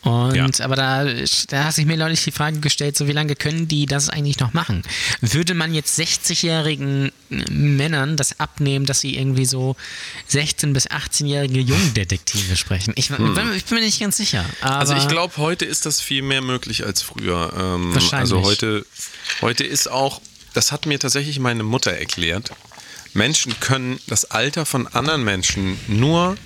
Und 0.02 0.34
Ja. 0.34 0.46
aber 0.60 0.76
da, 0.76 1.04
da 1.48 1.64
hat 1.64 1.74
sich 1.74 1.86
mir 1.86 1.96
neulich 1.96 2.24
die 2.24 2.30
Frage 2.32 2.60
gestellt, 2.60 2.96
so 2.96 3.06
wie 3.08 3.12
lange 3.12 3.36
können 3.36 3.68
die 3.68 3.86
das 3.86 4.08
eigentlich 4.08 4.38
noch 4.40 4.52
machen? 4.52 4.82
Würde 5.20 5.54
man 5.54 5.74
jetzt 5.74 5.98
60-jährigen 5.98 7.12
Männern 7.50 8.16
das 8.16 8.38
abnehmen, 8.40 8.86
dass 8.86 9.00
sie 9.00 9.16
irgendwie 9.16 9.46
so 9.46 9.76
16- 10.32 10.72
bis 10.72 10.88
18-jährige 10.88 11.60
Jungdetektive 11.60 12.56
sprechen? 12.56 12.92
Ich, 12.96 13.10
ich 13.10 13.16
bin 13.64 13.78
mir 13.78 13.84
nicht 13.84 14.00
ganz 14.00 14.16
sicher. 14.16 14.44
Aber 14.60 14.74
Hm. 14.74 14.80
Also 14.84 14.94
ich 14.96 15.08
glaube, 15.08 15.36
heute 15.38 15.64
ist 15.64 15.86
das 15.86 16.00
viel 16.00 16.20
mehr 16.22 16.42
möglich 16.42 16.84
als 16.84 17.00
früher. 17.02 17.52
Ähm, 17.56 17.94
Wahrscheinlich. 17.94 18.12
Also 18.32 18.42
heute, 18.42 18.63
heute 19.40 19.64
ist 19.64 19.88
auch, 19.90 20.20
das 20.54 20.72
hat 20.72 20.86
mir 20.86 20.98
tatsächlich 20.98 21.38
meine 21.38 21.62
Mutter 21.62 21.92
erklärt, 21.92 22.50
Menschen 23.12 23.58
können 23.60 24.00
das 24.06 24.24
Alter 24.30 24.66
von 24.66 24.86
anderen 24.88 25.22
Menschen 25.24 25.78
nur 25.88 26.36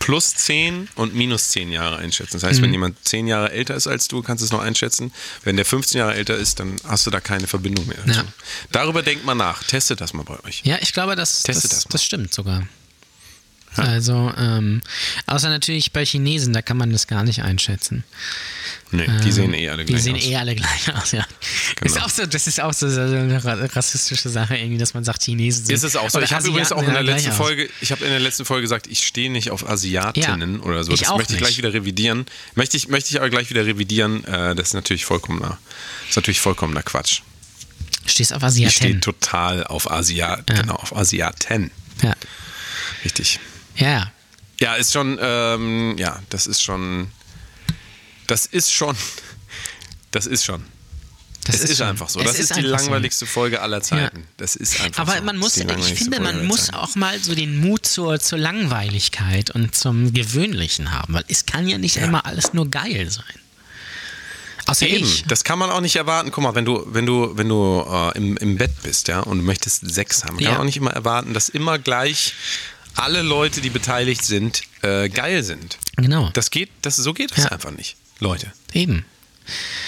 plus 0.00 0.34
10 0.34 0.88
und 0.94 1.14
minus 1.14 1.48
10 1.50 1.70
Jahre 1.72 1.96
einschätzen. 1.98 2.34
Das 2.34 2.42
heißt, 2.44 2.60
Mhm. 2.60 2.64
wenn 2.64 2.72
jemand 2.72 3.04
10 3.08 3.26
Jahre 3.26 3.50
älter 3.52 3.74
ist 3.74 3.86
als 3.86 4.06
du, 4.08 4.22
kannst 4.22 4.42
du 4.42 4.46
es 4.46 4.52
noch 4.52 4.60
einschätzen. 4.60 5.12
Wenn 5.42 5.56
der 5.56 5.64
15 5.64 5.98
Jahre 5.98 6.14
älter 6.14 6.36
ist, 6.36 6.60
dann 6.60 6.76
hast 6.84 7.06
du 7.06 7.10
da 7.10 7.20
keine 7.20 7.46
Verbindung 7.46 7.86
mehr. 7.86 7.98
dazu. 8.06 8.20
Ja. 8.20 8.24
Darüber 8.72 9.02
denkt 9.02 9.24
man 9.24 9.36
nach. 9.38 9.62
Testet 9.64 10.00
das 10.00 10.14
mal 10.14 10.22
bei 10.22 10.38
euch. 10.44 10.62
ja, 10.64 10.78
ich 10.80 10.92
glaube, 10.92 11.14
das, 11.16 11.42
das, 11.42 11.62
das, 11.62 11.84
das 11.84 12.04
stimmt 12.04 12.32
sogar. 12.32 12.66
Also, 13.76 14.32
ähm, 14.38 14.80
außer 15.26 15.48
natürlich 15.50 15.92
bei 15.92 16.04
Chinesen, 16.04 16.52
da 16.52 16.62
kann 16.62 16.76
man 16.78 16.90
das 16.90 17.06
gar 17.06 17.22
nicht 17.22 17.42
einschätzen. 17.42 18.02
Nee, 18.90 19.06
die 19.22 19.32
sehen 19.32 19.52
eh 19.52 19.68
alle 19.68 19.84
Die 19.84 19.92
gleich 19.92 20.02
sehen 20.04 20.16
aus. 20.16 20.24
eh 20.24 20.36
alle 20.36 20.54
gleich 20.54 20.94
aus, 20.94 21.12
ja. 21.12 21.26
Genau. 21.76 21.94
Ist 21.94 22.02
auch 22.02 22.08
so, 22.08 22.24
das 22.26 22.46
ist 22.46 22.60
auch 22.60 22.72
so, 22.72 22.86
eine 22.86 23.44
ra- 23.44 23.66
rassistische 23.74 24.30
Sache, 24.30 24.56
irgendwie, 24.56 24.78
dass 24.78 24.94
man 24.94 25.04
sagt, 25.04 25.22
Chinesen 25.22 25.66
sind. 25.66 25.74
Ist 25.74 25.82
es 25.84 25.94
auch 25.96 26.08
so. 26.08 26.20
Ich 26.20 26.32
habe 26.32 26.46
übrigens 26.48 26.72
auch 26.72 26.78
Asiaten 26.78 26.96
in 26.98 27.04
der 27.06 27.14
letzten 27.14 27.30
aus. 27.32 27.36
Folge, 27.36 27.68
ich 27.82 27.92
habe 27.92 28.04
in 28.04 28.10
der 28.10 28.20
letzten 28.20 28.44
Folge 28.46 28.62
gesagt, 28.62 28.86
ich 28.86 29.06
stehe 29.06 29.30
nicht 29.30 29.50
auf 29.50 29.68
Asiatinnen 29.68 30.56
Ja, 30.56 30.62
oder 30.62 30.84
so. 30.84 30.92
ich 30.92 31.00
Das 31.00 31.10
auch 31.10 31.18
möchte 31.18 31.34
ich 31.34 31.38
gleich 31.38 31.58
wieder 31.58 31.74
revidieren. 31.74 32.24
Möchte 32.54 32.78
ich, 32.78 32.88
möchte 32.88 33.10
ich 33.10 33.18
aber 33.18 33.28
gleich 33.28 33.50
wieder 33.50 33.66
revidieren. 33.66 34.24
Äh, 34.24 34.54
das 34.54 34.68
ist 34.68 34.74
natürlich 34.74 35.04
vollkommener, 35.04 35.58
ist 36.08 36.16
natürlich 36.16 36.40
vollkommener 36.40 36.82
Quatsch. 36.82 37.20
Stehst 38.06 38.32
auf 38.32 38.42
Ich 38.42 38.48
stehe 38.54 38.66
Asiaten. 38.68 39.00
total 39.02 39.64
auf 39.64 39.90
Asia, 39.90 40.36
genau, 40.46 40.76
auf 40.76 40.96
Asiaten. 40.96 41.70
Ja. 42.02 42.14
Richtig. 43.04 43.38
ja, 43.76 43.88
ja. 43.90 44.12
Ja, 44.60 44.74
ist 44.74 44.92
schon, 44.92 45.18
ähm, 45.22 45.96
ja, 45.98 46.20
das 46.30 46.46
ist 46.48 46.62
schon, 46.64 47.12
das 48.28 48.46
ist 48.46 48.72
schon, 48.72 48.96
das 50.12 50.26
ist 50.26 50.44
schon. 50.44 50.62
Das 51.44 51.56
es 51.62 51.70
ist, 51.70 51.78
schon- 51.78 51.86
einfach 51.86 52.10
so. 52.10 52.20
es 52.20 52.26
Das 52.26 52.38
ist, 52.38 52.50
die 52.50 52.54
einfach 52.60 52.78
so. 52.78 52.84
langweiligste 52.86 53.24
Folge 53.26 53.62
aller 53.62 53.80
Zeiten. 53.80 54.26
Das 54.36 54.54
ist 54.54 54.78
einfach 54.82 55.02
Aber 55.02 55.16
so. 55.16 55.22
man 55.24 55.38
muss, 55.38 55.56
ist 55.56 55.62
ich 55.62 55.66
langweiligste 55.66 56.04
finde, 56.04 56.20
man 56.20 56.46
muss 56.46 56.72
auch 56.74 56.94
mal 56.94 57.18
so 57.18 57.34
den 57.34 57.58
Mut 57.58 57.86
zur, 57.86 58.20
zur 58.20 58.38
Langweiligkeit 58.38 59.50
und 59.52 59.74
zum 59.74 60.12
Gewöhnlichen 60.12 60.92
haben, 60.92 61.14
weil 61.14 61.24
es 61.28 61.46
kann 61.46 61.66
ja 61.66 61.78
nicht 61.78 61.96
immer 61.96 62.26
alles 62.26 62.52
nur 62.52 62.68
geil 62.70 63.10
sein. 63.10 63.24
Außer 64.66 64.86
Eben, 64.86 65.04
ich. 65.06 65.24
das 65.26 65.44
kann 65.44 65.58
man 65.58 65.70
auch 65.70 65.80
nicht 65.80 65.96
erwarten. 65.96 66.30
Guck 66.30 66.44
mal, 66.44 66.54
wenn 66.54 66.66
du, 66.66 66.84
wenn 66.88 67.06
du, 67.06 67.34
wenn 67.38 67.48
du 67.48 67.86
äh, 67.90 68.18
im, 68.18 68.36
im 68.36 68.58
Bett 68.58 68.82
bist, 68.82 69.08
ja, 69.08 69.20
und 69.20 69.38
du 69.38 69.44
möchtest 69.44 69.90
Sex 69.90 70.24
haben, 70.24 70.36
kann 70.36 70.44
Ja. 70.44 70.50
man 70.52 70.60
auch 70.60 70.64
nicht 70.64 70.76
immer 70.76 70.90
erwarten, 70.92 71.32
dass 71.32 71.48
immer 71.48 71.78
gleich 71.78 72.34
alle 72.94 73.22
Leute, 73.22 73.62
die 73.62 73.70
beteiligt 73.70 74.22
sind, 74.22 74.60
äh, 74.82 75.08
geil 75.08 75.42
sind. 75.42 75.78
Genau. 75.96 76.28
Das 76.34 76.50
geht, 76.50 76.68
das, 76.82 76.96
so 76.96 77.14
geht 77.14 77.30
das 77.30 77.44
Ja. 77.44 77.52
einfach 77.52 77.70
nicht, 77.70 77.96
Leute. 78.20 78.52
Eben. 78.72 79.04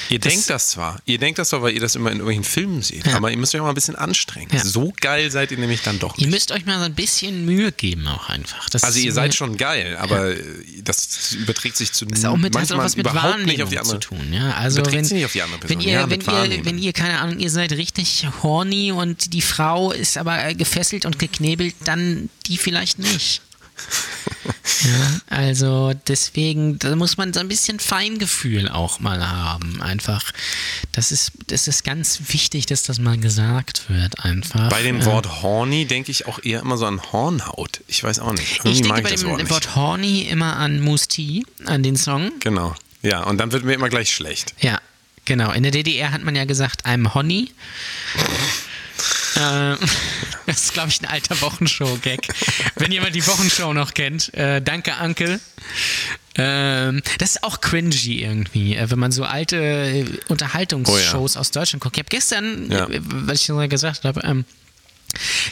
Ihr 0.09 0.19
denkt 0.19 0.49
das 0.49 0.71
zwar, 0.71 1.03
ihr 1.05 1.19
denkt 1.19 1.39
das 1.39 1.51
zwar, 1.51 1.61
weil 1.61 1.75
ihr 1.75 1.81
das 1.81 1.95
immer 1.95 2.11
in 2.11 2.17
irgendwelchen 2.21 2.45
Filmen 2.45 2.81
seht, 2.81 3.07
Ja. 3.07 3.17
aber 3.17 3.31
ihr 3.31 3.37
müsst 3.37 3.55
euch 3.55 3.61
auch 3.61 3.65
mal 3.65 3.73
ein 3.73 3.75
bisschen 3.75 3.95
anstrengen. 3.95 4.49
Ja. 4.51 4.65
So 4.65 4.91
geil 5.03 5.31
seid 5.31 5.51
ihr 5.53 5.59
nämlich 5.59 5.83
dann 5.83 5.99
doch 5.99 6.17
Ihr 6.17 6.27
nicht. 6.27 6.33
müsst 6.35 6.51
euch 6.51 6.65
mal 6.65 6.79
so 6.79 6.87
ein 6.87 6.95
bisschen 6.95 7.45
Mühe 7.45 7.71
geben 7.71 8.09
auch 8.09 8.31
einfach. 8.31 8.71
Das 8.71 8.83
Also 8.85 8.99
ihr 9.01 9.13
seid 9.13 9.35
schon 9.35 9.59
geil, 9.59 9.99
aber 9.99 10.31
äh, 10.31 10.43
das 10.83 11.33
überträgt 11.33 11.77
sich 11.77 11.93
zu 11.93 12.07
Das 12.07 12.21
ist 12.21 12.25
auch 12.25 12.39
mit, 12.39 12.47
hat 12.47 12.57
auch 12.57 12.61
manchmal 12.61 12.87
was 12.87 12.97
mit 12.97 13.05
überhaupt 13.07 13.23
Wahrnehmung 13.25 13.47
nicht 13.53 13.63
auf 13.63 13.69
die 13.69 13.79
andere. 13.79 14.01
zu 14.01 14.09
tun. 14.09 14.33
Ja? 14.33 14.53
Also 14.55 14.85
wenn, 14.87 15.03
nicht 15.05 15.25
auf 15.27 15.33
die 15.33 15.43
andere 15.43 15.61
Person. 15.61 15.79
wenn 15.79 15.87
ihr, 15.87 15.93
Ja, 15.93 16.11
wenn, 16.11 16.21
ihr, 16.53 16.65
wenn 16.65 16.79
ihr, 16.79 16.93
keine 16.95 17.21
Ahnung, 17.21 17.39
ihr 17.39 17.51
seid 17.51 17.73
richtig 17.73 18.27
horny 18.43 18.93
und 18.93 19.35
die 19.35 19.43
Frau 19.43 19.93
ist 19.93 20.17
aber 20.17 20.43
äh, 20.43 20.55
gefesselt 20.55 21.05
und 21.05 21.19
geknebelt, 21.19 21.75
dann 21.85 22.31
die 22.47 22.57
vielleicht 22.57 22.99
nicht. 22.99 23.43
ja, 24.85 25.21
also 25.29 25.93
deswegen, 26.09 26.79
da 26.79 26.95
muss 26.97 27.17
man 27.17 27.33
so 27.33 27.41
ein 27.41 27.49
bisschen 27.49 27.81
Feingefühl 27.81 28.69
auch 28.69 29.01
mal 29.01 29.29
haben. 29.29 29.81
Einfach. 29.83 30.33
Das 30.93 31.13
ist, 31.13 31.33
das 31.47 31.69
ist 31.69 31.85
ganz 31.85 32.21
wichtig, 32.29 32.67
dass 32.67 32.83
das 32.83 32.99
mal 32.99 33.19
gesagt 33.19 33.85
wird, 33.89 34.25
einfach. 34.25 34.69
Bei 34.69 34.83
dem. 34.83 35.05
Wort 35.05 35.43
horny 35.43 35.87
denke 35.87 36.11
ich 36.11 36.27
auch 36.27 36.43
eher 36.43 36.61
immer 36.61 36.77
so 36.77 36.87
an 36.87 37.01
Hornhaut. 37.13 37.81
Ich 37.87 38.05
weiß 38.05 38.19
auch 38.19 38.33
nicht. 38.33 38.59
Irgendwie 38.59 38.71
Ich 38.71 38.83
denke 38.83 39.03
bei 39.03 39.11
dem 39.11 39.25
Wort. 39.25 39.51
Wort 39.51 39.77
horny 39.77 40.23
immer 40.23 40.57
an 40.57 40.99
T, 41.09 41.43
an 41.65 41.83
den 41.83 41.97
Song. 41.97 42.33
Genau. 42.41 42.75
Ja, 43.03 43.23
und 43.23 43.39
dann 43.39 43.53
wird 43.53 43.65
mir 43.65 43.75
immer 43.75 43.89
gleich 43.89 44.11
schlecht. 44.11 44.55
Ja, 44.61 44.79
genau. 45.25 45.53
In 45.53 45.63
der 45.63 45.73
DDR 45.73 46.13
hat 46.13 46.23
man 46.23 46.37
ja 46.37 46.45
gesagt, 46.45 46.85
I'm 46.85 47.15
Honey. 47.15 47.51
Ähm, 49.37 49.77
das 50.47 50.65
ist, 50.65 50.73
glaube 50.75 50.89
ich, 50.91 51.01
ein 51.01 51.07
alter 51.07 51.41
Wochenshow-Gag. 51.41 52.29
Wenn 52.77 52.93
jemand 52.93 53.15
die 53.15 53.27
Wochenshow 53.27 53.73
noch 53.73 53.95
kennt, 53.95 54.33
äh, 54.35 54.61
danke, 54.61 54.93
Uncle. 55.03 55.41
Ähm, 56.37 57.03
das 57.19 57.31
ist 57.31 57.43
auch 57.43 57.61
cringy 57.61 58.23
irgendwie, 58.23 58.77
äh, 58.77 58.91
wenn 58.91 58.99
man 58.99 59.13
so 59.13 59.25
alte 59.25 59.57
äh, 59.57 60.05
Unterhaltungsshows 60.29 61.37
aus 61.37 61.51
Deutschland 61.51 61.83
guckt. 61.83 61.97
Ich 61.97 62.01
habe 62.01 62.09
gestern, 62.09 62.71
Ja. 62.71 62.87
äh, 62.89 63.01
weil 63.03 63.35
ich 63.35 63.43
so 63.43 63.57
gesagt 63.69 64.05
habe, 64.05 64.21
ähm, 64.25 64.45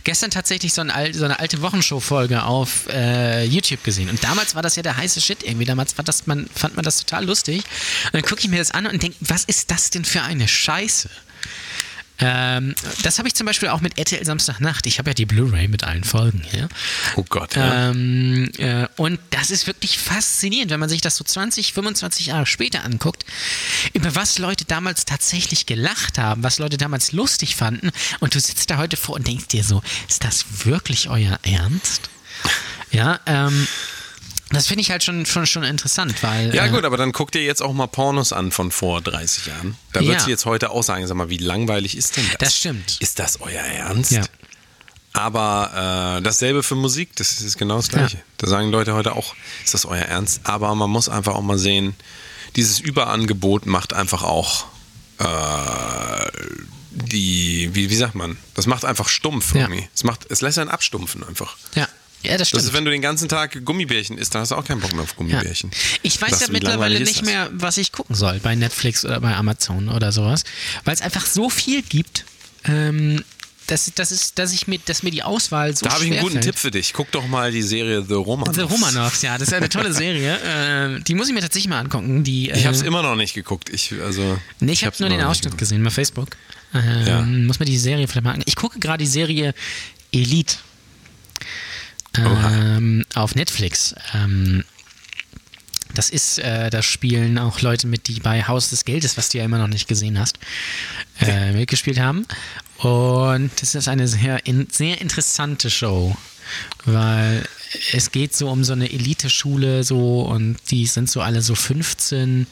gestern 0.04 0.30
tatsächlich 0.30 0.72
so, 0.72 0.82
ein, 0.82 1.12
so 1.12 1.24
eine 1.24 1.40
alte 1.40 1.60
Wochenshow-Folge 1.62 2.44
auf 2.44 2.86
äh, 2.92 3.44
YouTube 3.44 3.82
gesehen. 3.82 4.08
Und 4.08 4.22
damals 4.22 4.54
war 4.54 4.62
das 4.62 4.76
ja 4.76 4.82
der 4.82 4.96
heiße 4.96 5.20
Shit 5.20 5.42
irgendwie. 5.42 5.64
Damals 5.64 5.92
fand, 5.94 6.06
das, 6.08 6.26
man, 6.26 6.48
fand 6.54 6.76
man 6.76 6.84
das 6.84 6.98
total 6.98 7.24
lustig. 7.24 7.64
Und 8.06 8.14
dann 8.14 8.22
gucke 8.22 8.40
ich 8.40 8.48
mir 8.48 8.58
das 8.58 8.70
an 8.70 8.86
und 8.86 9.02
denke, 9.02 9.16
was 9.20 9.44
ist 9.44 9.70
das 9.70 9.90
denn 9.90 10.04
für 10.04 10.22
eine 10.22 10.46
Scheiße? 10.46 11.10
Ähm, 12.20 12.74
das 13.02 13.18
habe 13.18 13.28
ich 13.28 13.34
zum 13.34 13.46
Beispiel 13.46 13.68
auch 13.68 13.80
mit 13.80 13.98
RTL 13.98 14.24
Samstagnacht. 14.24 14.86
Ich 14.86 14.98
habe 14.98 15.10
ja 15.10 15.14
die 15.14 15.26
Blu-ray 15.26 15.68
mit 15.68 15.84
allen 15.84 16.04
Folgen 16.04 16.42
hier. 16.50 16.68
Oh 17.16 17.24
Gott. 17.28 17.54
Ja. 17.54 17.90
Ähm, 17.90 18.50
äh, 18.58 18.86
und 18.96 19.20
das 19.30 19.50
ist 19.50 19.66
wirklich 19.66 19.98
faszinierend, 19.98 20.70
wenn 20.70 20.80
man 20.80 20.88
sich 20.88 21.00
das 21.00 21.16
so 21.16 21.24
20, 21.24 21.72
25 21.72 22.26
Jahre 22.26 22.46
später 22.46 22.84
anguckt, 22.84 23.24
über 23.92 24.14
was 24.14 24.38
Leute 24.38 24.64
damals 24.64 25.04
tatsächlich 25.04 25.66
gelacht 25.66 26.18
haben, 26.18 26.42
was 26.42 26.58
Leute 26.58 26.76
damals 26.76 27.12
lustig 27.12 27.54
fanden. 27.54 27.90
Und 28.20 28.34
du 28.34 28.40
sitzt 28.40 28.70
da 28.70 28.78
heute 28.78 28.96
vor 28.96 29.14
und 29.16 29.26
denkst 29.26 29.48
dir 29.48 29.62
so, 29.62 29.82
ist 30.08 30.24
das 30.24 30.66
wirklich 30.66 31.08
euer 31.08 31.38
Ernst? 31.42 32.10
Ja, 32.90 33.20
ähm, 33.26 33.66
das 34.50 34.66
finde 34.66 34.80
ich 34.82 34.90
halt 34.90 35.02
schon, 35.04 35.26
schon, 35.26 35.46
schon 35.46 35.62
interessant, 35.64 36.22
weil. 36.22 36.54
Ja 36.54 36.66
äh, 36.66 36.70
gut, 36.70 36.84
aber 36.84 36.96
dann 36.96 37.12
guck 37.12 37.30
dir 37.32 37.42
jetzt 37.42 37.62
auch 37.62 37.72
mal 37.72 37.86
Pornos 37.86 38.32
an 38.32 38.50
von 38.52 38.70
vor 38.70 39.00
30 39.02 39.46
Jahren. 39.46 39.76
Da 39.92 40.00
Ja. 40.00 40.08
würdest 40.08 40.26
du 40.26 40.30
jetzt 40.30 40.44
heute 40.46 40.70
auch 40.70 40.82
sagen, 40.82 41.06
sag 41.06 41.16
mal, 41.16 41.28
wie 41.30 41.38
langweilig 41.38 41.96
ist 41.96 42.16
denn 42.16 42.24
das? 42.28 42.38
Das 42.38 42.56
stimmt. 42.56 42.96
Ist 43.00 43.18
das 43.18 43.40
euer 43.40 43.60
Ernst? 43.60 44.12
Ja. 44.12 44.22
Aber 45.12 46.18
äh, 46.18 46.22
dasselbe 46.22 46.62
für 46.62 46.74
Musik, 46.76 47.16
das 47.16 47.40
ist 47.40 47.58
genau 47.58 47.76
das 47.76 47.88
Gleiche. 47.88 48.18
Ja. 48.18 48.22
Da 48.38 48.46
sagen 48.46 48.70
Leute 48.70 48.94
heute 48.94 49.14
auch, 49.16 49.34
ist 49.64 49.74
das 49.74 49.84
euer 49.84 50.02
Ernst? 50.04 50.40
Aber 50.44 50.74
man 50.74 50.90
muss 50.90 51.08
einfach 51.08 51.34
auch 51.34 51.42
mal 51.42 51.58
sehen, 51.58 51.94
dieses 52.56 52.78
Überangebot 52.78 53.66
macht 53.66 53.92
einfach 53.94 54.22
auch 54.22 54.66
äh, 55.18 56.30
die, 56.90 57.70
wie, 57.72 57.90
wie 57.90 57.96
sagt 57.96 58.14
man, 58.14 58.36
das 58.54 58.66
macht 58.66 58.84
einfach 58.84 59.08
stumpf 59.08 59.54
Ja. 59.54 59.62
irgendwie. 59.62 59.88
Es, 59.94 60.04
macht, 60.04 60.26
es 60.30 60.40
lässt 60.40 60.58
einen 60.58 60.70
abstumpfen 60.70 61.24
einfach. 61.24 61.56
Ja, 61.74 61.88
ja 62.24 62.36
das 62.36 62.48
stimmt. 62.48 62.60
Das 62.62 62.66
ist, 62.68 62.72
wenn 62.74 62.84
du 62.84 62.90
den 62.90 63.02
ganzen 63.02 63.28
Tag 63.28 63.64
Gummibärchen 63.64 64.18
isst, 64.18 64.34
dann 64.34 64.42
hast 64.42 64.50
du 64.50 64.56
auch 64.56 64.64
keinen 64.64 64.80
Bock 64.80 64.92
mehr 64.92 65.02
auf 65.02 65.10
Ja. 65.10 65.16
Gummibärchen. 65.16 65.70
Ich 66.02 66.20
weiß 66.20 66.30
Sagst 66.30 66.46
ja 66.48 66.52
mittlerweile 66.52 66.98
nicht 67.00 67.20
das? 67.20 67.24
mehr, 67.26 67.48
was 67.52 67.76
ich 67.78 67.92
gucken 67.92 68.14
soll 68.16 68.38
bei 68.40 68.54
Netflix 68.54 69.04
oder 69.04 69.20
bei 69.20 69.34
Amazon 69.34 69.88
oder 69.88 70.12
sowas, 70.12 70.44
weil 70.84 70.94
es 70.94 71.00
einfach 71.02 71.26
so 71.26 71.48
viel 71.50 71.82
gibt, 71.82 72.24
ähm, 72.64 73.22
dass, 73.68 73.92
dass, 73.94 74.12
ist, 74.12 74.38
dass, 74.38 74.52
ich 74.54 74.66
mir, 74.66 74.78
dass 74.86 75.02
mir 75.02 75.10
die 75.10 75.22
Auswahl 75.22 75.76
so 75.76 75.84
Da 75.84 75.92
habe 75.92 76.02
ich 76.04 76.10
einen 76.10 76.20
guten 76.20 76.32
schwerfällt. 76.32 76.54
Tipp 76.54 76.58
für 76.58 76.70
dich. 76.70 76.94
Guck 76.94 77.10
doch 77.10 77.26
mal 77.26 77.52
die 77.52 77.60
Serie 77.60 78.02
The 78.02 78.14
Romanovs. 78.14 78.56
The 78.56 78.62
Romanovs, 78.62 79.20
ja, 79.20 79.36
das 79.36 79.48
ist 79.48 79.54
eine 79.54 79.68
tolle 79.68 79.92
Serie. 79.92 80.38
ähm, 80.46 81.04
die 81.04 81.14
muss 81.14 81.28
ich 81.28 81.34
mir 81.34 81.42
tatsächlich 81.42 81.68
mal 81.68 81.80
angucken. 81.80 82.24
Die, 82.24 82.50
Ich 82.50 82.64
habe 82.64 82.74
es 82.74 82.82
äh, 82.82 82.86
immer 82.86 83.02
noch 83.02 83.14
nicht 83.14 83.34
geguckt. 83.34 83.68
Ich, 83.68 83.92
also, 84.02 84.38
Nee, 84.60 84.72
ich 84.72 84.84
habe 84.86 84.96
nur 85.00 85.10
den 85.10 85.20
Ausschnitt 85.20 85.58
gesehen 85.58 85.84
bei 85.84 85.90
Facebook. 85.90 86.28
Ähm, 86.72 87.06
Ja. 87.06 87.20
Muss 87.20 87.58
man 87.58 87.66
die 87.66 87.76
Serie 87.78 88.08
vielleicht 88.08 88.24
mal 88.24 88.30
angucken. 88.30 88.48
Ich 88.48 88.56
gucke 88.56 88.78
gerade 88.78 89.04
die 89.04 89.10
Serie 89.10 89.52
Elite. 90.12 90.56
Ähm, 92.24 93.04
auf 93.14 93.34
Netflix. 93.34 93.94
Ähm, 94.14 94.64
das 95.94 96.10
ist, 96.10 96.38
äh, 96.38 96.70
da 96.70 96.82
spielen 96.82 97.38
auch 97.38 97.60
Leute 97.60 97.86
mit, 97.86 98.08
die 98.08 98.20
bei 98.20 98.42
Haus 98.46 98.70
des 98.70 98.84
Geldes, 98.84 99.16
was 99.16 99.30
du 99.30 99.38
ja 99.38 99.44
immer 99.44 99.58
noch 99.58 99.68
nicht 99.68 99.88
gesehen 99.88 100.18
hast, 100.18 100.38
äh, 101.20 101.52
mitgespielt 101.52 101.98
haben. 101.98 102.26
Und 102.78 103.50
das 103.60 103.74
ist 103.74 103.88
eine 103.88 104.06
sehr, 104.06 104.46
in, 104.46 104.68
sehr 104.70 105.00
interessante 105.00 105.70
Show, 105.70 106.16
weil 106.84 107.44
es 107.92 108.12
geht 108.12 108.34
so 108.36 108.48
um 108.48 108.64
so 108.64 108.72
eine 108.72 108.90
Elite-Schule 108.90 109.82
so 109.82 110.22
und 110.22 110.58
die 110.70 110.86
sind 110.86 111.10
so 111.10 111.20
alle 111.20 111.42
so 111.42 111.54
15, 111.54 112.46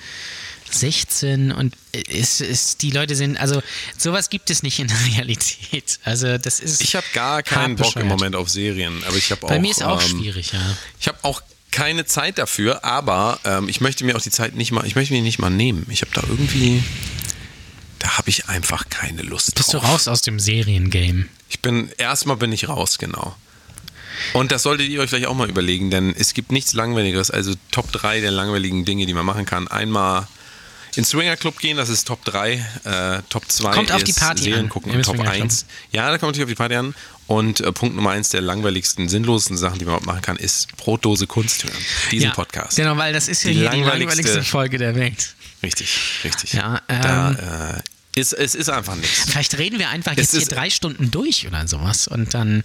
16 0.70 1.52
und 1.52 1.74
es 1.92 2.40
ist, 2.40 2.82
die 2.82 2.90
Leute 2.90 3.14
sind, 3.14 3.36
also 3.38 3.62
sowas 3.96 4.30
gibt 4.30 4.50
es 4.50 4.62
nicht 4.62 4.78
in 4.78 4.88
der 4.88 5.04
Realität. 5.12 5.98
Also 6.04 6.38
das 6.38 6.60
ist. 6.60 6.82
Ich 6.82 6.96
habe 6.96 7.06
gar 7.12 7.42
keinen 7.42 7.76
Bock 7.76 7.96
im. 7.96 8.06
Moment 8.08 8.36
auf 8.36 8.48
Serien, 8.48 9.02
aber 9.06 9.16
ich 9.16 9.30
habe 9.30 9.44
auch. 9.44 9.48
Bei 9.48 9.58
mir 9.58 9.70
ist 9.70 9.82
auch 9.82 10.02
ähm, 10.02 10.08
schwierig, 10.08 10.52
ja. 10.52 10.76
Ich 11.00 11.08
habe 11.08 11.18
auch 11.22 11.42
keine 11.70 12.06
Zeit 12.06 12.38
dafür, 12.38 12.84
aber 12.84 13.38
ähm, 13.44 13.68
ich 13.68 13.80
möchte 13.80 14.04
mir 14.04 14.16
auch 14.16 14.22
die 14.22 14.30
Zeit 14.30 14.54
nicht 14.54 14.72
mal, 14.72 14.86
ich 14.86 14.96
möchte 14.96 15.12
mir 15.12 15.20
nicht 15.22 15.38
mal 15.38 15.50
nehmen. 15.50 15.86
Ich 15.90 16.00
habe 16.00 16.10
da 16.14 16.22
irgendwie, 16.26 16.82
da 17.98 18.16
habe 18.16 18.30
ich 18.30 18.48
einfach 18.48 18.88
keine 18.88 19.22
Lust 19.22 19.54
Bist 19.54 19.74
du 19.74 19.78
drauf. 19.78 19.90
raus 19.90 20.08
aus 20.08 20.22
dem 20.22 20.40
Seriengame? 20.40 21.26
Ich 21.50 21.60
bin, 21.60 21.90
erstmal 21.98 22.36
bin 22.36 22.52
ich 22.52 22.68
raus, 22.68 22.98
genau. 22.98 23.36
Und 24.32 24.52
das 24.52 24.62
solltet 24.62 24.88
ihr 24.88 25.00
euch 25.00 25.10
vielleicht 25.10 25.26
auch 25.26 25.34
mal 25.34 25.48
überlegen, 25.48 25.90
denn 25.90 26.14
es 26.16 26.32
gibt 26.32 26.50
nichts 26.50 26.72
Langweiligeres, 26.72 27.30
also 27.30 27.52
Top 27.70 27.92
3 27.92 28.20
der 28.20 28.30
langweiligen 28.30 28.84
Dinge, 28.84 29.04
die 29.04 29.14
man 29.14 29.26
machen 29.26 29.44
kann. 29.44 29.68
Einmal 29.68 30.26
ins 30.96 31.10
Swinger 31.10 31.36
Club 31.36 31.58
gehen, 31.58 31.76
das 31.76 31.88
ist 31.88 32.06
Top 32.06 32.24
3. 32.24 32.52
Äh, 32.84 33.22
Top 33.28 33.50
2 33.50 33.70
Kommt 33.72 33.92
auf 33.92 34.02
die 34.04 34.12
Party 34.12 34.44
Serien 34.44 34.64
an, 34.64 34.68
gucken 34.68 34.92
Top 35.02 35.16
Swinger 35.16 35.30
Club. 35.30 35.42
1. 35.44 35.66
Ja, 35.92 36.10
da 36.10 36.18
kommt 36.18 36.30
natürlich 36.32 36.44
auf 36.44 36.48
die 36.50 36.54
Party 36.54 36.74
an. 36.76 36.94
Und 37.26 37.60
äh, 37.60 37.72
Punkt 37.72 37.96
Nummer 37.96 38.10
1 38.10 38.28
der 38.30 38.40
langweiligsten, 38.40 39.08
sinnlosesten 39.08 39.56
Sachen, 39.56 39.78
die 39.80 39.84
man 39.84 40.02
machen 40.04 40.22
kann, 40.22 40.36
ist 40.36 40.76
Brotdose 40.76 41.26
Kunst 41.26 41.64
hören. 41.64 41.74
Diesen 42.12 42.28
ja, 42.28 42.34
Podcast. 42.34 42.76
Genau, 42.76 42.96
weil 42.96 43.12
das 43.12 43.26
ist 43.28 43.42
ja 43.44 43.50
Die 43.50 43.56
hier 43.58 43.70
die 43.70 43.76
langweiligste- 43.78 44.22
langweiligste 44.22 44.42
Folge 44.44 44.78
der 44.78 44.94
Welt. 44.94 45.34
Richtig, 45.62 45.98
richtig. 46.22 46.52
Ja, 46.52 46.80
da, 46.86 47.30
ähm, 47.30 47.36
äh, 47.76 47.80
Es, 48.18 48.32
es 48.32 48.54
ist 48.54 48.70
einfach 48.70 48.94
nichts. 48.96 49.30
Vielleicht 49.30 49.58
reden 49.58 49.78
wir 49.78 49.90
einfach 49.90 50.16
jetzt 50.16 50.30
hier 50.30 50.40
ist- 50.40 50.50
drei 50.50 50.70
Stunden 50.70 51.10
durch 51.10 51.46
oder 51.46 51.68
sowas 51.68 52.08
und 52.08 52.32
dann 52.32 52.62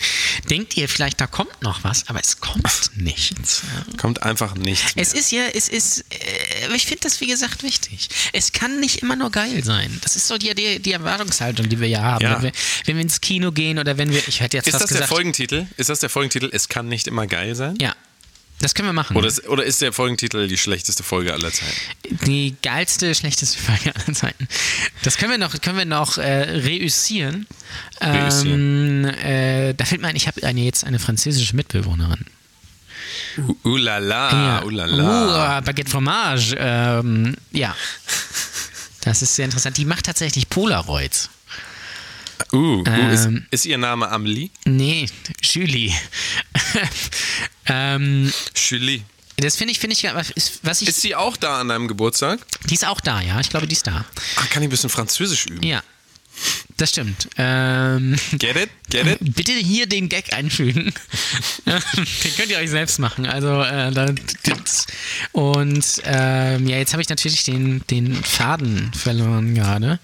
denkt 0.49 0.77
ihr 0.77 0.87
vielleicht, 0.87 1.19
da 1.19 1.27
kommt 1.27 1.61
noch 1.61 1.83
was, 1.83 2.07
aber 2.07 2.21
es 2.21 2.39
kommt 2.39 2.91
nichts. 2.95 3.61
Kommt 3.97 4.23
einfach 4.23 4.55
nichts. 4.55 4.95
Mehr. 4.95 5.03
Es 5.03 5.13
ist 5.13 5.29
ja, 5.31 5.43
es 5.53 5.67
ist, 5.67 6.05
äh, 6.09 6.73
ich 6.73 6.85
finde 6.85 7.01
das 7.03 7.19
wie 7.19 7.27
gesagt 7.27 7.63
wichtig. 7.63 8.07
Es 8.31 8.53
kann 8.53 8.79
nicht 8.79 8.99
immer 9.03 9.17
nur 9.17 9.29
geil 9.29 9.61
sein. 9.63 9.99
Das 10.01 10.15
ist 10.15 10.27
so 10.29 10.37
die, 10.37 10.55
die, 10.55 10.79
die 10.79 10.93
Erwartungshaltung, 10.93 11.67
die 11.67 11.79
wir 11.81 11.89
ja 11.89 12.01
haben. 12.01 12.23
Ja. 12.23 12.35
Wenn, 12.37 12.43
wir, 12.43 12.51
wenn 12.85 12.95
wir 12.95 13.01
ins 13.03 13.19
Kino 13.19 13.51
gehen 13.51 13.77
oder 13.77 13.97
wenn 13.97 14.09
wir, 14.09 14.25
ich 14.25 14.39
hätte 14.39 14.55
jetzt 14.55 14.67
Ist 14.67 14.73
das 14.75 14.83
der 14.85 14.99
gesagt, 14.99 15.09
Folgentitel? 15.09 15.67
Ist 15.75 15.89
das 15.89 15.99
der 15.99 16.09
Folgentitel? 16.09 16.49
Es 16.53 16.69
kann 16.69 16.87
nicht 16.87 17.07
immer 17.07 17.27
geil 17.27 17.55
sein? 17.55 17.75
ja, 17.81 17.93
das 18.61 18.75
können 18.75 18.87
wir 18.87 18.93
machen. 18.93 19.17
Oder 19.17 19.27
ist, 19.27 19.47
oder 19.47 19.63
ist 19.63 19.81
der 19.81 19.91
Folgentitel 19.91 20.47
die 20.47 20.57
schlechteste 20.57 21.03
Folge 21.03 21.33
aller 21.33 21.51
Zeiten? 21.51 21.75
Die 22.25 22.55
geilste, 22.61 23.13
schlechteste 23.15 23.57
Folge 23.57 23.93
aller 23.95 24.13
Zeiten. 24.13 24.47
Das 25.03 25.17
können 25.17 25.31
wir 25.31 25.37
noch, 25.37 25.59
können 25.61 25.77
wir 25.77 25.85
noch 25.85 26.17
äh, 26.17 26.59
reüssieren. 26.59 27.47
Reüssieren. 28.01 29.05
Ähm, 29.05 29.05
äh, 29.05 29.73
da 29.73 29.85
fällt 29.85 30.01
mir 30.01 30.07
ein, 30.07 30.15
ich 30.15 30.27
habe 30.27 30.43
eine, 30.45 30.61
jetzt 30.61 30.83
eine 30.83 30.99
französische 30.99 31.55
Mitbewohnerin. 31.55 32.25
Uh, 33.37 33.55
uh 33.65 33.77
la 33.77 33.97
la, 33.97 34.63
uh 34.63 34.69
la. 34.69 35.59
Uh, 35.59 35.61
Baguette 35.63 35.89
Fromage. 35.89 36.55
Ähm, 36.57 37.35
ja. 37.51 37.75
Das 39.01 39.21
ist 39.21 39.35
sehr 39.35 39.45
interessant. 39.45 39.77
Die 39.77 39.85
macht 39.85 40.05
tatsächlich 40.05 40.49
Polaroids. 40.49 41.29
Uh, 42.53 42.83
uh, 42.85 43.09
ist, 43.11 43.25
Ähm. 43.25 43.45
ist 43.51 43.65
ihr 43.65 43.77
Name 43.77 44.09
Amelie? 44.09 44.49
Nee, 44.65 45.07
Julie. 45.41 45.93
ähm, 47.67 48.31
Julie. 48.55 49.01
das 49.37 49.55
finde 49.55 49.71
ich, 49.71 49.79
finde 49.79 49.95
ich, 49.95 50.03
was 50.03 50.29
ist- 50.31 50.61
ich, 50.81 50.87
Ist 50.87 51.01
sie 51.01 51.15
auch 51.15 51.37
da 51.37 51.61
an 51.61 51.69
deinem 51.69 51.87
Geburtstag? 51.87 52.39
die 52.69 52.73
ist 52.73 52.85
auch 52.85 53.01
da, 53.01 53.21
ja. 53.21 53.39
Ich 53.39 53.49
glaube, 53.49 53.67
die 53.67 53.75
ist 53.75 53.87
da. 53.87 54.05
Ah, 54.35 54.45
kann 54.49 54.61
ich 54.63 54.67
ein 54.67 54.69
bisschen 54.71 54.89
Französisch 54.89 55.45
üben? 55.47 55.63
Ja. 55.65 55.81
Das 56.77 56.89
stimmt. 56.89 57.27
Ähm, 57.37 58.15
Get 58.39 58.55
it? 58.55 58.69
Get 58.89 59.05
it? 59.05 59.17
bitte 59.35 59.51
hier 59.51 59.85
den 59.85 60.09
Gag 60.09 60.33
einfügen. 60.33 60.91
den 61.65 62.35
könnt 62.35 62.49
ihr 62.49 62.57
euch 62.57 62.69
selbst 62.69 62.97
machen. 62.99 63.25
Also, 63.27 63.61
äh, 63.61 63.91
da, 63.91 64.07
und 65.33 65.85
ähm, 66.05 66.67
ja, 66.67 66.77
jetzt 66.77 66.93
habe 66.93 67.01
ich 67.03 67.09
natürlich 67.09 67.43
den, 67.43 67.83
den 67.91 68.15
Faden 68.23 68.91
verloren 68.93 69.53
gerade. 69.53 69.99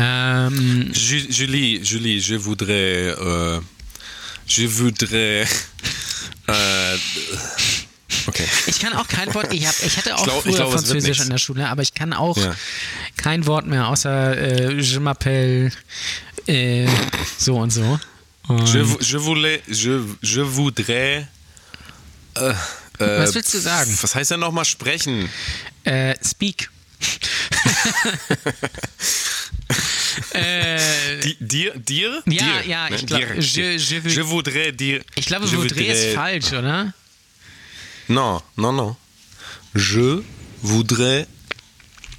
Ju- 0.00 1.26
Julie, 1.30 1.80
Julie, 1.82 2.18
je 2.20 2.36
voudrais, 2.36 3.14
euh, 3.18 3.60
je 4.46 4.66
voudrais, 4.68 5.48
äh, 6.48 6.98
okay. 8.26 8.46
ich 8.66 8.78
kann 8.78 8.92
auch 8.92 9.08
kein 9.08 9.32
Wort, 9.34 9.52
ich, 9.54 9.66
hab, 9.66 9.74
ich 9.82 9.96
hatte 9.96 10.14
auch 10.16 10.24
glaub- 10.24 10.44
ich 10.46 10.54
früher 10.54 10.66
glaub, 10.66 10.74
es 10.74 10.82
wird 10.88 11.02
Französisch 11.02 11.20
in 11.20 11.30
der 11.30 11.38
Schule, 11.38 11.68
aber 11.68 11.82
ich 11.82 11.94
kann 11.94 12.12
auch 12.12 12.36
Ja. 12.36 12.54
kein 13.16 13.46
Wort 13.46 13.66
mehr 13.66 13.88
außer 13.88 14.36
äh, 14.36 14.80
je 14.80 14.98
m'appelle 14.98 15.72
äh, 16.46 16.86
so 17.38 17.56
und 17.56 17.70
so. 17.70 17.98
Und 18.48 18.68
Je, 18.72 18.84
je 19.00 19.18
voulais, 19.18 19.60
je, 19.66 20.00
je 20.22 20.42
voudrais, 20.44 21.26
äh, 22.36 22.50
äh, 22.50 22.54
Was 22.98 23.34
willst 23.34 23.52
du 23.54 23.58
sagen? 23.58 23.96
Was 24.02 24.14
heißt 24.14 24.30
denn 24.30 24.40
nochmal 24.40 24.64
sprechen? 24.64 25.28
äh, 25.84 26.14
speak. 26.24 26.70
äh, 30.32 31.20
Di- 31.20 31.36
Dir, 31.40 31.72
dir? 31.76 32.22
Ja, 32.26 32.60
dir, 32.62 32.66
ja, 32.66 32.88
ich 32.90 33.02
ne? 33.02 33.06
glaub, 33.06 33.20
Dir, 33.20 33.40
je- 33.40 33.76
je 33.76 34.00
je 34.04 34.22
voudrais 34.22 34.72
dire. 34.72 35.02
ich 35.14 35.26
glaube, 35.26 35.46
je 35.46 35.56
Vaudrey 35.56 35.84
ist 35.86 36.14
voudrais- 36.14 36.14
falsch, 36.14 36.52
oder? 36.52 36.92
Non, 38.08 38.40
non, 38.56 38.72
non. 38.72 38.96
Je 39.74 40.22
voudrais. 40.62 41.26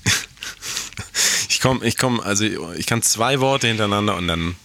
Ich 1.50 1.60
komme, 1.62 1.84
ich 1.86 1.98
komme, 1.98 2.22
also 2.24 2.46
ich 2.74 2.86
kann 2.86 3.02
zwei 3.02 3.40
Worte 3.40 3.68
hintereinander 3.68 4.16
und 4.16 4.28
dann 4.28 4.56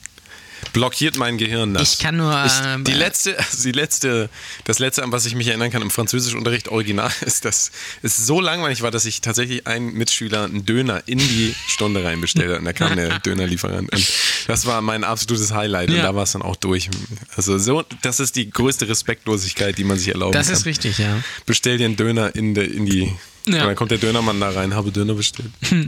blockiert 0.72 1.16
mein 1.16 1.38
Gehirn 1.38 1.74
das. 1.74 1.94
Ich 1.94 1.98
kann 1.98 2.16
nur, 2.16 2.44
Ich, 2.46 2.52
ähm, 2.64 2.84
die 2.84 2.92
letzte, 2.92 3.38
also 3.38 3.62
die 3.62 3.72
letzte, 3.72 4.28
das 4.64 4.78
letzte, 4.78 5.02
an 5.02 5.12
was 5.12 5.26
ich 5.26 5.34
mich 5.34 5.48
erinnern 5.48 5.70
kann 5.70 5.82
im 5.82 5.90
Französischunterricht 5.90 6.68
original 6.68 7.10
ist, 7.26 7.44
dass 7.44 7.70
es 8.02 8.16
so 8.26 8.40
langweilig 8.40 8.82
war, 8.82 8.90
dass 8.90 9.04
ich 9.04 9.20
tatsächlich 9.20 9.66
einen 9.66 9.92
Mitschüler 9.94 10.44
einen 10.44 10.64
Döner 10.64 11.02
in 11.06 11.18
die 11.18 11.54
Stunde 11.68 12.04
reinbestellt 12.04 12.50
hat 12.50 12.58
und 12.60 12.64
da 12.64 12.72
kam 12.72 12.96
der 12.96 13.18
Dönerlieferant. 13.24 13.92
Und 13.92 14.08
das 14.46 14.66
war 14.66 14.80
mein 14.82 15.04
absolutes 15.04 15.52
Highlight 15.52 15.90
und 15.90 15.96
Ja. 15.96 16.02
da 16.02 16.14
war 16.14 16.24
es 16.24 16.32
dann 16.32 16.42
auch 16.42 16.56
durch. 16.56 16.88
Also 17.36 17.58
so, 17.58 17.84
das 18.02 18.20
ist 18.20 18.36
die 18.36 18.50
größte 18.50 18.88
Respektlosigkeit, 18.88 19.76
die 19.78 19.84
man 19.84 19.98
sich 19.98 20.08
erlauben 20.08 20.32
Das 20.32 20.46
kann 20.48 20.56
ist 20.56 20.66
richtig, 20.66 20.98
ja. 20.98 21.22
bestell 21.46 21.78
dir 21.78 21.86
einen 21.86 21.96
Döner 21.96 22.34
in, 22.34 22.54
de, 22.54 22.64
in 22.66 22.86
die. 22.86 23.12
Ja. 23.44 23.62
Und 23.62 23.66
dann 23.68 23.74
kommt 23.74 23.90
der 23.90 23.98
Dönermann 23.98 24.38
da 24.40 24.50
rein, 24.50 24.72
habe 24.74 24.92
Döner 24.92 25.14
bestellt. 25.14 25.50
ja, 25.70 25.78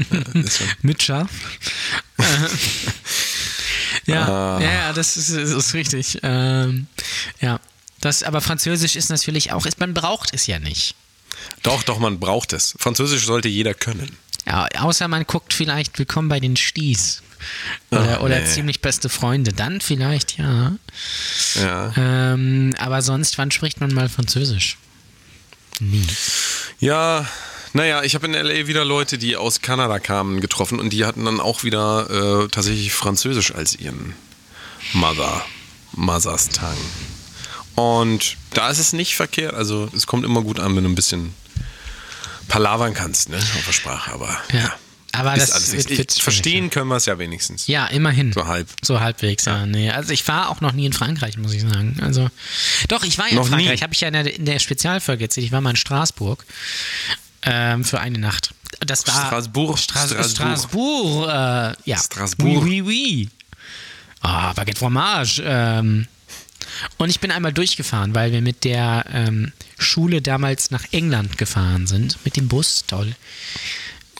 Mit 0.82 1.02
Schaf. 1.04 1.30
Ja, 4.06 4.56
Ah. 4.56 4.60
ja, 4.60 4.92
das 4.92 5.16
ist, 5.16 5.30
das 5.30 5.50
ist 5.50 5.74
richtig. 5.74 6.18
Ähm, 6.22 6.86
ja. 7.40 7.60
Das, 8.00 8.22
aber 8.22 8.40
Französisch 8.40 8.96
ist 8.96 9.08
natürlich 9.10 9.52
auch, 9.52 9.64
ist, 9.66 9.80
man 9.80 9.94
braucht 9.94 10.34
es 10.34 10.46
ja 10.46 10.58
nicht. 10.58 10.94
doch, 11.62 11.82
doch, 11.82 11.98
man 11.98 12.20
braucht 12.20 12.52
es. 12.52 12.74
Französisch 12.78 13.24
sollte 13.24 13.48
jeder 13.48 13.72
können. 13.74 14.16
Ja, 14.46 14.66
außer 14.78 15.08
man 15.08 15.24
guckt 15.24 15.54
vielleicht 15.54 15.98
Willkommen 15.98 16.28
bei 16.28 16.38
den 16.38 16.54
Sties. 16.56 17.22
Oder, 17.90 18.18
Ach, 18.18 18.22
oder 18.22 18.40
nee. 18.40 18.46
ziemlich 18.46 18.80
beste 18.82 19.08
Freunde. 19.08 19.52
Dann 19.52 19.80
vielleicht, 19.80 20.36
ja. 20.38 20.72
Ja. 21.54 21.92
Ähm, 21.96 22.74
aber 22.78 23.00
sonst, 23.02 23.38
wann 23.38 23.50
spricht 23.50 23.80
man 23.80 23.92
mal 23.94 24.08
Französisch? 24.08 24.76
Nie. 25.80 26.06
Ja, 26.78 27.26
naja, 27.74 28.04
ich 28.04 28.14
habe 28.14 28.26
in 28.26 28.32
LA 28.32 28.68
wieder 28.68 28.84
Leute, 28.84 29.18
die 29.18 29.36
aus 29.36 29.60
Kanada 29.60 29.98
kamen, 29.98 30.40
getroffen 30.40 30.78
und 30.78 30.90
die 30.90 31.04
hatten 31.04 31.24
dann 31.24 31.40
auch 31.40 31.64
wieder 31.64 32.44
äh, 32.44 32.48
tatsächlich 32.48 32.92
Französisch 32.92 33.52
als 33.52 33.74
ihren 33.74 34.14
Mother, 34.92 35.44
Mother's 35.92 36.48
Tongue. 36.48 36.72
Und 37.74 38.36
da 38.52 38.70
ist 38.70 38.78
es 38.78 38.92
nicht 38.92 39.16
verkehrt, 39.16 39.54
also 39.54 39.90
es 39.94 40.06
kommt 40.06 40.24
immer 40.24 40.42
gut 40.42 40.60
an, 40.60 40.76
wenn 40.76 40.84
du 40.84 40.90
ein 40.90 40.94
bisschen 40.94 41.34
palavern 42.46 42.94
kannst, 42.94 43.28
ne, 43.28 43.38
auf 43.38 43.64
der 43.66 43.72
Sprache, 43.72 44.12
aber 44.12 44.40
Ja. 44.52 44.72
Aber 45.16 45.36
ist 45.36 45.42
das 45.42 45.52
alles 45.52 45.72
wird, 45.72 45.96
wird 45.96 46.12
verstehen 46.12 46.70
können 46.70 46.88
wir 46.88 46.96
es 46.96 47.06
ja 47.06 47.18
wenigstens. 47.18 47.68
Ja, 47.68 47.86
immerhin. 47.86 48.32
So 48.32 48.46
halb. 48.46 48.68
So 48.82 48.98
halbwegs, 48.98 49.44
ja. 49.44 49.64
Nee. 49.64 49.90
Also 49.90 50.12
ich 50.12 50.26
war 50.26 50.50
auch 50.50 50.60
noch 50.60 50.72
nie 50.72 50.86
in 50.86 50.92
Frankreich, 50.92 51.36
muss 51.36 51.52
ich 51.52 51.62
sagen. 51.62 51.98
Also 52.02 52.28
doch, 52.88 53.04
ich 53.04 53.16
war 53.16 53.28
ja 53.28 53.36
Noch 53.36 53.46
in 53.46 53.52
Frankreich. 53.52 53.82
Habe 53.84 53.94
ich 53.94 54.00
ja 54.00 54.08
in 54.08 54.14
der, 54.14 54.34
in 54.34 54.44
der 54.44 54.58
Spezialfolge 54.58 55.24
erzählt. 55.24 55.46
Ich 55.46 55.52
war 55.52 55.60
mal 55.60 55.70
in 55.70 55.76
Straßburg 55.76 56.44
ähm, 57.44 57.84
für 57.84 58.00
eine 58.00 58.18
Nacht. 58.18 58.54
Das 58.80 59.06
war 59.06 59.26
Strasbourg, 59.26 59.78
Stra 59.78 60.06
Strasbourg. 60.06 60.30
Straßburg. 60.30 61.28
Äh, 61.28 61.90
ja. 61.90 61.96
Strasbourg. 61.98 62.64
Oui, 62.64 62.82
oui, 62.82 62.82
oui. 62.82 63.28
Ah, 64.20 64.52
Baguette 64.52 64.78
Fromage. 64.78 65.42
Ähm, 65.44 66.06
und 66.98 67.10
ich 67.10 67.20
bin 67.20 67.30
einmal 67.30 67.52
durchgefahren, 67.52 68.14
weil 68.14 68.32
wir 68.32 68.40
mit 68.40 68.64
der 68.64 69.04
ähm, 69.12 69.52
Schule 69.78 70.22
damals 70.22 70.70
nach 70.70 70.84
England 70.92 71.38
gefahren 71.38 71.86
sind. 71.86 72.18
Mit 72.24 72.36
dem 72.36 72.48
Bus, 72.48 72.84
toll. 72.86 73.14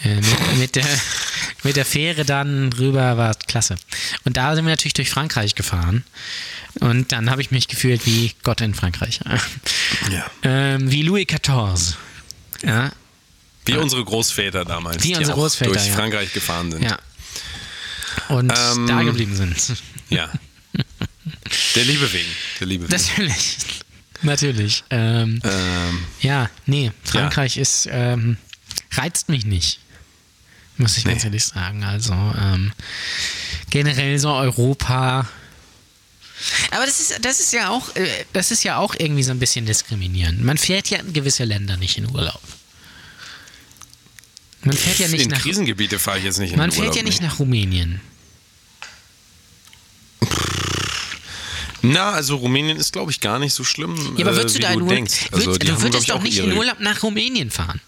Äh, 0.02 0.16
mit, 0.16 0.58
mit, 0.58 0.76
der, 0.76 0.86
mit 1.62 1.76
der 1.76 1.84
Fähre 1.84 2.24
dann 2.24 2.72
rüber 2.72 3.16
war 3.16 3.34
klasse. 3.34 3.76
Und 4.24 4.36
da 4.36 4.54
sind 4.54 4.64
wir 4.64 4.70
natürlich 4.70 4.94
durch 4.94 5.10
Frankreich 5.10 5.54
gefahren. 5.54 6.04
Und 6.80 7.12
dann 7.12 7.30
habe 7.30 7.40
ich 7.40 7.50
mich 7.50 7.68
gefühlt 7.68 8.04
wie 8.06 8.34
Gott 8.42 8.60
in 8.60 8.74
Frankreich. 8.74 9.20
Ja. 10.10 10.26
Ähm, 10.42 10.90
wie 10.90 11.02
Louis 11.02 11.26
XIV. 11.26 11.96
Ja, 12.62 12.92
Wie 13.66 13.76
unsere 13.76 14.04
Großväter 14.04 14.64
damals, 14.64 15.02
Wie 15.04 15.16
unsere 15.16 15.36
Großväter, 15.36 15.72
durch 15.72 15.86
ja. 15.86 15.94
Frankreich 15.94 16.32
gefahren 16.32 16.70
sind. 16.72 16.82
ja. 16.84 16.98
Und 18.28 18.52
Ähm, 18.56 18.86
da 18.86 19.02
geblieben 19.02 19.34
sind. 19.36 19.56
Ja. 20.08 20.30
Der 21.74 21.84
Liebe 21.84 22.12
wegen. 22.12 22.28
Der 22.60 22.66
Liebe 22.66 22.84
wegen. 22.88 22.92
Natürlich. 23.02 23.56
Natürlich. 24.22 24.84
Ähm, 24.90 25.40
ähm, 25.44 26.04
ja, 26.20 26.48
nee, 26.66 26.92
Frankreich 27.02 27.56
ist, 27.56 27.88
ähm, 27.90 28.36
reizt 28.92 29.28
mich 29.28 29.44
nicht. 29.44 29.80
Muss 30.76 30.96
ich 30.96 31.04
ganz 31.04 31.22
Nee. 31.22 31.28
ehrlich 31.28 31.44
sagen. 31.44 31.84
Also 31.84 32.12
ähm, 32.12 32.72
generell 33.70 34.18
so 34.18 34.30
Europa. 34.32 35.28
Aber 36.70 36.84
das 36.86 37.00
ist, 37.00 37.24
das 37.24 37.40
ist 37.40 37.52
ja 37.52 37.68
auch, 37.70 37.94
äh, 37.96 38.06
das 38.32 38.50
ist 38.50 38.64
ja 38.64 38.78
auch 38.78 38.94
irgendwie 38.98 39.22
so 39.22 39.30
ein 39.30 39.38
bisschen 39.38 39.66
diskriminierend. 39.66 40.42
Man 40.42 40.58
fährt 40.58 40.90
ja 40.90 40.98
in 40.98 41.12
gewisse 41.12 41.44
Länder 41.44 41.76
nicht 41.76 41.96
in 41.98 42.08
Urlaub. 42.10 42.40
Man 44.64 44.76
fährt 44.76 44.98
ja 44.98 45.08
nicht 45.08 45.24
in 45.24 45.30
nach. 45.30 45.40
Krisengebiete 45.42 45.98
fahre 45.98 46.18
ich 46.18 46.24
jetzt 46.24 46.38
nicht 46.38 46.52
in 46.52 46.58
Man 46.58 46.70
fährt 46.70 46.82
Urlaub, 46.82 46.96
ja 46.96 47.02
nicht 47.02 47.20
nee. 47.20 47.26
nach 47.26 47.38
Rumänien. 47.38 48.00
Na, 51.82 52.12
also 52.12 52.36
Rumänien 52.36 52.78
ist, 52.78 52.92
glaube 52.92 53.10
ich, 53.10 53.20
gar 53.20 53.38
nicht 53.38 53.52
so 53.52 53.62
schlimm, 53.62 53.94
Ja, 54.16 54.24
aber 54.24 54.32
äh, 54.32 54.36
würdest 54.36 54.54
wie 54.56 54.60
du 54.60 54.66
da 54.66 54.72
in 54.72 54.82
Urlaub. 54.82 55.08
Also, 55.32 55.46
würd, 55.46 55.62
die 55.62 55.66
du 55.66 55.82
würdest 55.82 56.08
doch 56.08 56.16
auch 56.16 56.22
nicht 56.22 56.38
in 56.38 56.52
Urlaub 56.52 56.80
nach 56.80 57.02
Rumänien 57.02 57.50
fahren. 57.50 57.80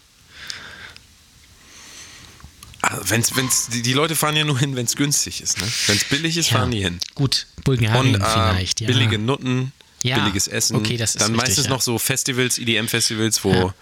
Ah, 2.82 2.98
Wenn's, 3.05 3.35
wenn's, 3.35 3.69
die, 3.69 3.81
die 3.81 3.94
Leute 3.94 4.15
fahren 4.15 4.36
ja 4.36 4.44
nur 4.44 4.59
hin, 4.59 4.77
wenn 4.77 4.85
es 4.85 4.97
günstig 4.97 5.40
ist. 5.40 5.59
Ne? 5.61 5.66
Wenn 5.86 5.97
es 5.97 6.05
billig 6.05 6.36
ist, 6.36 6.51
Ja. 6.51 6.59
fahren 6.59 6.70
die 6.70 6.82
hin. 6.82 6.98
Gut, 7.15 7.47
Bulgarien 7.65 8.15
Und 8.16 8.20
äh, 8.23 8.31
vielleicht, 8.31 8.82
ja. 8.82 8.86
billige 8.86 9.19
Nutten, 9.19 9.73
Ja, 10.03 10.19
billiges 10.19 10.47
Essen. 10.47 10.77
okay, 10.77 10.98
das 10.98 11.15
ist 11.15 11.23
Dann 11.23 11.32
richtig, 11.32 11.48
meistens 11.48 11.69
noch 11.69 11.81
so 11.81 11.98
Festivals, 11.98 12.59
EDM-Festivals, 12.59 13.43
wo. 13.44 13.73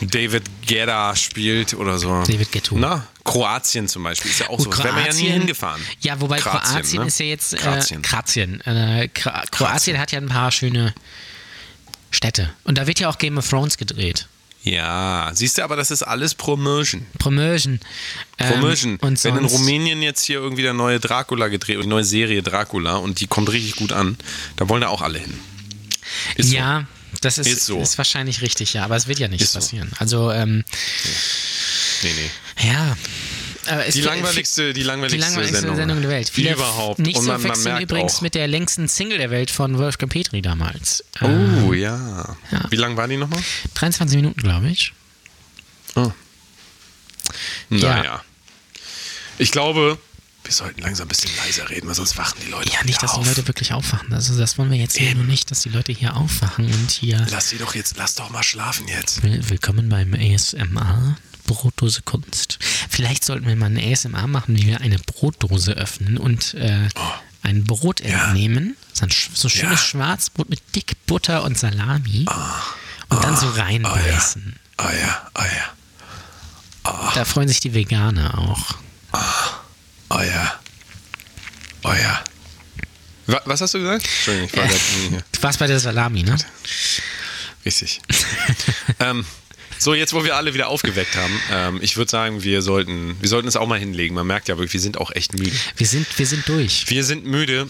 David 0.00 0.44
Guetta 0.66 1.14
spielt 1.16 1.74
oder 1.74 1.98
so. 1.98 2.22
David 2.22 2.52
Guetta. 2.52 2.74
Na, 2.76 3.06
Kroatien 3.24 3.88
zum 3.88 4.02
Beispiel 4.02 4.30
ist 4.30 4.40
ja 4.40 4.50
auch 4.50 4.60
so. 4.60 4.70
Wäre 4.70 4.92
man 4.92 5.06
ja 5.06 5.12
nie 5.12 5.30
hingefahren. 5.30 5.82
Ja, 6.00 6.20
wobei 6.20 6.38
Kroatien, 6.38 7.02
ne? 7.02 7.06
ist 7.06 7.20
ja 7.20 7.26
jetzt. 7.26 7.54
Äh, 7.54 7.56
Kroatien. 7.56 8.02
Kroatien. 8.02 8.60
Äh, 8.62 9.08
Kra 9.08 9.44
Kroatien 9.50 9.98
hat 9.98 10.12
ja 10.12 10.20
ein 10.20 10.28
paar 10.28 10.52
schöne 10.52 10.94
Städte. 12.10 12.50
Und 12.64 12.78
da 12.78 12.86
wird 12.86 13.00
ja 13.00 13.08
auch 13.08 13.18
Game 13.18 13.38
of 13.38 13.48
Thrones 13.48 13.76
gedreht. 13.78 14.28
Ja, 14.62 15.30
siehst 15.32 15.58
du, 15.58 15.62
aber 15.62 15.76
das 15.76 15.92
ist 15.92 16.02
alles 16.02 16.34
Promotion. 16.34 17.06
Promotion. 17.18 17.78
Ähm, 18.38 18.52
Promotion. 18.52 18.96
und 18.96 19.22
Wenn 19.22 19.36
in 19.36 19.44
Rumänien 19.44 20.02
jetzt 20.02 20.24
hier 20.24 20.40
irgendwie 20.40 20.62
der 20.62 20.72
neue 20.72 20.98
Dracula 20.98 21.46
gedreht, 21.46 21.78
die 21.80 21.86
neue 21.86 22.02
Serie 22.02 22.42
Dracula 22.42 22.96
und 22.96 23.20
die 23.20 23.28
kommt 23.28 23.52
richtig 23.52 23.76
gut 23.76 23.92
an, 23.92 24.18
da 24.56 24.68
wollen 24.68 24.80
da 24.80 24.88
auch 24.88 25.02
alle 25.02 25.20
hin. 25.20 25.38
Ist 26.34 26.50
so. 26.50 26.56
Ja, 27.12 27.18
das 27.20 27.38
ist, 27.38 27.46
Ist 27.46 27.56
ist, 27.58 27.66
so. 27.66 27.82
wahrscheinlich 27.98 28.42
richtig, 28.42 28.72
ja, 28.74 28.84
aber 28.84 28.96
es 28.96 29.06
wird 29.06 29.18
ja 29.18 29.28
nicht 29.28 29.40
Ist 29.42 29.52
so. 29.52 29.58
passieren. 29.58 29.90
Also, 29.98 30.30
ähm, 30.30 30.64
Nee, 32.02 32.12
nee. 32.14 32.68
ja. 32.68 32.96
Aber 33.68 33.84
es 33.86 33.94
Die 33.94 34.02
langweiligste, 34.02 34.68
die 34.72 34.80
die 34.80 34.82
langweiligste, 34.86 35.18
langweiligste 35.28 35.58
Sendung. 35.60 35.76
Sendung, 35.76 36.00
der 36.02 36.10
Welt. 36.10 36.28
Viele 36.30 36.52
Überhaupt. 36.52 37.00
Nicht 37.00 37.16
und 37.16 37.22
zu 37.24 37.28
man, 37.28 37.42
man 37.42 37.52
verwechseln 37.54 37.82
übrigens 37.82 38.16
auch. 38.16 38.20
mit 38.20 38.34
der 38.36 38.46
längsten 38.46 38.86
Single 38.86 39.18
der 39.18 39.30
Welt 39.30 39.50
von 39.50 39.76
Wolfgang 39.78 40.12
Petri 40.12 40.40
damals. 40.40 41.02
Oh, 41.20 41.72
ja. 41.72 42.36
Ja. 42.52 42.64
Wie 42.70 42.76
lang 42.76 42.96
war 42.96 43.08
die 43.08 43.16
nochmal? 43.16 43.42
23 43.74 44.16
Minuten, 44.16 44.40
glaube 44.40 44.68
ich. 44.68 44.92
Oh. 45.96 46.12
Ja. 47.70 47.96
Naja. 47.96 48.22
Ich 49.38 49.50
glaube, 49.50 49.98
wir 50.46 50.52
sollten 50.52 50.80
langsam 50.82 51.06
ein 51.06 51.08
bisschen 51.08 51.30
leiser 51.36 51.68
reden, 51.68 51.88
weil 51.88 51.94
sonst 51.94 52.16
wachen 52.16 52.38
die 52.46 52.50
Leute 52.50 52.70
Ja, 52.72 52.82
nicht, 52.84 53.02
dass 53.02 53.12
auf. 53.14 53.22
die 53.22 53.28
Leute 53.28 53.46
wirklich 53.48 53.72
aufwachen. 53.72 54.12
Also 54.12 54.38
das 54.38 54.56
wollen 54.58 54.70
wir 54.70 54.78
jetzt 54.78 54.96
hier 54.96 55.08
Eben. 55.10 55.20
nur 55.20 55.26
nicht, 55.28 55.50
dass 55.50 55.60
die 55.60 55.68
Leute 55.68 55.92
hier 55.92 56.16
aufwachen 56.16 56.66
und 56.72 56.90
hier 56.90 57.26
Lass 57.30 57.48
sie 57.50 57.58
doch 57.58 57.74
jetzt, 57.74 57.96
lass 57.96 58.14
doch 58.14 58.30
mal 58.30 58.42
schlafen 58.42 58.86
jetzt. 58.88 59.22
Will- 59.22 59.48
willkommen 59.50 59.88
beim 59.88 60.14
ASMR 60.14 61.16
Brotdose 61.46 62.02
Kunst. 62.02 62.58
Vielleicht 62.88 63.24
sollten 63.24 63.46
wir 63.46 63.54
mal 63.56 63.66
eine 63.66 63.82
ASMR 63.92 64.26
machen, 64.26 64.56
wie 64.56 64.66
wir 64.66 64.80
eine 64.80 64.98
Brotdose 64.98 65.72
öffnen 65.72 66.18
und 66.18 66.54
äh, 66.54 66.88
ein 67.42 67.64
Brot 67.64 68.00
Oh. 68.04 68.08
Ja. 68.08 68.26
entnehmen. 68.28 68.76
So 68.92 69.08
schönes 69.48 69.54
Ja. 69.60 69.70
Oh. 69.72 69.76
Schwarzbrot 69.76 70.48
mit 70.48 70.60
dick 70.74 70.96
Butter 71.06 71.44
und 71.44 71.56
Salami. 71.58 72.26
Und 73.08 73.22
dann 73.22 73.36
so 73.36 73.48
reinbeißen. 73.50 74.56
Ah 74.78 74.92
ja, 74.92 75.28
ah 75.34 75.44
ja, 75.46 77.10
Da 77.14 77.24
freuen 77.24 77.46
sich 77.48 77.60
die 77.60 77.74
Veganer 77.74 78.36
auch. 78.38 78.74
ah 79.12 79.60
ja. 80.10 80.60
Wa- 83.26 83.42
Was 83.44 83.60
hast 83.60 83.74
du 83.74 83.78
gesagt? 83.80 84.04
Entschuldigung, 84.04 84.48
ich 84.52 84.56
war 84.56 84.66
grad 84.66 84.80
hier. 85.10 85.24
Du 85.32 85.42
warst 85.42 85.58
bei 85.58 85.66
der 85.66 85.80
Salami, 85.80 86.22
ne? 86.22 86.36
Richtig. 87.64 88.00
ähm, 89.00 89.24
so, 89.78 89.94
jetzt 89.94 90.12
wo 90.12 90.24
wir 90.24 90.36
alle 90.36 90.54
wieder 90.54 90.68
aufgeweckt 90.68 91.16
haben, 91.16 91.40
ähm, 91.50 91.78
ich 91.82 91.96
würde 91.96 92.10
sagen, 92.10 92.42
wir 92.44 92.62
sollten, 92.62 93.16
wir 93.20 93.28
sollten 93.28 93.48
es 93.48 93.56
auch 93.56 93.66
mal 93.66 93.78
hinlegen. 93.78 94.14
Man 94.14 94.26
merkt 94.26 94.48
ja 94.48 94.56
wirklich, 94.56 94.72
wir 94.72 94.80
sind 94.80 94.98
auch 94.98 95.10
echt 95.10 95.32
müde. 95.38 95.52
Wir 95.76 95.86
sind, 95.86 96.06
wir 96.18 96.26
sind 96.26 96.48
durch. 96.48 96.88
Wir 96.88 97.04
sind 97.04 97.26
müde. 97.26 97.68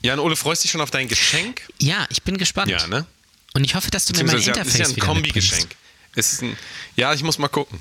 Jan 0.00 0.18
Ole, 0.18 0.34
freust 0.36 0.62
du 0.62 0.64
dich 0.64 0.72
schon 0.72 0.80
auf 0.80 0.90
dein 0.90 1.06
Geschenk? 1.08 1.62
Ja, 1.78 2.06
ich 2.10 2.22
bin 2.22 2.38
gespannt. 2.38 2.70
Ja, 2.70 2.86
ne? 2.86 3.06
Und 3.54 3.64
ich 3.64 3.74
hoffe, 3.74 3.90
dass 3.90 4.06
du 4.06 4.14
mir 4.14 4.24
mein 4.24 4.36
Beziehungsweise 4.36 4.50
ja, 4.58 4.62
Interface 4.62 4.80
es 4.80 4.88
ist 4.88 4.96
ja 4.96 5.02
ein 5.02 5.06
Kombi-Geschenk. 5.06 5.76
Es 6.16 6.32
ist 6.32 6.42
ein, 6.42 6.56
ja, 6.96 7.12
ich 7.14 7.22
muss 7.22 7.38
mal 7.38 7.48
gucken. 7.48 7.78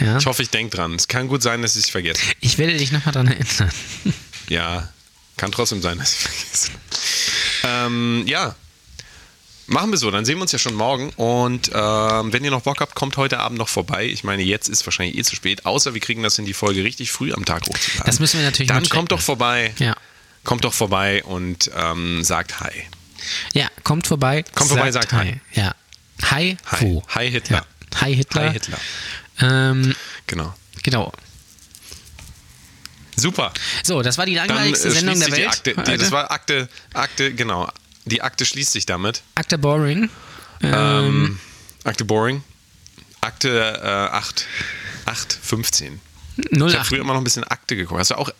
Ja? 0.00 0.18
Ich 0.18 0.26
hoffe, 0.26 0.42
ich 0.42 0.50
denke 0.50 0.76
dran. 0.76 0.94
Es 0.94 1.08
kann 1.08 1.28
gut 1.28 1.42
sein, 1.42 1.62
dass 1.62 1.76
ich 1.76 1.84
es 1.84 1.90
vergesse. 1.90 2.20
Ich 2.40 2.58
werde 2.58 2.76
dich 2.76 2.92
nochmal 2.92 3.12
dran 3.12 3.26
erinnern. 3.28 3.70
Ja, 4.48 4.88
kann 5.38 5.50
trotzdem 5.52 5.80
sein, 5.80 5.98
dass 5.98 6.12
ich 6.12 6.18
vergesse. 6.18 6.70
Ähm, 7.64 8.24
ja, 8.26 8.54
machen 9.66 9.90
wir 9.90 9.96
so. 9.96 10.10
Dann 10.10 10.24
sehen 10.24 10.36
wir 10.36 10.42
uns 10.42 10.52
ja 10.52 10.58
schon 10.58 10.74
morgen. 10.74 11.10
Und 11.10 11.70
ähm, 11.72 12.32
wenn 12.32 12.44
ihr 12.44 12.50
noch 12.50 12.62
Bock 12.62 12.80
habt, 12.80 12.94
kommt 12.94 13.16
heute 13.16 13.38
Abend 13.38 13.58
noch 13.58 13.68
vorbei. 13.68 14.04
Ich 14.04 14.24
meine, 14.24 14.42
jetzt 14.42 14.68
ist 14.68 14.84
wahrscheinlich 14.86 15.16
eh 15.16 15.22
zu 15.22 15.36
spät. 15.36 15.64
Außer 15.64 15.94
wir 15.94 16.00
kriegen 16.00 16.22
das 16.22 16.38
in 16.38 16.44
die 16.44 16.52
Folge 16.52 16.84
richtig 16.84 17.12
früh 17.12 17.32
am 17.32 17.44
Tag 17.44 17.62
hochzuladen. 17.66 18.04
Das 18.04 18.18
müssen 18.20 18.40
wir 18.40 18.46
natürlich 18.46 18.68
Dann 18.68 18.86
kommt 18.88 19.12
doch 19.12 19.20
vorbei. 19.20 19.72
Ja. 19.78 19.94
Kommt 20.44 20.64
doch 20.64 20.74
vorbei 20.74 21.22
und 21.24 21.70
ähm, 21.74 22.22
sagt 22.24 22.60
Hi. 22.60 22.72
Ja, 23.54 23.68
kommt 23.84 24.06
vorbei. 24.06 24.44
Kommt 24.54 24.70
vorbei, 24.70 24.90
sagt 24.92 25.12
Hi. 25.12 25.40
Ja. 25.54 25.74
Hi, 26.30 26.56
Hi. 26.66 27.00
Hi, 27.08 27.30
Hitler. 27.30 27.58
Ja. 27.58 28.00
Hi 28.00 28.14
Hitler. 28.14 28.42
Hi 28.48 28.52
Hitler. 28.52 28.78
Ähm, 29.42 29.94
Genau. 30.26 30.54
genau. 30.82 31.12
Super. 33.16 33.52
So, 33.82 34.02
das 34.02 34.16
war 34.18 34.26
die 34.26 34.34
Dann 34.34 34.48
langweiligste 34.48 34.88
äh, 34.88 34.92
Sendung 34.92 35.20
der 35.20 35.28
Welt. 35.32 35.38
die 35.38 35.46
Akte. 35.46 35.74
Die, 35.92 35.98
das 35.98 36.10
war 36.10 36.30
Akte, 36.30 36.68
Akte, 36.94 37.34
genau. 37.34 37.68
Die 38.06 38.22
Akte 38.22 38.44
schließt 38.44 38.72
sich 38.72 38.86
damit. 38.86 39.22
Akte 39.34 39.58
Boring. 39.58 40.08
Ähm, 40.62 41.38
Akte 41.84 42.04
Boring. 42.04 42.42
Akte 43.20 43.80
äh, 43.82 43.86
8, 44.16 44.46
8, 45.06 45.32
15. 45.42 46.00
Ich 46.36 46.44
habe 46.58 46.70
08. 46.72 46.86
früher 46.86 47.00
immer 47.00 47.12
noch 47.12 47.20
ein 47.20 47.24
bisschen 47.24 47.44
Akte 47.44 47.76
geguckt. 47.76 48.00
Hast 48.00 48.10
du 48.10 48.16
auch 48.18 48.30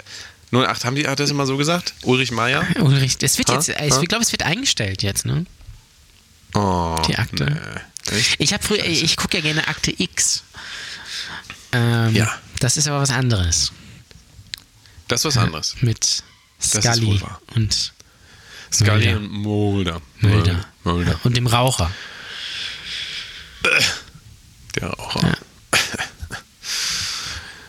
08, 0.52 0.84
haben 0.84 0.96
die, 0.96 1.06
hat 1.06 1.20
das 1.20 1.30
immer 1.30 1.46
so 1.46 1.56
gesagt? 1.56 1.94
Ulrich 2.02 2.32
Meier? 2.32 2.66
Ulrich, 2.80 3.16
es 3.20 3.38
wird 3.38 3.50
Ha? 3.50 3.54
jetzt, 3.54 3.68
ich 3.68 4.08
glaube, 4.08 4.22
es 4.24 4.32
wird 4.32 4.42
eingestellt 4.42 5.02
jetzt, 5.02 5.24
ne? 5.26 5.44
Oh, 6.54 7.00
Die 7.06 7.16
Akte. 7.16 7.44
Nee. 8.10 8.20
Ich 8.38 8.52
habe 8.52 8.62
früher, 8.64 8.84
ich 8.84 9.16
gucke 9.16 9.36
ja 9.36 9.42
gerne 9.42 9.68
Akte 9.68 9.94
X. 9.96 10.42
Ähm, 11.72 12.14
Ja. 12.14 12.30
Das 12.60 12.76
ist 12.76 12.86
aber 12.86 13.00
was 13.00 13.10
anderes. 13.10 13.72
Das 15.08 15.20
ist 15.20 15.24
was 15.24 15.36
anderes. 15.36 15.74
Mit 15.80 16.04
ist 16.04 16.22
Scully 16.60 17.20
und 17.56 17.92
Scully 18.72 19.14
Mulder. 19.16 19.16
und 19.16 19.32
Mulder. 19.32 20.00
Mulder. 20.20 20.64
Mulder. 20.84 21.20
Und 21.24 21.36
dem 21.36 21.46
Raucher. 21.46 21.90
Der 24.76 24.98
auch. 24.98 25.16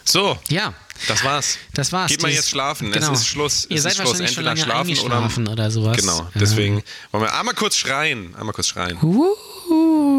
So, 0.06 0.38
Ja, 0.50 0.74
das 1.08 1.24
war's. 1.24 1.58
das 1.74 1.92
war's. 1.92 2.12
Geht 2.12 2.22
mal 2.22 2.30
jetzt 2.32 2.50
schlafen. 2.50 2.92
Genau. 2.92 3.14
Es 3.14 3.22
ist 3.22 3.28
Schluss. 3.28 3.66
Ihr 3.70 3.78
es 3.78 3.84
seid 3.84 3.94
ist 3.94 3.98
Schluss. 3.98 4.10
wahrscheinlich 4.10 4.34
schon 4.36 4.46
Entweder 4.46 4.76
lange 4.76 4.96
schlafen 4.96 5.44
oder, 5.48 5.54
oder 5.54 5.72
sowas. 5.72 5.98
Genau. 5.98 6.30
Deswegen 6.36 6.84
wollen 7.12 7.24
wir 7.24 7.34
einmal 7.34 7.56
kurz 7.56 7.78
schreien. 7.78 8.36
Einmal 8.36 8.54
kurz 8.54 8.68
schreien. 8.68 8.98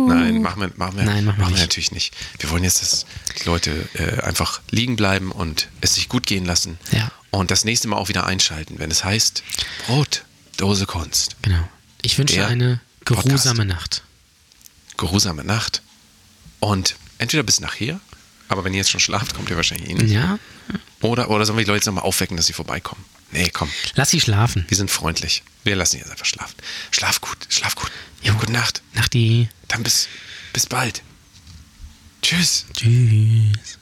Nein, 0.09 0.43
machen 0.43 0.61
wir, 0.61 0.71
machen 0.77 0.97
wir, 0.99 1.05
Nein, 1.05 1.25
machen 1.25 1.39
wir 1.41 1.49
nicht. 1.49 1.61
natürlich 1.61 1.93
nicht. 1.93 2.15
Wir 2.39 2.51
wollen 2.51 2.65
jetzt, 2.65 2.83
dass 2.83 3.07
die 3.41 3.45
Leute 3.45 3.89
äh, 3.95 4.21
einfach 4.23 4.61
liegen 4.71 4.97
bleiben 4.97 5.33
und 5.33 5.69
es 5.81 5.95
sich 5.95 6.09
gut 6.09 6.27
gehen 6.27 6.45
lassen. 6.45 6.79
Ja. 6.93 7.11
Und 7.31 7.51
das 7.51 7.65
nächste 7.65 7.89
Mal 7.89 7.97
auch 7.97 8.09
wieder 8.09 8.27
einschalten, 8.27 8.79
wenn 8.79 8.91
es 8.91 9.05
heißt 9.05 9.43
Brot, 9.87 10.25
Dose 10.57 10.87
Kunst. 10.87 11.37
Genau. 11.43 11.69
Ich 12.03 12.19
wünsche 12.19 12.35
Der 12.35 12.49
eine 12.49 12.81
Podcast. 13.05 13.27
geruhsame 13.27 13.65
Nacht. 13.65 14.03
Geruhsame 14.97 15.43
Nacht. 15.45 15.83
Und 16.61 16.97
entweder 17.19 17.43
bis 17.43 17.61
nachher, 17.61 17.99
aber 18.49 18.65
wenn 18.65 18.73
ihr 18.73 18.79
jetzt 18.79 18.91
schon 18.91 19.01
schlaft, 19.01 19.35
kommt 19.35 19.51
ihr 19.51 19.57
wahrscheinlich 19.57 19.89
eh 19.91 19.95
nicht. 19.95 20.13
Ja? 20.13 20.39
Oder, 21.01 21.31
oder 21.31 21.45
sollen 21.45 21.59
wir 21.59 21.65
die 21.65 21.69
Leute 21.71 21.79
jetzt 21.79 21.87
nochmal 21.87 22.05
aufwecken, 22.05 22.37
dass 22.37 22.47
sie 22.47 22.53
vorbeikommen? 22.53 23.05
Nee, 23.35 23.51
komm. 23.53 23.69
Lass 23.97 24.11
sie 24.11 24.21
schlafen. 24.21 24.65
Wir 24.69 24.77
sind 24.77 24.93
freundlich. 24.93 25.43
Wir 25.65 25.75
lassen 25.75 25.99
jetzt 25.99 26.09
einfach 26.11 26.25
schlafen. 26.25 26.55
Schlaf 26.93 27.21
gut, 27.21 27.37
schlaf 27.49 27.75
gut. 27.75 27.91
Jo. 28.23 28.33
Gute 28.35 28.53
Nacht. 28.53 28.81
Nach 28.93 29.09
die. 29.09 29.49
Dann 29.67 29.83
bis, 29.83 30.09
bis 30.53 30.67
bald. 30.67 31.03
Tschüss. 32.23 32.65
Tschüss. 32.75 33.79